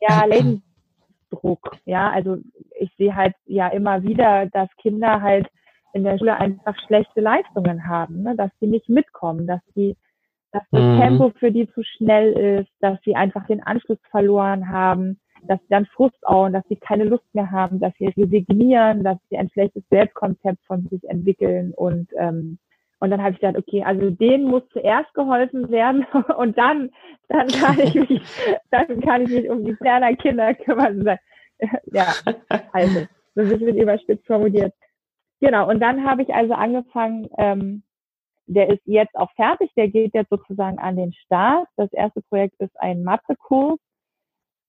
ja, 0.00 0.24
Lebensdruck. 0.26 1.76
Ja, 1.84 2.10
also 2.10 2.38
ich 2.78 2.90
sehe 2.96 3.14
halt 3.14 3.34
ja 3.44 3.68
immer 3.68 4.02
wieder, 4.02 4.46
dass 4.46 4.68
Kinder 4.76 5.20
halt 5.20 5.48
in 5.92 6.04
der 6.04 6.16
Schule 6.18 6.36
einfach 6.36 6.76
schlechte 6.86 7.20
Leistungen 7.20 7.86
haben, 7.86 8.22
ne? 8.22 8.34
dass 8.36 8.50
sie 8.60 8.66
nicht 8.66 8.88
mitkommen, 8.88 9.46
dass 9.46 9.60
sie 9.74 9.96
dass 10.52 10.62
das 10.70 10.82
mhm. 10.82 11.00
Tempo 11.00 11.32
für 11.38 11.50
die 11.50 11.66
zu 11.72 11.82
schnell 11.82 12.60
ist, 12.60 12.70
dass 12.80 12.98
sie 13.04 13.16
einfach 13.16 13.46
den 13.46 13.62
Anschluss 13.62 13.98
verloren 14.10 14.68
haben, 14.68 15.18
dass 15.42 15.60
sie 15.60 15.68
dann 15.70 15.86
Frust 15.86 16.26
auen, 16.26 16.52
dass 16.52 16.64
sie 16.68 16.76
keine 16.76 17.04
Lust 17.04 17.24
mehr 17.34 17.50
haben, 17.50 17.80
dass 17.80 17.92
sie 17.98 18.06
resignieren, 18.06 19.04
dass 19.04 19.18
sie 19.28 19.38
ein 19.38 19.50
schlechtes 19.50 19.82
Selbstkonzept 19.90 20.64
von 20.66 20.86
sich 20.88 21.02
entwickeln 21.08 21.72
und 21.74 22.08
ähm, 22.16 22.58
und 23.02 23.10
dann 23.10 23.20
habe 23.20 23.32
ich 23.32 23.40
gedacht, 23.40 23.58
okay, 23.58 23.82
also 23.82 24.10
denen 24.10 24.44
muss 24.44 24.62
zuerst 24.68 25.12
geholfen 25.14 25.68
werden 25.72 26.06
und 26.38 26.56
dann, 26.56 26.88
dann 27.26 27.48
kann 27.48 27.80
ich 27.80 27.96
mich, 27.96 28.22
dann 28.70 29.00
kann 29.00 29.22
ich 29.22 29.30
mich 29.30 29.50
um 29.50 29.64
die 29.64 29.74
kleinen 29.74 30.16
Kinder 30.16 30.54
kümmern. 30.54 31.18
Ja, 31.92 32.12
also, 32.72 33.06
so 33.36 33.42
ein 33.42 33.48
bisschen 33.48 33.76
überspitzt 33.76 34.26
formuliert. 34.26 34.72
Genau, 35.40 35.68
und 35.68 35.80
dann 35.80 36.04
habe 36.04 36.22
ich 36.22 36.34
also 36.34 36.54
angefangen, 36.54 37.28
ähm, 37.38 37.82
der 38.46 38.68
ist 38.68 38.82
jetzt 38.84 39.14
auch 39.16 39.30
fertig, 39.32 39.72
der 39.76 39.88
geht 39.88 40.14
jetzt 40.14 40.30
sozusagen 40.30 40.78
an 40.78 40.96
den 40.96 41.12
Start. 41.12 41.68
Das 41.76 41.92
erste 41.92 42.20
Projekt 42.22 42.60
ist 42.60 42.78
ein 42.80 43.02
Mathekurs 43.02 43.78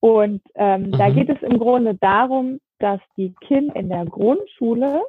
und 0.04 0.42
ähm, 0.54 0.82
mhm. 0.82 0.92
da 0.98 1.08
geht 1.08 1.30
es 1.30 1.40
im 1.40 1.58
Grunde 1.58 1.94
darum, 1.94 2.60
dass 2.78 3.00
die 3.16 3.34
Kinder 3.40 3.74
in 3.74 3.88
der 3.88 4.04
Grundschule 4.04 5.00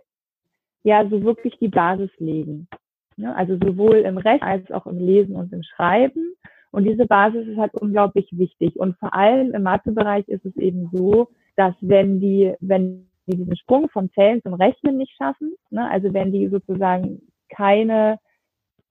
ja 0.84 1.06
so 1.10 1.22
wirklich 1.22 1.58
die 1.60 1.68
Basis 1.68 2.10
legen. 2.18 2.70
Ne? 3.18 3.36
Also 3.36 3.58
sowohl 3.58 3.98
im 3.98 4.18
Recht 4.18 4.42
als 4.42 4.72
auch 4.72 4.88
im 4.88 4.98
Lesen 4.98 5.36
und 5.36 5.52
im 5.52 5.64
Schreiben. 5.64 6.38
Und 6.72 6.86
diese 6.86 7.08
Basis 7.08 7.46
ist 7.46 7.58
halt 7.58 7.74
unglaublich 7.74 8.30
wichtig. 8.32 8.80
Und 8.80 8.98
vor 8.98 9.14
allem 9.14 9.54
im 9.54 9.64
Mathebereich 9.64 10.30
ist 10.30 10.46
es 10.46 10.56
eben 10.56 10.90
so, 10.94 11.28
dass 11.58 11.76
wenn 11.82 12.22
die, 12.22 12.54
wenn 12.62 13.10
die 13.28 13.36
diesen 13.36 13.58
Sprung 13.58 13.90
vom 13.90 14.10
Zählen 14.14 14.42
zum 14.44 14.54
Rechnen 14.54 14.98
nicht 14.98 15.14
schaffen, 15.18 15.56
ne? 15.72 15.92
also 15.92 16.14
wenn 16.14 16.32
die 16.32 16.48
sozusagen 16.48 17.22
keine 17.50 18.18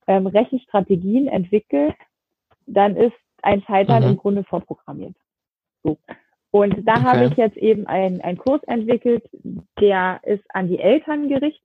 ähm, 0.06 0.26
Rechenstrategien 0.26 1.28
entwickelt, 1.28 1.96
dann 2.66 2.94
ist 2.94 3.16
ein 3.40 3.62
Scheitern 3.62 4.02
mhm. 4.02 4.10
im 4.10 4.16
Grunde 4.18 4.44
vorprogrammiert. 4.44 5.16
So. 5.84 5.98
Und 6.50 6.86
da 6.86 6.94
okay. 6.94 7.02
habe 7.02 7.24
ich 7.26 7.36
jetzt 7.36 7.56
eben 7.56 7.86
einen, 7.86 8.20
einen 8.20 8.38
Kurs 8.38 8.62
entwickelt, 8.64 9.28
der 9.80 10.20
ist 10.22 10.44
an 10.48 10.68
die 10.68 10.78
Eltern 10.78 11.28
gerichtet 11.28 11.62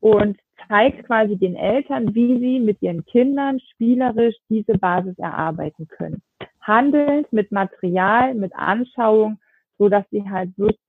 und 0.00 0.38
zeigt 0.68 1.06
quasi 1.06 1.36
den 1.36 1.56
Eltern, 1.56 2.14
wie 2.14 2.38
sie 2.38 2.60
mit 2.60 2.80
ihren 2.82 3.04
Kindern 3.04 3.60
spielerisch 3.60 4.36
diese 4.48 4.72
Basis 4.78 5.18
erarbeiten 5.18 5.88
können. 5.88 6.22
Handelnd 6.60 7.32
mit 7.32 7.52
Material, 7.52 8.34
mit 8.34 8.54
Anschauung, 8.54 9.38
so 9.78 9.88
dass 9.88 10.04
sie 10.10 10.28
halt 10.28 10.56
wirklich 10.58 10.80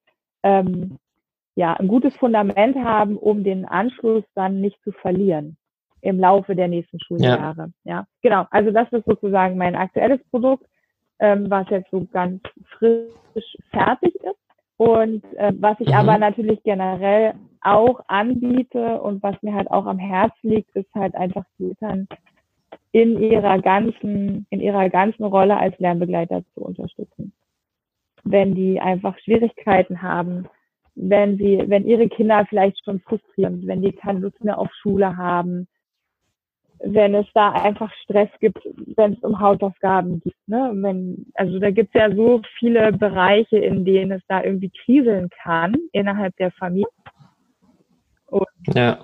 ähm, 0.43 0.97
ja, 1.55 1.73
ein 1.73 1.87
gutes 1.87 2.15
Fundament 2.15 2.75
haben, 2.77 3.17
um 3.17 3.43
den 3.43 3.65
Anschluss 3.65 4.23
dann 4.33 4.61
nicht 4.61 4.81
zu 4.83 4.91
verlieren 4.91 5.57
im 6.01 6.19
Laufe 6.19 6.55
der 6.55 6.67
nächsten 6.67 6.99
Schuljahre. 6.99 7.71
Ja, 7.83 7.91
ja 7.91 8.07
genau. 8.21 8.47
Also 8.49 8.71
das 8.71 8.91
ist 8.91 9.05
sozusagen 9.05 9.57
mein 9.57 9.75
aktuelles 9.75 10.23
Produkt 10.29 10.65
ähm, 11.21 11.49
was 11.49 11.69
jetzt 11.69 11.89
so 11.91 12.05
ganz 12.11 12.41
frisch 12.77 13.55
fertig 13.71 14.13
ist. 14.15 14.35
Und 14.75 15.23
äh, 15.35 15.53
was 15.59 15.79
ich 15.79 15.89
mhm. 15.89 15.93
aber 15.93 16.17
natürlich 16.17 16.61
generell 16.63 17.35
auch 17.61 18.01
anbiete 18.07 18.99
und 19.01 19.21
was 19.21 19.35
mir 19.43 19.53
halt 19.53 19.69
auch 19.69 19.85
am 19.85 19.99
Herz 19.99 20.33
liegt, 20.41 20.75
ist 20.75 20.93
halt 20.95 21.13
einfach 21.15 21.45
die 21.59 21.69
Eltern 21.69 22.07
in 22.91 23.21
ihrer 23.21 23.59
ganzen, 23.59 24.47
in 24.49 24.59
ihrer 24.59 24.89
ganzen 24.89 25.23
Rolle 25.23 25.55
als 25.55 25.77
Lernbegleiter 25.77 26.43
zu 26.53 26.61
unterstützen. 26.61 27.31
Wenn 28.23 28.55
die 28.55 28.81
einfach 28.81 29.17
Schwierigkeiten 29.19 30.01
haben, 30.01 30.47
wenn 30.95 31.37
sie, 31.37 31.63
wenn 31.67 31.85
ihre 31.85 32.09
Kinder 32.09 32.45
vielleicht 32.49 32.83
schon 32.83 32.99
frustrieren, 33.01 33.61
wenn 33.67 33.81
die 33.81 33.93
keine 33.93 34.19
Lust 34.19 34.43
mehr 34.43 34.57
auf 34.57 34.69
Schule 34.81 35.15
haben, 35.15 35.67
wenn 36.83 37.13
es 37.15 37.27
da 37.33 37.51
einfach 37.51 37.91
Stress 38.03 38.29
gibt, 38.39 38.59
wenn 38.95 39.13
es 39.13 39.19
um 39.19 39.39
Hausaufgaben 39.39 40.19
geht. 40.19 40.35
Ne? 40.47 40.71
Wenn, 40.75 41.31
also 41.35 41.59
da 41.59 41.71
gibt 41.71 41.95
es 41.95 42.01
ja 42.01 42.13
so 42.15 42.41
viele 42.57 42.91
Bereiche, 42.91 43.57
in 43.57 43.85
denen 43.85 44.11
es 44.13 44.23
da 44.27 44.43
irgendwie 44.43 44.71
kriseln 44.83 45.29
kann 45.43 45.75
innerhalb 45.91 46.35
der 46.37 46.51
Familie. 46.51 46.87
Und 48.25 48.47
ja. 48.73 48.99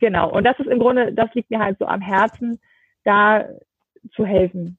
Genau. 0.00 0.30
Und 0.30 0.44
das 0.44 0.58
ist 0.58 0.66
im 0.66 0.78
Grunde, 0.78 1.12
das 1.12 1.32
liegt 1.34 1.50
mir 1.50 1.60
halt 1.60 1.78
so 1.78 1.86
am 1.86 2.00
Herzen, 2.00 2.60
da 3.04 3.44
zu 4.14 4.26
helfen, 4.26 4.78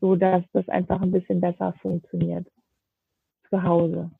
so 0.00 0.16
dass 0.16 0.42
das 0.52 0.68
einfach 0.68 1.00
ein 1.00 1.12
bisschen 1.12 1.40
besser 1.40 1.74
funktioniert 1.80 2.46
zu 3.48 3.62
Hause. 3.62 4.10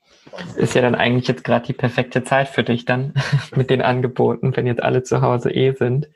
Ist 0.56 0.74
ja 0.74 0.82
dann 0.82 0.94
eigentlich 0.94 1.28
jetzt 1.28 1.44
gerade 1.44 1.66
die 1.66 1.72
perfekte 1.72 2.22
Zeit 2.22 2.48
für 2.48 2.62
dich 2.62 2.84
dann 2.84 3.12
mit 3.56 3.70
den 3.70 3.82
Angeboten, 3.82 4.56
wenn 4.56 4.66
jetzt 4.66 4.82
alle 4.82 5.02
zu 5.02 5.20
Hause 5.20 5.50
eh 5.50 5.72
sind 5.72 6.08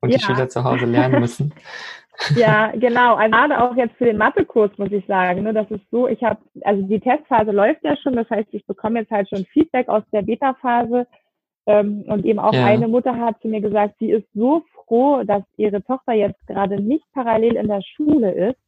und 0.00 0.10
ja. 0.10 0.18
die 0.18 0.24
Schüler 0.24 0.48
zu 0.48 0.64
Hause 0.64 0.86
lernen 0.86 1.20
müssen. 1.20 1.52
Ja, 2.36 2.72
genau. 2.76 3.14
Also 3.14 3.30
gerade 3.30 3.62
auch 3.62 3.76
jetzt 3.76 3.96
für 3.96 4.04
den 4.04 4.18
Mathekurs 4.18 4.76
muss 4.76 4.92
ich 4.92 5.06
sagen, 5.06 5.42
ne, 5.42 5.52
das 5.52 5.70
ist 5.70 5.88
so, 5.90 6.08
ich 6.08 6.22
habe, 6.22 6.40
also 6.62 6.82
die 6.82 7.00
Testphase 7.00 7.52
läuft 7.52 7.84
ja 7.84 7.96
schon, 7.96 8.14
das 8.14 8.28
heißt, 8.30 8.48
ich 8.52 8.66
bekomme 8.66 9.00
jetzt 9.00 9.10
halt 9.10 9.28
schon 9.28 9.44
Feedback 9.46 9.88
aus 9.88 10.02
der 10.12 10.22
Beta-Phase 10.22 11.06
ähm, 11.66 12.04
und 12.06 12.24
eben 12.24 12.38
auch 12.38 12.54
ja. 12.54 12.66
eine 12.66 12.88
Mutter 12.88 13.16
hat 13.16 13.40
zu 13.40 13.48
mir 13.48 13.60
gesagt, 13.60 13.96
sie 13.98 14.10
ist 14.10 14.26
so 14.34 14.62
froh, 14.74 15.22
dass 15.24 15.42
ihre 15.56 15.82
Tochter 15.82 16.12
jetzt 16.14 16.44
gerade 16.46 16.82
nicht 16.82 17.04
parallel 17.12 17.56
in 17.56 17.68
der 17.68 17.82
Schule 17.82 18.32
ist, 18.32 18.58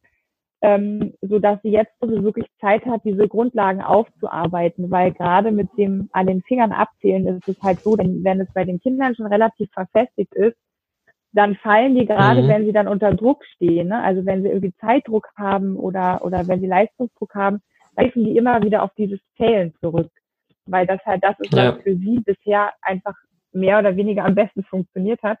ähm, 0.61 1.13
so 1.21 1.39
dass 1.39 1.61
sie 1.63 1.71
jetzt 1.71 1.91
also 1.99 2.23
wirklich 2.23 2.45
Zeit 2.59 2.85
hat, 2.85 3.01
diese 3.03 3.27
Grundlagen 3.27 3.81
aufzuarbeiten, 3.81 4.91
weil 4.91 5.11
gerade 5.11 5.51
mit 5.51 5.69
dem 5.77 6.09
an 6.13 6.27
den 6.27 6.43
Fingern 6.43 6.71
abzählen 6.71 7.25
ist 7.27 7.47
es 7.47 7.61
halt 7.63 7.79
so, 7.79 7.97
wenn, 7.97 8.23
wenn 8.23 8.39
es 8.39 8.53
bei 8.53 8.63
den 8.63 8.79
Kindern 8.79 9.15
schon 9.15 9.25
relativ 9.25 9.71
verfestigt 9.71 10.33
ist, 10.35 10.55
dann 11.33 11.55
fallen 11.55 11.95
die 11.95 12.05
gerade, 12.05 12.43
mhm. 12.43 12.47
wenn 12.47 12.65
sie 12.65 12.73
dann 12.73 12.87
unter 12.87 13.13
Druck 13.13 13.45
stehen, 13.45 13.89
ne? 13.89 14.01
also 14.01 14.25
wenn 14.25 14.41
sie 14.41 14.49
irgendwie 14.49 14.73
Zeitdruck 14.79 15.29
haben 15.37 15.77
oder, 15.77 16.23
oder 16.23 16.47
wenn 16.47 16.59
sie 16.59 16.67
Leistungsdruck 16.67 17.33
haben, 17.35 17.61
greifen 17.95 18.25
die 18.25 18.37
immer 18.37 18.61
wieder 18.63 18.83
auf 18.83 18.91
dieses 18.97 19.19
Zählen 19.37 19.73
zurück, 19.79 20.11
weil 20.65 20.85
das 20.85 20.99
halt 21.05 21.23
das 21.23 21.39
ist, 21.39 21.53
was 21.53 21.63
ja. 21.63 21.73
für 21.73 21.95
sie 21.95 22.19
bisher 22.19 22.71
einfach 22.81 23.15
mehr 23.53 23.79
oder 23.79 23.95
weniger 23.95 24.25
am 24.25 24.35
besten 24.35 24.63
funktioniert 24.63 25.21
hat. 25.23 25.37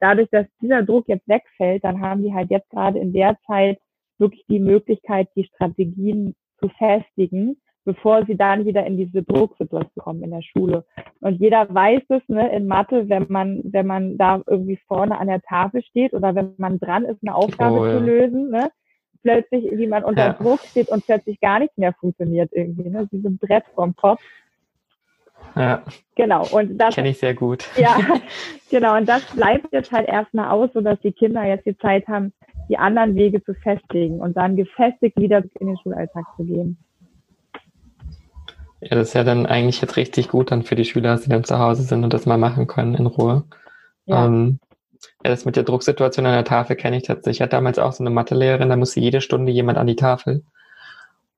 dadurch, 0.00 0.28
dass 0.30 0.46
dieser 0.60 0.82
Druck 0.82 1.08
jetzt 1.08 1.26
wegfällt, 1.28 1.82
dann 1.84 2.00
haben 2.00 2.22
die 2.22 2.32
halt 2.32 2.50
jetzt 2.50 2.70
gerade 2.70 2.98
in 2.98 3.12
der 3.12 3.36
Zeit 3.46 3.78
wirklich 4.18 4.44
die 4.48 4.60
Möglichkeit, 4.60 5.28
die 5.34 5.44
Strategien 5.44 6.34
zu 6.60 6.68
festigen, 6.68 7.60
bevor 7.84 8.24
sie 8.26 8.36
dann 8.36 8.64
wieder 8.64 8.86
in 8.86 8.96
diese 8.96 9.22
Drucksituation 9.22 9.90
kommen 9.96 10.22
in 10.22 10.30
der 10.30 10.42
Schule. 10.42 10.84
Und 11.20 11.40
jeder 11.40 11.72
weiß 11.72 12.02
es, 12.08 12.22
ne, 12.28 12.54
in 12.54 12.66
Mathe, 12.66 13.08
wenn 13.08 13.26
man, 13.28 13.60
wenn 13.64 13.86
man 13.86 14.16
da 14.18 14.42
irgendwie 14.46 14.78
vorne 14.86 15.18
an 15.18 15.26
der 15.26 15.42
Tafel 15.42 15.82
steht 15.82 16.12
oder 16.12 16.34
wenn 16.34 16.54
man 16.58 16.78
dran 16.78 17.04
ist, 17.04 17.18
eine 17.22 17.34
Aufgabe 17.34 17.80
oh, 17.80 17.86
ja. 17.86 17.98
zu 17.98 18.04
lösen, 18.04 18.50
ne, 18.50 18.70
plötzlich, 19.22 19.70
wie 19.72 19.86
man 19.86 20.04
unter 20.04 20.26
ja. 20.26 20.32
Druck 20.32 20.60
steht 20.60 20.88
und 20.88 21.04
plötzlich 21.04 21.40
gar 21.40 21.58
nicht 21.58 21.76
mehr 21.76 21.92
funktioniert 21.94 22.50
irgendwie, 22.52 22.88
ne, 22.88 23.08
wie 23.10 23.20
so 23.20 23.28
ein 23.28 23.38
Brett 23.38 23.64
vom 23.74 23.96
Kopf. 23.96 24.22
Ja. 25.56 25.82
Genau. 26.14 26.46
Und 26.52 26.78
das 26.78 26.94
kenne 26.94 27.10
ich 27.10 27.18
sehr 27.18 27.34
gut. 27.34 27.68
Ja, 27.76 27.96
genau. 28.70 28.96
Und 28.96 29.08
das 29.08 29.24
bleibt 29.34 29.72
jetzt 29.72 29.90
halt 29.90 30.08
erstmal 30.08 30.50
aus, 30.50 30.70
sodass 30.72 31.00
die 31.00 31.12
Kinder 31.12 31.44
jetzt 31.44 31.66
die 31.66 31.76
Zeit 31.76 32.06
haben, 32.06 32.32
die 32.68 32.78
anderen 32.78 33.16
Wege 33.16 33.42
zu 33.42 33.54
festigen 33.54 34.20
und 34.20 34.36
dann 34.36 34.56
gefestigt 34.56 35.16
wieder 35.16 35.42
in 35.58 35.66
den 35.66 35.78
Schulalltag 35.78 36.24
zu 36.36 36.44
gehen. 36.44 36.78
Ja, 38.82 38.96
das 38.96 39.08
ist 39.08 39.14
ja 39.14 39.22
dann 39.22 39.46
eigentlich 39.46 39.80
jetzt 39.80 39.96
richtig 39.96 40.28
gut 40.28 40.50
dann 40.50 40.64
für 40.64 40.74
die 40.74 40.84
Schüler, 40.84 41.12
dass 41.12 41.22
sie 41.22 41.30
dann 41.30 41.44
zu 41.44 41.58
Hause 41.58 41.84
sind 41.84 42.02
und 42.02 42.12
das 42.12 42.26
mal 42.26 42.36
machen 42.36 42.66
können 42.66 42.94
in 42.94 43.06
Ruhe. 43.06 43.44
Ja. 44.06 44.26
Ähm, 44.26 44.58
ja, 45.24 45.30
das 45.30 45.44
mit 45.44 45.54
der 45.54 45.62
Drucksituation 45.62 46.26
an 46.26 46.32
der 46.32 46.44
Tafel 46.44 46.74
kenne 46.74 46.96
ich 46.96 47.04
tatsächlich. 47.04 47.36
Ich 47.36 47.42
hatte 47.42 47.50
damals 47.50 47.78
auch 47.78 47.92
so 47.92 48.02
eine 48.02 48.10
Mathelehrerin, 48.10 48.68
da 48.68 48.76
musste 48.76 48.98
jede 48.98 49.20
Stunde 49.20 49.52
jemand 49.52 49.78
an 49.78 49.86
die 49.86 49.94
Tafel. 49.94 50.44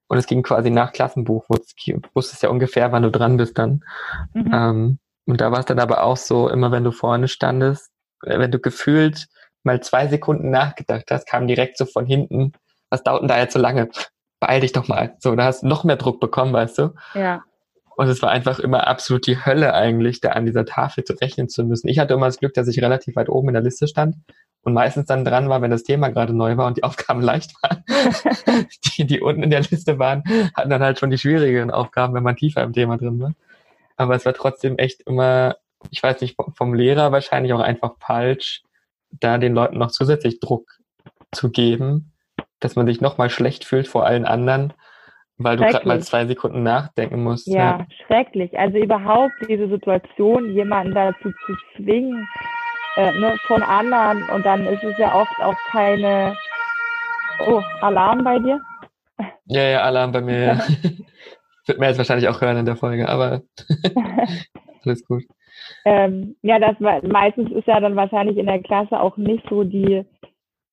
Und 0.07 0.17
es 0.17 0.27
ging 0.27 0.43
quasi 0.43 0.71
nach 0.71 0.93
Klassenbuch, 0.93 1.45
wo 1.49 1.57
du 1.57 2.01
wusstest 2.15 2.43
ja 2.43 2.49
ungefähr, 2.49 2.93
wann 2.93 3.03
du 3.03 3.11
dran 3.11 3.37
bist 3.37 3.59
dann. 3.59 3.85
Mhm. 4.33 4.51
Ähm, 4.53 4.99
und 5.27 5.41
da 5.41 5.53
war 5.53 5.61
es 5.61 5.67
dann 5.67 5.79
aber 5.79 6.03
auch 6.03 6.17
so, 6.17 6.49
immer 6.49 6.73
wenn 6.73 6.85
du 6.85 6.93
vorne 6.93 7.29
standest, 7.29 7.91
äh, 8.23 8.39
wenn 8.39 8.51
du 8.51 8.59
gefühlt 8.59 9.27
mal 9.65 9.83
zwei 9.83 10.09
Sekunden 10.09 10.51
nachgedacht 10.51 11.11
hast, 11.11 11.27
kam 11.27 11.47
direkt 11.47 11.77
so 11.77 11.85
von 11.85 12.07
hinten, 12.07 12.53
was 12.89 13.03
dauert 13.03 13.23
denn 13.23 13.29
da 13.29 13.39
jetzt 13.39 13.53
so 13.53 13.59
lange? 13.59 13.89
Beeil 14.45 14.61
dich 14.61 14.73
doch 14.73 14.89
mal. 14.89 15.17
So, 15.21 15.35
da 15.35 15.45
hast 15.45 15.63
du 15.63 15.69
noch 15.69 15.85
mehr 15.85 15.97
Druck 15.97 16.21
bekommen, 16.21 16.53
weißt 16.53 16.79
du? 16.79 16.95
Ja. 17.15 17.45
Und 17.97 18.09
es 18.09 18.21
war 18.21 18.31
einfach 18.31 18.59
immer 18.59 18.87
absolut 18.87 19.27
die 19.27 19.43
Hölle 19.43 19.73
eigentlich, 19.73 20.21
da 20.21 20.31
an 20.31 20.45
dieser 20.45 20.67
Tafel 20.67 21.05
zu 21.05 21.15
rechnen 21.15 21.49
zu 21.49 21.65
müssen. 21.65 21.89
Ich 21.89 21.99
hatte 21.99 22.13
immer 22.13 22.27
das 22.27 22.39
Glück, 22.39 22.53
dass 22.53 22.69
ich 22.69 22.83
relativ 22.83 23.17
weit 23.17 23.31
oben 23.31 23.49
in 23.49 23.55
der 23.55 23.63
Liste 23.63 23.89
stand 23.89 24.17
und 24.65 24.75
meistens 24.75 25.07
dann 25.07 25.25
dran 25.25 25.49
war, 25.49 25.63
wenn 25.63 25.71
das 25.71 25.83
Thema 25.83 26.11
gerade 26.11 26.35
neu 26.35 26.59
war 26.59 26.67
und 26.67 26.77
die 26.77 26.83
Aufgaben 26.85 27.23
leicht 27.23 27.53
waren. 27.63 27.85
die, 28.99 29.07
die 29.07 29.21
unten 29.21 29.45
in 29.45 29.51
der 29.51 29.63
Liste 29.63 29.99
waren, 29.99 30.25
hatten 30.55 30.69
dann 30.69 30.83
halt 30.83 30.99
schon 30.99 31.11
die 31.11 31.19
schwierigeren 31.19 31.71
Aufgaben, 31.71 32.13
wenn 32.13 32.23
man 32.23 32.37
tiefer 32.37 32.63
im 32.63 32.75
Thema 32.75 32.99
drin 32.99 33.21
war. 33.21 33.33
Aber 33.97 34.15
es 34.15 34.27
war 34.27 34.35
trotzdem 34.35 34.77
echt 34.77 35.01
immer, 35.07 35.57
ich 35.91 36.03
weiß 36.03 36.21
nicht, 36.21 36.37
vom 36.55 36.75
Lehrer 36.75 37.13
wahrscheinlich 37.13 37.55
auch 37.55 37.61
einfach 37.61 37.95
falsch, 37.99 38.63
da 39.11 39.39
den 39.39 39.55
Leuten 39.55 39.79
noch 39.79 39.91
zusätzlich 39.91 40.41
Druck 40.41 40.69
zu 41.33 41.51
geben, 41.51 42.13
dass 42.61 42.77
man 42.77 42.87
sich 42.87 43.01
nochmal 43.01 43.31
schlecht 43.31 43.65
fühlt 43.65 43.89
vor 43.89 44.07
allen 44.07 44.25
anderen, 44.25 44.73
weil 45.37 45.57
du 45.57 45.65
gerade 45.65 45.87
mal 45.87 46.01
zwei 46.01 46.27
Sekunden 46.27 46.63
nachdenken 46.63 47.23
musst. 47.23 47.47
Ja, 47.47 47.79
ja, 47.79 47.87
schrecklich. 48.07 48.59
Also 48.59 48.79
überhaupt 48.79 49.35
diese 49.49 49.69
Situation, 49.69 50.55
jemanden 50.55 50.95
dazu 50.95 51.31
zu 51.47 51.55
zwingen, 51.77 52.29
äh, 52.97 53.13
ne, 53.19 53.37
von 53.47 53.63
anderen 53.63 54.23
und 54.31 54.47
dann 54.47 54.67
ist 54.67 54.85
es 54.85 54.97
ja 54.99 55.15
oft 55.15 55.41
auch 55.41 55.57
keine 55.73 56.35
Oh, 57.41 57.63
Alarm 57.81 58.25
bei 58.25 58.39
dir? 58.39 58.61
Ja, 59.47 59.63
ja, 59.63 59.83
Alarm 59.83 60.13
bei 60.13 60.21
mir, 60.21 60.39
ja. 60.39 60.59
Wird 61.67 61.79
mir 61.79 61.87
jetzt 61.87 61.99
wahrscheinlich 61.99 62.29
auch 62.29 62.41
hören 62.41 62.59
in 62.59 62.67
der 62.67 62.77
Folge, 62.77 63.09
aber 63.09 63.43
alles 64.85 65.05
gut. 65.07 65.25
Ähm, 65.87 66.37
ja, 66.43 66.59
das 66.59 66.79
meistens 66.79 67.51
ist 67.53 67.67
ja 67.67 67.81
dann 67.81 67.97
wahrscheinlich 67.97 68.37
in 68.37 68.47
der 68.47 68.63
Klasse 68.63 69.01
auch 69.01 69.17
nicht 69.17 69.45
so 69.49 69.65
die 69.65 70.05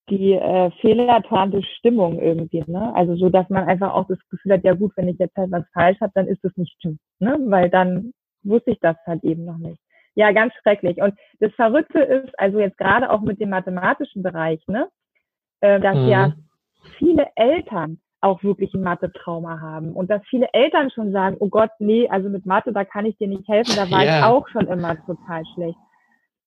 die 0.10 0.34
äh, 0.34 0.72
fehlertolerante 0.82 1.64
Stimmung 1.78 2.20
irgendwie, 2.20 2.64
ne? 2.68 2.94
Also 2.96 3.16
so, 3.16 3.30
dass 3.30 3.50
man 3.50 3.68
einfach 3.68 3.94
auch 3.94 4.08
das 4.08 4.20
Gefühl 4.30 4.54
hat, 4.54 4.64
ja 4.64 4.74
gut, 4.74 4.92
wenn 4.96 5.08
ich 5.08 5.18
jetzt 5.20 5.36
halt 5.38 5.52
was 5.52 5.64
falsch 5.74 6.00
habe, 6.02 6.12
dann 6.16 6.28
ist 6.28 6.44
das 6.44 6.56
nicht 6.58 6.74
stimmt, 6.74 7.00
ne? 7.20 7.38
Weil 7.46 7.70
dann 7.70 8.12
wusste 8.44 8.72
ich 8.72 8.80
das 8.80 8.98
halt 9.06 9.24
eben 9.24 9.46
noch 9.46 9.58
nicht. 9.58 9.80
Ja, 10.16 10.32
ganz 10.32 10.54
schrecklich. 10.62 11.02
Und 11.02 11.14
das 11.40 11.54
Verrückte 11.54 12.00
ist, 12.00 12.38
also 12.38 12.60
jetzt 12.60 12.78
gerade 12.78 13.10
auch 13.10 13.22
mit 13.22 13.40
dem 13.40 13.50
mathematischen 13.50 14.24
Bereich, 14.24 14.62
ne, 14.68 14.90
äh, 15.62 15.80
dass 15.80 15.96
mhm. 15.96 16.08
ja 16.08 16.34
viele 16.98 17.28
Eltern 17.36 18.02
auch 18.20 18.44
wirklich 18.44 18.74
ein 18.74 18.82
Mathe-Trauma 18.82 19.62
haben 19.62 19.94
und 19.94 20.12
dass 20.12 20.22
viele 20.30 20.48
Eltern 20.54 20.92
schon 20.92 21.12
sagen, 21.12 21.38
oh 21.40 21.50
Gott, 21.50 21.72
nee, 21.80 22.08
also 22.10 22.30
mit 22.30 22.46
Mathe, 22.46 22.72
da 22.72 22.86
kann 22.86 23.06
ich 23.06 23.18
dir 23.18 23.28
nicht 23.28 23.48
helfen, 23.48 23.76
da 23.76 23.90
war 23.90 24.04
yeah. 24.04 24.20
ich 24.20 24.26
auch 24.26 24.48
schon 24.50 24.68
immer 24.68 24.96
total 25.06 25.44
schlecht. 25.56 25.78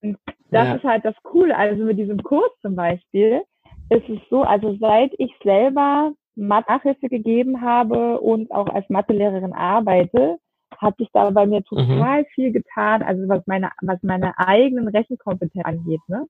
Und 0.02 0.18
das 0.50 0.68
ja. 0.68 0.74
ist 0.74 0.84
halt 0.84 1.04
das 1.04 1.16
Coole. 1.22 1.56
Also 1.56 1.84
mit 1.84 1.98
diesem 1.98 2.22
Kurs 2.22 2.50
zum 2.60 2.76
Beispiel 2.76 3.42
ist 3.90 4.08
es 4.08 4.18
so, 4.30 4.42
also 4.42 4.76
seit 4.80 5.12
ich 5.18 5.32
selber 5.42 6.12
Mathe-Nachhilfe 6.36 7.08
gegeben 7.08 7.60
habe 7.60 8.20
und 8.20 8.50
auch 8.50 8.68
als 8.68 8.88
Mathelehrerin 8.88 9.52
arbeite, 9.52 10.38
hat 10.76 10.96
sich 10.96 11.08
da 11.12 11.30
bei 11.30 11.46
mir 11.46 11.60
mhm. 11.60 11.64
total 11.64 12.22
mhm. 12.22 12.26
viel 12.34 12.52
getan, 12.52 13.02
also 13.02 13.28
was 13.28 13.46
meine, 13.46 13.70
was 13.82 14.02
meine 14.02 14.36
eigenen 14.38 14.88
Rechenkompetenz 14.88 15.64
angeht, 15.64 16.00
ne? 16.08 16.26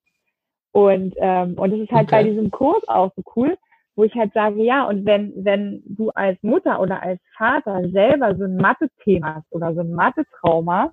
Und, 0.72 1.14
ähm, 1.18 1.54
und 1.56 1.72
es 1.72 1.82
ist 1.82 1.92
halt 1.92 2.08
okay. 2.08 2.16
bei 2.16 2.30
diesem 2.30 2.50
Kurs 2.50 2.82
auch 2.88 3.12
so 3.14 3.22
cool, 3.36 3.56
wo 3.94 4.02
ich 4.02 4.14
halt 4.14 4.32
sage, 4.32 4.60
ja, 4.62 4.84
und 4.88 5.06
wenn, 5.06 5.32
wenn 5.36 5.84
du 5.86 6.10
als 6.10 6.42
Mutter 6.42 6.80
oder 6.80 7.00
als 7.00 7.20
Vater 7.38 7.88
selber 7.90 8.34
so 8.34 8.42
ein 8.42 8.56
Mathe-Thema 8.56 9.36
hast 9.36 9.52
oder 9.52 9.72
so 9.72 9.82
ein 9.82 9.92
Mathe-Trauma, 9.92 10.90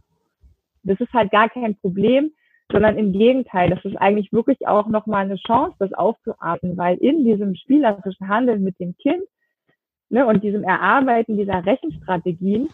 das 0.84 1.00
ist 1.00 1.12
halt 1.14 1.32
gar 1.32 1.50
kein 1.50 1.76
Problem, 1.78 2.32
sondern 2.72 2.98
im 2.98 3.14
Gegenteil, 3.14 3.70
das 3.70 3.84
ist 3.86 3.98
eigentlich 3.98 4.32
wirklich 4.32 4.68
auch 4.68 4.88
nochmal 4.88 5.26
eine 5.26 5.38
Chance, 5.38 5.76
das 5.80 5.94
aufzuarbeiten, 5.94 6.78
weil 6.78 6.98
in 6.98 7.24
diesem 7.24 7.56
spielerischen 7.56 8.28
Handeln 8.28 8.64
mit 8.64 8.80
dem 8.80 8.96
Kind 8.98 9.24
ne, 10.10 10.26
und 10.26 10.44
diesem 10.44 10.64
Erarbeiten 10.64 11.38
dieser 11.38 11.66
Rechenstrategien 11.66 12.70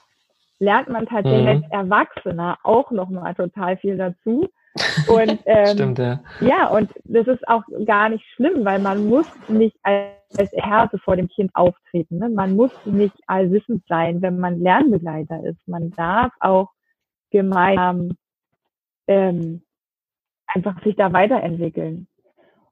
lernt 0.60 0.90
man 0.90 1.06
tatsächlich 1.06 1.42
mhm. 1.42 1.64
als 1.64 1.72
Erwachsener 1.72 2.58
auch 2.64 2.92
nochmal 2.92 3.36
total 3.36 3.78
viel 3.78 3.98
dazu. 3.98 4.50
Und 5.08 5.40
ähm, 5.46 5.66
Stimmt, 5.74 5.98
ja. 5.98 6.20
ja, 6.40 6.68
und 6.68 6.92
das 7.06 7.26
ist 7.26 7.48
auch 7.48 7.64
gar 7.86 8.10
nicht 8.10 8.24
schlimm, 8.36 8.64
weil 8.64 8.78
man 8.78 9.08
muss 9.08 9.26
nicht 9.48 9.76
als 9.82 10.52
Härte 10.54 11.00
vor 11.00 11.16
dem 11.16 11.28
Kind 11.30 11.50
auftreten. 11.56 12.20
Ne? 12.20 12.30
Man 12.30 12.56
muss 12.56 12.72
nicht 12.86 13.16
allwissend 13.26 13.84
sein, 13.88 14.22
wenn 14.22 14.38
man 14.38 14.60
Lernbegleiter 14.60 15.44
ist. 15.46 15.68
Man 15.68 15.90
darf 15.92 16.32
auch 16.42 16.70
gemeinsam 17.32 18.12
ähm, 19.08 19.64
einfach 20.58 20.84
sich 20.84 20.96
da 20.96 21.14
weiterentwickeln. 21.14 22.08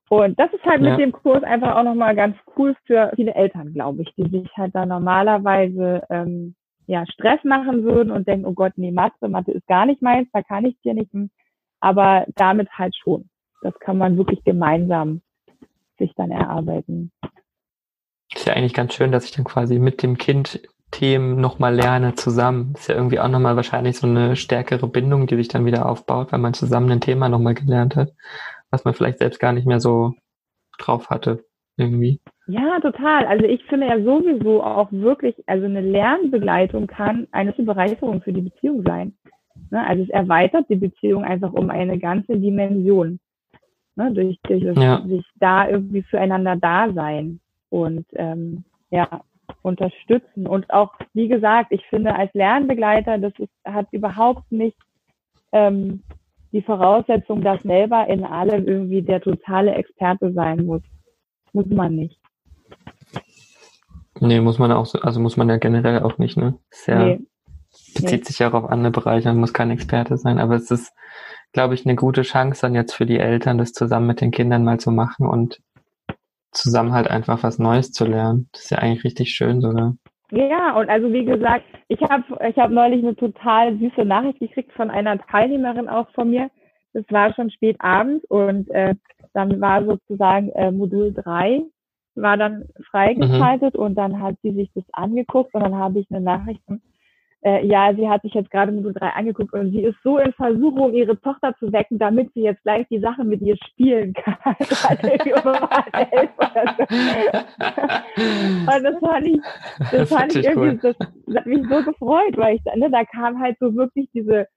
Und 0.09 0.39
das 0.39 0.51
ist 0.53 0.63
halt 0.65 0.81
ja. 0.81 0.91
mit 0.91 0.99
dem 0.99 1.11
Kurs 1.11 1.43
einfach 1.43 1.75
auch 1.75 1.83
nochmal 1.83 2.15
ganz 2.15 2.37
cool 2.57 2.75
für 2.85 3.11
viele 3.15 3.33
Eltern, 3.33 3.73
glaube 3.73 4.03
ich, 4.03 4.13
die 4.15 4.29
sich 4.29 4.49
halt 4.55 4.75
da 4.75 4.85
normalerweise 4.85 6.03
ähm, 6.09 6.55
ja, 6.87 7.05
Stress 7.07 7.43
machen 7.43 7.83
würden 7.83 8.11
und 8.11 8.27
denken, 8.27 8.45
oh 8.45 8.53
Gott, 8.53 8.73
nee, 8.75 8.91
Mathe, 8.91 9.27
Mathe 9.27 9.51
ist 9.51 9.67
gar 9.67 9.85
nicht 9.85 10.01
meins, 10.01 10.27
da 10.31 10.43
kann 10.43 10.65
ich 10.65 10.79
dir 10.81 10.93
nicht, 10.93 11.11
aber 11.79 12.25
damit 12.35 12.69
halt 12.71 12.95
schon. 12.95 13.29
das 13.61 13.77
kann 13.79 13.97
man 13.97 14.17
wirklich 14.17 14.43
gemeinsam 14.43 15.21
sich 15.97 16.13
dann 16.15 16.29
erarbeiten. 16.29 17.11
Ist 18.33 18.45
ja 18.45 18.53
eigentlich 18.53 18.73
ganz 18.73 18.93
schön, 18.93 19.11
dass 19.11 19.25
ich 19.25 19.31
dann 19.31 19.45
quasi 19.45 19.79
mit 19.79 20.03
dem 20.03 20.17
Kind 20.17 20.61
Themen 20.95 21.41
nochmal 21.41 21.76
lerne 21.76 22.15
zusammen. 22.15 22.73
Ist 22.76 22.88
ja 22.88 22.95
irgendwie 22.95 23.19
auch 23.19 23.27
nochmal 23.27 23.57
wahrscheinlich 23.57 23.97
so 23.97 24.07
eine 24.07 24.38
stärkere 24.38 24.88
Bindung, 24.88 25.27
die 25.27 25.35
sich 25.35 25.49
dann 25.49 25.65
wieder 25.65 25.89
aufbaut, 25.89 26.31
weil 26.31 26.39
man 26.39 26.53
zusammen 26.53 26.89
ein 26.89 27.01
Thema 27.01 27.27
nochmal 27.27 27.53
gelernt 27.53 27.97
hat, 27.97 28.13
was 28.72 28.85
man 28.85 28.93
vielleicht 28.93 29.17
selbst 29.17 29.41
gar 29.41 29.51
nicht 29.51 29.67
mehr 29.67 29.81
so 29.81 30.13
drauf 30.80 31.09
hatte, 31.09 31.43
irgendwie. 31.76 32.22
Ja, 32.47 32.80
total. 32.80 33.26
Also 33.26 33.45
ich 33.45 33.61
finde 33.65 33.88
ja 33.88 34.01
sowieso 34.01 34.63
auch 34.63 34.89
wirklich, 34.93 35.35
also 35.47 35.65
eine 35.65 35.81
Lernbegleitung 35.81 36.88
kann 36.88 37.27
eine 37.34 37.51
Bereicherung 37.51 38.22
für 38.22 38.31
die 38.31 38.43
Beziehung 38.43 38.84
sein. 38.84 39.17
Ne? 39.72 39.85
Also 39.85 40.03
es 40.03 40.09
erweitert 40.09 40.69
die 40.69 40.77
Beziehung 40.77 41.26
einfach 41.26 41.51
um 41.51 41.69
eine 41.69 41.99
ganze 41.99 42.38
Dimension. 42.38 43.19
Ne? 43.97 44.13
Durch, 44.13 44.39
durch 44.43 44.63
das, 44.63 44.81
ja. 44.81 45.01
sich 45.05 45.26
da 45.41 45.67
irgendwie 45.67 46.03
füreinander 46.03 46.55
da 46.55 46.93
sein 46.93 47.41
und 47.69 48.05
ähm, 48.13 48.63
ja, 48.91 49.23
unterstützen. 49.61 50.47
Und 50.47 50.69
auch, 50.72 50.93
wie 51.13 51.27
gesagt, 51.27 51.72
ich 51.72 51.85
finde 51.88 52.15
als 52.15 52.34
Lernbegleiter, 52.34 53.17
das 53.17 53.34
ist, 53.38 53.51
hat 53.65 53.88
überhaupt 53.91 54.51
nicht 54.51 54.77
ähm, 55.51 56.03
die 56.51 56.61
Voraussetzung, 56.61 57.41
dass 57.41 57.61
selber 57.63 58.07
in 58.07 58.23
allem 58.23 58.67
irgendwie 58.67 59.01
der 59.01 59.22
totale 59.22 59.73
Experte 59.76 60.31
sein 60.34 60.65
muss. 60.65 60.81
Muss 61.53 61.67
man 61.67 61.95
nicht. 61.95 62.19
Nee, 64.19 64.39
muss 64.39 64.59
man 64.59 64.72
auch, 64.72 64.85
so, 64.85 64.99
also 64.99 65.19
muss 65.19 65.38
man 65.38 65.49
ja 65.49 65.57
generell 65.57 66.01
auch 66.03 66.17
nicht, 66.17 66.38
ne? 66.38 66.57
Sehr, 66.72 66.99
nee. 66.99 67.19
bezieht 67.93 68.22
nee. 68.22 68.26
sich 68.26 68.39
ja 68.39 68.49
auch 68.49 68.53
auf 68.53 68.69
andere 68.69 68.91
Bereiche, 68.91 69.27
man 69.27 69.39
muss 69.39 69.53
kein 69.53 69.72
Experte 69.72 70.17
sein, 70.17 70.39
aber 70.39 70.55
es 70.55 70.72
ist, 70.72 70.93
glaube 71.51 71.73
ich, 71.73 71.85
eine 71.85 71.95
gute 71.95 72.22
Chance 72.22 72.61
dann 72.61 72.76
jetzt 72.76 72.93
für 72.93 73.05
die 73.05 73.19
Eltern, 73.19 73.57
das 73.57 73.73
zusammen 73.73 74.07
mit 74.07 74.22
den 74.22 74.31
Kindern 74.31 74.63
mal 74.63 74.80
zu 74.80 74.91
machen 74.91 75.27
und 75.27 75.61
zusammen 76.56 76.94
halt 76.94 77.10
einfach 77.10 77.44
was 77.44 77.60
Neues 77.60 77.91
zu 77.91 78.06
lernen. 78.06 78.49
Das 78.52 78.64
ist 78.64 78.72
ja 78.72 78.80
eigentlich 78.80 79.03
richtig 79.03 79.32
schön 79.32 79.61
sogar. 79.61 79.95
Ja, 80.32 80.76
und 80.77 80.90
also 80.90 81.14
wie 81.14 81.26
gesagt, 81.26 81.65
ich 81.88 82.02
habe 82.02 82.23
ich 82.49 82.57
hab 82.57 82.72
neulich 82.72 83.03
eine 83.03 83.15
total 83.15 83.77
süße 83.77 84.03
Nachricht 84.03 84.40
gekriegt 84.40 84.72
von 84.73 84.90
einer 84.90 85.19
Teilnehmerin 85.19 85.88
auch 85.88 86.10
von 86.11 86.32
mir. 86.32 86.49
Das 86.94 87.06
war 87.10 87.34
schon 87.34 87.52
spät 87.52 87.77
abends 87.80 88.26
und 88.30 88.69
äh, 88.72 88.95
dann 89.34 89.61
war 89.61 89.86
sozusagen 89.86 90.49
äh, 90.52 90.72
Modul 90.72 91.14
3 91.14 91.61
war 92.15 92.38
dann 92.38 92.65
freigeschaltet 92.90 93.76
mhm. 93.76 93.80
und 93.80 93.95
dann 93.95 94.22
hat 94.22 94.36
sie 94.41 94.53
sich 94.53 94.72
das 94.73 94.86
angeguckt 94.94 95.53
und 95.53 95.61
dann 95.61 95.76
habe 95.76 95.99
ich 95.99 96.07
eine 96.10 96.22
Nachricht 96.22 96.61
äh, 97.45 97.65
ja, 97.65 97.93
sie 97.95 98.09
hat 98.09 98.23
sich 98.23 98.34
jetzt 98.34 98.49
gerade 98.49 98.72
Modul 98.72 98.93
3 98.93 99.09
angeguckt 99.09 99.53
und 99.53 99.69
sie 99.69 99.84
ist 99.84 99.97
so 100.03 100.17
in 100.17 100.34
Versuchung, 100.34 100.93
ihre 100.93 101.19
Tochter 101.22 101.53
zu 101.59 101.72
wecken, 101.72 101.99
damit 101.99 102.34
sie 102.34 102.41
jetzt 102.41 102.63
gleich 102.63 102.88
die 102.89 102.99
Sachen 102.99 103.30
mit 103.30 103.39
ihr 103.41 103.55
spielen 103.67 104.13
kann. 104.13 104.35
und 104.57 104.65
das 108.84 108.99
fand 108.99 109.27
ich, 109.27 109.39
das, 109.77 109.91
das 109.91 110.09
fand 110.09 110.35
ich 110.35 110.43
irgendwie, 110.43 110.69
cool. 110.69 110.80
das, 110.81 110.97
das, 110.97 111.35
hat 111.35 111.45
mich 111.45 111.61
so 111.69 111.84
gefreut, 111.84 112.35
weil 112.35 112.55
ich, 112.55 112.63
ne, 112.76 112.89
da 112.89 113.03
kam 113.05 113.39
halt 113.39 113.57
so 113.59 113.76
wirklich 113.76 114.09
diese, 114.11 114.47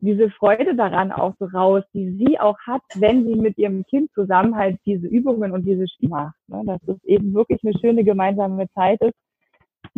diese 0.00 0.30
Freude 0.30 0.74
daran 0.74 1.12
auch 1.12 1.34
so 1.38 1.44
raus, 1.46 1.84
die 1.92 2.12
sie 2.12 2.40
auch 2.40 2.56
hat, 2.66 2.80
wenn 2.94 3.26
sie 3.26 3.34
mit 3.34 3.58
ihrem 3.58 3.84
Kind 3.84 4.10
zusammen 4.14 4.56
halt 4.56 4.78
diese 4.86 5.06
Übungen 5.06 5.52
und 5.52 5.66
diese 5.66 5.86
Spiele 5.86 6.10
macht. 6.10 6.36
Ne? 6.46 6.62
Dass 6.64 6.80
es 6.96 7.04
eben 7.04 7.34
wirklich 7.34 7.60
eine 7.62 7.78
schöne 7.78 8.04
gemeinsame 8.04 8.70
Zeit 8.70 9.02
ist 9.02 9.12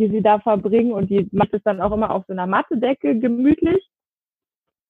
die 0.01 0.09
sie 0.09 0.21
da 0.21 0.39
verbringen. 0.39 0.91
Und 0.91 1.09
die 1.09 1.29
macht 1.31 1.53
es 1.53 1.61
dann 1.63 1.79
auch 1.79 1.91
immer 1.91 2.11
auf 2.11 2.23
so 2.27 2.33
einer 2.33 2.47
Mattedecke 2.47 3.19
gemütlich 3.19 3.87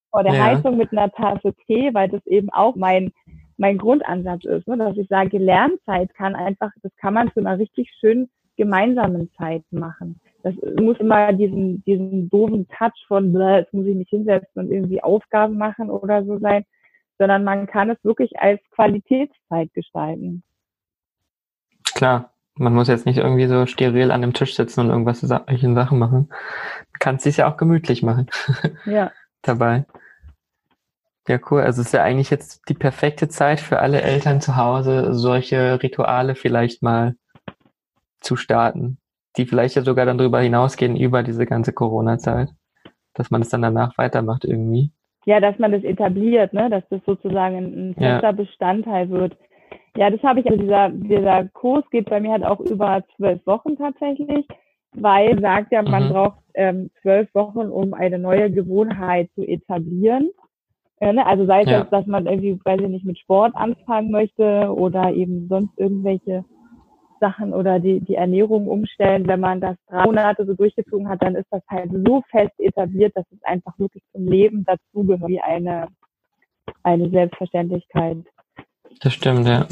vor 0.10 0.24
der 0.24 0.34
ja. 0.34 0.46
Heizung 0.46 0.78
mit 0.78 0.92
einer 0.92 1.12
Tasse 1.12 1.54
Tee, 1.66 1.94
weil 1.94 2.10
das 2.10 2.26
eben 2.26 2.50
auch 2.50 2.76
mein, 2.76 3.12
mein 3.58 3.78
Grundansatz 3.78 4.46
ist, 4.46 4.68
ne? 4.68 4.78
dass 4.78 4.98
ich 4.98 5.08
sage, 5.08 5.38
Lernzeit 5.38 6.14
kann 6.14 6.36
einfach, 6.36 6.72
das 6.82 6.96
kann 6.98 7.14
man 7.14 7.32
zu 7.34 7.40
einer 7.40 7.58
richtig 7.60 7.90
schönen 8.00 8.30
gemeinsamen 8.58 9.32
Zeit 9.38 9.64
machen. 9.72 10.20
Das 10.44 10.56
muss 10.80 10.98
immer 10.98 11.34
diesen, 11.34 11.84
diesen 11.84 12.30
doofen 12.30 12.68
Touch 12.70 13.06
von, 13.08 13.34
jetzt 13.34 13.74
muss 13.74 13.86
ich 13.86 13.96
mich 13.96 14.10
hinsetzen 14.10 14.62
und 14.62 14.72
irgendwie 14.72 15.02
Aufgaben 15.02 15.58
machen 15.58 15.90
oder 15.90 16.26
so 16.26 16.40
sein, 16.40 16.66
sondern 17.18 17.44
man 17.44 17.68
kann 17.68 17.90
es 17.90 18.04
wirklich 18.04 18.40
als 18.40 18.60
Qualitätszeit 18.72 19.74
gestalten. 19.74 20.44
Klar, 21.94 22.31
man 22.56 22.74
muss 22.74 22.88
jetzt 22.88 23.06
nicht 23.06 23.18
irgendwie 23.18 23.48
so 23.48 23.66
steril 23.66 24.12
an 24.12 24.22
dem 24.22 24.34
Tisch 24.34 24.56
sitzen 24.56 24.82
und 24.82 24.90
irgendwas 24.90 25.22
solchen 25.22 25.76
Sachen 25.76 26.00
machen. 26.00 26.30
Du 26.30 27.00
kannst 27.00 27.26
es 27.26 27.38
ja 27.38 27.52
auch 27.52 27.58
gemütlich 27.58 28.04
machen. 28.04 28.28
Ja. 28.86 29.12
Dabei. 29.44 29.86
Ja, 31.28 31.40
cool. 31.50 31.62
Also 31.62 31.82
es 31.82 31.88
ist 31.88 31.94
ja 31.94 32.04
eigentlich 32.04 32.30
jetzt 32.30 32.68
die 32.70 32.74
perfekte 32.74 33.28
Zeit 33.28 33.60
für 33.60 33.80
alle 33.80 34.02
Eltern 34.02 34.42
zu 34.42 34.56
Hause, 34.56 35.14
solche 35.14 35.82
Rituale 35.82 36.36
vielleicht 36.36 36.84
mal 36.84 37.16
zu 38.20 38.36
starten, 38.36 38.98
die 39.38 39.46
vielleicht 39.46 39.76
ja 39.76 39.82
sogar 39.82 40.06
dann 40.06 40.18
darüber 40.18 40.42
hinausgehen 40.42 40.96
über 40.96 41.24
diese 41.24 41.46
ganze 41.46 41.74
Corona-Zeit, 41.74 42.50
dass 43.14 43.32
man 43.32 43.42
es 43.42 43.50
dann 43.50 43.62
danach 43.62 43.98
weitermacht 43.98 44.46
irgendwie. 44.46 44.92
Ja, 45.26 45.40
dass 45.40 45.58
man 45.60 45.72
das 45.72 45.84
etabliert, 45.84 46.54
ne, 46.54 46.70
dass 46.70 46.84
das 46.90 47.02
sozusagen 47.06 47.58
ein 47.58 47.94
fester 47.94 48.22
ja. 48.24 48.32
Bestandteil 48.32 49.10
wird. 49.10 49.38
Ja, 49.98 50.10
das 50.10 50.24
habe 50.24 50.40
ich, 50.40 50.50
also 50.50 50.62
dieser, 50.62 50.90
dieser 50.90 51.48
Kurs 51.50 51.84
geht 51.90 52.10
bei 52.10 52.20
mir 52.22 52.32
halt 52.32 52.46
auch 52.46 52.60
über 52.62 53.04
zwölf 53.18 53.46
Wochen 53.46 53.76
tatsächlich, 53.76 54.48
weil 54.94 55.40
sagt 55.42 55.72
ja, 55.72 55.82
man 55.82 56.08
mhm. 56.08 56.10
braucht 56.10 56.40
ähm, 56.54 56.90
zwölf 57.02 57.34
Wochen, 57.34 57.70
um 57.70 57.94
eine 57.94 58.18
neue 58.18 58.52
Gewohnheit 58.52 59.30
zu 59.36 59.44
etablieren. 59.44 60.32
Äh, 61.00 61.14
ne? 61.14 61.26
Also 61.26 61.46
sei 61.46 61.64
es 61.64 61.70
ja. 61.70 61.84
dass 61.84 62.06
man 62.06 62.26
irgendwie, 62.26 62.60
weiß 62.64 62.80
ich 62.82 62.88
nicht, 62.88 63.06
mit 63.06 63.20
Sport 63.20 63.56
anfangen 63.56 64.12
möchte 64.12 64.74
oder 64.74 65.12
eben 65.12 65.48
sonst 65.50 65.78
irgendwelche 65.78 66.46
Sachen 67.20 67.54
oder 67.54 67.80
die, 67.80 68.00
die 68.02 68.16
Ernährung 68.16 68.68
umstellen. 68.68 69.28
Wenn 69.28 69.40
man 69.40 69.62
das 69.62 69.78
drei 69.88 70.06
Monate 70.06 70.46
so 70.46 70.54
durchgezogen 70.54 71.08
hat, 71.08 71.22
dann 71.22 71.36
ist 71.36 71.48
das 71.52 71.62
halt 71.70 71.92
so 72.06 72.22
fest 72.30 72.54
etabliert, 72.58 73.16
dass 73.16 73.26
es 73.32 73.42
einfach 73.44 73.78
wirklich 73.78 74.04
zum 74.12 74.28
Leben 74.28 74.66
dazugehört, 74.66 75.30
wie 75.30 75.40
eine, 75.40 75.88
eine 76.84 77.10
Selbstverständlichkeit. 77.10 78.18
Das 79.00 79.14
stimmt, 79.14 79.48
ja. 79.48 79.68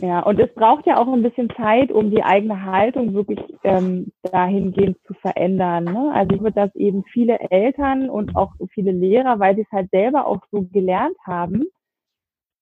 Ja, 0.00 0.20
und 0.20 0.38
es 0.40 0.52
braucht 0.54 0.86
ja 0.86 0.98
auch 0.98 1.10
ein 1.12 1.22
bisschen 1.22 1.48
Zeit, 1.56 1.90
um 1.90 2.10
die 2.10 2.22
eigene 2.22 2.64
Haltung 2.64 3.14
wirklich 3.14 3.38
ähm, 3.62 4.12
dahingehend 4.22 4.98
zu 5.06 5.14
verändern. 5.14 5.84
Ne? 5.84 6.12
Also 6.12 6.34
ich 6.34 6.42
würde 6.42 6.60
das 6.60 6.74
eben 6.74 7.04
viele 7.04 7.38
Eltern 7.50 8.10
und 8.10 8.36
auch 8.36 8.52
viele 8.72 8.92
Lehrer, 8.92 9.38
weil 9.38 9.54
sie 9.54 9.62
es 9.62 9.72
halt 9.72 9.90
selber 9.90 10.26
auch 10.26 10.42
so 10.50 10.62
gelernt 10.72 11.16
haben, 11.24 11.64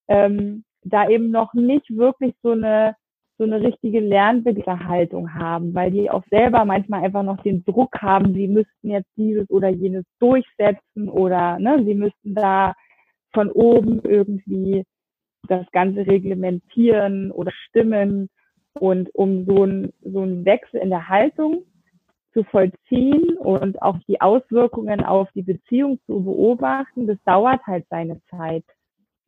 ähm, 0.09 0.65
da 0.85 1.09
eben 1.09 1.31
noch 1.31 1.55
nicht 1.55 1.97
wirklich 1.97 2.35
so 2.43 2.53
eine 2.53 2.97
so 3.39 3.45
eine 3.45 3.61
richtige 3.61 3.99
Lernbegleiterhaltung 3.99 5.35
haben, 5.35 5.74
weil 5.74 5.91
die 5.91 6.11
auch 6.11 6.23
selber 6.31 6.65
manchmal 6.65 7.03
einfach 7.03 7.24
noch 7.24 7.43
den 7.43 7.65
Druck 7.65 8.01
haben, 8.01 8.35
sie 8.35 8.47
müssten 8.47 8.91
jetzt 8.91 9.11
dieses 9.16 9.51
oder 9.51 9.69
jenes 9.69 10.05
durchsetzen 10.20 11.09
oder 11.09 11.59
ne, 11.59 11.83
sie 11.85 11.95
müssten 11.95 12.35
da 12.35 12.74
von 13.33 13.51
oben 13.51 14.01
irgendwie 14.05 14.85
das 15.48 15.70
Ganze 15.73 16.06
reglementieren 16.06 17.31
oder 17.31 17.52
stimmen. 17.69 18.28
Und 18.74 19.14
um 19.14 19.44
so 19.44 19.64
ein, 19.64 19.93
so 20.02 20.23
ein 20.23 20.44
Wechsel 20.44 20.81
in 20.81 20.90
der 20.90 21.09
Haltung 21.09 21.64
zu 22.32 22.44
vollziehen 22.44 23.36
und 23.36 23.81
auch 23.82 23.98
die 24.09 24.20
Auswirkungen 24.20 25.05
auf 25.05 25.31
die 25.32 25.43
Beziehung 25.43 25.98
zu 26.06 26.24
beobachten, 26.24 27.06
das 27.06 27.19
dauert 27.24 27.60
halt 27.66 27.86
seine 27.90 28.20
Zeit. 28.31 28.64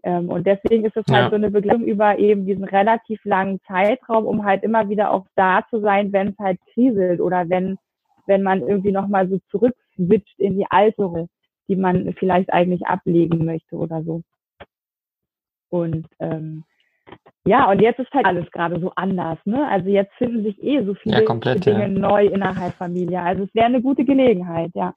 Ähm, 0.02 0.28
und 0.28 0.46
deswegen 0.46 0.84
ist 0.84 0.96
es 0.96 1.04
halt 1.10 1.30
so 1.30 1.36
eine 1.36 1.50
Begleitung 1.50 1.84
über 1.84 2.18
eben 2.18 2.44
diesen 2.46 2.64
relativ 2.64 3.24
langen 3.24 3.60
Zeitraum, 3.66 4.26
um 4.26 4.44
halt 4.44 4.62
immer 4.62 4.88
wieder 4.88 5.10
auch 5.10 5.26
da 5.34 5.64
zu 5.70 5.80
sein, 5.80 6.12
wenn 6.12 6.28
es 6.28 6.38
halt 6.38 6.58
kriselt 6.72 7.20
oder 7.20 7.48
wenn, 7.48 7.78
wenn 8.26 8.42
man 8.42 8.60
irgendwie 8.60 8.92
nochmal 8.92 9.28
so 9.28 9.38
zurückswitcht 9.50 10.38
in 10.38 10.56
die 10.58 10.66
alte, 10.68 11.26
die 11.68 11.76
man 11.76 12.14
vielleicht 12.18 12.52
eigentlich 12.52 12.86
ablegen 12.86 13.44
möchte 13.44 13.76
oder 13.76 14.02
so. 14.02 14.22
Und 15.74 16.06
ähm, 16.20 16.62
ja, 17.44 17.68
und 17.68 17.82
jetzt 17.82 17.98
ist 17.98 18.12
halt 18.12 18.26
alles 18.26 18.48
gerade 18.52 18.78
so 18.78 18.92
anders. 18.94 19.38
Ne? 19.44 19.66
Also 19.68 19.88
jetzt 19.88 20.14
finden 20.14 20.44
sich 20.44 20.62
eh 20.62 20.84
so 20.84 20.94
viele 20.94 21.18
ja, 21.18 21.24
komplett, 21.24 21.66
Dinge 21.66 21.80
ja. 21.80 21.88
neu 21.88 22.26
innerhalb 22.26 22.74
Familie. 22.74 23.20
Also 23.20 23.42
es 23.42 23.54
wäre 23.54 23.66
eine 23.66 23.82
gute 23.82 24.04
Gelegenheit, 24.04 24.70
ja. 24.74 24.94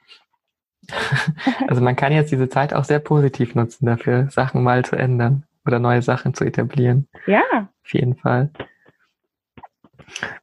Also 1.67 1.81
man 1.81 1.95
kann 1.95 2.13
jetzt 2.13 2.31
diese 2.31 2.47
Zeit 2.47 2.75
auch 2.75 2.83
sehr 2.83 2.99
positiv 2.99 3.55
nutzen 3.55 3.87
dafür, 3.87 4.29
Sachen 4.29 4.61
mal 4.61 4.85
zu 4.85 4.95
ändern 4.95 5.45
oder 5.65 5.79
neue 5.79 6.03
Sachen 6.03 6.35
zu 6.35 6.45
etablieren. 6.45 7.07
Ja. 7.25 7.41
Auf 7.83 7.93
jeden 7.93 8.15
Fall. 8.15 8.51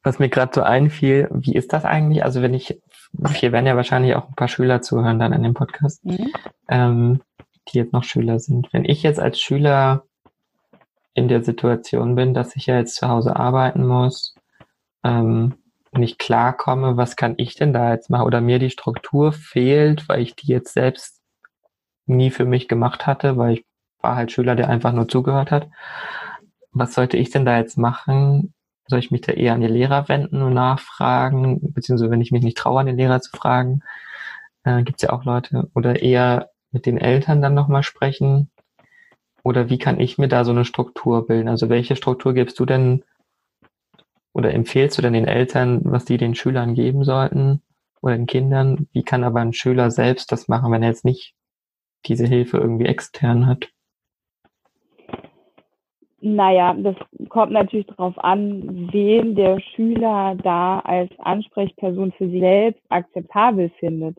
Was 0.03 0.19
mir 0.19 0.29
gerade 0.29 0.51
so 0.53 0.63
einfiel, 0.63 1.29
wie 1.31 1.55
ist 1.55 1.73
das 1.73 1.85
eigentlich? 1.85 2.25
Also 2.25 2.43
wenn 2.43 2.55
ich, 2.55 2.81
hier 3.37 3.53
werden 3.53 3.67
ja 3.67 3.77
wahrscheinlich 3.77 4.17
auch 4.17 4.29
ein 4.29 4.35
paar 4.35 4.49
Schüler 4.49 4.83
zuhören 4.83 5.21
dann 5.21 5.33
in 5.33 5.45
dem 5.45 5.55
Podcast, 5.55 6.05
mhm. 6.05 6.33
ähm, 6.69 7.21
die 7.69 7.79
jetzt 7.79 7.93
noch 7.93 8.03
Schüler 8.03 8.41
sind. 8.41 8.73
Wenn 8.73 8.85
ich 8.85 9.05
jetzt 9.05 9.21
als 9.21 9.41
Schüler 9.41 10.05
in 11.15 11.29
der 11.29 11.43
Situation 11.43 12.17
bin, 12.17 12.35
dass 12.35 12.57
ich 12.57 12.67
ja 12.67 12.77
jetzt 12.77 12.97
zu 12.97 13.09
Hause 13.09 13.37
arbeiten 13.37 13.87
muss, 13.87 14.35
ähm, 15.05 15.55
nicht 15.93 16.19
klarkomme, 16.19 16.97
was 16.97 17.17
kann 17.17 17.35
ich 17.37 17.55
denn 17.55 17.73
da 17.73 17.93
jetzt 17.93 18.11
machen? 18.11 18.27
Oder 18.27 18.41
mir 18.41 18.59
die 18.59 18.71
Struktur 18.71 19.33
fehlt, 19.33 20.09
weil 20.09 20.21
ich 20.21 20.35
die 20.35 20.49
jetzt 20.49 20.73
selbst 20.73 21.21
nie 22.07 22.31
für 22.31 22.45
mich 22.45 22.69
gemacht 22.69 23.07
hatte, 23.07 23.37
weil 23.37 23.55
ich 23.55 23.65
war 24.01 24.17
halt 24.17 24.33
Schüler, 24.33 24.57
der 24.57 24.69
einfach 24.69 24.93
nur 24.93 25.09
zugehört 25.09 25.51
hat. 25.51 25.69
Was 26.73 26.95
sollte 26.95 27.17
ich 27.17 27.31
denn 27.31 27.45
da 27.45 27.57
jetzt 27.59 27.79
machen? 27.79 28.53
Soll 28.87 28.99
ich 28.99 29.11
mich 29.11 29.23
da 29.23 29.33
eher 29.33 29.55
an 29.55 29.61
die 29.61 29.67
Lehrer 29.67 30.09
wenden 30.09 30.43
und 30.43 30.53
nachfragen? 30.53 31.61
Beziehungsweise 31.73 32.11
wenn 32.11 32.21
ich 32.21 32.33
mich 32.33 32.43
nicht 32.43 32.59
traue, 32.59 32.81
an 32.81 32.87
den 32.87 32.99
Lehrer 32.99 33.21
zu 33.21 33.31
fragen, 33.31 33.83
äh, 34.65 34.83
gibt 34.83 34.99
es 34.99 35.09
ja 35.09 35.13
auch 35.13 35.25
Leute. 35.25 35.71
Oder 35.75 36.03
eher 36.03 36.51
mit 36.73 36.87
den 36.87 36.99
Eltern 36.99 37.41
dann 37.41 37.55
nochmal 37.55 37.83
sprechen? 37.83 38.51
Oder 39.45 39.69
wie 39.69 39.79
kann 39.79 40.01
ich 40.01 40.19
mir 40.19 40.27
da 40.27 40.43
so 40.43 40.51
eine 40.51 40.65
Struktur 40.65 41.27
bilden? 41.27 41.49
Also 41.49 41.69
welche 41.69 41.97
Struktur 41.97 42.33
gibst 42.33 42.59
du 42.59 42.65
denn 42.65 43.05
oder 44.33 44.53
empfehlst 44.53 44.99
du 44.99 45.03
denn 45.03 45.13
den 45.13 45.29
Eltern, 45.29 45.83
was 45.85 46.07
die 46.07 46.17
den 46.17 46.35
Schülern 46.35 46.75
geben 46.75 47.05
sollten 47.05 47.63
oder 48.01 48.17
den 48.17 48.27
Kindern? 48.27 48.89
Wie 48.93 49.05
kann 49.05 49.23
aber 49.23 49.41
ein 49.41 49.53
Schüler 49.53 49.91
selbst 49.91 50.33
das 50.33 50.49
machen, 50.49 50.73
wenn 50.73 50.83
er 50.83 50.89
jetzt 50.89 51.05
nicht 51.05 51.35
diese 52.07 52.27
Hilfe 52.27 52.57
irgendwie 52.57 52.87
extern 52.87 53.47
hat? 53.47 53.69
Naja, 56.21 56.73
das 56.73 56.97
kommt 57.29 57.53
natürlich 57.53 57.87
darauf 57.87 58.17
an, 58.19 58.89
wen 58.93 59.35
der 59.35 59.61
Schüler 59.61 60.37
da 60.43 60.81
als 60.81 61.11
Ansprechperson 61.19 62.13
für 62.13 62.31
sich 62.31 62.41
selbst 62.41 62.83
akzeptabel 62.89 63.71
findet. 63.79 64.17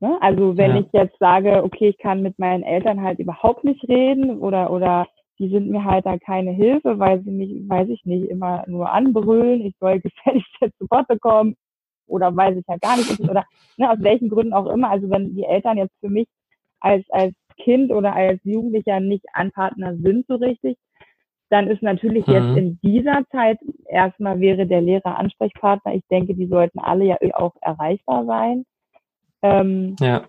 Ne? 0.00 0.18
Also 0.20 0.56
wenn 0.56 0.72
ja. 0.72 0.80
ich 0.80 0.86
jetzt 0.92 1.18
sage, 1.18 1.62
okay, 1.62 1.88
ich 1.88 1.98
kann 1.98 2.22
mit 2.22 2.38
meinen 2.38 2.62
Eltern 2.62 3.02
halt 3.02 3.18
überhaupt 3.18 3.64
nicht 3.64 3.86
reden 3.88 4.38
oder 4.38 4.70
oder 4.70 5.06
die 5.38 5.48
sind 5.48 5.68
mir 5.68 5.84
halt 5.84 6.06
da 6.06 6.16
keine 6.18 6.52
Hilfe, 6.52 6.98
weil 6.98 7.22
sie 7.22 7.30
mich, 7.30 7.68
weiß 7.68 7.88
ich 7.88 8.04
nicht, 8.04 8.28
immer 8.28 8.64
nur 8.68 8.92
anbrüllen, 8.92 9.62
ich 9.62 9.74
soll 9.80 10.00
gefälligst 10.00 10.50
jetzt 10.60 10.78
zu 10.78 10.86
Potte 10.86 11.18
kommen 11.18 11.56
oder 12.06 12.34
weiß 12.36 12.56
ich 12.56 12.64
ja 12.68 12.76
gar 12.76 12.96
nicht 12.96 13.18
oder 13.20 13.44
ne, 13.76 13.90
aus 13.90 13.98
welchen 14.00 14.28
Gründen 14.28 14.52
auch 14.52 14.66
immer. 14.66 14.90
Also 14.90 15.10
wenn 15.10 15.34
die 15.34 15.44
Eltern 15.44 15.78
jetzt 15.78 15.94
für 16.00 16.10
mich 16.10 16.28
als 16.80 17.04
als 17.10 17.34
Kind 17.62 17.92
oder 17.92 18.14
als 18.14 18.40
Jugendlicher 18.44 19.00
nicht 19.00 19.24
Anpartner 19.32 19.96
sind 19.96 20.26
so 20.26 20.34
richtig, 20.36 20.76
dann 21.50 21.68
ist 21.68 21.82
natürlich 21.82 22.26
mhm. 22.26 22.32
jetzt 22.32 22.56
in 22.56 22.78
dieser 22.82 23.22
Zeit 23.30 23.58
erstmal 23.86 24.40
wäre 24.40 24.66
der 24.66 24.80
Lehrer 24.80 25.18
Ansprechpartner. 25.18 25.94
Ich 25.94 26.04
denke, 26.10 26.34
die 26.34 26.46
sollten 26.46 26.78
alle 26.80 27.04
ja 27.04 27.16
auch 27.34 27.54
erreichbar 27.60 28.24
sein. 28.26 28.64
Ähm, 29.44 29.94
ja. 30.00 30.24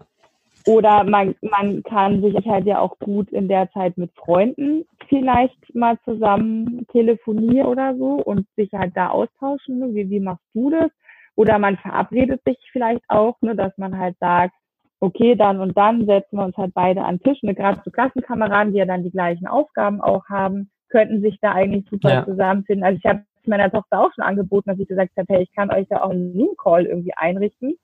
Oder 0.68 1.04
man, 1.04 1.36
man 1.42 1.84
kann 1.84 2.22
sich 2.22 2.36
halt 2.46 2.66
ja 2.66 2.80
auch 2.80 2.98
gut 3.00 3.30
in 3.30 3.48
der 3.48 3.72
Zeit 3.72 3.98
mit 3.98 4.12
Freunden 4.16 4.86
vielleicht 5.08 5.74
mal 5.76 5.98
zusammen 6.04 6.86
telefonieren 6.92 7.68
oder 7.68 7.96
so 7.96 8.16
und 8.16 8.48
sich 8.56 8.72
halt 8.74 8.98
da 8.98 9.10
austauschen. 9.10 9.80
Ne? 9.80 9.94
Wie, 9.94 10.10
wie 10.10 10.20
machst 10.20 10.44
du 10.54 10.72
das? 10.72 10.90
Oder 11.36 11.60
man 11.60 11.78
verabredet 11.78 12.42
sich 12.46 12.58
vielleicht 12.72 13.04
auch, 13.10 13.40
ne, 13.42 13.56
dass 13.56 13.78
man 13.78 13.98
halt 13.98 14.18
sagt, 14.20 14.54
okay, 15.00 15.36
dann 15.36 15.60
und 15.60 15.78
dann 15.78 16.06
setzen 16.08 16.38
wir 16.38 16.46
uns 16.46 16.58
halt 16.58 16.74
beide 16.74 17.04
an 17.04 17.18
den 17.18 17.24
Tisch. 17.24 17.44
Ne? 17.44 17.54
Gerade 17.54 17.82
zu 17.84 17.92
Klassenkameraden, 17.92 18.74
die 18.74 18.80
ja 18.80 18.86
dann 18.86 19.04
die 19.04 19.12
gleichen 19.12 19.46
Aufgaben 19.46 20.02
auch 20.02 20.26
haben, 20.30 20.72
könnten 20.90 21.22
sich 21.22 21.38
da 21.42 21.52
eigentlich 21.52 21.86
super 21.90 22.10
ja. 22.10 22.26
zusammenfinden. 22.26 22.84
Also 22.84 22.98
ich 22.98 23.06
habe 23.06 23.24
meiner 23.46 23.70
Tochter 23.70 24.02
auch 24.02 24.12
schon 24.16 24.24
angeboten, 24.24 24.72
dass 24.72 24.80
ich 24.80 24.88
gesagt 24.88 25.12
habe, 25.16 25.32
hey, 25.32 25.44
ich 25.44 25.54
kann 25.54 25.72
euch 25.72 25.88
ja 25.92 26.02
auch 26.02 26.10
einen 26.10 26.34
Zoom-Call 26.34 26.86
irgendwie 26.86 27.14
einrichten 27.16 27.78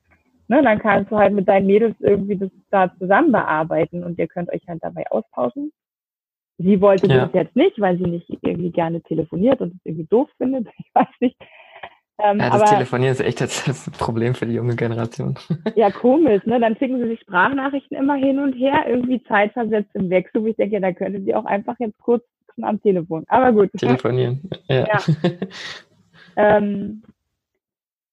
Ne, 0.52 0.61
dann 0.61 0.80
kannst 0.80 1.10
du 1.10 1.18
halt 1.18 1.34
mit 1.34 1.48
deinen 1.48 1.65
Mädels 1.65 1.95
irgendwie 2.02 2.36
das 2.36 2.49
da 2.72 2.94
zusammen 2.99 3.32
bearbeiten 3.32 4.03
und 4.03 4.19
ihr 4.19 4.28
könnt 4.28 4.52
euch 4.52 4.61
halt 4.68 4.84
dabei 4.84 5.10
austauschen. 5.10 5.72
Sie 6.57 6.82
wollte 6.82 7.07
ja. 7.07 7.26
das 7.26 7.34
jetzt 7.34 7.56
nicht, 7.56 7.80
weil 7.80 7.98
sie 7.98 8.03
nicht 8.03 8.28
irgendwie 8.41 8.69
gerne 8.69 9.02
telefoniert 9.02 9.61
und 9.61 9.76
es 9.76 9.80
irgendwie 9.86 10.07
doof 10.07 10.30
findet. 10.38 10.68
Ich 10.78 10.94
weiß 10.94 11.07
nicht. 11.22 11.38
Ähm, 12.22 12.40
ja, 12.40 12.49
das 12.49 12.64
aber, 12.64 12.65
Telefonieren 12.65 13.14
ist 13.14 13.22
echt 13.22 13.40
das, 13.40 13.90
Problem 13.98 14.36
für 14.36 14.45
die 14.45 14.56
junge 14.56 14.76
Generation. 14.76 15.36
Ja, 15.76 15.90
komisch, 15.90 16.45
ne? 16.45 16.60
Dann 16.60 16.76
schicken 16.76 16.99
sie 16.99 17.07
sich 17.07 17.22
Sprachnachrichten 17.22 17.95
immer 17.95 18.15
hin 18.15 18.38
und 18.38 18.52
her, 18.52 18.84
irgendwie 18.90 19.23
zeitversetzt 19.23 19.91
im 19.94 20.10
Wechsel, 20.10 20.44
wo 20.44 20.48
ich 20.48 20.57
denke, 20.57 20.82
da 20.82 20.91
könntet 20.91 21.26
ihr 21.28 21.40
auch 21.40 21.45
einfach 21.45 21.80
jetzt 21.80 21.98
kurz 21.99 22.26
am 22.61 22.82
Telefon. 22.82 23.23
Aber 23.30 23.53
gut. 23.53 23.72
Telefonieren, 23.78 24.41
ja. 24.68 24.86
ja. 24.86 24.99
ähm, 26.36 27.03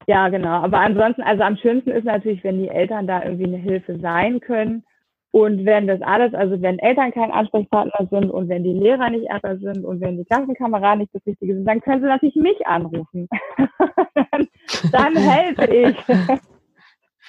ja, 0.09 0.31
genau. 0.31 0.63
Aber 0.63 0.81
ansonsten, 0.81 1.21
also 1.21 1.43
am 1.43 1.59
schönsten 1.59 1.91
ist 1.91 2.05
natürlich, 2.05 2.43
wenn 2.43 2.59
die 2.59 2.71
Eltern 2.71 3.07
da 3.07 3.23
irgendwie 3.23 3.45
eine 3.45 3.59
Hilfe 3.59 3.99
sein 4.01 4.41
können. 4.41 4.83
Und 5.33 5.67
wenn 5.67 5.87
das 5.87 6.01
alles, 6.01 6.33
also 6.33 6.63
wenn 6.63 6.79
Eltern 6.79 7.13
kein 7.13 7.31
Ansprechpartner 7.31 8.09
sind 8.11 8.31
und 8.31 8.49
wenn 8.49 8.65
die 8.65 8.73
Lehrer 8.73 9.11
nicht 9.11 9.27
Ärger 9.27 9.59
sind 9.59 9.85
und 9.85 10.01
wenn 10.01 10.17
die 10.17 10.25
Klassenkameraden 10.25 11.01
nicht 11.01 11.15
das 11.15 11.27
Richtige 11.27 11.55
sind, 11.55 11.67
dann 11.67 11.83
können 11.83 12.01
sie 12.01 12.09
natürlich 12.09 12.37
mich 12.37 12.67
anrufen. 12.67 13.29
dann, 14.15 14.49
dann 14.93 15.17
helfe 15.17 15.75
ich. 15.75 15.97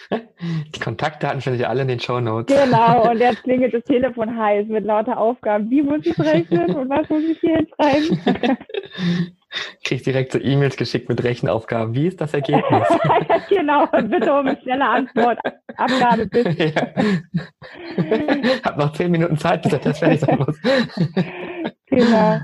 Die 0.75 0.79
Kontaktdaten 0.79 1.41
finde 1.41 1.59
ich 1.59 1.67
alle 1.67 1.83
in 1.83 1.87
den 1.87 1.99
Show 1.99 2.19
Notes. 2.19 2.55
Genau, 2.55 3.09
und 3.11 3.19
jetzt 3.19 3.43
klingelt 3.43 3.73
das 3.73 3.83
Telefon 3.83 4.37
heiß 4.37 4.67
mit 4.67 4.85
lauter 4.85 5.17
Aufgaben. 5.17 5.69
Wie 5.69 5.81
muss 5.81 6.05
ich 6.05 6.17
rechnen 6.19 6.75
und 6.75 6.89
was 6.89 7.09
muss 7.09 7.23
ich 7.23 7.39
hier 7.39 7.57
hinschreiben? 7.57 9.35
kriegst 9.83 10.05
direkt 10.05 10.31
so 10.31 10.39
E-Mails 10.39 10.77
geschickt 10.77 11.09
mit 11.09 11.23
Rechenaufgaben. 11.23 11.95
Wie 11.95 12.07
ist 12.07 12.21
das 12.21 12.33
Ergebnis? 12.33 12.87
genau, 13.49 13.87
bitte 13.87 14.31
um 14.31 14.47
eine 14.47 14.61
schnelle 14.61 14.85
Antwort. 14.85 15.39
Abgabe 15.75 16.27
bitte. 16.27 16.49
Ja. 16.65 16.87
Hab 18.63 18.77
noch 18.77 18.93
zehn 18.93 19.09
Minuten 19.11 19.37
Zeit, 19.37 19.63
bis 19.63 19.71
das 19.71 19.97
fertig 19.97 20.19
sein 20.19 20.37
muss. 20.37 20.61
genau. 21.87 22.39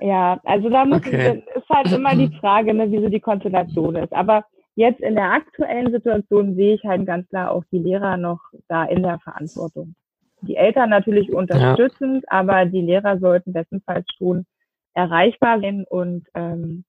Ja, 0.00 0.40
also 0.44 0.70
da 0.70 0.84
muss 0.84 0.98
okay. 0.98 1.42
ich, 1.44 1.56
ist 1.56 1.68
halt 1.68 1.92
immer 1.92 2.14
die 2.14 2.30
Frage, 2.40 2.72
ne, 2.72 2.90
wie 2.90 3.00
so 3.00 3.08
die 3.08 3.20
Konstellation 3.20 3.96
ist. 3.96 4.12
Aber 4.12 4.44
jetzt 4.76 5.00
in 5.00 5.14
der 5.14 5.32
aktuellen 5.32 5.90
Situation 5.90 6.54
sehe 6.54 6.74
ich 6.74 6.84
halt 6.84 7.06
ganz 7.06 7.28
klar 7.28 7.50
auch 7.50 7.64
die 7.72 7.78
Lehrer 7.78 8.16
noch 8.16 8.40
da 8.68 8.84
in 8.84 9.02
der 9.02 9.18
Verantwortung. 9.18 9.94
Die 10.42 10.56
Eltern 10.56 10.90
natürlich 10.90 11.32
unterstützend, 11.32 12.24
ja. 12.24 12.38
aber 12.38 12.66
die 12.66 12.82
Lehrer 12.82 13.18
sollten 13.18 13.52
bestenfalls 13.52 14.06
schon 14.16 14.44
erreichbar 14.94 15.60
sind 15.60 15.84
und 15.90 16.26
ähm, 16.34 16.84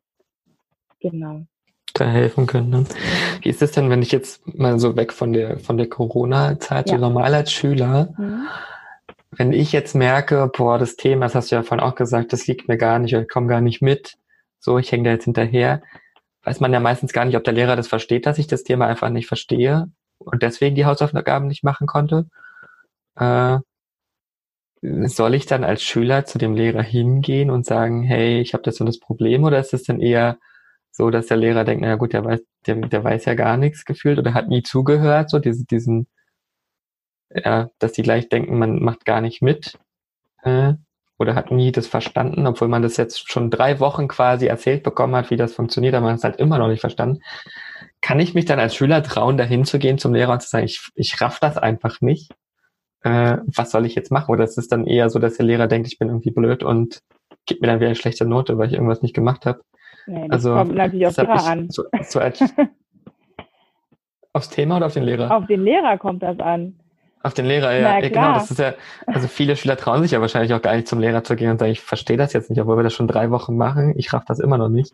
genau. 1.00 1.46
Da 1.94 2.06
helfen 2.06 2.46
können. 2.46 2.70
Ne? 2.70 2.86
Wie 3.42 3.50
ist 3.50 3.62
es 3.62 3.72
denn, 3.72 3.90
wenn 3.90 4.02
ich 4.02 4.12
jetzt 4.12 4.46
mal 4.56 4.78
so 4.80 4.96
weg 4.96 5.14
von 5.14 5.34
der 5.34 5.58
von 5.58 5.78
der 5.78 5.88
Corona-Zeit, 5.88 6.90
ja. 6.90 6.96
so 6.96 7.02
normal 7.02 7.34
als 7.34 7.52
Schüler, 7.52 8.14
mhm. 8.18 8.48
wenn 9.32 9.54
ich 9.54 9.72
jetzt 9.72 9.96
merke, 9.96 10.52
boah, 10.56 10.78
das 10.78 10.98
Thema, 10.98 11.26
das 11.26 11.36
hast 11.36 11.52
du 11.52 11.56
ja 11.56 11.64
vorhin 11.64 11.86
auch 11.86 11.96
gesagt, 11.96 12.34
das 12.34 12.48
liegt 12.48 12.68
mir 12.68 12.78
gar 12.78 13.00
nicht, 13.00 13.14
ich 13.14 13.30
komme 13.30 13.48
gar 13.48 13.62
nicht 13.62 13.82
mit, 13.82 14.18
so, 14.60 14.78
ich 14.78 14.92
hänge 14.92 15.06
da 15.06 15.12
jetzt 15.12 15.26
hinterher, 15.26 15.82
weiß 16.48 16.62
man 16.62 16.72
ja 16.72 16.80
meistens 16.80 17.12
gar 17.12 17.26
nicht, 17.26 17.36
ob 17.36 17.44
der 17.44 17.54
Lehrer 17.54 17.76
das 17.76 17.90
versteht, 17.90 18.26
dass 18.26 18.38
ich 18.38 18.48
das 18.48 18.64
Thema 18.64 18.88
einfach 18.88 19.10
nicht 19.10 19.28
verstehe 19.28 19.92
und 20.18 20.42
deswegen 20.44 20.76
die 20.76 20.86
Hausaufgaben 20.86 21.48
nicht 21.48 21.64
machen 21.64 21.88
konnte. 21.88 22.28
Äh, 23.16 23.60
soll 24.82 25.34
ich 25.34 25.46
dann 25.46 25.66
als 25.66 25.84
Schüler 25.84 26.24
zu 26.26 26.38
dem 26.38 26.56
Lehrer 26.56 26.84
hingehen 26.84 27.52
und 27.52 27.66
sagen, 27.66 28.04
hey, 28.04 28.40
ich 28.40 28.54
habe 28.54 28.64
das 28.64 28.80
und 28.80 28.86
das 28.86 29.00
Problem 29.00 29.44
oder 29.44 29.60
ist 29.60 29.74
es 29.74 29.84
dann 29.84 30.00
eher 30.00 30.38
so, 30.92 31.10
dass 31.10 31.28
der 31.28 31.36
Lehrer 31.36 31.66
denkt, 31.66 31.82
naja 31.82 31.96
gut, 31.96 32.14
der 32.14 32.24
weiß, 32.24 32.40
der, 32.66 32.76
der 32.76 33.04
weiß 33.04 33.26
ja 33.26 33.34
gar 33.34 33.58
nichts 33.58 33.84
gefühlt 33.84 34.18
oder 34.18 34.34
hat 34.34 34.48
nie 34.48 34.64
zugehört, 34.64 35.30
so 35.30 35.40
diese, 35.40 35.66
diesen, 35.66 36.08
ja, 37.30 37.70
dass 37.80 37.92
die 37.92 38.04
gleich 38.04 38.30
denken, 38.30 38.58
man 38.58 38.82
macht 38.82 39.04
gar 39.04 39.20
nicht 39.20 39.42
mit 39.42 39.78
äh, 40.44 40.76
oder 41.20 41.36
hat 41.36 41.52
nie 41.52 41.72
das 41.72 41.88
verstanden, 41.88 42.46
obwohl 42.48 42.68
man 42.68 42.82
das 42.82 42.98
jetzt 42.98 43.32
schon 43.32 43.50
drei 43.50 43.80
Wochen 43.80 44.08
quasi 44.08 44.48
erzählt 44.48 44.84
bekommen 44.84 45.16
hat, 45.16 45.32
wie 45.32 45.38
das 45.38 45.54
funktioniert, 45.54 45.96
aber 45.96 46.06
man 46.06 46.14
hat 46.14 46.20
es 46.20 46.24
halt 46.24 46.38
immer 46.38 46.58
noch 46.58 46.68
nicht 46.68 46.82
verstanden. 46.82 47.22
Kann 48.02 48.20
ich 48.20 48.34
mich 48.34 48.46
dann 48.46 48.60
als 48.60 48.76
Schüler 48.76 49.02
trauen, 49.04 49.38
dahin 49.38 49.66
zu 49.66 49.80
gehen 49.80 49.98
zum 49.98 50.14
Lehrer 50.14 50.34
und 50.34 50.42
zu 50.42 50.50
sagen, 50.50 50.66
ich, 50.66 50.90
ich 50.96 51.20
raff 51.22 51.40
das 51.40 51.58
einfach 51.58 52.02
nicht? 52.02 52.32
äh, 53.08 53.38
was 53.46 53.72
soll 53.72 53.86
ich 53.86 53.96
jetzt 53.96 54.12
machen? 54.12 54.32
Oder 54.32 54.44
ist 54.44 54.58
es 54.58 54.68
dann 54.68 54.86
eher 54.86 55.10
so, 55.10 55.20
dass 55.20 55.38
der 55.38 55.46
Lehrer 55.46 55.68
denkt, 55.68 55.88
ich 55.88 56.00
bin 56.00 56.10
irgendwie 56.10 56.32
blöd 56.32 56.64
und 56.64 57.02
gibt 57.46 57.62
mir 57.62 57.68
dann 57.68 57.80
wieder 57.80 57.88
eine 57.88 57.96
schlechte 57.96 58.26
Note, 58.26 58.58
weil 58.58 58.68
ich 58.68 58.74
irgendwas 58.74 59.02
nicht 59.02 59.16
gemacht 59.16 59.46
habe? 59.46 59.62
Nee, 60.06 60.28
das 60.28 60.46
also, 60.46 60.54
kommt 60.54 60.76
natürlich 60.76 61.08
auf 61.08 61.18
Lehrer 61.18 61.46
an. 61.46 61.70
So, 61.70 61.84
so 62.02 62.20
als, 62.20 62.44
aufs 64.34 64.50
Thema 64.50 64.78
oder 64.78 64.88
auf 64.88 64.94
den 64.94 65.04
Lehrer? 65.04 65.36
Auf 65.36 65.48
den 65.48 65.62
Lehrer 65.62 65.98
kommt 65.98 66.24
das 66.24 66.40
an. 66.40 66.80
Auf 67.24 67.34
den 67.34 67.46
Lehrer, 67.46 67.74
ja, 67.74 68.00
ja 68.00 68.08
genau. 68.08 68.34
Das 68.34 68.52
ist 68.52 68.60
ja, 68.60 68.74
also 69.06 69.28
viele 69.28 69.56
Schüler 69.56 69.76
trauen 69.76 70.02
sich 70.02 70.12
ja 70.12 70.22
wahrscheinlich 70.22 70.54
auch 70.54 70.62
gar 70.62 70.76
nicht 70.76 70.88
zum 70.88 71.00
Lehrer 71.00 71.24
zu 71.24 71.36
gehen 71.36 71.52
und 71.52 71.60
sagen, 71.60 71.72
ich 71.72 71.82
verstehe 71.82 72.18
das 72.18 72.34
jetzt 72.34 72.50
nicht, 72.50 72.62
obwohl 72.62 72.78
wir 72.78 72.84
das 72.84 72.94
schon 72.94 73.08
drei 73.08 73.32
Wochen 73.32 73.58
machen, 73.58 73.94
ich 73.98 74.14
raff 74.14 74.24
das 74.26 74.40
immer 74.40 74.58
noch 74.58 74.70
nicht. 74.70 74.94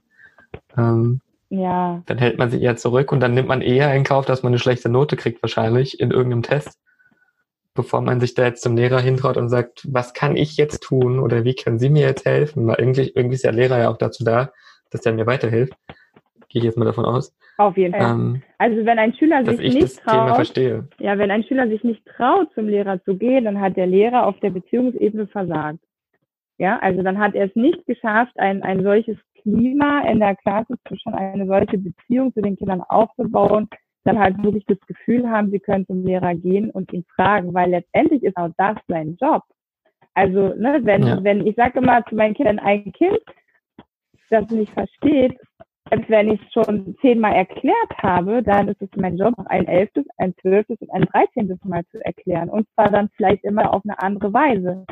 Ähm, 0.78 1.22
ja. 1.50 2.02
Dann 2.06 2.18
hält 2.18 2.40
man 2.40 2.50
sich 2.50 2.62
eher 2.62 2.78
zurück 2.78 3.12
und 3.12 3.20
dann 3.20 3.34
nimmt 3.34 3.48
man 3.48 3.62
eher 3.62 3.94
in 3.94 4.04
Kauf, 4.04 4.26
dass 4.26 4.42
man 4.42 4.52
eine 4.52 4.60
schlechte 4.60 4.90
Note 4.90 5.16
kriegt, 5.16 5.44
wahrscheinlich, 5.44 6.00
in 6.00 6.12
irgendeinem 6.12 6.44
Test, 6.44 6.80
bevor 7.76 8.02
man 8.02 8.20
sich 8.20 8.34
da 8.34 8.46
jetzt 8.46 8.64
zum 8.64 8.76
Lehrer 8.76 9.00
hintraut 9.00 9.38
und 9.38 9.50
sagt, 9.50 9.86
was 9.88 10.14
kann 10.14 10.36
ich 10.36 10.58
jetzt 10.58 10.82
tun 10.82 11.20
oder 11.20 11.44
wie 11.44 11.56
können 11.56 11.78
Sie 11.78 11.90
mir 11.90 12.08
jetzt 12.08 12.26
helfen? 12.26 12.66
Weil 12.68 12.78
irgendwie, 12.80 13.12
irgendwie 13.14 13.36
ist 13.36 13.44
der 13.44 13.52
Lehrer 13.52 13.80
ja 13.80 13.90
auch 13.90 13.98
dazu 13.98 14.24
da, 14.24 14.52
dass 14.90 15.02
der 15.02 15.14
mir 15.14 15.28
weiterhilft. 15.28 15.74
Gehe 16.54 16.60
ich 16.60 16.66
jetzt 16.66 16.78
mal 16.78 16.86
davon 16.86 17.06
aus. 17.06 17.36
Auf 17.58 17.76
jeden 17.78 17.96
Fall. 17.96 18.12
Ähm, 18.12 18.44
also 18.60 18.86
wenn 18.86 19.00
ein 19.00 19.16
Schüler 19.16 19.44
sich 19.44 19.74
nicht 19.74 20.00
traut, 20.04 20.56
ja, 21.00 21.18
wenn 21.18 21.32
ein 21.32 21.44
Schüler 21.44 21.68
sich 21.68 21.84
nicht 21.84 22.06
traut, 22.06 22.54
zum 22.54 22.68
Lehrer 22.68 23.04
zu 23.04 23.18
gehen, 23.18 23.46
dann 23.46 23.60
hat 23.60 23.76
der 23.76 23.88
Lehrer 23.88 24.28
auf 24.28 24.40
der 24.40 24.52
Beziehungsebene 24.52 25.26
versagt. 25.26 25.80
Ja, 26.60 26.78
also 26.78 27.02
dann 27.02 27.18
hat 27.18 27.34
er 27.34 27.48
es 27.48 27.56
nicht 27.56 27.84
geschafft, 27.88 28.38
ein, 28.38 28.62
ein 28.62 28.84
solches 28.84 29.18
Klima 29.42 30.02
in 30.02 30.20
der 30.20 30.36
Klasse 30.36 30.76
zwischen 30.88 31.16
eine 31.16 31.48
solche 31.48 31.80
Beziehung 31.80 32.32
zu 32.36 32.42
den 32.44 32.56
Kindern 32.56 32.82
aufzubauen, 32.82 33.68
dann 34.04 34.20
halt 34.20 34.38
wirklich 34.44 34.66
das 34.68 34.80
Gefühl 34.82 35.28
haben, 35.28 35.50
sie 35.50 35.60
können 35.60 35.88
zum 35.88 36.06
Lehrer 36.06 36.36
gehen 36.36 36.70
und 36.70 36.94
ihn 36.94 37.04
fragen, 37.16 37.52
weil 37.56 37.72
letztendlich 37.72 38.22
ist 38.22 38.38
auch 38.38 38.52
das 38.60 38.78
sein 38.88 39.18
Job. 39.20 39.42
Also, 40.14 40.54
ne, 40.54 40.82
wenn, 40.84 41.02
ja. 41.02 41.24
wenn 41.24 41.48
ich 41.48 41.56
sage 41.56 41.80
immer 41.80 42.06
zu 42.06 42.14
meinen 42.14 42.36
Kindern, 42.36 42.60
ein 42.60 42.92
Kind, 42.92 43.20
das 44.30 44.50
nicht 44.52 44.72
versteht, 44.74 45.36
selbst 45.90 46.10
wenn 46.10 46.32
ich 46.32 46.42
es 46.42 46.54
schon 46.54 46.96
zehnmal 47.02 47.34
erklärt 47.34 47.98
habe, 48.02 48.42
dann 48.42 48.68
ist 48.70 48.82
es 48.82 48.90
mein 48.96 49.18
Job, 49.18 49.34
ein 49.46 49.68
elftes, 49.68 50.06
ein 50.18 50.34
zwölftes 50.42 50.80
und 50.80 50.90
ein 50.92 51.04
dreizehntes 51.04 51.64
Mal 51.66 51.86
zu 51.92 52.04
erklären. 52.04 52.50
Und 52.50 52.68
zwar 52.74 52.90
dann 52.90 53.10
vielleicht 53.16 53.44
immer 53.44 53.74
auf 53.74 53.84
eine 53.84 54.02
andere 54.02 54.34
Weise. 54.34 54.86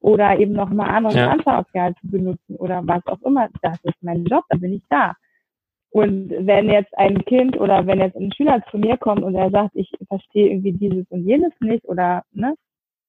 Oder 0.00 0.38
eben 0.38 0.52
noch 0.52 0.70
mal 0.70 0.88
anderes 0.88 1.16
ja. 1.16 1.30
Anschaumaterial 1.30 1.94
zu 2.00 2.08
benutzen 2.08 2.56
oder 2.56 2.86
was 2.86 3.04
auch 3.06 3.20
immer. 3.22 3.48
Das 3.62 3.78
ist 3.82 4.00
mein 4.02 4.24
Job, 4.24 4.44
da 4.50 4.56
bin 4.56 4.74
ich 4.74 4.82
da. 4.88 5.14
Und 5.90 6.30
wenn 6.30 6.68
jetzt 6.68 6.96
ein 6.98 7.24
Kind 7.24 7.58
oder 7.58 7.86
wenn 7.86 8.00
jetzt 8.00 8.16
ein 8.16 8.32
Schüler 8.32 8.62
zu 8.70 8.78
mir 8.78 8.98
kommt 8.98 9.22
und 9.22 9.34
er 9.34 9.50
sagt, 9.50 9.74
ich 9.74 9.90
verstehe 10.06 10.48
irgendwie 10.50 10.72
dieses 10.72 11.06
und 11.10 11.26
jenes 11.26 11.52
nicht 11.60 11.84
oder 11.86 12.22
ne, 12.32 12.54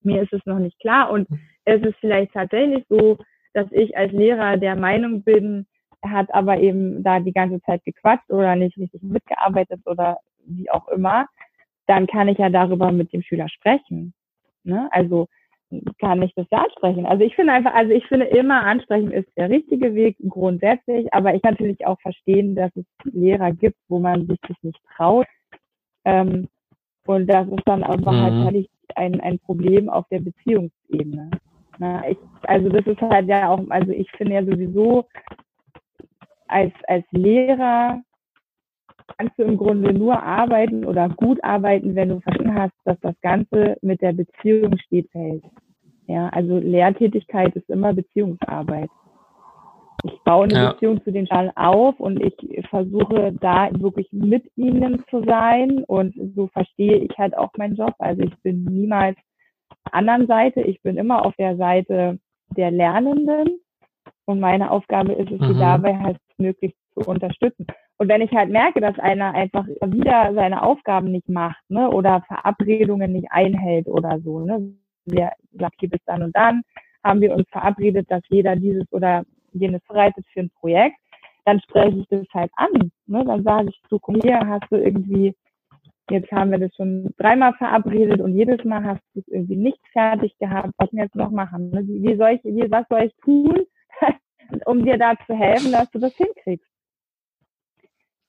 mir 0.02 0.24
ist 0.24 0.34
es 0.34 0.46
noch 0.46 0.60
nicht 0.60 0.80
klar 0.80 1.12
und 1.12 1.28
es 1.66 1.82
ist 1.82 1.98
vielleicht 2.00 2.34
tatsächlich 2.34 2.86
so, 2.88 3.18
dass 3.54 3.68
ich 3.72 3.98
als 3.98 4.12
Lehrer 4.14 4.58
der 4.58 4.76
Meinung 4.76 5.24
bin, 5.24 5.68
hat 6.04 6.34
aber 6.34 6.60
eben 6.60 7.04
da 7.04 7.20
die 7.20 7.34
ganze 7.34 7.62
Zeit 7.62 7.84
gequatscht 7.84 8.30
oder 8.30 8.56
nicht 8.56 8.78
richtig 8.78 9.02
mitgearbeitet 9.04 9.82
oder 9.86 10.20
wie 10.46 10.70
auch 10.70 10.88
immer, 10.90 11.28
dann 11.88 12.08
kann 12.08 12.28
ich 12.28 12.38
ja 12.38 12.50
darüber 12.50 12.92
mit 12.92 13.14
dem 13.14 13.22
Schüler 13.22 13.50
sprechen. 13.50 14.14
Ne? 14.64 14.90
Also 14.92 15.28
kann 16.00 16.22
ich 16.22 16.34
das 16.36 16.48
ja 16.52 16.60
ansprechen. 16.60 17.06
Also 17.06 17.24
ich 17.24 17.36
finde 17.36 17.54
einfach, 17.54 17.74
also 17.74 17.92
ich 17.92 18.06
finde 18.08 18.26
immer 18.26 18.64
ansprechen 18.64 19.12
ist 19.12 19.28
der 19.36 19.50
richtige 19.50 19.94
Weg 19.96 20.16
grundsätzlich, 20.30 21.14
aber 21.14 21.34
ich 21.36 21.44
natürlich 21.44 21.86
auch 21.86 22.00
verstehen, 22.00 22.56
dass 22.56 22.72
es 22.76 22.86
Lehrer 23.04 23.52
gibt, 23.52 23.78
wo 23.90 24.00
man 24.00 24.28
sich 24.28 24.40
das 24.48 24.56
nicht 24.62 24.80
traut. 24.96 25.28
Ähm, 26.06 26.48
und 27.06 27.28
das 27.28 27.48
ist 27.48 27.64
dann 27.66 27.84
aber 27.84 28.12
halt 28.12 28.34
mhm. 28.34 28.46
halt 28.46 28.70
ein, 28.96 29.20
ein 29.20 29.40
Problem 29.40 29.90
auf 29.90 30.06
der 30.10 30.20
Beziehungsebene. 30.20 31.32
Na, 31.80 32.10
ich, 32.10 32.18
also 32.44 32.70
das 32.70 32.86
ist 32.88 33.02
halt 33.02 33.28
ja 33.28 33.50
auch, 33.50 33.62
also 33.70 33.92
ich 33.92 34.10
finde 34.12 34.36
ja 34.36 34.44
sowieso 34.44 35.06
als, 36.48 36.74
als 36.88 37.06
Lehrer 37.12 38.02
kannst 39.18 39.38
du 39.38 39.44
im 39.44 39.58
Grunde 39.58 39.94
nur 39.94 40.22
arbeiten 40.22 40.86
oder 40.86 41.10
gut 41.10 41.44
arbeiten, 41.44 41.96
wenn 41.96 42.10
du 42.10 42.20
verstanden 42.20 42.60
hast, 42.60 42.74
dass 42.84 43.00
das 43.02 43.16
Ganze 43.22 43.78
mit 43.82 44.02
der 44.02 44.14
Beziehung 44.14 44.78
steht 44.78 45.10
fällt. 45.12 45.44
Ja, 46.08 46.30
also 46.30 46.58
Lehrtätigkeit 46.58 47.56
ist 47.56 47.70
immer 47.70 47.94
Beziehungsarbeit. 47.94 48.90
Ich 50.04 50.20
baue 50.24 50.46
eine 50.46 50.54
ja. 50.54 50.72
Beziehung 50.72 51.04
zu 51.04 51.12
den 51.12 51.28
Schalen 51.28 51.52
auf 51.56 52.00
und 52.00 52.22
ich 52.22 52.36
versuche 52.70 53.34
da 53.42 53.70
wirklich 53.74 54.08
mit 54.12 54.46
ihnen 54.56 55.04
zu 55.10 55.24
sein 55.24 55.84
und 55.86 56.14
so 56.36 56.48
verstehe 56.48 56.98
ich 56.98 57.18
halt 57.18 57.36
auch 57.36 57.50
meinen 57.58 57.76
Job. 57.76 57.96
Also 57.98 58.22
ich 58.22 58.36
bin 58.42 58.64
niemals 58.64 59.18
anderen 59.92 60.28
Seite, 60.28 60.62
ich 60.62 60.82
bin 60.82 60.98
immer 60.98 61.26
auf 61.26 61.36
der 61.38 61.58
Seite 61.58 62.20
der 62.56 62.72
Lernenden 62.72 63.60
und 64.26 64.40
meine 64.40 64.72
Aufgabe 64.72 65.14
ist 65.14 65.32
es, 65.32 65.40
mhm. 65.40 65.54
sie 65.54 65.60
dabei 65.60 65.98
halt 65.98 66.18
möglichst 66.38 66.78
zu 66.94 67.10
unterstützen. 67.10 67.66
Und 67.98 68.10
wenn 68.10 68.22
ich 68.22 68.32
halt 68.32 68.50
merke, 68.50 68.80
dass 68.80 68.98
einer 69.00 69.34
einfach 69.34 69.66
wieder 69.68 70.34
seine 70.34 70.64
Aufgaben 70.64 71.12
nicht 71.12 71.30
macht, 71.30 71.62
ne, 71.70 71.90
oder 71.90 72.22
Verabredungen 72.28 73.12
nicht 73.12 73.32
einhält 73.32 73.88
oder 73.88 74.20
so, 74.20 74.40
ne, 74.40 74.74
der 75.06 75.34
sagt, 75.54 75.76
hier 75.80 75.90
bis 75.90 76.04
dann 76.06 76.22
und 76.22 76.36
dann 76.36 76.62
haben 77.04 77.22
wir 77.22 77.34
uns 77.34 77.48
verabredet, 77.50 78.10
dass 78.10 78.22
jeder 78.30 78.56
dieses 78.56 78.92
oder 78.92 79.24
jenes 79.54 79.84
vorbereitet 79.86 80.26
für 80.34 80.42
ein 80.42 80.52
Projekt, 80.60 80.98
dann 81.46 81.62
spreche 81.62 82.00
ich 82.00 82.08
das 82.10 82.26
halt 82.34 82.52
an. 82.56 82.92
Ne? 83.08 83.24
Dann 83.26 83.44
sage 83.44 83.70
ich, 83.70 83.82
du 83.90 84.00
komm 84.00 84.20
hier, 84.22 84.40
hast 84.46 84.70
du 84.70 84.76
irgendwie, 84.76 85.34
jetzt 86.10 86.32
haben 86.32 86.52
wir 86.52 86.60
das 86.60 86.76
schon 86.76 87.14
dreimal 87.18 87.54
verabredet 87.54 88.20
und 88.20 88.36
jedes 88.36 88.64
Mal 88.66 88.84
hast 88.84 89.02
du 89.14 89.22
es 89.22 89.28
irgendwie 89.30 89.56
nicht 89.56 89.80
fertig 89.94 90.38
gehabt, 90.40 90.72
was 90.78 90.92
wir 90.92 91.04
jetzt 91.04 91.16
noch 91.16 91.32
machen. 91.32 91.70
Ne? 91.70 91.88
Wie, 91.88 92.04
wie 92.04 92.18
soll 92.18 92.32
ich, 92.32 92.44
wie, 92.44 92.70
was 92.70 92.86
soll 92.90 93.04
ich 93.04 93.16
tun, 93.24 93.66
um 94.66 94.86
dir 94.86 94.98
da 94.98 95.14
zu 95.26 95.36
helfen, 95.36 95.72
dass 95.72 95.90
du 95.92 96.00
das 96.00 96.14
hinkriegst? 96.16 96.70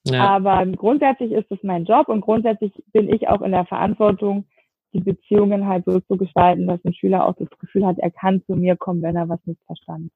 Ja. 0.04 0.24
Aber 0.24 0.64
grundsätzlich 0.66 1.32
ist 1.32 1.50
es 1.50 1.62
mein 1.62 1.84
Job 1.84 2.08
und 2.08 2.20
grundsätzlich 2.20 2.72
bin 2.92 3.12
ich 3.12 3.28
auch 3.28 3.42
in 3.42 3.52
der 3.52 3.66
Verantwortung, 3.66 4.46
die 4.92 5.00
Beziehungen 5.00 5.66
halt 5.66 5.84
so 5.84 6.00
zu 6.00 6.16
gestalten, 6.16 6.66
dass 6.66 6.82
ein 6.84 6.94
Schüler 6.94 7.26
auch 7.26 7.34
das 7.36 7.50
Gefühl 7.58 7.86
hat, 7.86 7.98
er 7.98 8.10
kann 8.10 8.42
zu 8.46 8.56
mir 8.56 8.76
kommen, 8.76 9.02
wenn 9.02 9.16
er 9.16 9.28
was 9.28 9.44
nicht 9.44 9.62
verstanden. 9.66 10.10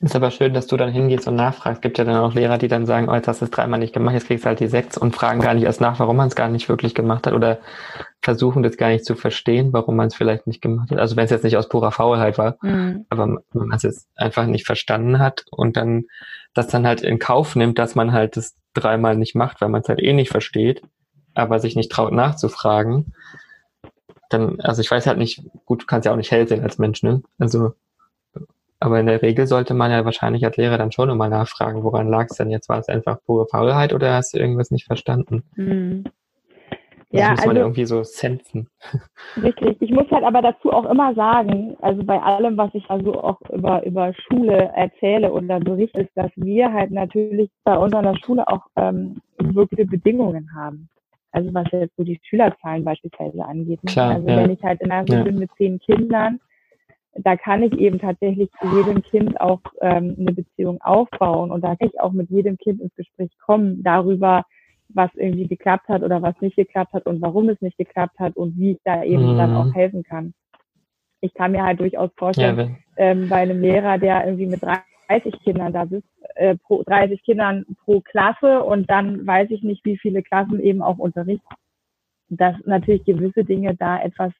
Ist 0.00 0.14
aber 0.14 0.30
schön, 0.30 0.52
dass 0.52 0.66
du 0.66 0.76
dann 0.76 0.92
hingehst 0.92 1.26
und 1.26 1.36
nachfragst. 1.36 1.78
Es 1.78 1.80
gibt 1.80 1.98
ja 1.98 2.04
dann 2.04 2.16
auch 2.16 2.34
Lehrer, 2.34 2.58
die 2.58 2.68
dann 2.68 2.84
sagen, 2.84 3.08
oh, 3.08 3.14
jetzt 3.14 3.28
hast 3.28 3.40
du 3.40 3.46
es 3.46 3.50
dreimal 3.50 3.78
nicht 3.78 3.94
gemacht, 3.94 4.14
jetzt 4.14 4.26
kriegst 4.26 4.44
du 4.44 4.48
halt 4.48 4.60
die 4.60 4.66
sechs 4.66 4.98
und 4.98 5.16
fragen 5.16 5.40
gar 5.40 5.54
nicht 5.54 5.64
erst 5.64 5.80
nach, 5.80 5.98
warum 5.98 6.16
man 6.16 6.28
es 6.28 6.34
gar 6.34 6.48
nicht 6.48 6.68
wirklich 6.68 6.94
gemacht 6.94 7.26
hat 7.26 7.32
oder 7.32 7.58
versuchen 8.20 8.62
das 8.62 8.76
gar 8.76 8.88
nicht 8.88 9.06
zu 9.06 9.14
verstehen, 9.14 9.72
warum 9.72 9.96
man 9.96 10.08
es 10.08 10.14
vielleicht 10.14 10.46
nicht 10.46 10.60
gemacht 10.60 10.90
hat. 10.90 10.98
Also 10.98 11.16
wenn 11.16 11.24
es 11.24 11.30
jetzt 11.30 11.44
nicht 11.44 11.56
aus 11.56 11.68
purer 11.68 11.92
Faulheit 11.92 12.36
war, 12.36 12.56
mhm. 12.60 13.06
aber 13.08 13.26
man 13.26 13.72
es 13.72 13.84
jetzt 13.84 14.08
einfach 14.16 14.46
nicht 14.46 14.66
verstanden 14.66 15.18
hat 15.18 15.44
und 15.50 15.76
dann 15.76 16.04
das 16.52 16.68
dann 16.68 16.86
halt 16.86 17.00
in 17.00 17.18
Kauf 17.18 17.56
nimmt, 17.56 17.78
dass 17.78 17.94
man 17.94 18.12
halt 18.12 18.36
das 18.36 18.54
dreimal 18.74 19.16
nicht 19.16 19.34
macht, 19.34 19.60
weil 19.60 19.68
man 19.68 19.80
es 19.82 19.88
halt 19.88 20.02
eh 20.02 20.12
nicht 20.12 20.30
versteht, 20.30 20.82
aber 21.34 21.58
sich 21.58 21.76
nicht 21.76 21.90
traut 21.90 22.12
nachzufragen, 22.12 23.14
dann, 24.28 24.60
also 24.60 24.80
ich 24.80 24.90
weiß 24.90 25.06
halt 25.06 25.18
nicht, 25.18 25.42
gut, 25.64 25.82
du 25.82 25.86
kannst 25.86 26.06
ja 26.06 26.12
auch 26.12 26.16
nicht 26.16 26.30
hell 26.30 26.48
sehen 26.48 26.62
als 26.62 26.78
Mensch, 26.78 27.02
ne? 27.02 27.22
Also, 27.38 27.74
aber 28.78 29.00
in 29.00 29.06
der 29.06 29.22
Regel 29.22 29.46
sollte 29.46 29.74
man 29.74 29.90
ja 29.90 30.04
wahrscheinlich 30.04 30.44
als 30.44 30.56
Lehrer 30.56 30.78
dann 30.78 30.92
schon 30.92 31.10
immer 31.10 31.28
nachfragen, 31.28 31.82
woran 31.82 32.08
lag 32.08 32.26
es 32.30 32.36
denn 32.36 32.50
jetzt? 32.50 32.68
War 32.68 32.78
es 32.78 32.88
einfach 32.88 33.18
pure 33.24 33.46
Faulheit 33.46 33.92
oder 33.92 34.14
hast 34.14 34.34
du 34.34 34.38
irgendwas 34.38 34.70
nicht 34.70 34.86
verstanden? 34.86 35.44
Mhm. 35.56 36.04
Das 37.12 37.20
ja, 37.20 37.30
muss 37.30 37.46
man 37.46 37.50
also, 37.50 37.60
irgendwie 37.60 37.84
so 37.84 38.02
sensen. 38.02 38.68
Richtig. 39.42 39.80
Ich 39.80 39.90
muss 39.90 40.10
halt 40.10 40.24
aber 40.24 40.42
dazu 40.42 40.72
auch 40.72 40.90
immer 40.90 41.14
sagen, 41.14 41.76
also 41.80 42.02
bei 42.02 42.20
allem, 42.20 42.56
was 42.56 42.70
ich 42.74 42.90
also 42.90 43.22
auch 43.22 43.40
über, 43.50 43.84
über 43.86 44.12
Schule 44.12 44.72
erzähle 44.74 45.32
oder 45.32 45.60
berichte, 45.60 46.02
ist, 46.02 46.10
dass 46.16 46.30
wir 46.34 46.72
halt 46.72 46.90
natürlich 46.90 47.48
bei 47.64 47.76
uns 47.78 47.94
an 47.94 48.04
der 48.04 48.16
Schule 48.24 48.46
auch 48.48 48.66
ähm, 48.74 49.22
wirkliche 49.38 49.86
Bedingungen 49.86 50.50
haben. 50.54 50.88
Also 51.30 51.54
was 51.54 51.66
jetzt 51.70 51.96
so 51.96 52.02
die 52.02 52.18
Schülerzahlen 52.24 52.82
beispielsweise 52.82 53.44
angeht. 53.44 53.84
Ne? 53.84 53.92
Klar, 53.92 54.14
also 54.16 54.28
ja. 54.28 54.36
wenn 54.38 54.50
ich 54.50 54.62
halt 54.62 54.80
in 54.80 54.90
einer 54.90 55.06
Schule 55.06 55.18
ja. 55.18 55.24
bin 55.24 55.38
mit 55.38 55.50
zehn 55.56 55.78
Kindern, 55.78 56.40
da 57.18 57.36
kann 57.36 57.62
ich 57.62 57.72
eben 57.78 57.98
tatsächlich 57.98 58.50
zu 58.60 58.68
jedem 58.76 59.02
Kind 59.02 59.40
auch 59.40 59.60
ähm, 59.80 60.16
eine 60.18 60.32
Beziehung 60.32 60.80
aufbauen 60.80 61.50
und 61.50 61.62
da 61.62 61.76
kann 61.76 61.88
ich 61.88 62.00
auch 62.00 62.12
mit 62.12 62.30
jedem 62.30 62.58
Kind 62.58 62.80
ins 62.80 62.94
Gespräch 62.94 63.30
kommen 63.38 63.82
darüber, 63.82 64.44
was 64.88 65.10
irgendwie 65.14 65.46
geklappt 65.46 65.88
hat 65.88 66.02
oder 66.02 66.22
was 66.22 66.40
nicht 66.40 66.56
geklappt 66.56 66.92
hat 66.92 67.06
und 67.06 67.20
warum 67.20 67.48
es 67.48 67.60
nicht 67.60 67.78
geklappt 67.78 68.18
hat 68.18 68.36
und 68.36 68.56
wie 68.56 68.72
ich 68.72 68.78
da 68.84 69.02
eben 69.02 69.34
mhm. 69.34 69.38
dann 69.38 69.56
auch 69.56 69.74
helfen 69.74 70.02
kann. 70.02 70.34
Ich 71.20 71.34
kann 71.34 71.52
mir 71.52 71.64
halt 71.64 71.80
durchaus 71.80 72.10
vorstellen, 72.16 72.58
ja, 72.58 72.76
ähm, 72.96 73.28
bei 73.28 73.36
einem 73.36 73.60
Lehrer, 73.60 73.98
der 73.98 74.24
irgendwie 74.26 74.46
mit 74.46 74.62
30 75.08 75.40
Kindern 75.42 75.72
da 75.72 75.86
sitzt, 75.86 76.08
äh, 76.36 76.56
pro 76.56 76.82
30 76.84 77.22
Kindern 77.22 77.64
pro 77.84 78.00
Klasse 78.00 78.62
und 78.62 78.90
dann 78.90 79.26
weiß 79.26 79.50
ich 79.50 79.62
nicht, 79.62 79.84
wie 79.84 79.98
viele 79.98 80.22
Klassen 80.22 80.60
eben 80.60 80.82
auch 80.82 80.98
unterrichten, 80.98 81.54
dass 82.28 82.54
natürlich 82.64 83.04
gewisse 83.04 83.44
Dinge 83.44 83.74
da 83.74 84.00
etwas 84.00 84.32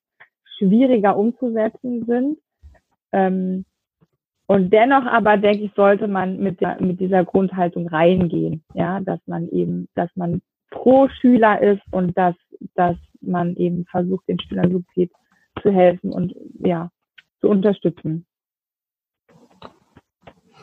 schwieriger 0.59 1.17
umzusetzen 1.17 2.05
sind. 2.07 2.39
Ähm, 3.13 3.65
und 4.47 4.73
dennoch 4.73 5.05
aber 5.07 5.37
denke 5.39 5.65
ich, 5.65 5.73
sollte 5.75 6.07
man 6.07 6.39
mit, 6.39 6.61
der, 6.61 6.81
mit 6.81 7.01
dieser 7.01 7.25
Grundhaltung 7.25 7.89
reingehen, 7.89 8.65
ja, 8.75 9.01
dass 9.01 9.21
man 9.27 9.49
eben, 9.49 9.89
dass 9.95 10.11
man 10.15 10.41
pro 10.71 11.09
Schüler 11.09 11.61
ist 11.61 11.83
und 11.91 12.17
dass, 12.17 12.35
dass 12.75 12.97
man 13.21 13.57
eben 13.57 13.87
versucht, 13.87 14.29
den 14.29 14.39
Schülern 14.39 14.71
so 14.71 14.83
geht 14.95 15.11
zu 15.63 15.73
helfen 15.73 16.13
und 16.13 16.35
ja, 16.61 16.91
zu 17.41 17.49
unterstützen. 17.49 18.27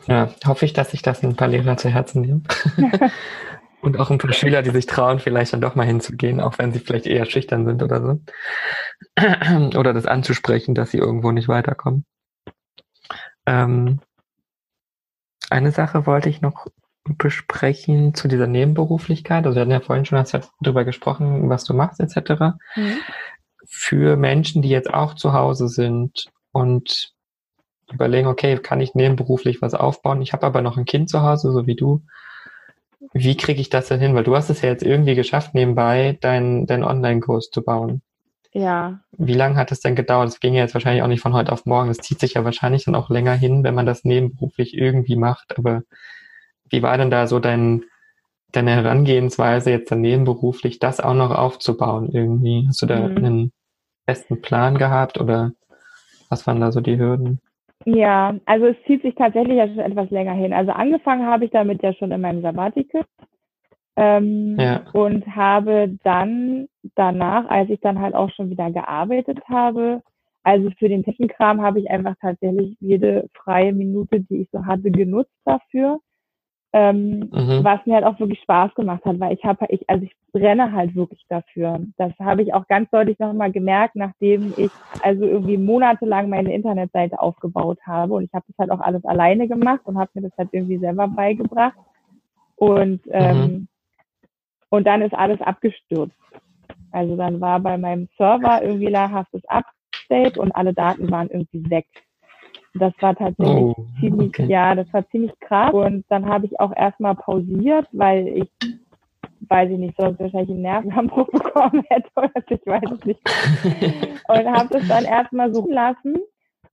Ja, 0.07 0.30
hoffe 0.45 0.65
ich, 0.65 0.74
dass 0.74 0.91
sich 0.91 1.02
das 1.02 1.24
ein 1.24 1.36
paar 1.36 1.48
Lehrer 1.48 1.78
zu 1.78 1.90
Herzen 1.90 2.22
nehmen. 2.22 2.44
und 3.82 3.99
auch 3.99 4.11
ein 4.11 4.18
paar 4.18 4.34
Schüler, 4.34 4.61
die 4.61 4.72
sich 4.72 4.86
trauen, 4.86 5.20
vielleicht 5.20 5.53
dann 5.53 5.61
doch 5.61 5.76
mal 5.76 5.86
hinzugehen, 5.86 6.40
auch 6.40 6.57
wenn 6.57 6.72
sie 6.72 6.80
vielleicht 6.80 7.07
eher 7.07 7.26
schüchtern 7.26 7.65
sind 7.65 7.84
oder 7.84 8.02
so. 8.02 8.20
oder 9.78 9.94
das 9.94 10.06
anzusprechen, 10.06 10.76
dass 10.76 10.91
sie 10.91 10.98
irgendwo 10.98 11.32
nicht 11.32 11.48
weiterkommen. 11.48 12.06
Ähm, 13.45 13.99
eine 15.49 15.72
Sache 15.72 16.06
wollte 16.06 16.30
ich 16.30 16.41
noch 16.41 16.68
besprechen 17.06 18.14
zu 18.14 18.28
dieser 18.28 18.48
Nebenberuflichkeit. 18.48 19.45
Also 19.45 19.56
wir 19.56 19.61
hatten 19.61 19.72
ja 19.72 19.82
vorhin 19.82 20.06
schon 20.06 20.24
darüber 20.61 20.86
gesprochen, 20.86 21.49
was 21.49 21.65
du 21.65 21.74
machst 21.74 21.99
etc. 21.99 22.56
Mhm. 22.76 22.98
Für 23.65 24.15
Menschen, 24.15 24.61
die 24.61 24.70
jetzt 24.70 24.94
auch 24.94 25.14
zu 25.14 25.34
Hause 25.34 25.68
sind 25.68 26.26
und 26.52 27.14
überlegen, 27.91 28.28
okay, 28.28 28.57
kann 28.57 28.82
ich 28.82 28.95
nebenberuflich 28.95 29.61
was 29.61 29.74
aufbauen? 29.74 30.22
Ich 30.22 30.34
habe 30.34 30.45
aber 30.45 30.61
noch 30.61 30.78
ein 30.78 30.86
Kind 30.86 31.10
zu 31.10 31.22
Hause, 31.22 31.52
so 31.52 31.68
wie 31.68 31.76
du. 31.76 32.02
Wie 33.11 33.36
kriege 33.36 33.60
ich 33.60 33.70
das 33.70 33.90
denn 33.90 33.99
hin? 33.99 34.15
Weil 34.15 34.24
du 34.24 34.36
hast 34.36 34.49
es 34.49 34.61
ja 34.61 34.70
jetzt 34.70 34.84
irgendwie 34.84 35.15
geschafft, 35.15 35.53
nebenbei 35.53 36.18
deinen 36.22 36.65
dein 36.65 36.84
Online-Kurs 36.84 37.49
zu 37.52 37.61
bauen. 37.61 38.02
Ja. 38.53 38.99
Wie 39.17 39.34
lange 39.34 39.55
hat 39.55 39.71
es 39.71 39.80
denn 39.80 39.95
gedauert? 39.95 40.27
Das 40.27 40.39
ging 40.39 40.53
ja 40.53 40.61
jetzt 40.61 40.75
wahrscheinlich 40.75 41.01
auch 41.01 41.07
nicht 41.07 41.21
von 41.21 41.34
heute 41.34 41.51
auf 41.51 41.65
morgen. 41.65 41.88
Das 41.88 41.97
zieht 41.97 42.19
sich 42.19 42.35
ja 42.35 42.45
wahrscheinlich 42.45 42.85
dann 42.85 42.95
auch 42.95 43.09
länger 43.09 43.34
hin, 43.34 43.63
wenn 43.63 43.73
man 43.73 43.88
das 43.88 44.03
nebenberuflich 44.05 44.77
irgendwie 44.77 45.15
macht. 45.15 45.57
Aber 45.57 45.81
wie 46.69 46.84
war 46.84 46.97
denn 46.97 47.09
da 47.09 47.25
so 47.25 47.39
dein, 47.39 47.84
deine 48.51 48.71
Herangehensweise 48.71 49.71
jetzt 49.71 49.91
dann 49.91 50.01
nebenberuflich, 50.01 50.77
das 50.77 50.99
auch 50.99 51.15
noch 51.15 51.31
aufzubauen 51.31 52.09
irgendwie? 52.11 52.65
Hast 52.67 52.81
du 52.84 52.85
da 52.85 53.07
mhm. 53.07 53.17
einen 53.17 53.51
besten 54.05 54.41
Plan 54.41 54.77
gehabt 54.77 55.19
oder? 55.19 55.51
Was 56.30 56.47
waren 56.47 56.61
da 56.61 56.71
so 56.71 56.81
die 56.81 56.97
Hürden? 56.97 57.39
Ja, 57.85 58.35
also 58.45 58.67
es 58.67 58.77
zieht 58.85 59.01
sich 59.01 59.15
tatsächlich 59.15 59.57
ja 59.57 59.67
schon 59.67 59.80
etwas 59.80 60.09
länger 60.09 60.34
hin. 60.34 60.53
Also 60.53 60.71
angefangen 60.71 61.25
habe 61.25 61.45
ich 61.45 61.51
damit 61.51 61.84
ja 61.84 61.93
schon 61.93 62.11
in 62.11 62.21
meinem 62.21 62.41
Sabbatical. 62.41 63.03
Ähm, 63.95 64.57
ja. 64.60 64.82
Und 64.94 65.28
habe 65.28 65.98
dann 66.03 66.68
danach, 66.95 67.49
als 67.49 67.70
ich 67.70 67.80
dann 67.80 67.99
halt 67.99 68.15
auch 68.15 68.32
schon 68.32 68.49
wieder 68.49 68.72
gearbeitet 68.72 69.40
habe, 69.48 70.02
also 70.44 70.70
für 70.78 70.90
den 70.90 71.03
Technikkram 71.03 71.61
habe 71.61 71.80
ich 71.80 71.90
einfach 71.90 72.15
tatsächlich 72.20 72.76
jede 72.80 73.30
freie 73.34 73.72
Minute, 73.72 74.20
die 74.20 74.41
ich 74.41 74.49
so 74.52 74.65
hatte, 74.65 74.91
genutzt 74.91 75.32
dafür. 75.45 75.99
Ähm, 76.76 77.30
mhm. 77.32 77.64
Was 77.64 77.86
mir 77.86 77.94
halt 77.94 78.03
auch 78.03 78.20
wirklich 78.20 78.41
Spaß 78.41 78.74
gemacht 78.74 79.06
hat, 79.06 79.20
weil 79.20 79.34
ich 79.34 79.44
habe, 79.44 79.68
ich, 79.70 79.88
also 79.88 80.03
ich 80.03 80.15
brenne 80.32 80.72
halt 80.72 80.95
wirklich 80.95 81.24
dafür. 81.30 81.80
Das 81.98 82.11
habe 82.20 82.41
ich 82.41 82.52
auch 82.52 82.68
ganz 82.68 82.90
deutlich 82.90 83.20
nochmal 83.20 83.52
gemerkt, 83.52 83.95
nachdem 83.95 84.53
ich 84.57 84.72
also 85.03 85.24
irgendwie 85.24 85.57
monatelang 85.57 86.30
meine 86.30 86.52
Internetseite 86.52 87.20
aufgebaut 87.20 87.78
habe 87.86 88.15
und 88.15 88.24
ich 88.24 88.34
habe 88.34 88.45
das 88.48 88.57
halt 88.57 88.72
auch 88.72 88.80
alles 88.80 89.06
alleine 89.06 89.48
gemacht 89.48 89.82
und 89.84 89.99
habe 89.99 90.10
mir 90.15 90.24
das 90.24 90.38
halt 90.38 90.49
irgendwie 90.52 90.80
selber 90.80 91.07
beigebracht. 91.07 91.78
Und 92.56 93.02
ähm, 93.11 93.38
mhm. 93.38 93.68
Und 94.73 94.87
dann 94.87 95.03
ist 95.03 95.13
alles 95.13 95.39
abgestürzt. 95.39 96.17
Also 96.91 97.15
dann 97.15 97.39
war 97.39 97.59
bei 97.59 97.77
meinem 97.77 98.09
Server 98.17 98.63
irgendwie 98.63 98.87
lahaftes 98.87 99.43
Update 99.45 100.39
und 100.39 100.51
alle 100.51 100.73
Daten 100.73 101.11
waren 101.11 101.29
irgendwie 101.29 101.69
weg. 101.69 101.85
Das 102.73 102.91
war 102.99 103.15
tatsächlich 103.15 103.77
oh, 103.77 103.85
ziemlich, 103.99 104.29
okay. 104.29 104.47
ja, 104.47 104.73
das 104.73 104.91
war 104.91 105.07
ziemlich 105.09 105.31
krass. 105.41 105.71
Und 105.71 106.05
dann 106.09 106.25
habe 106.25 106.47
ich 106.47 106.59
auch 106.59 106.75
erstmal 106.75 107.13
pausiert, 107.13 107.87
weil 107.91 108.27
ich, 108.29 108.49
weiß 109.41 109.69
ich 109.69 109.77
nicht, 109.77 109.95
sonst 109.95 110.19
wahrscheinlich 110.19 110.49
einen 110.49 110.63
Nervenanbruch 110.63 111.27
bekommen 111.31 111.83
hätte 111.89 112.09
oder 112.15 112.31
ich 112.49 112.65
weiß 112.65 112.91
es 112.93 113.05
nicht. 113.05 113.21
und 114.27 114.47
habe 114.47 114.69
das 114.71 114.87
dann 114.87 115.05
erstmal 115.05 115.53
so 115.53 115.69
lassen 115.69 116.17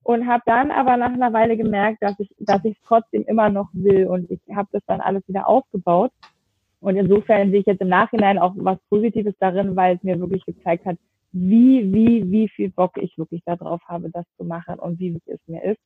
und 0.04 0.26
habe 0.26 0.42
dann 0.46 0.70
aber 0.70 0.96
nach 0.96 1.12
einer 1.12 1.34
Weile 1.34 1.58
gemerkt, 1.58 1.98
dass 2.00 2.18
ich, 2.18 2.34
dass 2.38 2.64
ich 2.64 2.78
es 2.78 2.82
trotzdem 2.82 3.24
immer 3.24 3.50
noch 3.50 3.68
will 3.74 4.06
und 4.06 4.30
ich 4.30 4.40
habe 4.56 4.70
das 4.72 4.82
dann 4.86 5.02
alles 5.02 5.28
wieder 5.28 5.46
aufgebaut. 5.46 6.12
Und 6.80 6.96
insofern 6.96 7.50
sehe 7.50 7.60
ich 7.60 7.66
jetzt 7.66 7.82
im 7.82 7.88
Nachhinein 7.88 8.38
auch 8.38 8.54
was 8.56 8.78
Positives 8.88 9.34
darin, 9.38 9.76
weil 9.76 9.96
es 9.96 10.02
mir 10.02 10.18
wirklich 10.18 10.44
gezeigt 10.46 10.86
hat, 10.86 10.96
wie, 11.32 11.92
wie, 11.92 12.30
wie 12.30 12.48
viel 12.48 12.70
Bock 12.70 12.96
ich 12.96 13.16
wirklich 13.18 13.42
darauf 13.44 13.80
habe, 13.86 14.10
das 14.10 14.24
zu 14.36 14.44
machen 14.44 14.78
und 14.78 14.98
wie 14.98 15.14
wichtig 15.14 15.34
es 15.34 15.48
mir 15.48 15.62
ist. 15.62 15.80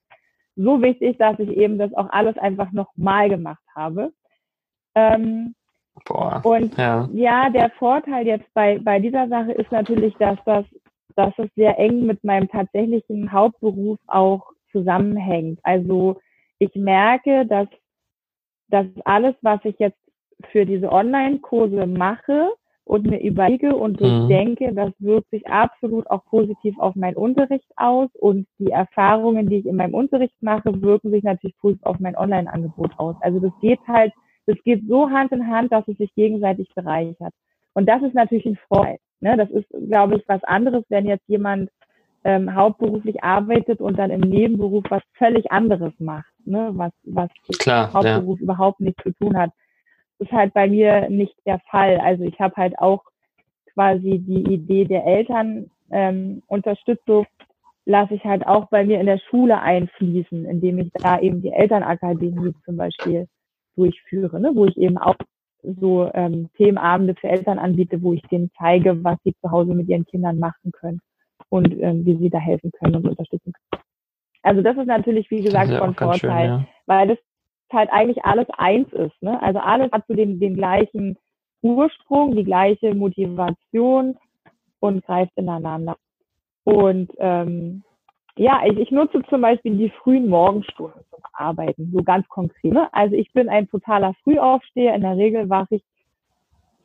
So 0.56 0.80
wichtig, 0.80 1.18
dass 1.18 1.38
ich 1.38 1.50
eben 1.50 1.78
das 1.78 1.92
auch 1.94 2.08
alles 2.10 2.38
einfach 2.38 2.70
nochmal 2.72 3.28
gemacht 3.28 3.62
habe. 3.74 4.12
Ähm, 4.94 5.54
Boah, 6.06 6.40
und 6.44 6.76
ja. 6.76 7.08
ja, 7.12 7.50
der 7.50 7.70
Vorteil 7.70 8.26
jetzt 8.26 8.52
bei, 8.54 8.78
bei 8.78 9.00
dieser 9.00 9.28
Sache 9.28 9.52
ist 9.52 9.70
natürlich, 9.72 10.14
dass 10.16 10.38
das, 10.44 10.64
dass 11.16 11.32
es 11.38 11.48
sehr 11.56 11.78
eng 11.78 12.06
mit 12.06 12.22
meinem 12.24 12.48
tatsächlichen 12.48 13.32
Hauptberuf 13.32 13.98
auch 14.06 14.44
zusammenhängt. 14.72 15.60
Also 15.62 16.20
ich 16.58 16.74
merke, 16.74 17.46
dass, 17.46 17.68
dass 18.68 18.86
alles, 19.04 19.34
was 19.42 19.60
ich 19.64 19.78
jetzt 19.78 19.98
für 20.52 20.66
diese 20.66 20.90
Online-Kurse 20.90 21.86
mache, 21.86 22.50
und 22.84 23.06
mir 23.06 23.20
überlege 23.20 23.74
und 23.74 24.00
mhm. 24.00 24.28
denke, 24.28 24.72
das 24.74 24.92
wirkt 24.98 25.30
sich 25.30 25.46
absolut 25.46 26.08
auch 26.10 26.24
positiv 26.26 26.78
auf 26.78 26.94
meinen 26.94 27.16
Unterricht 27.16 27.70
aus 27.76 28.10
und 28.14 28.46
die 28.58 28.70
Erfahrungen, 28.70 29.48
die 29.48 29.56
ich 29.56 29.66
in 29.66 29.76
meinem 29.76 29.94
Unterricht 29.94 30.34
mache, 30.42 30.82
wirken 30.82 31.10
sich 31.10 31.22
natürlich 31.22 31.56
positiv 31.58 31.84
auf 31.86 31.98
mein 31.98 32.16
Online-Angebot 32.16 32.92
aus. 32.98 33.16
Also 33.20 33.40
das 33.40 33.52
geht 33.60 33.80
halt, 33.88 34.12
das 34.46 34.56
geht 34.64 34.86
so 34.86 35.10
Hand 35.10 35.32
in 35.32 35.48
Hand, 35.48 35.72
dass 35.72 35.88
es 35.88 35.96
sich 35.96 36.14
gegenseitig 36.14 36.68
bereichert. 36.74 37.32
Und 37.72 37.88
das 37.88 38.02
ist 38.02 38.14
natürlich 38.14 38.46
ein 38.46 38.58
Vorteil. 38.68 38.98
Ne? 39.20 39.36
Das 39.38 39.50
ist, 39.50 39.66
glaube 39.88 40.16
ich, 40.16 40.28
was 40.28 40.44
anderes, 40.44 40.84
wenn 40.90 41.06
jetzt 41.06 41.26
jemand 41.26 41.70
ähm, 42.24 42.54
hauptberuflich 42.54 43.24
arbeitet 43.24 43.80
und 43.80 43.98
dann 43.98 44.10
im 44.10 44.20
Nebenberuf 44.20 44.84
was 44.90 45.02
völlig 45.14 45.50
anderes 45.50 45.92
macht, 45.98 46.30
ne? 46.44 46.70
was, 46.74 46.92
was 47.04 47.30
Klar, 47.58 47.92
Hauptberuf 47.94 48.38
ja. 48.38 48.44
überhaupt 48.44 48.80
nichts 48.80 49.02
zu 49.02 49.12
tun 49.12 49.36
hat 49.38 49.50
ist 50.24 50.32
halt 50.32 50.54
bei 50.54 50.68
mir 50.68 51.08
nicht 51.10 51.34
der 51.46 51.60
Fall. 51.70 51.98
Also 51.98 52.24
ich 52.24 52.38
habe 52.40 52.54
halt 52.56 52.78
auch 52.78 53.02
quasi 53.72 54.18
die 54.18 54.52
Idee 54.52 54.84
der 54.84 55.06
Eltern 55.06 55.70
ähm, 55.90 56.42
Unterstützung 56.46 57.26
lasse 57.86 58.14
ich 58.14 58.24
halt 58.24 58.46
auch 58.46 58.68
bei 58.70 58.84
mir 58.84 58.98
in 58.98 59.06
der 59.06 59.18
Schule 59.18 59.60
einfließen, 59.60 60.46
indem 60.46 60.78
ich 60.78 60.90
da 60.94 61.20
eben 61.20 61.42
die 61.42 61.52
Elternakademie 61.52 62.54
zum 62.64 62.76
Beispiel 62.76 63.28
durchführe, 63.76 64.40
ne? 64.40 64.52
wo 64.54 64.64
ich 64.64 64.76
eben 64.78 64.96
auch 64.96 65.16
so 65.62 66.10
ähm, 66.14 66.48
Themenabende 66.56 67.14
für 67.14 67.28
Eltern 67.28 67.58
anbiete, 67.58 68.02
wo 68.02 68.12
ich 68.12 68.22
denen 68.22 68.50
zeige, 68.58 69.02
was 69.04 69.18
sie 69.24 69.34
zu 69.40 69.50
Hause 69.50 69.74
mit 69.74 69.88
ihren 69.88 70.06
Kindern 70.06 70.38
machen 70.38 70.72
können 70.72 71.00
und 71.48 71.78
ähm, 71.80 72.04
wie 72.04 72.16
sie 72.16 72.30
da 72.30 72.38
helfen 72.38 72.70
können 72.78 72.96
und 72.96 73.08
unterstützen 73.08 73.52
können. 73.52 73.82
Also 74.42 74.62
das 74.62 74.76
ist 74.76 74.86
natürlich, 74.86 75.30
wie 75.30 75.42
gesagt, 75.42 75.72
von 75.72 75.94
Vorteil, 75.94 76.18
schön, 76.18 76.30
ja. 76.30 76.66
weil 76.86 77.08
das 77.08 77.18
halt 77.72 77.90
eigentlich 77.92 78.24
alles 78.24 78.46
eins 78.56 78.92
ist. 78.92 79.22
Ne? 79.22 79.40
Also 79.42 79.58
alles 79.58 79.90
hat 79.92 80.04
so 80.08 80.14
den, 80.14 80.40
den 80.40 80.54
gleichen 80.54 81.16
Ursprung, 81.62 82.36
die 82.36 82.44
gleiche 82.44 82.94
Motivation 82.94 84.16
und 84.80 85.04
greift 85.04 85.32
ineinander. 85.36 85.96
Und 86.64 87.10
ähm, 87.18 87.82
ja, 88.36 88.62
ich, 88.66 88.78
ich 88.78 88.90
nutze 88.90 89.22
zum 89.28 89.40
Beispiel 89.40 89.76
die 89.76 89.90
frühen 89.90 90.28
Morgenstunden 90.28 91.00
zum 91.10 91.22
Arbeiten, 91.32 91.90
so 91.94 92.02
ganz 92.02 92.28
konkret. 92.28 92.72
Ne? 92.72 92.92
Also 92.92 93.14
ich 93.14 93.32
bin 93.32 93.48
ein 93.48 93.68
totaler 93.68 94.14
Frühaufsteher. 94.24 94.94
In 94.94 95.02
der 95.02 95.16
Regel 95.16 95.48
wache 95.48 95.76
ich 95.76 95.82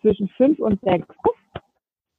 zwischen 0.01 0.29
fünf 0.29 0.59
und 0.59 0.79
sechs 0.81 1.07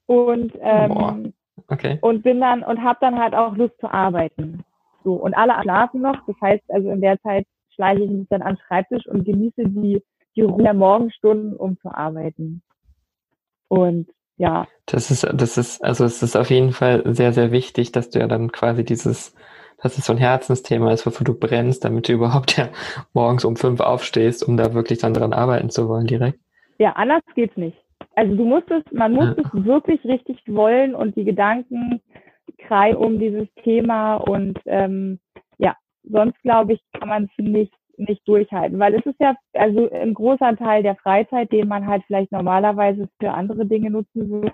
und 0.07 0.53
ähm, 0.61 1.33
okay. 1.69 1.99
und 2.01 2.23
bin 2.23 2.41
dann 2.41 2.63
und 2.63 2.83
habe 2.83 2.99
dann 3.01 3.19
halt 3.19 3.35
auch 3.35 3.57
Lust 3.57 3.79
zu 3.81 3.93
arbeiten. 3.93 4.65
So 5.05 5.15
und 5.15 5.35
alle 5.35 5.55
schlafen 5.63 6.03
noch. 6.03 6.27
Das 6.27 6.37
heißt 6.43 6.65
also 6.69 6.91
in 6.91 7.01
der 7.01 7.21
Zeit 7.23 7.47
schleiche 7.81 8.05
ich 8.05 8.11
mich 8.11 8.29
dann 8.29 8.43
an 8.43 8.57
den 8.57 8.61
Schreibtisch 8.67 9.07
und 9.07 9.25
genieße 9.25 9.63
die, 9.65 10.03
die 10.37 10.43
Ruhe 10.43 10.63
der 10.63 10.75
Morgenstunden, 10.75 11.57
um 11.57 11.79
zu 11.79 11.89
arbeiten. 11.89 12.63
Und 13.69 14.09
ja. 14.37 14.67
Das 14.85 15.11
ist, 15.11 15.27
das 15.33 15.57
ist, 15.57 15.83
also 15.83 16.05
es 16.05 16.23
ist 16.23 16.37
auf 16.37 16.51
jeden 16.51 16.73
Fall 16.73 17.03
sehr, 17.07 17.33
sehr 17.33 17.53
wichtig, 17.53 17.93
dass 17.93 18.11
du 18.11 18.19
ja 18.19 18.27
dann 18.27 18.53
quasi 18.53 18.85
dieses, 18.85 19.35
dass 19.83 19.97
es 19.97 20.05
so 20.05 20.13
ein 20.13 20.19
Herzensthema 20.19 20.93
ist, 20.93 21.07
wofür 21.07 21.25
du 21.25 21.35
brennst, 21.35 21.85
damit 21.85 22.09
du 22.09 22.13
überhaupt 22.13 22.59
ja 22.59 22.69
morgens 23.15 23.47
um 23.47 23.57
fünf 23.57 23.81
aufstehst, 23.81 24.47
um 24.47 24.59
da 24.59 24.75
wirklich 24.75 24.99
dann 24.99 25.15
dran 25.15 25.33
arbeiten 25.33 25.71
zu 25.71 25.89
wollen 25.89 26.07
direkt. 26.07 26.39
Ja, 26.79 26.93
anders 26.93 27.23
geht's 27.35 27.57
nicht. 27.57 27.79
Also 28.15 28.35
du 28.35 28.45
musst 28.45 28.71
es, 28.71 28.83
man 28.93 29.13
muss 29.13 29.37
ja. 29.37 29.43
es 29.43 29.65
wirklich 29.65 30.05
richtig 30.05 30.43
wollen 30.47 30.95
und 30.95 31.17
die 31.17 31.25
Gedanken 31.25 32.03
kreien 32.59 32.97
um 32.97 33.19
dieses 33.19 33.49
Thema 33.63 34.17
und 34.17 34.59
ähm, 34.67 35.19
sonst 36.05 36.41
glaube 36.43 36.75
ich, 36.75 36.81
kann 36.93 37.09
man 37.09 37.25
es 37.25 37.45
nicht, 37.45 37.75
nicht 37.97 38.27
durchhalten, 38.27 38.79
weil 38.79 38.95
es 38.95 39.05
ist 39.05 39.21
ja 39.21 39.35
also 39.55 39.91
ein 39.91 40.15
großer 40.15 40.57
Teil 40.57 40.83
der 40.83 40.97
Freizeit, 40.97 41.53
den 41.53 41.69
man 41.69 41.87
halt 41.87 42.03
vielleicht 42.07 42.33
normalerweise 42.33 43.09
für 43.19 43.33
andere 43.33 43.67
Dinge 43.67 43.91
nutzen 43.91 44.31
würde, 44.31 44.53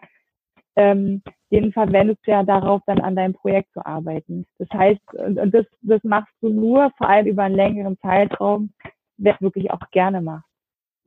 ähm, 0.77 1.23
den 1.51 1.73
verwendest 1.73 2.27
du 2.27 2.33
ja 2.33 2.43
darauf, 2.43 2.83
dann 2.87 3.01
an 3.01 3.17
deinem 3.17 3.35
Projekt 3.35 3.73
zu 3.73 3.85
arbeiten. 3.85 4.47
Das 4.59 4.69
heißt, 4.71 5.01
und, 5.15 5.39
und 5.39 5.55
das, 5.55 5.67
das 5.83 6.03
machst 6.05 6.35
du 6.41 6.49
nur 6.49 6.91
vor 6.99 7.09
allem 7.09 7.27
über 7.27 7.45
einen 7.45 7.55
längeren 7.55 7.99
Zeitraum, 8.01 8.73
wer 9.17 9.35
es 9.35 9.41
wirklich 9.41 9.71
auch 9.71 9.91
gerne 9.91 10.21
macht. 10.21 10.45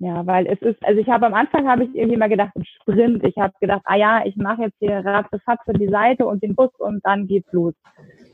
Ja, 0.02 0.26
weil 0.26 0.48
es 0.48 0.62
ist, 0.62 0.82
also 0.86 1.02
ich 1.02 1.10
habe 1.10 1.26
am 1.26 1.34
Anfang 1.34 1.68
habe 1.68 1.84
ich 1.84 1.94
irgendwie 1.94 2.18
mal 2.18 2.30
gedacht, 2.30 2.56
ein 2.56 2.64
Sprint. 2.64 3.22
Ich 3.26 3.38
habe 3.38 3.54
gedacht, 3.60 3.82
ah 3.84 3.98
ja, 3.98 4.26
ich 4.26 4.38
mache 4.38 4.64
jetzt 4.64 4.78
hier 4.80 5.04
Ratzefatze 5.04 5.74
die 5.74 5.90
Seite 5.90 6.26
und 6.26 6.42
den 6.42 6.56
Bus 6.56 6.72
und 6.78 7.06
dann 7.06 7.28
geht's 7.28 7.52
los. 7.52 7.74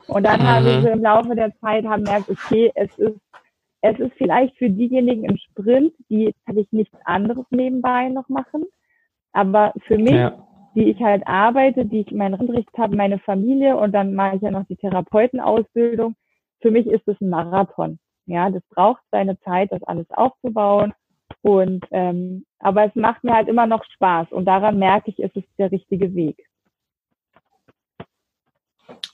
Und 0.08 0.24
dann 0.26 0.42
mhm. 0.42 0.48
habe 0.48 0.70
ich 0.70 0.82
so 0.82 0.90
im 0.90 1.02
Laufe 1.02 1.36
der 1.36 1.56
Zeit 1.60 1.86
haben 1.86 2.04
gemerkt, 2.04 2.30
okay, 2.30 2.72
es 2.76 2.96
ist, 2.98 3.20
es 3.82 4.00
ist 4.00 4.14
vielleicht 4.18 4.58
für 4.58 4.70
diejenigen 4.70 5.26
im 5.26 5.38
Sprint, 5.38 5.94
die 6.10 6.34
tatsächlich 6.46 6.72
nichts 6.72 6.98
anderes 7.06 7.46
nebenbei 7.50 8.10
noch 8.10 8.30
machen. 8.30 8.66
Aber 9.32 9.74
für 9.88 9.98
mich, 9.98 10.14
ja. 10.14 10.38
die 10.76 10.90
ich 10.90 11.02
halt 11.02 11.26
arbeite, 11.28 11.86
die 11.86 12.02
ich 12.02 12.12
meinen 12.12 12.40
Unterricht 12.40 12.70
habe, 12.78 12.96
meine 12.96 13.20
Familie 13.20 13.78
und 13.78 13.92
dann 13.92 14.16
mache 14.16 14.38
ich 14.38 14.42
ja 14.42 14.52
noch 14.52 14.66
die 14.68 14.78
Therapeutenausbildung. 14.78 16.16
Für 16.62 16.72
mich 16.72 16.88
ist 16.88 17.08
es 17.08 17.20
ein 17.22 17.30
Marathon. 17.30 18.00
Ja, 18.28 18.50
das 18.50 18.64
braucht 18.70 19.02
seine 19.12 19.40
Zeit, 19.42 19.72
das 19.72 19.84
alles 19.84 20.10
aufzubauen. 20.10 20.94
Und 21.42 21.86
ähm, 21.92 22.46
aber 22.60 22.86
es 22.86 22.96
macht 22.96 23.24
mir 23.24 23.34
halt 23.34 23.48
immer 23.48 23.68
noch 23.68 23.84
Spaß 23.84 24.32
und 24.32 24.46
daran 24.46 24.80
merke 24.80 25.12
ich, 25.12 25.20
es 25.20 25.36
ist 25.36 25.48
der 25.60 25.72
richtige 25.72 26.16
Weg. 26.16 26.38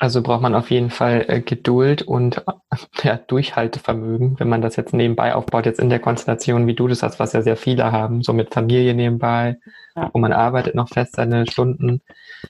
Also 0.02 0.24
braucht 0.24 0.42
man 0.42 0.56
auf 0.56 0.72
jeden 0.72 0.90
Fall 0.90 1.26
äh, 1.28 1.42
Geduld 1.42 2.02
und 2.02 2.40
äh, 2.40 2.78
ja, 3.04 3.18
Durchhaltevermögen, 3.18 4.40
wenn 4.40 4.50
man 4.50 4.64
das 4.64 4.76
jetzt 4.76 4.96
nebenbei 4.96 5.36
aufbaut, 5.36 5.68
jetzt 5.68 5.80
in 5.80 5.92
der 5.92 6.00
Konstellation, 6.00 6.66
wie 6.66 6.74
du 6.74 6.88
das 6.88 7.04
hast, 7.04 7.20
was 7.20 7.34
ja 7.34 7.44
sehr 7.44 7.56
viele 7.56 7.92
haben, 7.92 8.24
so 8.24 8.34
mit 8.34 8.52
Familie 8.52 8.96
nebenbei, 8.96 9.60
ja. 9.96 10.10
wo 10.12 10.18
man 10.18 10.34
arbeitet 10.34 10.74
noch 10.74 10.90
fest 10.90 11.18
seine 11.18 11.46
Stunden. 11.46 12.02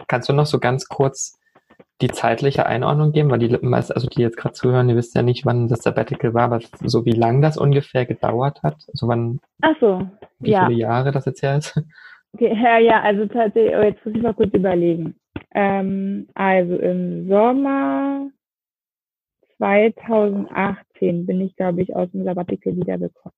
Kannst 0.08 0.30
du 0.30 0.34
noch 0.34 0.46
so 0.46 0.60
ganz 0.60 0.88
kurz 0.88 1.40
die 2.00 2.08
zeitliche 2.08 2.68
Einordnung 2.68 3.12
geben? 3.12 3.30
Weil 3.30 3.40
die 3.40 3.54
also 3.54 4.08
die 4.08 4.22
jetzt 4.22 4.38
gerade 4.38 4.54
zuhören, 4.54 4.88
die 4.88 4.96
wissen 4.96 5.18
ja 5.18 5.22
nicht, 5.22 5.46
wann 5.46 5.68
das 5.68 5.84
Sabbatical 5.84 6.34
war, 6.34 6.44
aber 6.44 6.62
so 6.86 7.04
wie 7.04 7.12
lang 7.12 7.42
das 7.42 7.58
ungefähr 7.58 8.06
gedauert 8.06 8.64
hat. 8.64 8.78
Also 8.94 9.10
wann, 9.10 9.42
Ach 9.62 9.76
so, 9.82 10.08
wie 10.40 10.52
ja. 10.52 10.68
viele 10.68 10.80
Jahre 10.80 11.12
das 11.12 11.26
jetzt 11.26 11.42
her 11.42 11.58
ist? 11.58 11.78
Okay, 12.34 12.86
ja, 12.86 13.02
also 13.02 13.26
tatsächlich, 13.28 13.76
oh, 13.76 13.84
jetzt 13.84 14.06
muss 14.06 14.16
ich 14.16 14.22
mal 14.22 14.34
kurz 14.34 14.54
überlegen. 14.54 15.16
Ähm, 15.54 16.28
also 16.34 16.78
im 16.78 17.28
Sommer 17.28 18.30
2018 19.58 21.26
bin 21.26 21.42
ich, 21.42 21.56
glaube 21.56 21.82
ich, 21.82 21.96
aus 21.96 22.10
dem 22.12 22.24
Sabbatical 22.24 22.76
wiedergekommen. 22.76 23.36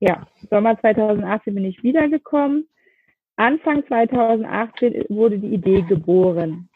Ja, 0.00 0.26
Sommer 0.50 0.78
2018 0.80 1.54
bin 1.54 1.64
ich 1.64 1.82
wiedergekommen. 1.82 2.68
Anfang 3.36 3.86
2018 3.86 5.04
wurde 5.08 5.38
die 5.38 5.54
Idee 5.54 5.82
geboren. 5.82 6.68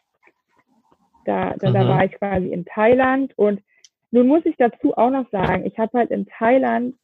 Da, 1.25 1.55
da, 1.59 1.71
da 1.71 1.85
mhm. 1.85 1.89
war 1.89 2.05
ich 2.05 2.13
quasi 2.13 2.49
in 2.49 2.65
Thailand 2.65 3.37
und 3.37 3.63
nun 4.11 4.27
muss 4.27 4.45
ich 4.45 4.57
dazu 4.57 4.97
auch 4.97 5.11
noch 5.11 5.31
sagen, 5.31 5.65
ich 5.65 5.79
habe 5.79 5.99
halt 5.99 6.11
in 6.11 6.27
Thailand 6.27 6.97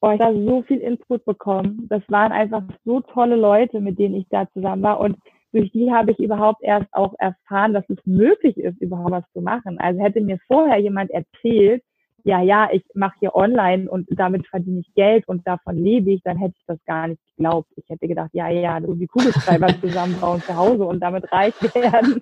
oh, 0.00 0.10
ich 0.10 0.20
habe 0.20 0.44
so 0.44 0.62
viel 0.62 0.78
Input 0.78 1.24
bekommen. 1.24 1.86
Das 1.88 2.02
waren 2.08 2.32
einfach 2.32 2.62
so 2.84 3.00
tolle 3.00 3.36
Leute, 3.36 3.80
mit 3.80 3.98
denen 3.98 4.14
ich 4.14 4.26
da 4.30 4.48
zusammen 4.52 4.82
war 4.82 5.00
und 5.00 5.16
durch 5.52 5.72
die 5.72 5.90
habe 5.92 6.12
ich 6.12 6.18
überhaupt 6.18 6.62
erst 6.62 6.92
auch 6.92 7.14
erfahren, 7.18 7.74
dass 7.74 7.88
es 7.88 7.98
möglich 8.04 8.56
ist, 8.56 8.80
überhaupt 8.80 9.10
was 9.10 9.32
zu 9.32 9.40
machen. 9.40 9.78
Also 9.80 10.00
hätte 10.00 10.20
mir 10.20 10.38
vorher 10.46 10.78
jemand 10.78 11.10
erzählt, 11.10 11.82
ja, 12.22 12.42
ja, 12.42 12.68
ich 12.70 12.84
mache 12.94 13.16
hier 13.18 13.34
online 13.34 13.90
und 13.90 14.06
damit 14.10 14.46
verdiene 14.46 14.80
ich 14.80 14.94
Geld 14.94 15.26
und 15.26 15.46
davon 15.46 15.76
lebe 15.76 16.10
ich, 16.10 16.22
dann 16.22 16.36
hätte 16.36 16.54
ich 16.58 16.64
das 16.66 16.78
gar 16.84 17.08
nicht 17.08 17.20
geglaubt. 17.36 17.68
Ich 17.76 17.88
hätte 17.88 18.06
gedacht, 18.08 18.30
ja, 18.32 18.48
ja, 18.48 18.78
du 18.78 18.94
die 18.94 19.06
Kugelschreiber 19.06 19.68
zusammenbauen 19.80 20.42
zu 20.42 20.54
Hause 20.54 20.84
und 20.84 21.00
damit 21.00 21.32
reich 21.32 21.54
werden. 21.74 22.20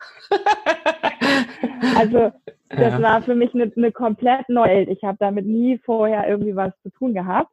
also 1.99 2.31
das 2.69 2.93
ja. 2.93 3.03
war 3.03 3.23
für 3.23 3.35
mich 3.35 3.53
eine, 3.55 3.73
eine 3.77 3.93
komplett 3.93 4.49
neue 4.49 4.71
Welt. 4.71 4.89
Ich 4.89 5.03
habe 5.03 5.19
damit 5.19 5.47
nie 5.47 5.79
vorher 5.79 6.29
irgendwie 6.29 6.55
was 6.55 6.73
zu 6.83 6.91
tun 6.91 7.13
gehabt. 7.13 7.51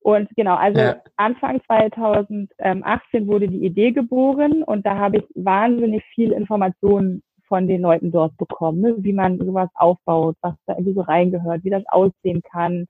Und 0.00 0.28
genau, 0.34 0.54
also 0.54 0.80
ja. 0.80 0.96
Anfang 1.16 1.60
2018 1.66 3.26
wurde 3.26 3.48
die 3.48 3.64
Idee 3.64 3.92
geboren 3.92 4.62
und 4.62 4.86
da 4.86 4.96
habe 4.96 5.18
ich 5.18 5.24
wahnsinnig 5.34 6.02
viel 6.14 6.32
Informationen 6.32 7.22
von 7.46 7.66
den 7.66 7.82
Leuten 7.82 8.10
dort 8.10 8.36
bekommen, 8.38 8.80
ne? 8.80 8.94
wie 8.98 9.12
man 9.12 9.38
sowas 9.38 9.68
aufbaut, 9.74 10.36
was 10.40 10.54
da 10.66 10.74
irgendwie 10.74 10.94
so 10.94 11.02
reingehört, 11.02 11.64
wie 11.64 11.70
das 11.70 11.82
aussehen 11.88 12.42
kann, 12.42 12.86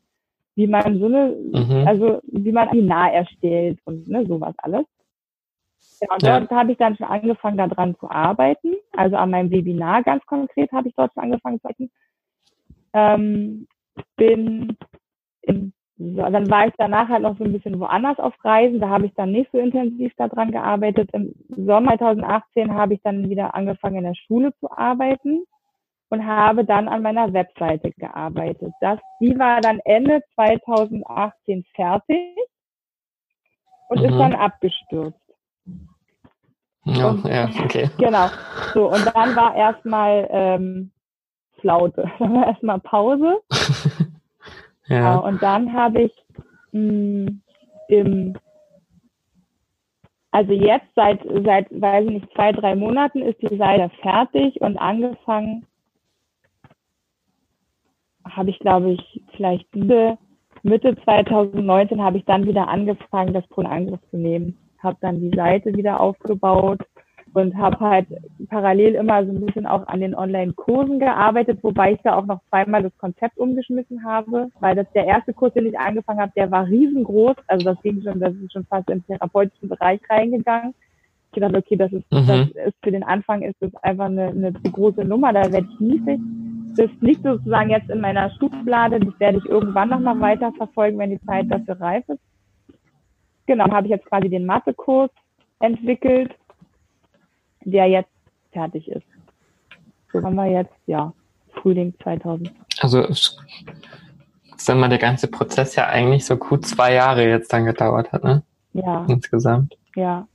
wie 0.54 0.66
man 0.66 1.00
so 1.00 1.06
eine, 1.06 1.34
mhm. 1.52 1.88
also 1.88 2.20
wie 2.26 2.52
man 2.52 2.68
Webinar 2.68 3.12
erstellt 3.12 3.80
und 3.84 4.06
ne, 4.06 4.24
sowas 4.26 4.54
alles. 4.58 4.84
Ja, 6.00 6.08
und 6.12 6.22
dort 6.22 6.50
habe 6.50 6.72
ich 6.72 6.78
dann 6.78 6.96
schon 6.96 7.06
angefangen, 7.06 7.56
daran 7.56 7.96
zu 7.98 8.10
arbeiten. 8.10 8.74
Also 8.92 9.16
an 9.16 9.30
meinem 9.30 9.50
Webinar 9.50 10.02
ganz 10.02 10.24
konkret 10.26 10.70
habe 10.72 10.88
ich 10.88 10.94
dort 10.94 11.12
schon 11.14 11.24
angefangen 11.24 11.60
zu 11.60 11.68
arbeiten. 11.68 11.90
Ähm, 12.92 13.66
bin 14.16 14.76
im 15.42 15.72
so, 16.00 16.22
dann 16.22 16.50
war 16.50 16.66
ich 16.66 16.72
danach 16.78 17.10
halt 17.10 17.22
noch 17.22 17.36
so 17.36 17.44
ein 17.44 17.52
bisschen 17.52 17.78
woanders 17.78 18.18
auf 18.18 18.32
Reisen. 18.42 18.80
Da 18.80 18.88
habe 18.88 19.04
ich 19.04 19.12
dann 19.16 19.32
nicht 19.32 19.50
so 19.52 19.58
intensiv 19.58 20.14
daran 20.16 20.50
gearbeitet. 20.50 21.10
Im 21.12 21.34
Sommer 21.50 21.98
2018 21.98 22.72
habe 22.72 22.94
ich 22.94 23.02
dann 23.02 23.28
wieder 23.28 23.54
angefangen, 23.54 23.96
in 23.96 24.04
der 24.04 24.14
Schule 24.14 24.54
zu 24.60 24.70
arbeiten 24.70 25.44
und 26.08 26.26
habe 26.26 26.64
dann 26.64 26.88
an 26.88 27.02
meiner 27.02 27.30
Webseite 27.34 27.92
gearbeitet. 27.98 28.72
Das, 28.80 28.98
die 29.20 29.38
war 29.38 29.60
dann 29.60 29.78
Ende 29.84 30.22
2018 30.36 31.64
fertig 31.74 32.34
und 33.90 33.98
mhm. 34.00 34.04
ist 34.06 34.18
dann 34.18 34.34
abgestürzt. 34.34 35.20
Ja, 36.84 37.10
und, 37.10 37.26
ja, 37.26 37.50
okay. 37.62 37.90
Genau. 37.98 38.28
So, 38.72 38.90
und 38.90 39.04
dann 39.14 39.36
war 39.36 39.54
erstmal 39.54 40.26
ähm, 40.30 40.92
Flaute. 41.60 42.10
Dann 42.18 42.34
war 42.34 42.46
erstmal 42.46 42.80
Pause. 42.80 43.42
Ja. 44.90 44.98
Genau, 44.98 45.26
und 45.26 45.42
dann 45.42 45.72
habe 45.72 46.02
ich 46.02 46.12
mh, 46.72 47.28
hm, 47.28 47.42
im, 47.88 48.34
also 50.32 50.52
jetzt 50.52 50.86
seit, 50.94 51.20
seit, 51.44 51.70
weiß 51.70 52.04
ich 52.06 52.10
nicht, 52.10 52.32
zwei, 52.34 52.52
drei 52.52 52.74
Monaten 52.74 53.22
ist 53.22 53.40
die 53.40 53.56
Seite 53.56 53.90
fertig 54.02 54.60
und 54.60 54.76
angefangen 54.76 55.64
habe 58.28 58.50
ich, 58.50 58.58
glaube 58.58 58.92
ich, 58.92 59.22
vielleicht 59.36 59.74
Mitte, 59.74 60.18
Mitte 60.62 60.96
2019 61.04 62.02
habe 62.02 62.18
ich 62.18 62.24
dann 62.24 62.46
wieder 62.46 62.68
angefangen, 62.68 63.32
das 63.32 63.46
Pro 63.48 63.62
Angriff 63.62 64.00
zu 64.10 64.18
nehmen. 64.18 64.56
Habe 64.82 64.98
dann 65.00 65.20
die 65.20 65.34
Seite 65.36 65.74
wieder 65.74 66.00
aufgebaut, 66.00 66.80
und 67.32 67.56
habe 67.56 67.78
halt 67.80 68.06
parallel 68.48 68.94
immer 68.94 69.24
so 69.24 69.30
ein 69.30 69.44
bisschen 69.44 69.66
auch 69.66 69.86
an 69.86 70.00
den 70.00 70.14
Online-Kursen 70.14 70.98
gearbeitet, 70.98 71.60
wobei 71.62 71.92
ich 71.92 72.00
da 72.02 72.16
auch 72.16 72.26
noch 72.26 72.40
zweimal 72.48 72.82
das 72.82 72.96
Konzept 72.98 73.38
umgeschmissen 73.38 74.04
habe, 74.04 74.48
weil 74.58 74.74
das 74.74 74.90
der 74.94 75.06
erste 75.06 75.32
Kurs, 75.32 75.52
den 75.54 75.66
ich 75.66 75.78
angefangen 75.78 76.20
habe, 76.20 76.32
der 76.34 76.50
war 76.50 76.66
riesengroß, 76.66 77.36
also 77.46 77.64
das 77.64 77.82
ging 77.82 78.02
schon, 78.02 78.18
das 78.18 78.34
ist 78.34 78.52
schon 78.52 78.66
fast 78.66 78.90
im 78.90 79.04
therapeutischen 79.06 79.68
Bereich 79.68 80.00
reingegangen. 80.08 80.74
Ich 81.32 81.40
dachte, 81.40 81.58
okay, 81.58 81.76
das 81.76 81.92
ist, 81.92 82.10
mhm. 82.10 82.26
das 82.26 82.48
ist 82.66 82.76
für 82.82 82.90
den 82.90 83.04
Anfang 83.04 83.42
ist 83.42 83.56
das 83.60 83.74
einfach 83.76 84.06
eine, 84.06 84.28
eine 84.28 84.52
zu 84.52 84.72
große 84.72 85.04
Nummer, 85.04 85.32
da 85.32 85.52
werde 85.52 85.68
ich 85.72 85.80
niedrig. 85.80 86.20
Das 86.76 86.90
liegt 87.00 87.22
sozusagen 87.22 87.70
jetzt 87.70 87.90
in 87.90 88.00
meiner 88.00 88.30
Schublade, 88.30 88.98
das 88.98 89.20
werde 89.20 89.38
ich 89.38 89.44
irgendwann 89.44 89.90
nochmal 89.90 90.18
weiter 90.20 90.52
verfolgen, 90.52 90.98
wenn 90.98 91.10
die 91.10 91.20
Zeit 91.22 91.46
dafür 91.48 91.80
reif 91.80 92.08
ist. 92.08 92.20
Genau, 93.46 93.70
habe 93.70 93.86
ich 93.86 93.92
jetzt 93.92 94.06
quasi 94.06 94.28
den 94.28 94.46
Mathekurs 94.46 95.10
entwickelt 95.60 96.34
der 97.64 97.86
jetzt 97.86 98.10
fertig 98.52 98.88
ist. 98.88 99.06
So 100.12 100.22
haben 100.22 100.34
wir 100.34 100.46
jetzt, 100.46 100.74
ja, 100.86 101.12
Frühling 101.54 101.94
2000. 102.02 102.52
Also 102.80 103.06
sagen 104.56 104.80
wir, 104.80 104.88
der 104.88 104.98
ganze 104.98 105.28
Prozess 105.28 105.76
ja 105.76 105.88
eigentlich 105.88 106.24
so 106.24 106.36
gut 106.36 106.66
zwei 106.66 106.94
Jahre 106.94 107.28
jetzt 107.28 107.52
dann 107.52 107.64
gedauert 107.64 108.12
hat, 108.12 108.24
ne? 108.24 108.42
Ja. 108.72 109.04
Insgesamt. 109.08 109.76
Ja, 109.96 110.26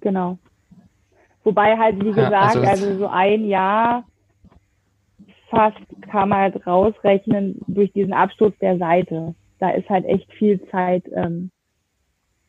genau. 0.00 0.38
Wobei 1.44 1.78
halt, 1.78 1.98
wie 2.00 2.10
gesagt, 2.10 2.32
ja, 2.32 2.40
also, 2.40 2.60
also, 2.60 2.98
so 2.98 3.06
ein 3.06 3.46
Jahr 3.46 4.04
fast 5.50 5.78
kann 6.02 6.28
man 6.28 6.40
halt 6.40 6.66
rausrechnen 6.66 7.58
durch 7.66 7.90
diesen 7.92 8.12
Absturz 8.12 8.54
der 8.58 8.76
Seite. 8.76 9.34
Da 9.58 9.70
ist 9.70 9.88
halt 9.88 10.04
echt 10.04 10.30
viel 10.34 10.62
Zeit 10.70 11.04
ähm, 11.14 11.50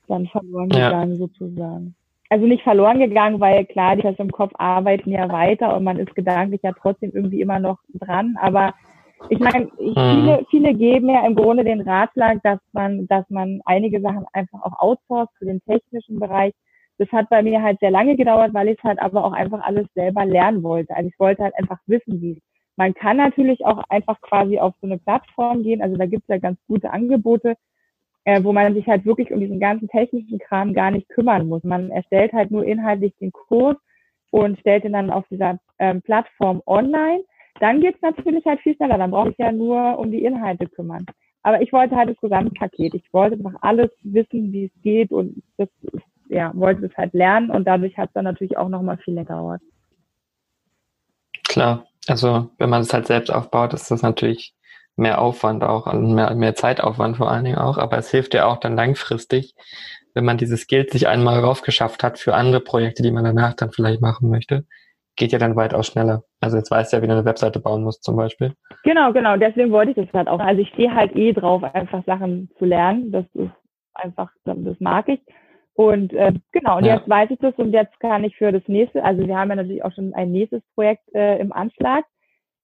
dann 0.08 0.28
verloren 0.28 0.70
gegangen, 0.70 1.12
ja. 1.14 1.18
sozusagen 1.18 1.96
also 2.30 2.46
nicht 2.46 2.64
verloren 2.64 3.00
gegangen, 3.00 3.40
weil 3.40 3.66
klar, 3.66 3.96
die 3.96 4.04
Personen 4.04 4.30
im 4.30 4.34
Kopf 4.34 4.52
arbeiten 4.58 5.12
ja 5.12 5.30
weiter 5.30 5.76
und 5.76 5.84
man 5.84 5.98
ist 5.98 6.14
gedanklich 6.16 6.62
ja 6.64 6.72
trotzdem 6.80 7.12
irgendwie 7.14 7.42
immer 7.42 7.60
noch 7.60 7.80
dran. 7.94 8.36
Aber 8.40 8.74
ich 9.30 9.40
meine, 9.40 9.66
mhm. 9.66 9.94
viele, 9.94 10.46
viele 10.50 10.74
geben 10.76 11.10
ja 11.10 11.26
im 11.26 11.36
Grunde 11.36 11.64
den 11.64 11.82
Ratschlag, 11.82 12.42
dass 12.44 12.60
man, 12.72 13.08
dass 13.08 13.28
man 13.30 13.62
einige 13.66 14.00
Sachen 14.00 14.26
einfach 14.34 14.62
auch 14.62 14.80
outsourced 14.80 15.36
für 15.38 15.46
den 15.46 15.62
technischen 15.64 16.20
Bereich. 16.20 16.54
Das 17.00 17.12
hat 17.12 17.30
bei 17.30 17.42
mir 17.42 17.62
halt 17.62 17.80
sehr 17.80 17.92
lange 17.92 18.16
gedauert, 18.16 18.54
weil 18.54 18.70
ich 18.70 18.84
halt 18.84 19.02
aber 19.02 19.26
auch 19.26 19.34
einfach 19.34 19.62
alles 19.62 19.88
selber 19.96 20.26
lernen 20.26 20.64
wollte. 20.64 20.96
Also 20.96 21.10
ich 21.10 21.20
wollte 21.20 21.44
halt 21.44 21.56
einfach 21.58 21.80
wissen, 21.88 22.22
wie 22.22 22.42
man 22.76 22.94
kann 22.94 23.18
natürlich 23.18 23.66
auch 23.66 23.84
einfach 23.90 24.22
quasi 24.22 24.58
auf 24.60 24.74
so 24.80 24.88
eine 24.88 24.98
Plattform 25.00 25.64
gehen. 25.64 25.82
Also 25.82 25.98
da 25.98 26.06
gibt 26.06 26.24
es 26.24 26.30
ja 26.30 26.38
ganz 26.38 26.58
gute 26.66 26.92
Angebote, 26.92 27.56
äh, 28.26 28.44
wo 28.44 28.54
man 28.54 28.74
sich 28.74 28.88
halt 28.88 29.06
wirklich 29.06 29.32
um 29.32 29.40
diesen 29.40 29.60
ganzen 29.60 29.88
technischen 29.88 30.40
Kram 30.40 30.74
gar 30.74 30.92
nicht 30.92 31.10
kümmern 31.10 31.48
muss. 31.48 31.64
Man 31.64 31.90
erstellt 31.92 32.34
halt 32.34 32.52
nur 32.52 32.66
inhaltlich 32.66 33.14
den 33.20 33.32
Kurs 33.32 33.78
und 34.32 34.60
stellt 34.60 34.86
ihn 34.86 34.94
dann 34.94 35.10
auf 35.10 35.26
dieser 35.30 35.60
ähm, 35.80 36.02
Plattform 36.02 36.62
online. 36.66 37.24
Dann 37.60 37.82
geht's 37.82 38.02
natürlich 38.02 38.46
halt 38.46 38.60
viel 38.62 38.76
schneller. 38.76 38.98
Dann 38.98 39.12
brauche 39.12 39.32
ich 39.32 39.38
ja 39.38 39.52
nur 39.52 39.98
um 39.98 40.12
die 40.12 40.24
Inhalte 40.24 40.68
kümmern. 40.68 41.06
Aber 41.42 41.62
ich 41.62 41.72
wollte 41.72 41.96
halt 41.96 42.10
das 42.10 42.20
Gesamtpaket. 42.20 42.94
Ich 42.94 43.14
wollte 43.14 43.36
einfach 43.36 43.60
alles 43.62 43.90
wissen, 44.04 44.52
wie 44.52 44.66
es 44.66 44.82
geht 44.82 45.12
und 45.12 45.42
das, 45.58 45.70
ja, 46.28 46.52
wollte 46.54 46.86
es 46.86 46.98
halt 46.98 47.14
lernen 47.14 47.50
und 47.50 47.66
dadurch 47.66 47.98
hat 47.98 48.10
es 48.10 48.14
dann 48.14 48.26
natürlich 48.26 48.58
auch 48.58 48.70
nochmal 48.70 48.98
viel 48.98 49.14
länger 49.14 49.28
gedauert. 49.28 49.62
Klar, 51.48 51.88
also 52.08 52.50
wenn 52.58 52.70
man 52.70 52.82
es 52.82 52.94
halt 52.94 53.08
selbst 53.08 53.32
aufbaut, 53.32 53.74
ist 53.74 53.90
das 53.90 54.02
natürlich 54.02 54.54
mehr 55.00 55.22
Aufwand 55.22 55.64
auch 55.64 55.92
und 55.92 56.14
mehr, 56.14 56.34
mehr 56.36 56.56
Zeitaufwand 56.56 57.18
vor 57.18 57.32
allen 57.32 57.46
Dingen 57.46 57.58
auch. 57.58 57.78
Aber 57.78 57.98
es 57.98 58.12
hilft 58.12 58.34
ja 58.34 58.46
auch 58.46 58.58
dann 58.58 58.76
langfristig, 58.76 59.56
wenn 60.14 60.26
man 60.26 60.38
diese 60.38 60.58
Skills 60.58 60.92
sich 60.92 61.08
einmal 61.08 61.40
raufgeschafft 61.40 62.04
hat 62.04 62.20
für 62.20 62.36
andere 62.36 62.62
Projekte, 62.62 63.04
die 63.04 63.12
man 63.12 63.24
danach 63.24 63.54
dann 63.54 63.72
vielleicht 63.72 64.02
machen 64.02 64.30
möchte, 64.30 64.66
geht 65.16 65.32
ja 65.32 65.40
dann 65.40 65.56
weitaus 65.56 65.88
schneller. 65.88 66.24
Also 66.42 66.58
jetzt 66.58 66.72
weißt 66.72 66.92
du 66.92 66.98
ja, 66.98 67.04
wie 67.04 67.08
du 67.08 67.14
eine 67.14 67.26
Webseite 67.26 67.60
bauen 67.60 67.84
musst 67.84 68.04
zum 68.04 68.16
Beispiel. 68.16 68.54
Genau, 68.84 69.12
genau. 69.12 69.38
Deswegen 69.38 69.72
wollte 69.72 69.92
ich 69.92 69.98
das 69.98 70.14
halt 70.14 70.28
auch. 70.28 70.40
Also 70.40 70.62
ich 70.62 70.70
stehe 70.70 70.94
halt 70.94 71.16
eh 71.16 71.34
drauf, 71.34 71.64
einfach 71.64 72.04
Sachen 72.06 72.50
zu 72.58 72.66
lernen. 72.66 73.12
Das 73.12 73.26
ist 73.34 73.52
einfach, 73.94 74.32
das 74.46 74.80
mag 74.80 75.10
ich. 75.10 75.20
Und 75.74 76.14
äh, 76.14 76.34
genau, 76.52 76.78
und 76.78 76.86
ja. 76.86 76.96
jetzt 76.96 77.08
weiß 77.08 77.30
ich 77.32 77.40
das 77.40 77.54
und 77.56 77.72
jetzt 77.72 77.98
kann 78.02 78.26
ich 78.26 78.36
für 78.36 78.52
das 78.52 78.64
nächste, 78.68 79.02
also 79.02 79.26
wir 79.26 79.38
haben 79.38 79.50
ja 79.50 79.56
natürlich 79.56 79.84
auch 79.84 79.94
schon 79.94 80.14
ein 80.14 80.32
nächstes 80.32 80.62
Projekt 80.76 81.04
äh, 81.14 81.38
im 81.40 81.54
Anschlag, 81.54 82.04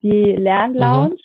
die 0.01 0.33
Lernlounge. 0.33 1.11
Mhm. 1.11 1.19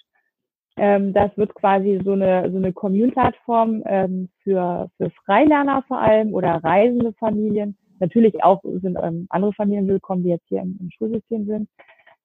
Ähm, 0.80 1.12
das 1.12 1.30
wird 1.36 1.54
quasi 1.54 2.00
so 2.02 2.12
eine, 2.12 2.50
so 2.50 2.56
eine 2.56 2.72
Commune-Plattform 2.72 3.82
ähm, 3.84 4.30
für, 4.42 4.88
für 4.96 5.10
Freilerner 5.10 5.84
vor 5.86 6.00
allem 6.00 6.32
oder 6.32 6.54
reisende 6.64 7.12
Familien. 7.12 7.76
Natürlich 7.98 8.42
auch 8.42 8.62
sind 8.62 8.96
ähm, 9.02 9.26
andere 9.28 9.52
Familien 9.52 9.86
willkommen, 9.86 10.22
die 10.22 10.30
jetzt 10.30 10.48
hier 10.48 10.62
im, 10.62 10.78
im 10.80 10.90
Schulsystem 10.90 11.44
sind. 11.44 11.68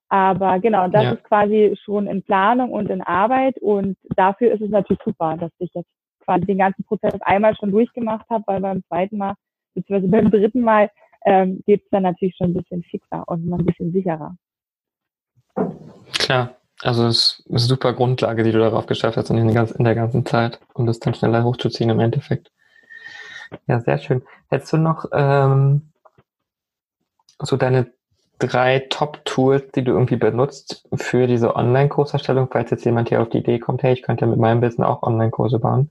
Aber 0.08 0.60
genau, 0.60 0.88
das 0.88 1.04
ja. 1.04 1.12
ist 1.12 1.24
quasi 1.26 1.76
schon 1.84 2.08
in 2.08 2.24
Planung 2.24 2.72
und 2.72 2.90
in 2.90 3.02
Arbeit 3.02 3.58
und 3.58 3.98
dafür 4.16 4.54
ist 4.54 4.62
es 4.62 4.70
natürlich 4.70 5.04
super, 5.04 5.36
dass 5.36 5.52
ich 5.60 5.74
jetzt 5.74 5.90
quasi 6.24 6.46
den 6.46 6.60
ganzen 6.60 6.86
Prozess 6.86 7.20
einmal 7.24 7.58
schon 7.58 7.72
durchgemacht 7.72 8.26
habe, 8.30 8.46
weil 8.48 8.62
beim 8.62 8.86
zweiten 8.86 9.18
Mal, 9.18 9.34
beziehungsweise 9.74 10.10
beim 10.10 10.32
dritten 10.32 10.62
Mal, 10.62 10.90
ähm, 11.26 11.62
geht 11.66 11.84
es 11.84 11.90
dann 11.90 12.04
natürlich 12.04 12.38
schon 12.38 12.52
ein 12.52 12.54
bisschen 12.54 12.84
fixer 12.84 13.28
und 13.28 13.52
ein 13.52 13.66
bisschen 13.66 13.92
sicherer. 13.92 14.34
Klar, 16.20 16.56
Also 16.86 17.08
es 17.08 17.40
ist 17.40 17.50
eine 17.50 17.60
super 17.60 17.94
Grundlage, 17.94 18.44
die 18.44 18.52
du 18.52 18.60
darauf 18.60 18.86
geschafft 18.86 19.18
hast 19.18 19.32
in, 19.32 19.38
in 19.38 19.84
der 19.84 19.96
ganzen 19.96 20.26
Zeit, 20.26 20.60
um 20.76 20.86
das 20.86 21.00
dann 21.00 21.16
schneller 21.16 21.44
hochzuziehen 21.44 21.90
im 21.90 22.00
Endeffekt. 22.00 22.52
Ja, 23.66 23.80
sehr 23.82 23.98
schön. 23.98 24.22
Hättest 24.50 24.74
du 24.74 24.78
noch 24.78 25.06
ähm, 25.12 25.92
so 27.40 27.58
deine 27.58 27.92
drei 28.38 28.86
Top-Tools, 28.90 29.72
die 29.72 29.84
du 29.84 29.94
irgendwie 29.94 30.18
benutzt 30.18 30.88
für 30.94 31.26
diese 31.26 31.56
Online-Kurserstellung, 31.56 32.50
falls 32.52 32.70
jetzt 32.70 32.86
jemand 32.86 33.10
hier 33.10 33.22
auf 33.22 33.30
die 33.30 33.40
Idee 33.40 33.58
kommt, 33.58 33.82
hey, 33.82 33.94
ich 33.94 34.04
könnte 34.04 34.28
mit 34.28 34.38
meinem 34.38 34.62
Business 34.62 34.88
auch 34.88 35.02
Online-Kurse 35.02 35.58
bauen, 35.58 35.90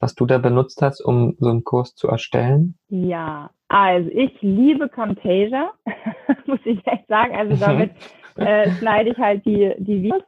was 0.00 0.16
du 0.16 0.26
da 0.26 0.38
benutzt 0.38 0.82
hast, 0.82 1.02
um 1.02 1.36
so 1.38 1.50
einen 1.50 1.62
Kurs 1.62 1.94
zu 1.94 2.08
erstellen? 2.08 2.76
Ja, 2.88 3.50
also 3.68 4.10
ich 4.10 4.42
liebe 4.42 4.88
Camtasia, 4.88 5.70
muss 6.46 6.60
ich 6.64 6.84
echt 6.84 7.06
sagen. 7.06 7.36
Also 7.36 7.54
damit 7.56 7.92
äh, 8.36 8.70
schneide 8.72 9.10
ich 9.10 9.18
halt 9.18 9.44
die, 9.44 9.72
die 9.78 10.02
Videos 10.02 10.22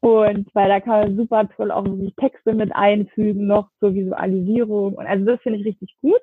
und 0.00 0.52
weil 0.54 0.68
da 0.68 0.80
kann 0.80 1.00
man 1.00 1.16
super 1.16 1.48
toll 1.56 1.70
auch 1.70 1.84
die 1.84 2.12
Texte 2.18 2.52
mit 2.54 2.74
einfügen, 2.74 3.46
noch 3.46 3.68
zur 3.78 3.94
Visualisierung. 3.94 4.94
Und 4.94 5.06
also 5.06 5.26
das 5.26 5.40
finde 5.42 5.58
ich 5.58 5.66
richtig 5.66 5.94
gut. 6.00 6.20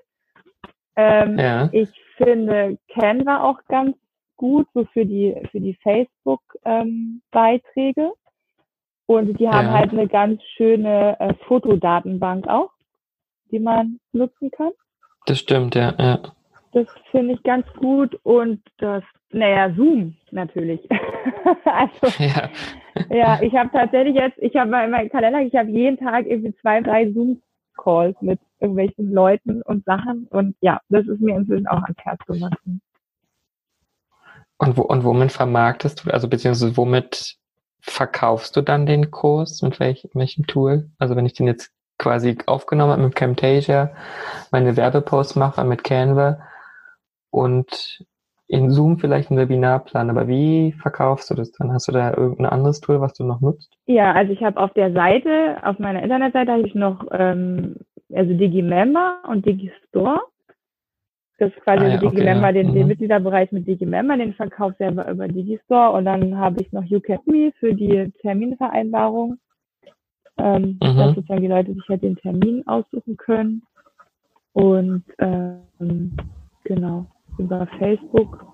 Ähm, 0.95 1.37
ja. 1.37 1.69
Ich 1.71 1.89
finde 2.17 2.79
Canva 2.87 3.43
auch 3.43 3.59
ganz 3.67 3.95
gut, 4.35 4.67
so 4.73 4.85
für 4.85 5.05
die, 5.05 5.39
für 5.51 5.59
die 5.59 5.77
Facebook-Beiträge. 5.83 8.01
Ähm, 8.01 8.13
und 9.05 9.39
die 9.39 9.47
haben 9.47 9.67
ja. 9.67 9.73
halt 9.73 9.91
eine 9.91 10.07
ganz 10.07 10.41
schöne 10.55 11.19
äh, 11.19 11.35
Fotodatenbank 11.47 12.47
auch, 12.47 12.71
die 13.51 13.59
man 13.59 13.99
nutzen 14.11 14.49
kann. 14.51 14.71
Das 15.27 15.39
stimmt, 15.39 15.75
ja. 15.75 15.93
ja. 15.99 16.19
Das 16.73 16.87
finde 17.11 17.35
ich 17.35 17.43
ganz 17.43 17.67
gut. 17.79 18.19
Und 18.23 18.61
das, 18.79 19.03
naja, 19.31 19.73
Zoom 19.75 20.15
natürlich. 20.31 20.87
also, 21.65 22.23
ja, 22.23 22.49
ja 23.09 23.41
ich 23.41 23.53
habe 23.55 23.69
tatsächlich 23.71 24.15
jetzt, 24.15 24.37
ich 24.39 24.55
habe 24.55 24.67
in 24.83 24.91
meinem 24.91 25.09
Kalender, 25.09 25.41
ich 25.41 25.55
habe 25.55 25.69
jeden 25.69 25.97
Tag 25.97 26.25
irgendwie 26.25 26.55
zwei, 26.55 26.81
drei 26.81 27.11
Zoom-Calls 27.11 28.21
mit 28.21 28.39
irgendwelchen 28.59 29.11
Leuten 29.11 29.61
und 29.61 29.85
Sachen. 29.85 30.27
Und 30.29 30.55
ja, 30.61 30.79
das 30.89 31.07
ist 31.07 31.21
mir 31.21 31.35
inzwischen 31.35 31.67
auch 31.67 31.83
ans 31.83 31.99
Herz 32.03 32.19
gewachsen. 32.25 32.81
Und, 34.57 34.77
wo, 34.77 34.81
und 34.81 35.03
womit 35.03 35.31
vermarktest 35.31 36.05
du, 36.05 36.11
also 36.11 36.27
beziehungsweise 36.27 36.77
womit 36.77 37.37
verkaufst 37.79 38.55
du 38.55 38.61
dann 38.61 38.85
den 38.85 39.11
Kurs? 39.11 39.61
Mit 39.61 39.79
welch, 39.79 40.07
welchem 40.13 40.47
Tool? 40.47 40.89
Also 40.97 41.15
wenn 41.15 41.25
ich 41.25 41.33
den 41.33 41.47
jetzt 41.47 41.71
quasi 41.99 42.37
aufgenommen 42.45 42.91
habe 42.91 43.03
mit 43.03 43.15
Camtasia, 43.15 43.91
meine 44.51 44.75
Werbeposts 44.77 45.35
mache 45.35 45.63
mit 45.63 45.83
Canva 45.83 46.39
und 47.29 48.05
in 48.48 48.72
Zoom 48.72 48.98
vielleicht 48.98 49.30
einen 49.30 49.40
Webinarplan, 49.40 50.10
aber 50.10 50.28
wie 50.28 50.72
verkaufst 50.82 51.30
du 51.30 51.36
das 51.36 51.52
dann? 51.52 51.74
Hast 51.74 51.88
du 51.88 51.91
da 51.91 52.14
irgendein 52.15 52.45
anderes 52.45 52.80
Tool, 52.80 53.02
was 53.02 53.14
du 53.14 53.26
noch 53.26 53.41
nutzt? 53.41 53.74
Ja, 53.86 54.14
also 54.14 54.32
ich 54.32 54.41
habe 54.41 54.60
auf 54.60 54.72
der 54.74 54.94
Seite, 54.94 55.57
auf 55.64 55.80
meiner 55.80 56.02
Internetseite 56.02 56.53
habe 56.53 56.65
ich 56.65 56.74
noch 56.74 57.06
ähm, 57.11 57.76
also 58.14 58.34
DigiMember 58.34 59.19
und 59.28 59.45
DigiStore. 59.45 60.22
Das 61.40 61.52
ist 61.52 61.61
quasi 61.61 61.86
ah, 61.86 61.90
ja, 61.90 61.98
DigiMember, 61.98 62.48
okay, 62.48 62.57
ja. 62.57 62.64
den, 62.64 62.74
den 62.74 62.84
mhm. 62.84 62.88
Mitgliederbereich 62.88 63.52
mit 63.52 63.68
DigiMember, 63.68 64.18
den 64.18 64.34
verkaufe 64.34 64.72
ich 64.72 64.78
selber 64.78 65.10
über 65.10 65.28
DigiStore 65.28 65.91
und 65.91 66.06
dann 66.06 66.38
habe 66.38 66.61
ich 66.61 66.72
noch 66.72 66.84
YouCatMe 66.84 67.52
für 67.60 67.74
die 67.74 68.11
Terminvereinbarung. 68.22 69.38
Ähm, 70.40 70.78
mhm. 70.82 70.98
Dass 70.98 71.15
sozusagen 71.15 71.41
die 71.41 71.48
Leute 71.48 71.74
sich 71.74 71.88
halt 71.90 72.03
den 72.03 72.15
Termin 72.15 72.65
aussuchen 72.68 73.18
können. 73.18 73.64
Und 74.53 75.03
ähm, 75.19 76.15
genau, 76.64 77.07
über 77.38 77.68
Facebook. 77.80 78.45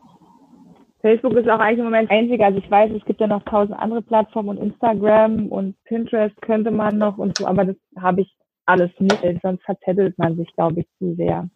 Facebook 1.01 1.33
ist 1.33 1.49
auch 1.49 1.59
eigentlich 1.59 1.79
im 1.79 1.85
Moment 1.85 2.09
einzig. 2.09 2.41
Also 2.41 2.59
ich 2.59 2.71
weiß, 2.71 2.91
es 2.91 3.03
gibt 3.05 3.19
ja 3.19 3.27
noch 3.27 3.43
tausend 3.43 3.77
andere 3.77 4.01
Plattformen 4.01 4.49
und 4.49 4.57
Instagram 4.57 5.47
und 5.47 5.75
Pinterest 5.83 6.41
könnte 6.41 6.71
man 6.71 6.97
noch 6.97 7.17
und 7.17 7.37
so, 7.37 7.45
aber 7.45 7.65
das 7.65 7.75
habe 7.99 8.21
ich 8.21 8.33
alles 8.65 8.91
nicht, 8.99 9.21
sonst 9.41 9.63
verzettelt 9.63 10.17
man 10.17 10.37
sich, 10.37 10.53
glaube 10.55 10.81
ich, 10.81 10.87
zu 10.97 11.15
sehr. 11.15 11.49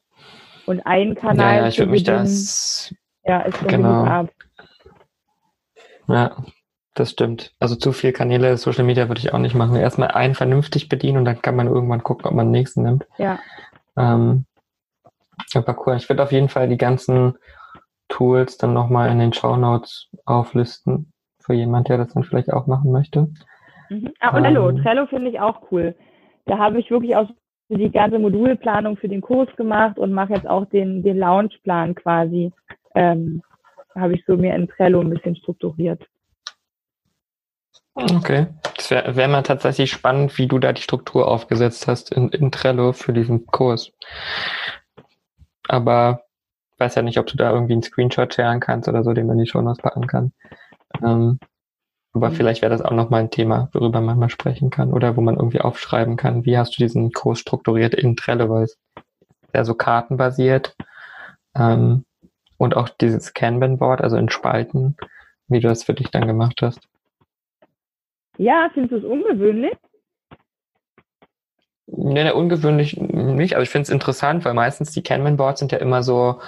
Und 0.66 0.86
ein 0.86 1.16
Kanal 1.16 1.56
ja, 1.56 1.62
ja, 1.62 1.68
ich 1.70 1.80
würde 1.80 1.92
mich 1.92 2.04
das 2.04 2.94
ja, 3.24 3.40
ist 3.42 3.66
genau. 3.68 4.04
ab. 4.04 4.30
Ja, 6.10 6.36
das 6.94 7.12
stimmt. 7.12 7.54
Also 7.60 7.76
zu 7.76 7.94
viel 7.94 8.12
Kanäle 8.12 8.58
Social 8.58 8.84
Media 8.84 9.08
würde 9.08 9.20
ich 9.20 9.34
auch 9.34 9.40
nicht 9.40 9.56
machen. 9.56 9.76
Erstmal 9.78 10.10
einen 10.10 10.36
vernünftig 10.36 10.90
bedienen 10.90 11.20
und 11.20 11.26
dann 11.26 11.42
kann 11.42 11.56
man 11.56 11.68
irgendwann 11.68 12.04
gucken, 12.04 12.26
ob 12.26 12.34
man 12.34 12.48
den 12.48 12.52
nächsten 12.52 12.84
nimmt. 12.84 13.06
Ja. 13.18 13.40
Ähm, 13.96 14.46
aber 15.54 15.78
cool. 15.86 15.96
Ich 15.98 16.10
würde 16.10 16.24
auf 16.24 16.32
jeden 16.32 16.50
Fall 16.50 16.68
die 16.68 16.78
ganzen 16.78 17.38
Tools 18.08 18.58
dann 18.58 18.74
nochmal 18.74 19.10
in 19.12 19.20
den 19.20 19.34
Show 19.34 19.56
Notes 19.56 20.10
auflisten 20.26 21.12
für 21.40 21.54
jemand, 21.54 21.90
der 21.90 21.98
das 21.98 22.14
dann 22.14 22.24
vielleicht 22.24 22.52
auch 22.52 22.68
machen 22.68 22.92
möchte. 22.92 23.30
Mhm. 23.90 24.14
Ah, 24.20 24.36
und 24.36 24.44
Trello. 24.44 24.70
Ähm, 24.70 24.82
Trello 24.84 25.06
finde 25.08 25.30
ich 25.30 25.40
auch 25.40 25.72
cool. 25.72 25.96
Da 26.46 26.58
habe 26.58 26.80
ich 26.80 26.90
wirklich 26.90 27.16
auch 27.16 27.30
die 27.70 27.92
ganze 27.92 28.20
Modulplanung 28.20 28.98
für 28.98 29.10
den 29.10 29.22
Kurs 29.22 29.50
gemacht 29.58 29.98
und 30.00 30.14
mache 30.14 30.34
jetzt 30.34 30.48
auch 30.48 30.66
den, 30.66 31.04
den 31.04 31.18
Launchplan 31.18 31.96
quasi. 31.96 32.52
Ähm, 32.96 33.42
habe 33.96 34.14
ich 34.14 34.24
so 34.26 34.38
mir 34.38 34.56
in 34.56 34.68
Trello 34.68 35.02
ein 35.02 35.10
bisschen 35.10 35.36
strukturiert. 35.36 36.06
Okay. 37.94 38.48
Das 38.76 38.92
wäre 38.92 39.16
wär 39.16 39.28
mal 39.28 39.42
tatsächlich 39.42 39.92
spannend, 39.92 40.38
wie 40.38 40.48
du 40.48 40.60
da 40.60 40.72
die 40.72 40.84
Struktur 40.84 41.28
aufgesetzt 41.28 41.88
hast 41.88 42.12
in, 42.12 42.30
in 42.30 42.52
Trello 42.52 42.94
für 42.94 43.12
diesen 43.12 43.48
Kurs. 43.48 43.92
Aber 45.68 46.24
ich 46.74 46.80
weiß 46.80 46.96
ja 46.96 47.02
nicht, 47.02 47.18
ob 47.18 47.28
du 47.28 47.38
da 47.38 47.52
irgendwie 47.52 47.74
einen 47.74 47.84
Screenshot 47.84 48.34
sharen 48.34 48.60
kannst 48.60 48.88
oder 48.88 49.04
so, 49.04 49.14
den 49.14 49.28
man 49.28 49.38
in 49.38 49.46
die 49.46 49.50
Show 49.50 49.62
Notes 49.62 49.82
packen 49.82 50.08
kann. 50.08 50.32
Ähm, 51.04 51.40
aber 52.14 52.30
mhm. 52.30 52.34
vielleicht 52.34 52.62
wäre 52.62 52.72
das 52.72 52.82
auch 52.82 52.92
nochmal 52.92 53.22
ein 53.22 53.32
Thema, 53.32 53.70
worüber 53.74 54.02
man 54.02 54.18
mal 54.18 54.30
sprechen 54.30 54.70
kann 54.70 54.94
oder 54.94 55.16
wo 55.18 55.22
man 55.22 55.36
irgendwie 55.36 55.62
aufschreiben 55.62 56.18
kann, 56.18 56.46
wie 56.46 56.58
hast 56.58 56.78
du 56.78 56.84
diesen 56.84 57.12
Kurs 57.12 57.40
strukturiert 57.40 57.94
in 57.94 58.16
Trello, 58.16 58.50
weil 58.50 58.64
es 58.64 58.78
ja 59.54 59.64
so 59.64 59.74
kartenbasiert 59.74 60.76
ähm, 61.56 62.06
und 62.58 62.76
auch 62.76 62.90
dieses 62.90 63.34
Kanban-Board, 63.34 64.02
also 64.02 64.18
in 64.18 64.30
Spalten, 64.30 64.98
wie 65.48 65.60
du 65.60 65.68
das 65.68 65.84
für 65.84 65.94
dich 65.94 66.10
dann 66.10 66.28
gemacht 66.28 66.62
hast. 66.62 66.80
Ja, 68.38 68.70
findest 68.74 68.94
du 68.94 68.98
es 68.98 69.04
ungewöhnlich? 69.04 69.76
Nee, 71.90 72.26
nee, 72.26 72.32
ungewöhnlich 72.32 72.98
nicht. 72.98 73.56
Also 73.56 73.64
ich 73.64 73.70
finde 73.70 73.84
es 73.84 73.90
interessant, 73.90 74.44
weil 74.44 74.54
meistens 74.54 74.92
die 74.92 75.04
Kanban-Boards 75.04 75.60
sind 75.60 75.72
ja 75.72 75.78
immer 75.78 76.04
so, 76.04 76.42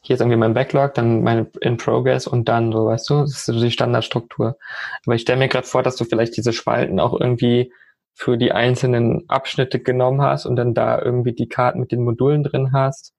hier 0.00 0.14
ist 0.14 0.20
irgendwie 0.20 0.38
mein 0.38 0.54
Backlog, 0.54 0.94
dann 0.94 1.22
meine 1.22 1.46
in 1.60 1.76
Progress 1.76 2.26
und 2.26 2.48
dann 2.48 2.72
so, 2.72 2.86
weißt 2.86 3.10
du, 3.10 3.20
das 3.20 3.32
ist 3.32 3.44
so 3.44 3.52
die 3.52 3.70
Standardstruktur. 3.70 4.56
Aber 5.04 5.14
ich 5.14 5.22
stelle 5.22 5.38
mir 5.38 5.48
gerade 5.48 5.66
vor, 5.66 5.82
dass 5.82 5.96
du 5.96 6.04
vielleicht 6.04 6.38
diese 6.38 6.54
Spalten 6.54 7.00
auch 7.00 7.18
irgendwie 7.20 7.70
für 8.14 8.38
die 8.38 8.50
einzelnen 8.50 9.28
Abschnitte 9.28 9.78
genommen 9.78 10.22
hast 10.22 10.46
und 10.46 10.56
dann 10.56 10.72
da 10.72 11.00
irgendwie 11.00 11.34
die 11.34 11.48
Karten 11.48 11.80
mit 11.80 11.92
den 11.92 12.02
Modulen 12.02 12.42
drin 12.42 12.72
hast. 12.72 13.12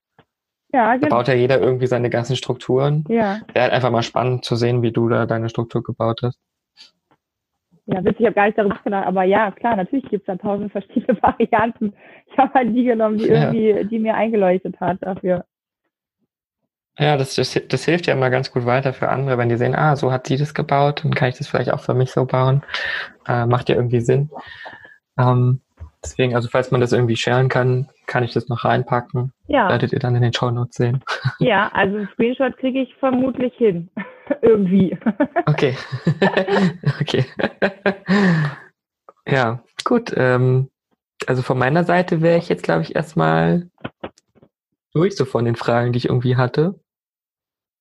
Ja, 0.73 0.95
genau. 0.95 1.07
Da 1.07 1.15
baut 1.15 1.27
ja 1.27 1.35
jeder 1.35 1.59
irgendwie 1.59 1.87
seine 1.87 2.09
ganzen 2.09 2.35
Strukturen. 2.35 3.05
Ja. 3.09 3.41
Wäre 3.53 3.63
halt 3.63 3.73
einfach 3.73 3.91
mal 3.91 4.01
spannend 4.01 4.43
zu 4.43 4.55
sehen, 4.55 4.81
wie 4.81 4.91
du 4.91 5.07
da 5.07 5.27
deine 5.27 5.49
Struktur 5.49 5.83
gebaut 5.83 6.21
hast. 6.23 6.39
Ja, 7.91 8.03
witzig, 8.03 8.19
ich 8.19 8.25
habe 8.27 8.35
gar 8.35 8.45
nicht 8.45 8.57
darüber 8.57 8.75
nachgedacht, 8.75 9.07
aber 9.07 9.23
ja, 9.23 9.49
klar, 9.49 9.75
natürlich 9.75 10.07
gibt 10.09 10.21
es 10.21 10.27
da 10.27 10.35
tausend 10.35 10.71
verschiedene 10.71 11.19
Varianten. 11.23 11.93
Ich 12.31 12.37
habe 12.37 12.53
halt 12.53 12.75
die 12.75 12.83
genommen, 12.83 13.17
die 13.17 13.25
ja. 13.25 13.51
irgendwie, 13.51 13.87
die 13.89 13.99
mir 13.99 14.13
eingeleuchtet 14.13 14.79
hat 14.79 14.97
dafür. 15.01 15.45
Ja, 16.99 17.17
das, 17.17 17.33
das, 17.35 17.59
das 17.67 17.85
hilft 17.85 18.05
ja 18.05 18.13
immer 18.13 18.29
ganz 18.29 18.51
gut 18.51 18.65
weiter 18.65 18.93
für 18.93 19.09
andere, 19.09 19.37
wenn 19.37 19.49
die 19.49 19.57
sehen, 19.57 19.73
ah, 19.73 19.95
so 19.95 20.11
hat 20.11 20.27
sie 20.27 20.37
das 20.37 20.53
gebaut, 20.53 21.03
dann 21.03 21.15
kann 21.15 21.29
ich 21.29 21.37
das 21.37 21.47
vielleicht 21.47 21.71
auch 21.71 21.79
für 21.79 21.95
mich 21.95 22.11
so 22.11 22.25
bauen. 22.25 22.61
Äh, 23.27 23.47
macht 23.47 23.69
ja 23.69 23.75
irgendwie 23.75 24.01
Sinn. 24.01 24.29
Ähm, 25.17 25.61
deswegen, 26.03 26.35
also 26.35 26.47
falls 26.49 26.71
man 26.71 26.81
das 26.81 26.91
irgendwie 26.91 27.15
sharen 27.15 27.49
kann, 27.49 27.89
kann 28.05 28.23
ich 28.23 28.33
das 28.33 28.47
noch 28.49 28.65
reinpacken. 28.65 29.33
Ja. 29.47 29.69
Werdet 29.69 29.93
ihr 29.93 29.99
dann 29.99 30.15
in 30.15 30.21
den 30.21 30.33
Show 30.33 30.51
Notes 30.51 30.77
sehen. 30.77 31.03
Ja, 31.39 31.69
also 31.73 32.05
Screenshot 32.13 32.57
kriege 32.57 32.81
ich 32.81 32.95
vermutlich 32.95 33.53
hin. 33.55 33.89
Irgendwie. 34.41 34.97
Okay. 35.45 35.75
okay. 37.01 37.25
ja, 39.27 39.63
gut. 39.83 40.13
Ähm, 40.15 40.69
also 41.25 41.41
von 41.41 41.57
meiner 41.57 41.83
Seite 41.83 42.21
wäre 42.21 42.37
ich 42.37 42.49
jetzt, 42.49 42.63
glaube 42.63 42.83
ich, 42.83 42.95
erstmal 42.95 43.69
durch 44.93 45.15
so 45.15 45.25
von 45.25 45.45
den 45.45 45.55
Fragen, 45.55 45.91
die 45.93 45.97
ich 45.97 46.05
irgendwie 46.05 46.35
hatte. 46.35 46.79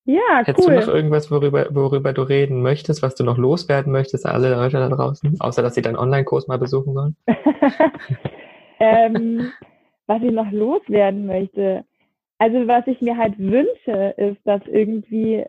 Ja, 0.09 0.43
Hättest 0.43 0.67
cool. 0.67 0.77
du 0.77 0.81
noch 0.81 0.89
irgendwas, 0.89 1.31
worüber, 1.31 1.67
worüber 1.69 2.15
du 2.15 2.23
reden 2.23 2.63
möchtest, 2.63 3.03
was 3.03 3.15
du 3.15 3.25
noch 3.25 3.37
loswerden 3.37 3.93
möchtest, 3.93 4.25
alle 4.25 4.55
Leute 4.55 4.79
da 4.79 4.89
draußen, 4.89 5.39
außer 5.39 5.61
dass 5.61 5.75
sie 5.75 5.83
deinen 5.83 5.99
Online-Kurs 5.99 6.49
mal 6.49 6.57
besuchen 6.57 6.95
sollen? 6.95 7.17
ähm, 8.81 9.53
was 10.07 10.23
ich 10.23 10.33
noch 10.33 10.51
loswerden 10.51 11.27
möchte. 11.27 11.85
Also 12.39 12.67
was 12.67 12.87
ich 12.87 13.03
mir 13.03 13.19
halt 13.19 13.39
wünsche, 13.39 14.15
ist, 14.17 14.39
dass 14.45 14.63
irgendwie, 14.67 15.45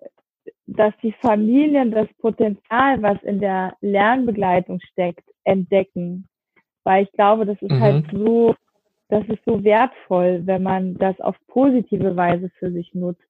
dass 0.68 0.94
die 1.04 1.14
Familien 1.22 1.92
das 1.92 2.10
Potenzial, 2.20 3.02
was 3.02 3.24
in 3.24 3.40
der 3.40 3.78
Lernbegleitung 3.80 4.82
steckt, 4.92 5.24
entdecken. 5.46 6.28
Weil 6.84 7.06
ich 7.06 7.12
glaube, 7.14 7.46
das 7.46 7.62
ist 7.62 7.72
halt 7.72 7.80
mhm. 7.80 8.08
halt 8.08 8.12
so, 8.12 8.56
das 9.08 9.24
ist 9.30 9.46
so 9.46 9.64
wertvoll, 9.64 10.42
wenn 10.44 10.64
man 10.64 10.98
das 10.98 11.18
auf 11.22 11.38
positive 11.48 12.18
Weise 12.18 12.52
für 12.60 12.74
sich 12.74 12.94
nutzt. 12.94 13.29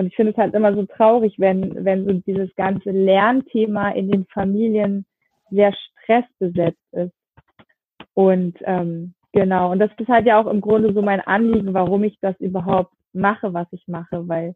Und 0.00 0.06
ich 0.06 0.16
finde 0.16 0.32
es 0.32 0.38
halt 0.38 0.54
immer 0.54 0.74
so 0.74 0.86
traurig, 0.86 1.34
wenn, 1.36 1.84
wenn 1.84 2.06
so 2.06 2.12
dieses 2.26 2.54
ganze 2.54 2.90
Lernthema 2.90 3.90
in 3.90 4.10
den 4.10 4.24
Familien 4.32 5.04
sehr 5.50 5.74
stressbesetzt 5.74 6.80
ist. 6.92 7.12
Und 8.14 8.56
ähm, 8.62 9.12
genau, 9.34 9.70
und 9.70 9.78
das 9.78 9.90
ist 9.98 10.08
halt 10.08 10.24
ja 10.24 10.40
auch 10.40 10.46
im 10.46 10.62
Grunde 10.62 10.94
so 10.94 11.02
mein 11.02 11.20
Anliegen, 11.20 11.74
warum 11.74 12.02
ich 12.04 12.18
das 12.22 12.34
überhaupt 12.40 12.94
mache, 13.12 13.52
was 13.52 13.66
ich 13.72 13.86
mache, 13.88 14.26
weil, 14.26 14.54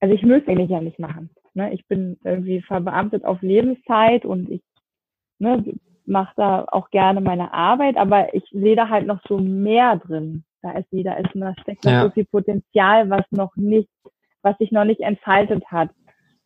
also 0.00 0.14
ich 0.14 0.22
müsste 0.22 0.50
eigentlich 0.50 0.70
ja 0.70 0.80
nicht 0.80 0.98
machen. 0.98 1.28
Ne? 1.52 1.74
Ich 1.74 1.86
bin 1.86 2.16
irgendwie 2.24 2.62
verbeamtet 2.62 3.26
auf 3.26 3.42
Lebenszeit 3.42 4.24
und 4.24 4.50
ich 4.50 4.62
ne, 5.38 5.64
mache 6.06 6.32
da 6.36 6.64
auch 6.72 6.88
gerne 6.88 7.20
meine 7.20 7.52
Arbeit, 7.52 7.98
aber 7.98 8.32
ich 8.32 8.44
sehe 8.52 8.76
da 8.76 8.88
halt 8.88 9.06
noch 9.06 9.20
so 9.28 9.36
mehr 9.36 9.96
drin. 9.96 10.44
Da 10.62 10.70
ist 10.78 10.90
wieder, 10.92 11.18
ist, 11.18 11.28
da 11.34 11.52
steckt 11.60 11.84
noch 11.84 11.92
ja. 11.92 12.02
so 12.04 12.10
viel 12.10 12.24
Potenzial, 12.24 13.10
was 13.10 13.24
noch 13.30 13.54
nicht, 13.54 13.90
was 14.46 14.56
sich 14.58 14.70
noch 14.70 14.84
nicht 14.84 15.00
entfaltet 15.00 15.64
hat. 15.66 15.90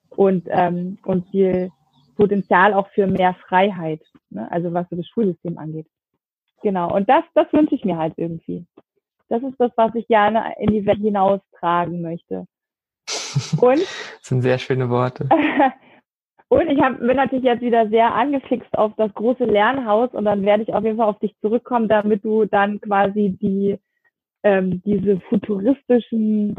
Und, 0.08 0.48
ähm, 0.50 0.98
und 1.04 1.28
viel 1.30 1.70
Potenzial 2.16 2.74
auch 2.74 2.88
für 2.88 3.06
mehr 3.06 3.34
Freiheit, 3.46 4.00
ne? 4.30 4.50
also 4.50 4.72
was 4.72 4.88
so 4.90 4.96
das 4.96 5.06
Schulsystem 5.06 5.56
angeht. 5.56 5.86
Genau. 6.62 6.92
Und 6.92 7.08
das, 7.08 7.22
das 7.34 7.46
wünsche 7.52 7.76
ich 7.76 7.84
mir 7.84 7.96
halt 7.96 8.14
irgendwie. 8.16 8.66
Das 9.28 9.42
ist 9.42 9.54
das, 9.58 9.70
was 9.76 9.94
ich 9.94 10.08
gerne 10.08 10.54
in 10.58 10.72
die 10.72 10.84
Welt 10.84 10.98
hinaustragen 10.98 12.02
möchte. 12.02 12.46
Und 13.60 13.80
das 13.80 14.22
sind 14.22 14.42
sehr 14.42 14.58
schöne 14.58 14.90
Worte. 14.90 15.28
Und 16.48 16.68
ich 16.68 16.80
hab, 16.80 16.98
bin 16.98 17.16
natürlich 17.16 17.44
jetzt 17.44 17.62
wieder 17.62 17.88
sehr 17.90 18.12
angefixt 18.12 18.76
auf 18.76 18.92
das 18.96 19.14
große 19.14 19.44
Lernhaus 19.44 20.10
und 20.14 20.24
dann 20.24 20.42
werde 20.44 20.64
ich 20.64 20.74
auf 20.74 20.82
jeden 20.82 20.96
Fall 20.96 21.06
auf 21.06 21.20
dich 21.20 21.32
zurückkommen, 21.40 21.86
damit 21.86 22.24
du 22.24 22.44
dann 22.44 22.80
quasi 22.80 23.38
die 23.40 23.78
ähm, 24.42 24.82
diese 24.84 25.20
futuristischen, 25.28 26.56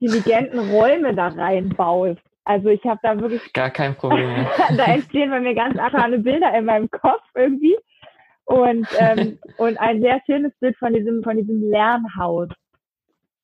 intelligenten 0.00 0.58
Räume 0.70 1.14
da 1.14 1.28
reinbaust. 1.28 2.20
Also 2.44 2.68
ich 2.68 2.82
habe 2.84 3.00
da 3.02 3.20
wirklich 3.20 3.52
gar 3.52 3.70
kein 3.70 3.94
Problem. 3.94 4.46
da 4.76 4.84
entstehen 4.84 5.30
bei 5.30 5.40
mir 5.40 5.54
ganz 5.54 5.78
andere 5.78 6.18
Bilder 6.18 6.52
in 6.56 6.64
meinem 6.64 6.90
Kopf 6.90 7.22
irgendwie 7.34 7.76
und 8.44 8.88
ähm, 8.98 9.38
und 9.58 9.78
ein 9.78 10.00
sehr 10.00 10.20
schönes 10.26 10.52
Bild 10.58 10.76
von 10.78 10.92
diesem 10.92 11.22
von 11.22 11.36
diesem 11.36 11.70
Lernhaus. 11.70 12.48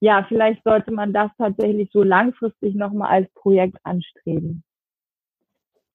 Ja, 0.01 0.25
vielleicht 0.29 0.63
sollte 0.65 0.91
man 0.93 1.13
das 1.13 1.31
tatsächlich 1.39 1.91
so 1.93 2.03
langfristig 2.03 2.75
nochmal 2.75 3.11
als 3.11 3.33
Projekt 3.35 3.79
anstreben. 3.85 4.63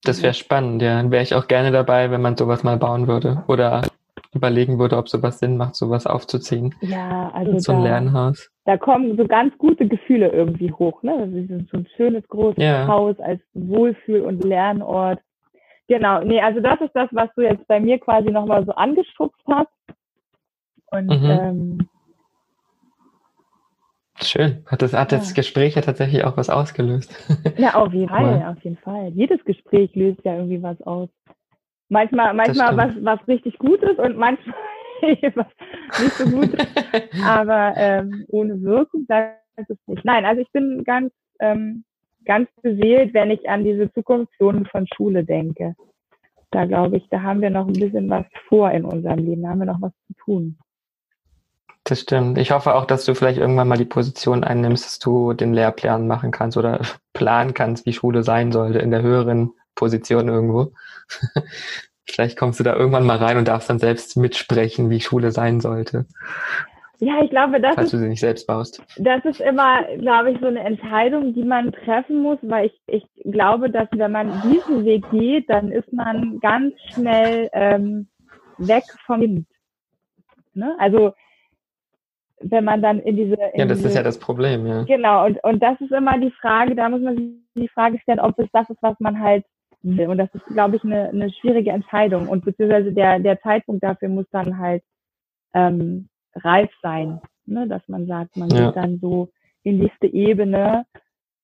Das 0.04 0.24
wäre 0.24 0.34
spannend, 0.34 0.82
ja. 0.82 0.96
Dann 0.96 1.12
wäre 1.12 1.24
ich 1.24 1.36
auch 1.36 1.48
gerne 1.48 1.72
dabei, 1.72 2.10
wenn 2.10 2.22
man 2.22 2.36
sowas 2.36 2.64
mal 2.64 2.78
bauen 2.78 3.08
würde 3.08 3.44
oder 3.48 3.84
überlegen 4.34 4.80
würde, 4.80 4.98
ob 4.98 5.10
sowas 5.10 5.40
Sinn 5.40 5.58
macht, 5.58 5.76
sowas 5.76 6.08
aufzuziehen. 6.08 6.74
Ja, 6.82 7.30
also 7.34 7.60
so 7.60 7.74
ein 7.74 7.80
da, 7.80 7.84
Lernhaus. 7.84 8.51
Da 8.72 8.78
kommen 8.78 9.18
so 9.18 9.28
ganz 9.28 9.58
gute 9.58 9.86
Gefühle 9.86 10.30
irgendwie 10.30 10.72
hoch, 10.72 11.04
ne? 11.04 11.12
Also 11.12 11.66
so 11.70 11.78
ein 11.78 11.88
schönes 11.98 12.26
großes 12.30 12.64
ja. 12.64 12.88
Haus 12.88 13.20
als 13.20 13.42
Wohlfühl- 13.54 14.22
und 14.22 14.46
Lernort. 14.46 15.20
Genau, 15.90 16.24
nee, 16.24 16.40
also 16.40 16.62
das 16.62 16.80
ist 16.80 16.94
das, 16.94 17.10
was 17.12 17.28
du 17.36 17.42
jetzt 17.42 17.68
bei 17.68 17.82
mir 17.82 18.00
quasi 18.00 18.32
nochmal 18.32 18.66
so 18.66 18.72
angeschubst 18.72 19.44
hast. 19.46 19.68
Und 20.90 21.08
mhm. 21.08 21.30
ähm, 21.30 21.90
Schön. 24.22 24.64
Hat 24.68 24.82
das, 24.82 24.94
hat 24.94 25.12
das 25.12 25.32
ja. 25.32 25.36
Gespräch 25.36 25.76
ja 25.76 25.82
tatsächlich 25.82 26.24
auch 26.24 26.38
was 26.38 26.50
ausgelöst. 26.50 27.14
Ja, 27.58 27.74
auf 27.74 27.92
jeden 27.92 28.08
Fall, 28.08 28.56
auf 28.56 28.64
jeden 28.64 28.78
Fall. 28.78 29.10
Jedes 29.10 29.44
Gespräch 29.44 29.94
löst 29.96 30.24
ja 30.24 30.36
irgendwie 30.36 30.64
was 30.64 30.82
aus. 30.84 31.10
Manchmal, 31.90 32.34
manchmal 32.34 32.78
was, 32.78 32.94
was 33.02 33.28
richtig 33.28 33.58
gut 33.58 33.84
ist 33.84 34.00
und 34.00 34.16
manchmal 34.16 34.56
was 35.36 35.48
nicht 36.02 36.14
so 36.14 36.26
gut 36.26 36.54
ist. 36.54 36.68
Aber 37.26 37.74
ähm, 37.78 38.26
ohne 38.30 38.62
Wirkung 38.62 39.06
bleibt 39.06 39.40
es 39.56 39.78
nicht. 39.88 40.06
Nein, 40.06 40.26
also 40.26 40.42
ich 40.42 40.52
bin 40.52 40.84
ganz, 40.84 41.12
ähm, 41.40 41.84
ganz 42.26 42.50
beseelt, 42.62 43.14
wenn 43.14 43.32
ich 43.32 43.50
an 43.50 43.64
diese 43.64 43.92
Zukunftszonen 43.94 44.66
von 44.66 44.88
Schule 44.96 45.24
denke. 45.24 45.76
Da 46.52 46.66
glaube 46.66 46.98
ich, 46.98 47.08
da 47.10 47.22
haben 47.22 47.42
wir 47.42 47.50
noch 47.50 47.68
ein 47.68 47.74
bisschen 47.74 48.10
was 48.10 48.26
vor 48.48 48.72
in 48.72 48.86
unserem 48.86 49.20
Leben, 49.20 49.44
da 49.44 49.50
haben 49.50 49.60
wir 49.60 49.66
noch 49.66 49.82
was 49.82 49.94
zu 50.08 50.14
tun. 50.26 50.58
Das 51.84 52.02
stimmt. 52.02 52.38
Ich 52.38 52.52
hoffe 52.52 52.76
auch, 52.76 52.86
dass 52.86 53.06
du 53.06 53.16
vielleicht 53.16 53.40
irgendwann 53.40 53.68
mal 53.68 53.78
die 53.78 53.86
Position 53.86 54.44
einnimmst, 54.44 54.86
dass 54.86 55.00
du 55.00 55.34
den 55.34 55.54
Lehrplan 55.54 56.08
machen 56.08 56.32
kannst 56.32 56.58
oder 56.58 56.82
planen 57.14 57.54
kannst, 57.54 57.86
wie 57.86 57.94
Schule 57.94 58.24
sein 58.24 58.52
sollte 58.52 58.80
in 58.80 58.92
der 58.92 59.02
höheren 59.02 59.54
Position 59.76 60.28
irgendwo. 60.28 60.74
Vielleicht 62.12 62.38
kommst 62.38 62.60
du 62.60 62.64
da 62.64 62.76
irgendwann 62.76 63.06
mal 63.06 63.18
rein 63.18 63.38
und 63.38 63.48
darfst 63.48 63.70
dann 63.70 63.80
selbst 63.80 64.18
mitsprechen, 64.18 64.90
wie 64.90 65.02
Schule 65.02 65.32
sein 65.32 65.60
sollte. 65.60 66.06
Ja, 67.00 67.24
ich 67.24 67.32
glaube, 67.32 67.60
das 67.60 67.74
falls 67.74 67.88
ist, 67.88 67.94
du 67.94 67.98
sie 67.98 68.08
nicht 68.08 68.20
selbst 68.20 68.46
baust. 68.46 68.84
Das 68.98 69.26
ist 69.26 69.42
immer, 69.42 69.82
glaube 69.98 70.32
ich, 70.32 70.40
so 70.40 70.46
eine 70.46 70.60
Entscheidung, 70.60 71.34
die 71.34 71.44
man 71.44 71.72
treffen 71.72 72.22
muss, 72.22 72.38
weil 72.44 72.68
ich, 72.68 72.80
ich 72.86 73.32
glaube, 73.32 73.72
dass 73.72 73.88
wenn 73.92 74.12
man 74.12 74.32
diesen 74.44 74.86
Weg 74.86 75.10
geht, 75.10 75.50
dann 75.50 75.72
ist 75.72 75.92
man 75.92 76.40
ganz 76.42 76.76
schnell 76.94 77.50
ähm, 77.54 78.08
weg 78.60 78.84
vom 79.08 79.22
Kind. 79.22 79.48
Ne? 80.54 80.76
Also 80.78 81.14
wenn 82.40 82.66
man 82.66 82.82
dann 82.82 83.00
in 83.00 83.16
diese. 83.16 83.34
In 83.34 83.60
ja, 83.60 83.66
das 83.66 83.80
diese, 83.80 83.90
ist 83.90 83.96
ja 83.96 84.04
das 84.04 84.20
Problem, 84.20 84.66
ja. 84.66 84.84
Genau, 84.84 85.26
und, 85.26 85.44
und 85.44 85.62
das 85.62 85.80
ist 85.82 85.92
immer 85.92 86.20
die 86.20 86.32
Frage, 86.32 86.76
da 86.76 86.90
muss 86.90 87.02
man 87.02 87.18
sich 87.18 87.28
die 87.56 87.70
Frage 87.70 88.00
stellen, 88.00 88.20
ob 88.20 88.38
es 88.40 88.48
das 88.54 88.70
ist, 88.70 88.82
was 88.82 89.00
man 89.00 89.20
halt 89.20 89.44
will. 89.84 90.08
Und 90.08 90.18
das 90.18 90.30
ist, 90.34 90.46
glaube 90.48 90.76
ich, 90.76 90.84
eine, 90.84 91.10
eine 91.10 91.32
schwierige 91.32 91.72
Entscheidung. 91.72 92.28
Und 92.28 92.46
beziehungsweise 92.46 92.92
der, 92.92 93.20
der 93.20 93.40
Zeitpunkt 93.42 93.84
dafür 93.84 94.10
muss 94.10 94.26
dann 94.32 94.58
halt 94.58 94.84
ähm, 95.54 96.10
reif 96.36 96.70
sein, 96.82 97.20
ne? 97.46 97.68
dass 97.68 97.82
man 97.88 98.08
sagt, 98.08 98.38
man 98.38 98.50
ja. 98.50 98.68
geht 98.68 98.76
dann 98.78 99.00
so 99.00 99.30
in 99.64 99.78
die 99.78 99.84
nächste 99.84 100.08
Ebene, 100.08 100.86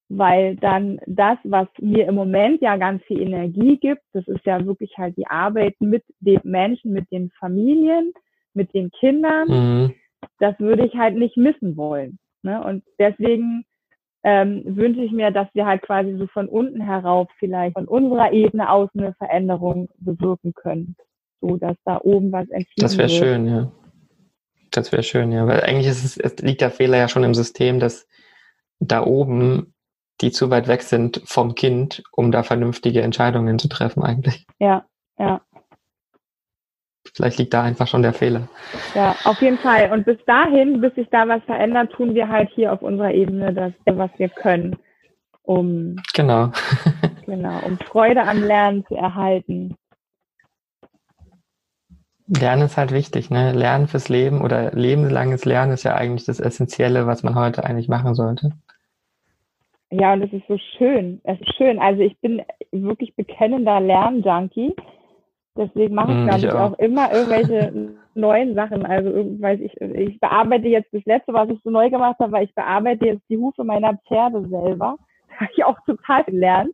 weil 0.10 0.56
dann 0.56 1.00
das, 1.06 1.38
was 1.44 1.68
mir 1.80 2.08
im 2.08 2.16
Moment 2.16 2.62
ja 2.62 2.78
ganz 2.78 3.04
viel 3.04 3.22
Energie 3.22 3.78
gibt, 3.78 4.02
das 4.14 4.28
ist 4.28 4.46
ja 4.46 4.66
wirklich 4.66 4.98
halt 4.98 5.18
die 5.18 5.28
Arbeit 5.28 5.76
mit 5.80 6.04
den 6.20 6.40
Menschen, 6.44 6.94
mit 6.94 7.12
den 7.12 7.30
Familien, 7.40 8.14
mit 8.54 8.74
den 8.74 8.90
Kindern. 8.92 9.48
Mhm 9.48 9.94
das 10.40 10.60
würde 10.60 10.86
ich 10.86 10.94
halt 10.96 11.16
nicht 11.16 11.38
missen 11.38 11.78
wollen. 11.78 12.20
Ne? 12.44 12.64
Und 12.64 12.84
deswegen 13.00 13.66
ähm, 14.30 14.62
wünsche 14.66 15.00
ich 15.00 15.14
mir, 15.14 15.32
dass 15.32 15.48
wir 15.54 15.66
halt 15.66 15.84
quasi 15.84 16.18
so 16.18 16.28
von 16.28 16.50
unten 16.50 16.82
herauf 16.82 17.30
vielleicht 17.40 17.76
von 17.76 17.88
unserer 17.88 18.34
Ebene 18.34 18.70
aus 18.70 18.90
eine 18.94 19.14
Veränderung 19.14 19.88
bewirken 20.00 20.54
können, 20.54 20.98
so 21.40 21.56
dass 21.56 21.78
da 21.86 22.02
oben 22.04 22.34
was 22.34 22.50
entschieden 22.50 22.82
Das 22.82 22.98
wäre 22.98 23.08
schön, 23.08 23.48
ja. 23.48 23.72
Das 24.72 24.92
wäre 24.92 25.04
schön, 25.04 25.32
ja. 25.32 25.48
Weil 25.48 25.62
eigentlich 25.62 25.88
ist 25.88 26.04
es, 26.04 26.18
es 26.18 26.38
liegt 26.40 26.60
der 26.60 26.72
Fehler 26.72 26.98
ja 26.98 27.08
schon 27.08 27.24
im 27.24 27.34
System, 27.34 27.80
dass 27.80 28.06
da 28.80 29.02
oben 29.02 29.74
die 30.20 30.32
zu 30.32 30.50
weit 30.50 30.68
weg 30.68 30.82
sind 30.82 31.22
vom 31.24 31.56
Kind, 31.56 32.04
um 32.12 32.34
da 32.34 32.44
vernünftige 32.44 33.04
Entscheidungen 33.04 33.60
zu 33.60 33.70
treffen 33.70 34.04
eigentlich. 34.04 34.46
Ja, 34.60 34.86
ja. 35.18 35.40
Vielleicht 37.18 37.40
liegt 37.40 37.54
da 37.56 37.64
einfach 37.64 37.88
schon 37.88 38.04
der 38.04 38.14
Fehler. 38.14 38.48
Ja, 38.94 39.16
auf 39.24 39.42
jeden 39.42 39.58
Fall. 39.58 39.92
Und 39.92 40.06
bis 40.06 40.20
dahin, 40.28 40.82
bis 40.82 40.94
sich 40.94 41.08
da 41.10 41.28
was 41.28 41.42
verändert, 41.46 41.92
tun 41.92 42.14
wir 42.14 42.28
halt 42.28 42.48
hier 42.54 42.72
auf 42.72 42.84
unserer 42.84 43.12
Ebene 43.12 43.52
das, 43.54 43.74
was 43.86 44.12
wir 44.18 44.30
können, 44.30 44.76
um 45.42 45.96
genau, 46.14 46.52
genau, 47.26 47.60
um 47.66 47.80
Freude 47.80 48.22
am 48.22 48.44
Lernen 48.44 48.86
zu 48.86 48.96
erhalten. 48.96 49.76
Lernen 52.28 52.62
ist 52.62 52.78
halt 52.78 52.92
wichtig, 52.92 53.32
ne? 53.32 53.52
Lernen 53.52 53.88
fürs 53.88 54.10
Leben 54.10 54.42
oder 54.42 54.72
lebenslanges 54.74 55.44
Lernen 55.44 55.72
ist 55.72 55.84
ja 55.84 55.96
eigentlich 55.96 56.26
das 56.26 56.40
Essentielle, 56.40 57.08
was 57.08 57.24
man 57.24 57.34
heute 57.34 57.64
eigentlich 57.64 57.88
machen 57.88 58.14
sollte. 58.14 58.52
Ja, 59.90 60.14
und 60.14 60.22
es 60.22 60.34
ist 60.34 60.48
so 60.48 60.60
schön. 60.78 61.20
Es 61.24 61.40
ist 61.40 61.56
schön. 61.56 61.80
Also 61.80 62.02
ich 62.02 62.20
bin 62.20 62.44
wirklich 62.72 63.16
bekennender 63.16 63.80
Lernjunkie. 63.80 64.76
Deswegen 65.58 65.96
mache 65.96 66.12
ich, 66.12 66.18
hm, 66.18 66.28
glaube 66.28 66.40
ich, 66.40 66.52
auch. 66.52 66.72
auch. 66.74 66.80
immer 66.80 67.12
irgendwelche 67.12 67.92
neuen 68.14 68.56
Sachen. 68.56 68.86
Also, 68.86 69.10
weiß 69.10 69.60
ich, 69.62 69.80
ich 69.82 70.20
bearbeite 70.20 70.68
jetzt 70.68 70.94
das 70.94 71.04
letzte, 71.06 71.34
was 71.34 71.50
ich 71.50 71.60
so 71.64 71.70
neu 71.70 71.90
gemacht 71.90 72.18
habe, 72.20 72.32
weil 72.32 72.46
ich 72.46 72.56
bearbeite 72.56 73.06
jetzt 73.06 73.30
die 73.30 73.38
Hufe 73.38 73.64
meiner 73.64 73.98
Pferde 74.08 74.48
selber. 74.48 74.98
Da 75.30 75.42
habe 75.42 75.52
ich 75.56 75.64
auch 75.66 75.78
total 75.86 76.24
gelernt. 76.24 76.72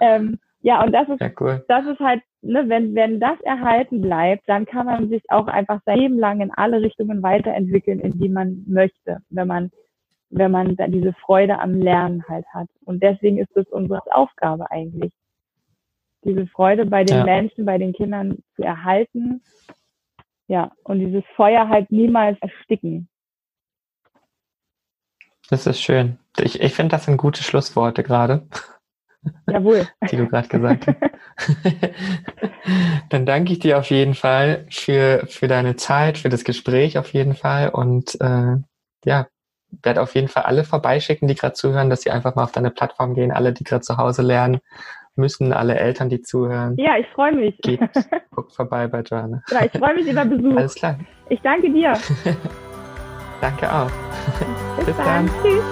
ähm, 0.00 0.38
ja, 0.62 0.82
und 0.82 0.92
das 0.92 1.08
ist, 1.10 1.20
ja, 1.20 1.30
cool. 1.40 1.62
das 1.68 1.84
ist 1.84 2.00
halt, 2.00 2.22
ne, 2.40 2.68
wenn, 2.68 2.94
wenn 2.94 3.20
das 3.20 3.38
erhalten 3.42 4.00
bleibt, 4.00 4.48
dann 4.48 4.64
kann 4.64 4.86
man 4.86 5.10
sich 5.10 5.22
auch 5.28 5.46
einfach 5.46 5.80
sein 5.84 5.98
Leben 5.98 6.18
lang 6.18 6.40
in 6.40 6.50
alle 6.52 6.80
Richtungen 6.80 7.22
weiterentwickeln, 7.22 8.00
in 8.00 8.18
die 8.18 8.30
man 8.30 8.64
möchte, 8.66 9.18
wenn 9.28 9.46
man, 9.46 9.70
wenn 10.30 10.50
man 10.50 10.74
da 10.76 10.88
diese 10.88 11.12
Freude 11.12 11.58
am 11.58 11.74
Lernen 11.74 12.24
halt 12.28 12.46
hat. 12.54 12.68
Und 12.86 13.02
deswegen 13.02 13.38
ist 13.38 13.54
es 13.56 13.66
unsere 13.68 14.00
Aufgabe 14.10 14.70
eigentlich 14.70 15.12
diese 16.26 16.46
Freude 16.48 16.86
bei 16.86 17.04
den 17.04 17.18
ja. 17.18 17.24
Menschen, 17.24 17.64
bei 17.64 17.78
den 17.78 17.92
Kindern 17.92 18.38
zu 18.56 18.62
erhalten. 18.62 19.42
Ja, 20.48 20.70
und 20.84 21.00
dieses 21.00 21.24
Feuer 21.34 21.68
halt 21.68 21.90
niemals 21.90 22.38
ersticken. 22.40 23.08
Das 25.48 25.66
ist 25.66 25.80
schön. 25.80 26.18
Ich, 26.38 26.60
ich 26.60 26.74
finde, 26.74 26.90
das 26.96 27.04
sind 27.04 27.16
gute 27.16 27.42
Schlussworte 27.42 28.02
gerade. 28.02 28.46
Jawohl. 29.50 29.88
Die 30.10 30.16
du 30.16 30.28
gerade 30.28 30.48
gesagt 30.48 30.86
hast. 30.86 30.96
Dann 33.08 33.26
danke 33.26 33.52
ich 33.52 33.58
dir 33.58 33.78
auf 33.78 33.90
jeden 33.90 34.14
Fall 34.14 34.66
für, 34.70 35.26
für 35.28 35.48
deine 35.48 35.76
Zeit, 35.76 36.18
für 36.18 36.28
das 36.28 36.44
Gespräch 36.44 36.98
auf 36.98 37.12
jeden 37.12 37.34
Fall 37.34 37.70
und 37.70 38.20
äh, 38.20 38.56
ja, 39.04 39.28
werde 39.82 40.02
auf 40.02 40.14
jeden 40.14 40.28
Fall 40.28 40.44
alle 40.44 40.64
vorbeischicken, 40.64 41.28
die 41.28 41.34
gerade 41.34 41.54
zuhören, 41.54 41.90
dass 41.90 42.02
sie 42.02 42.10
einfach 42.10 42.34
mal 42.34 42.44
auf 42.44 42.52
deine 42.52 42.70
Plattform 42.70 43.14
gehen, 43.14 43.32
alle, 43.32 43.52
die 43.52 43.64
gerade 43.64 43.82
zu 43.82 43.96
Hause 43.96 44.22
lernen 44.22 44.60
müssen 45.16 45.52
alle 45.52 45.76
Eltern, 45.76 46.08
die 46.08 46.22
zuhören. 46.22 46.76
Ja, 46.76 46.96
ich 46.98 47.06
freue 47.08 47.32
mich. 47.32 47.58
Geht, 47.58 47.80
guckt 48.34 48.52
vorbei 48.52 48.86
bei 48.86 49.00
Joanna. 49.00 49.42
Ja, 49.50 49.64
ich 49.64 49.72
freue 49.72 49.94
mich 49.94 50.06
über 50.06 50.24
Besuch. 50.24 50.56
Alles 50.56 50.74
klar. 50.74 50.98
Ich 51.28 51.40
danke 51.40 51.70
dir. 51.70 51.94
danke 53.40 53.72
auch. 53.72 53.90
Bis, 54.76 54.86
Bis 54.86 54.96
dann. 54.96 55.26
dann. 55.26 55.30
Tschüss. 55.42 55.64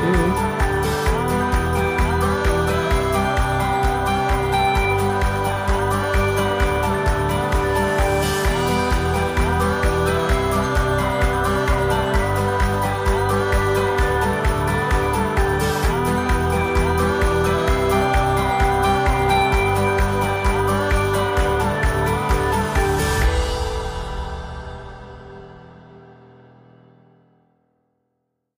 Tschüss. 0.00 0.57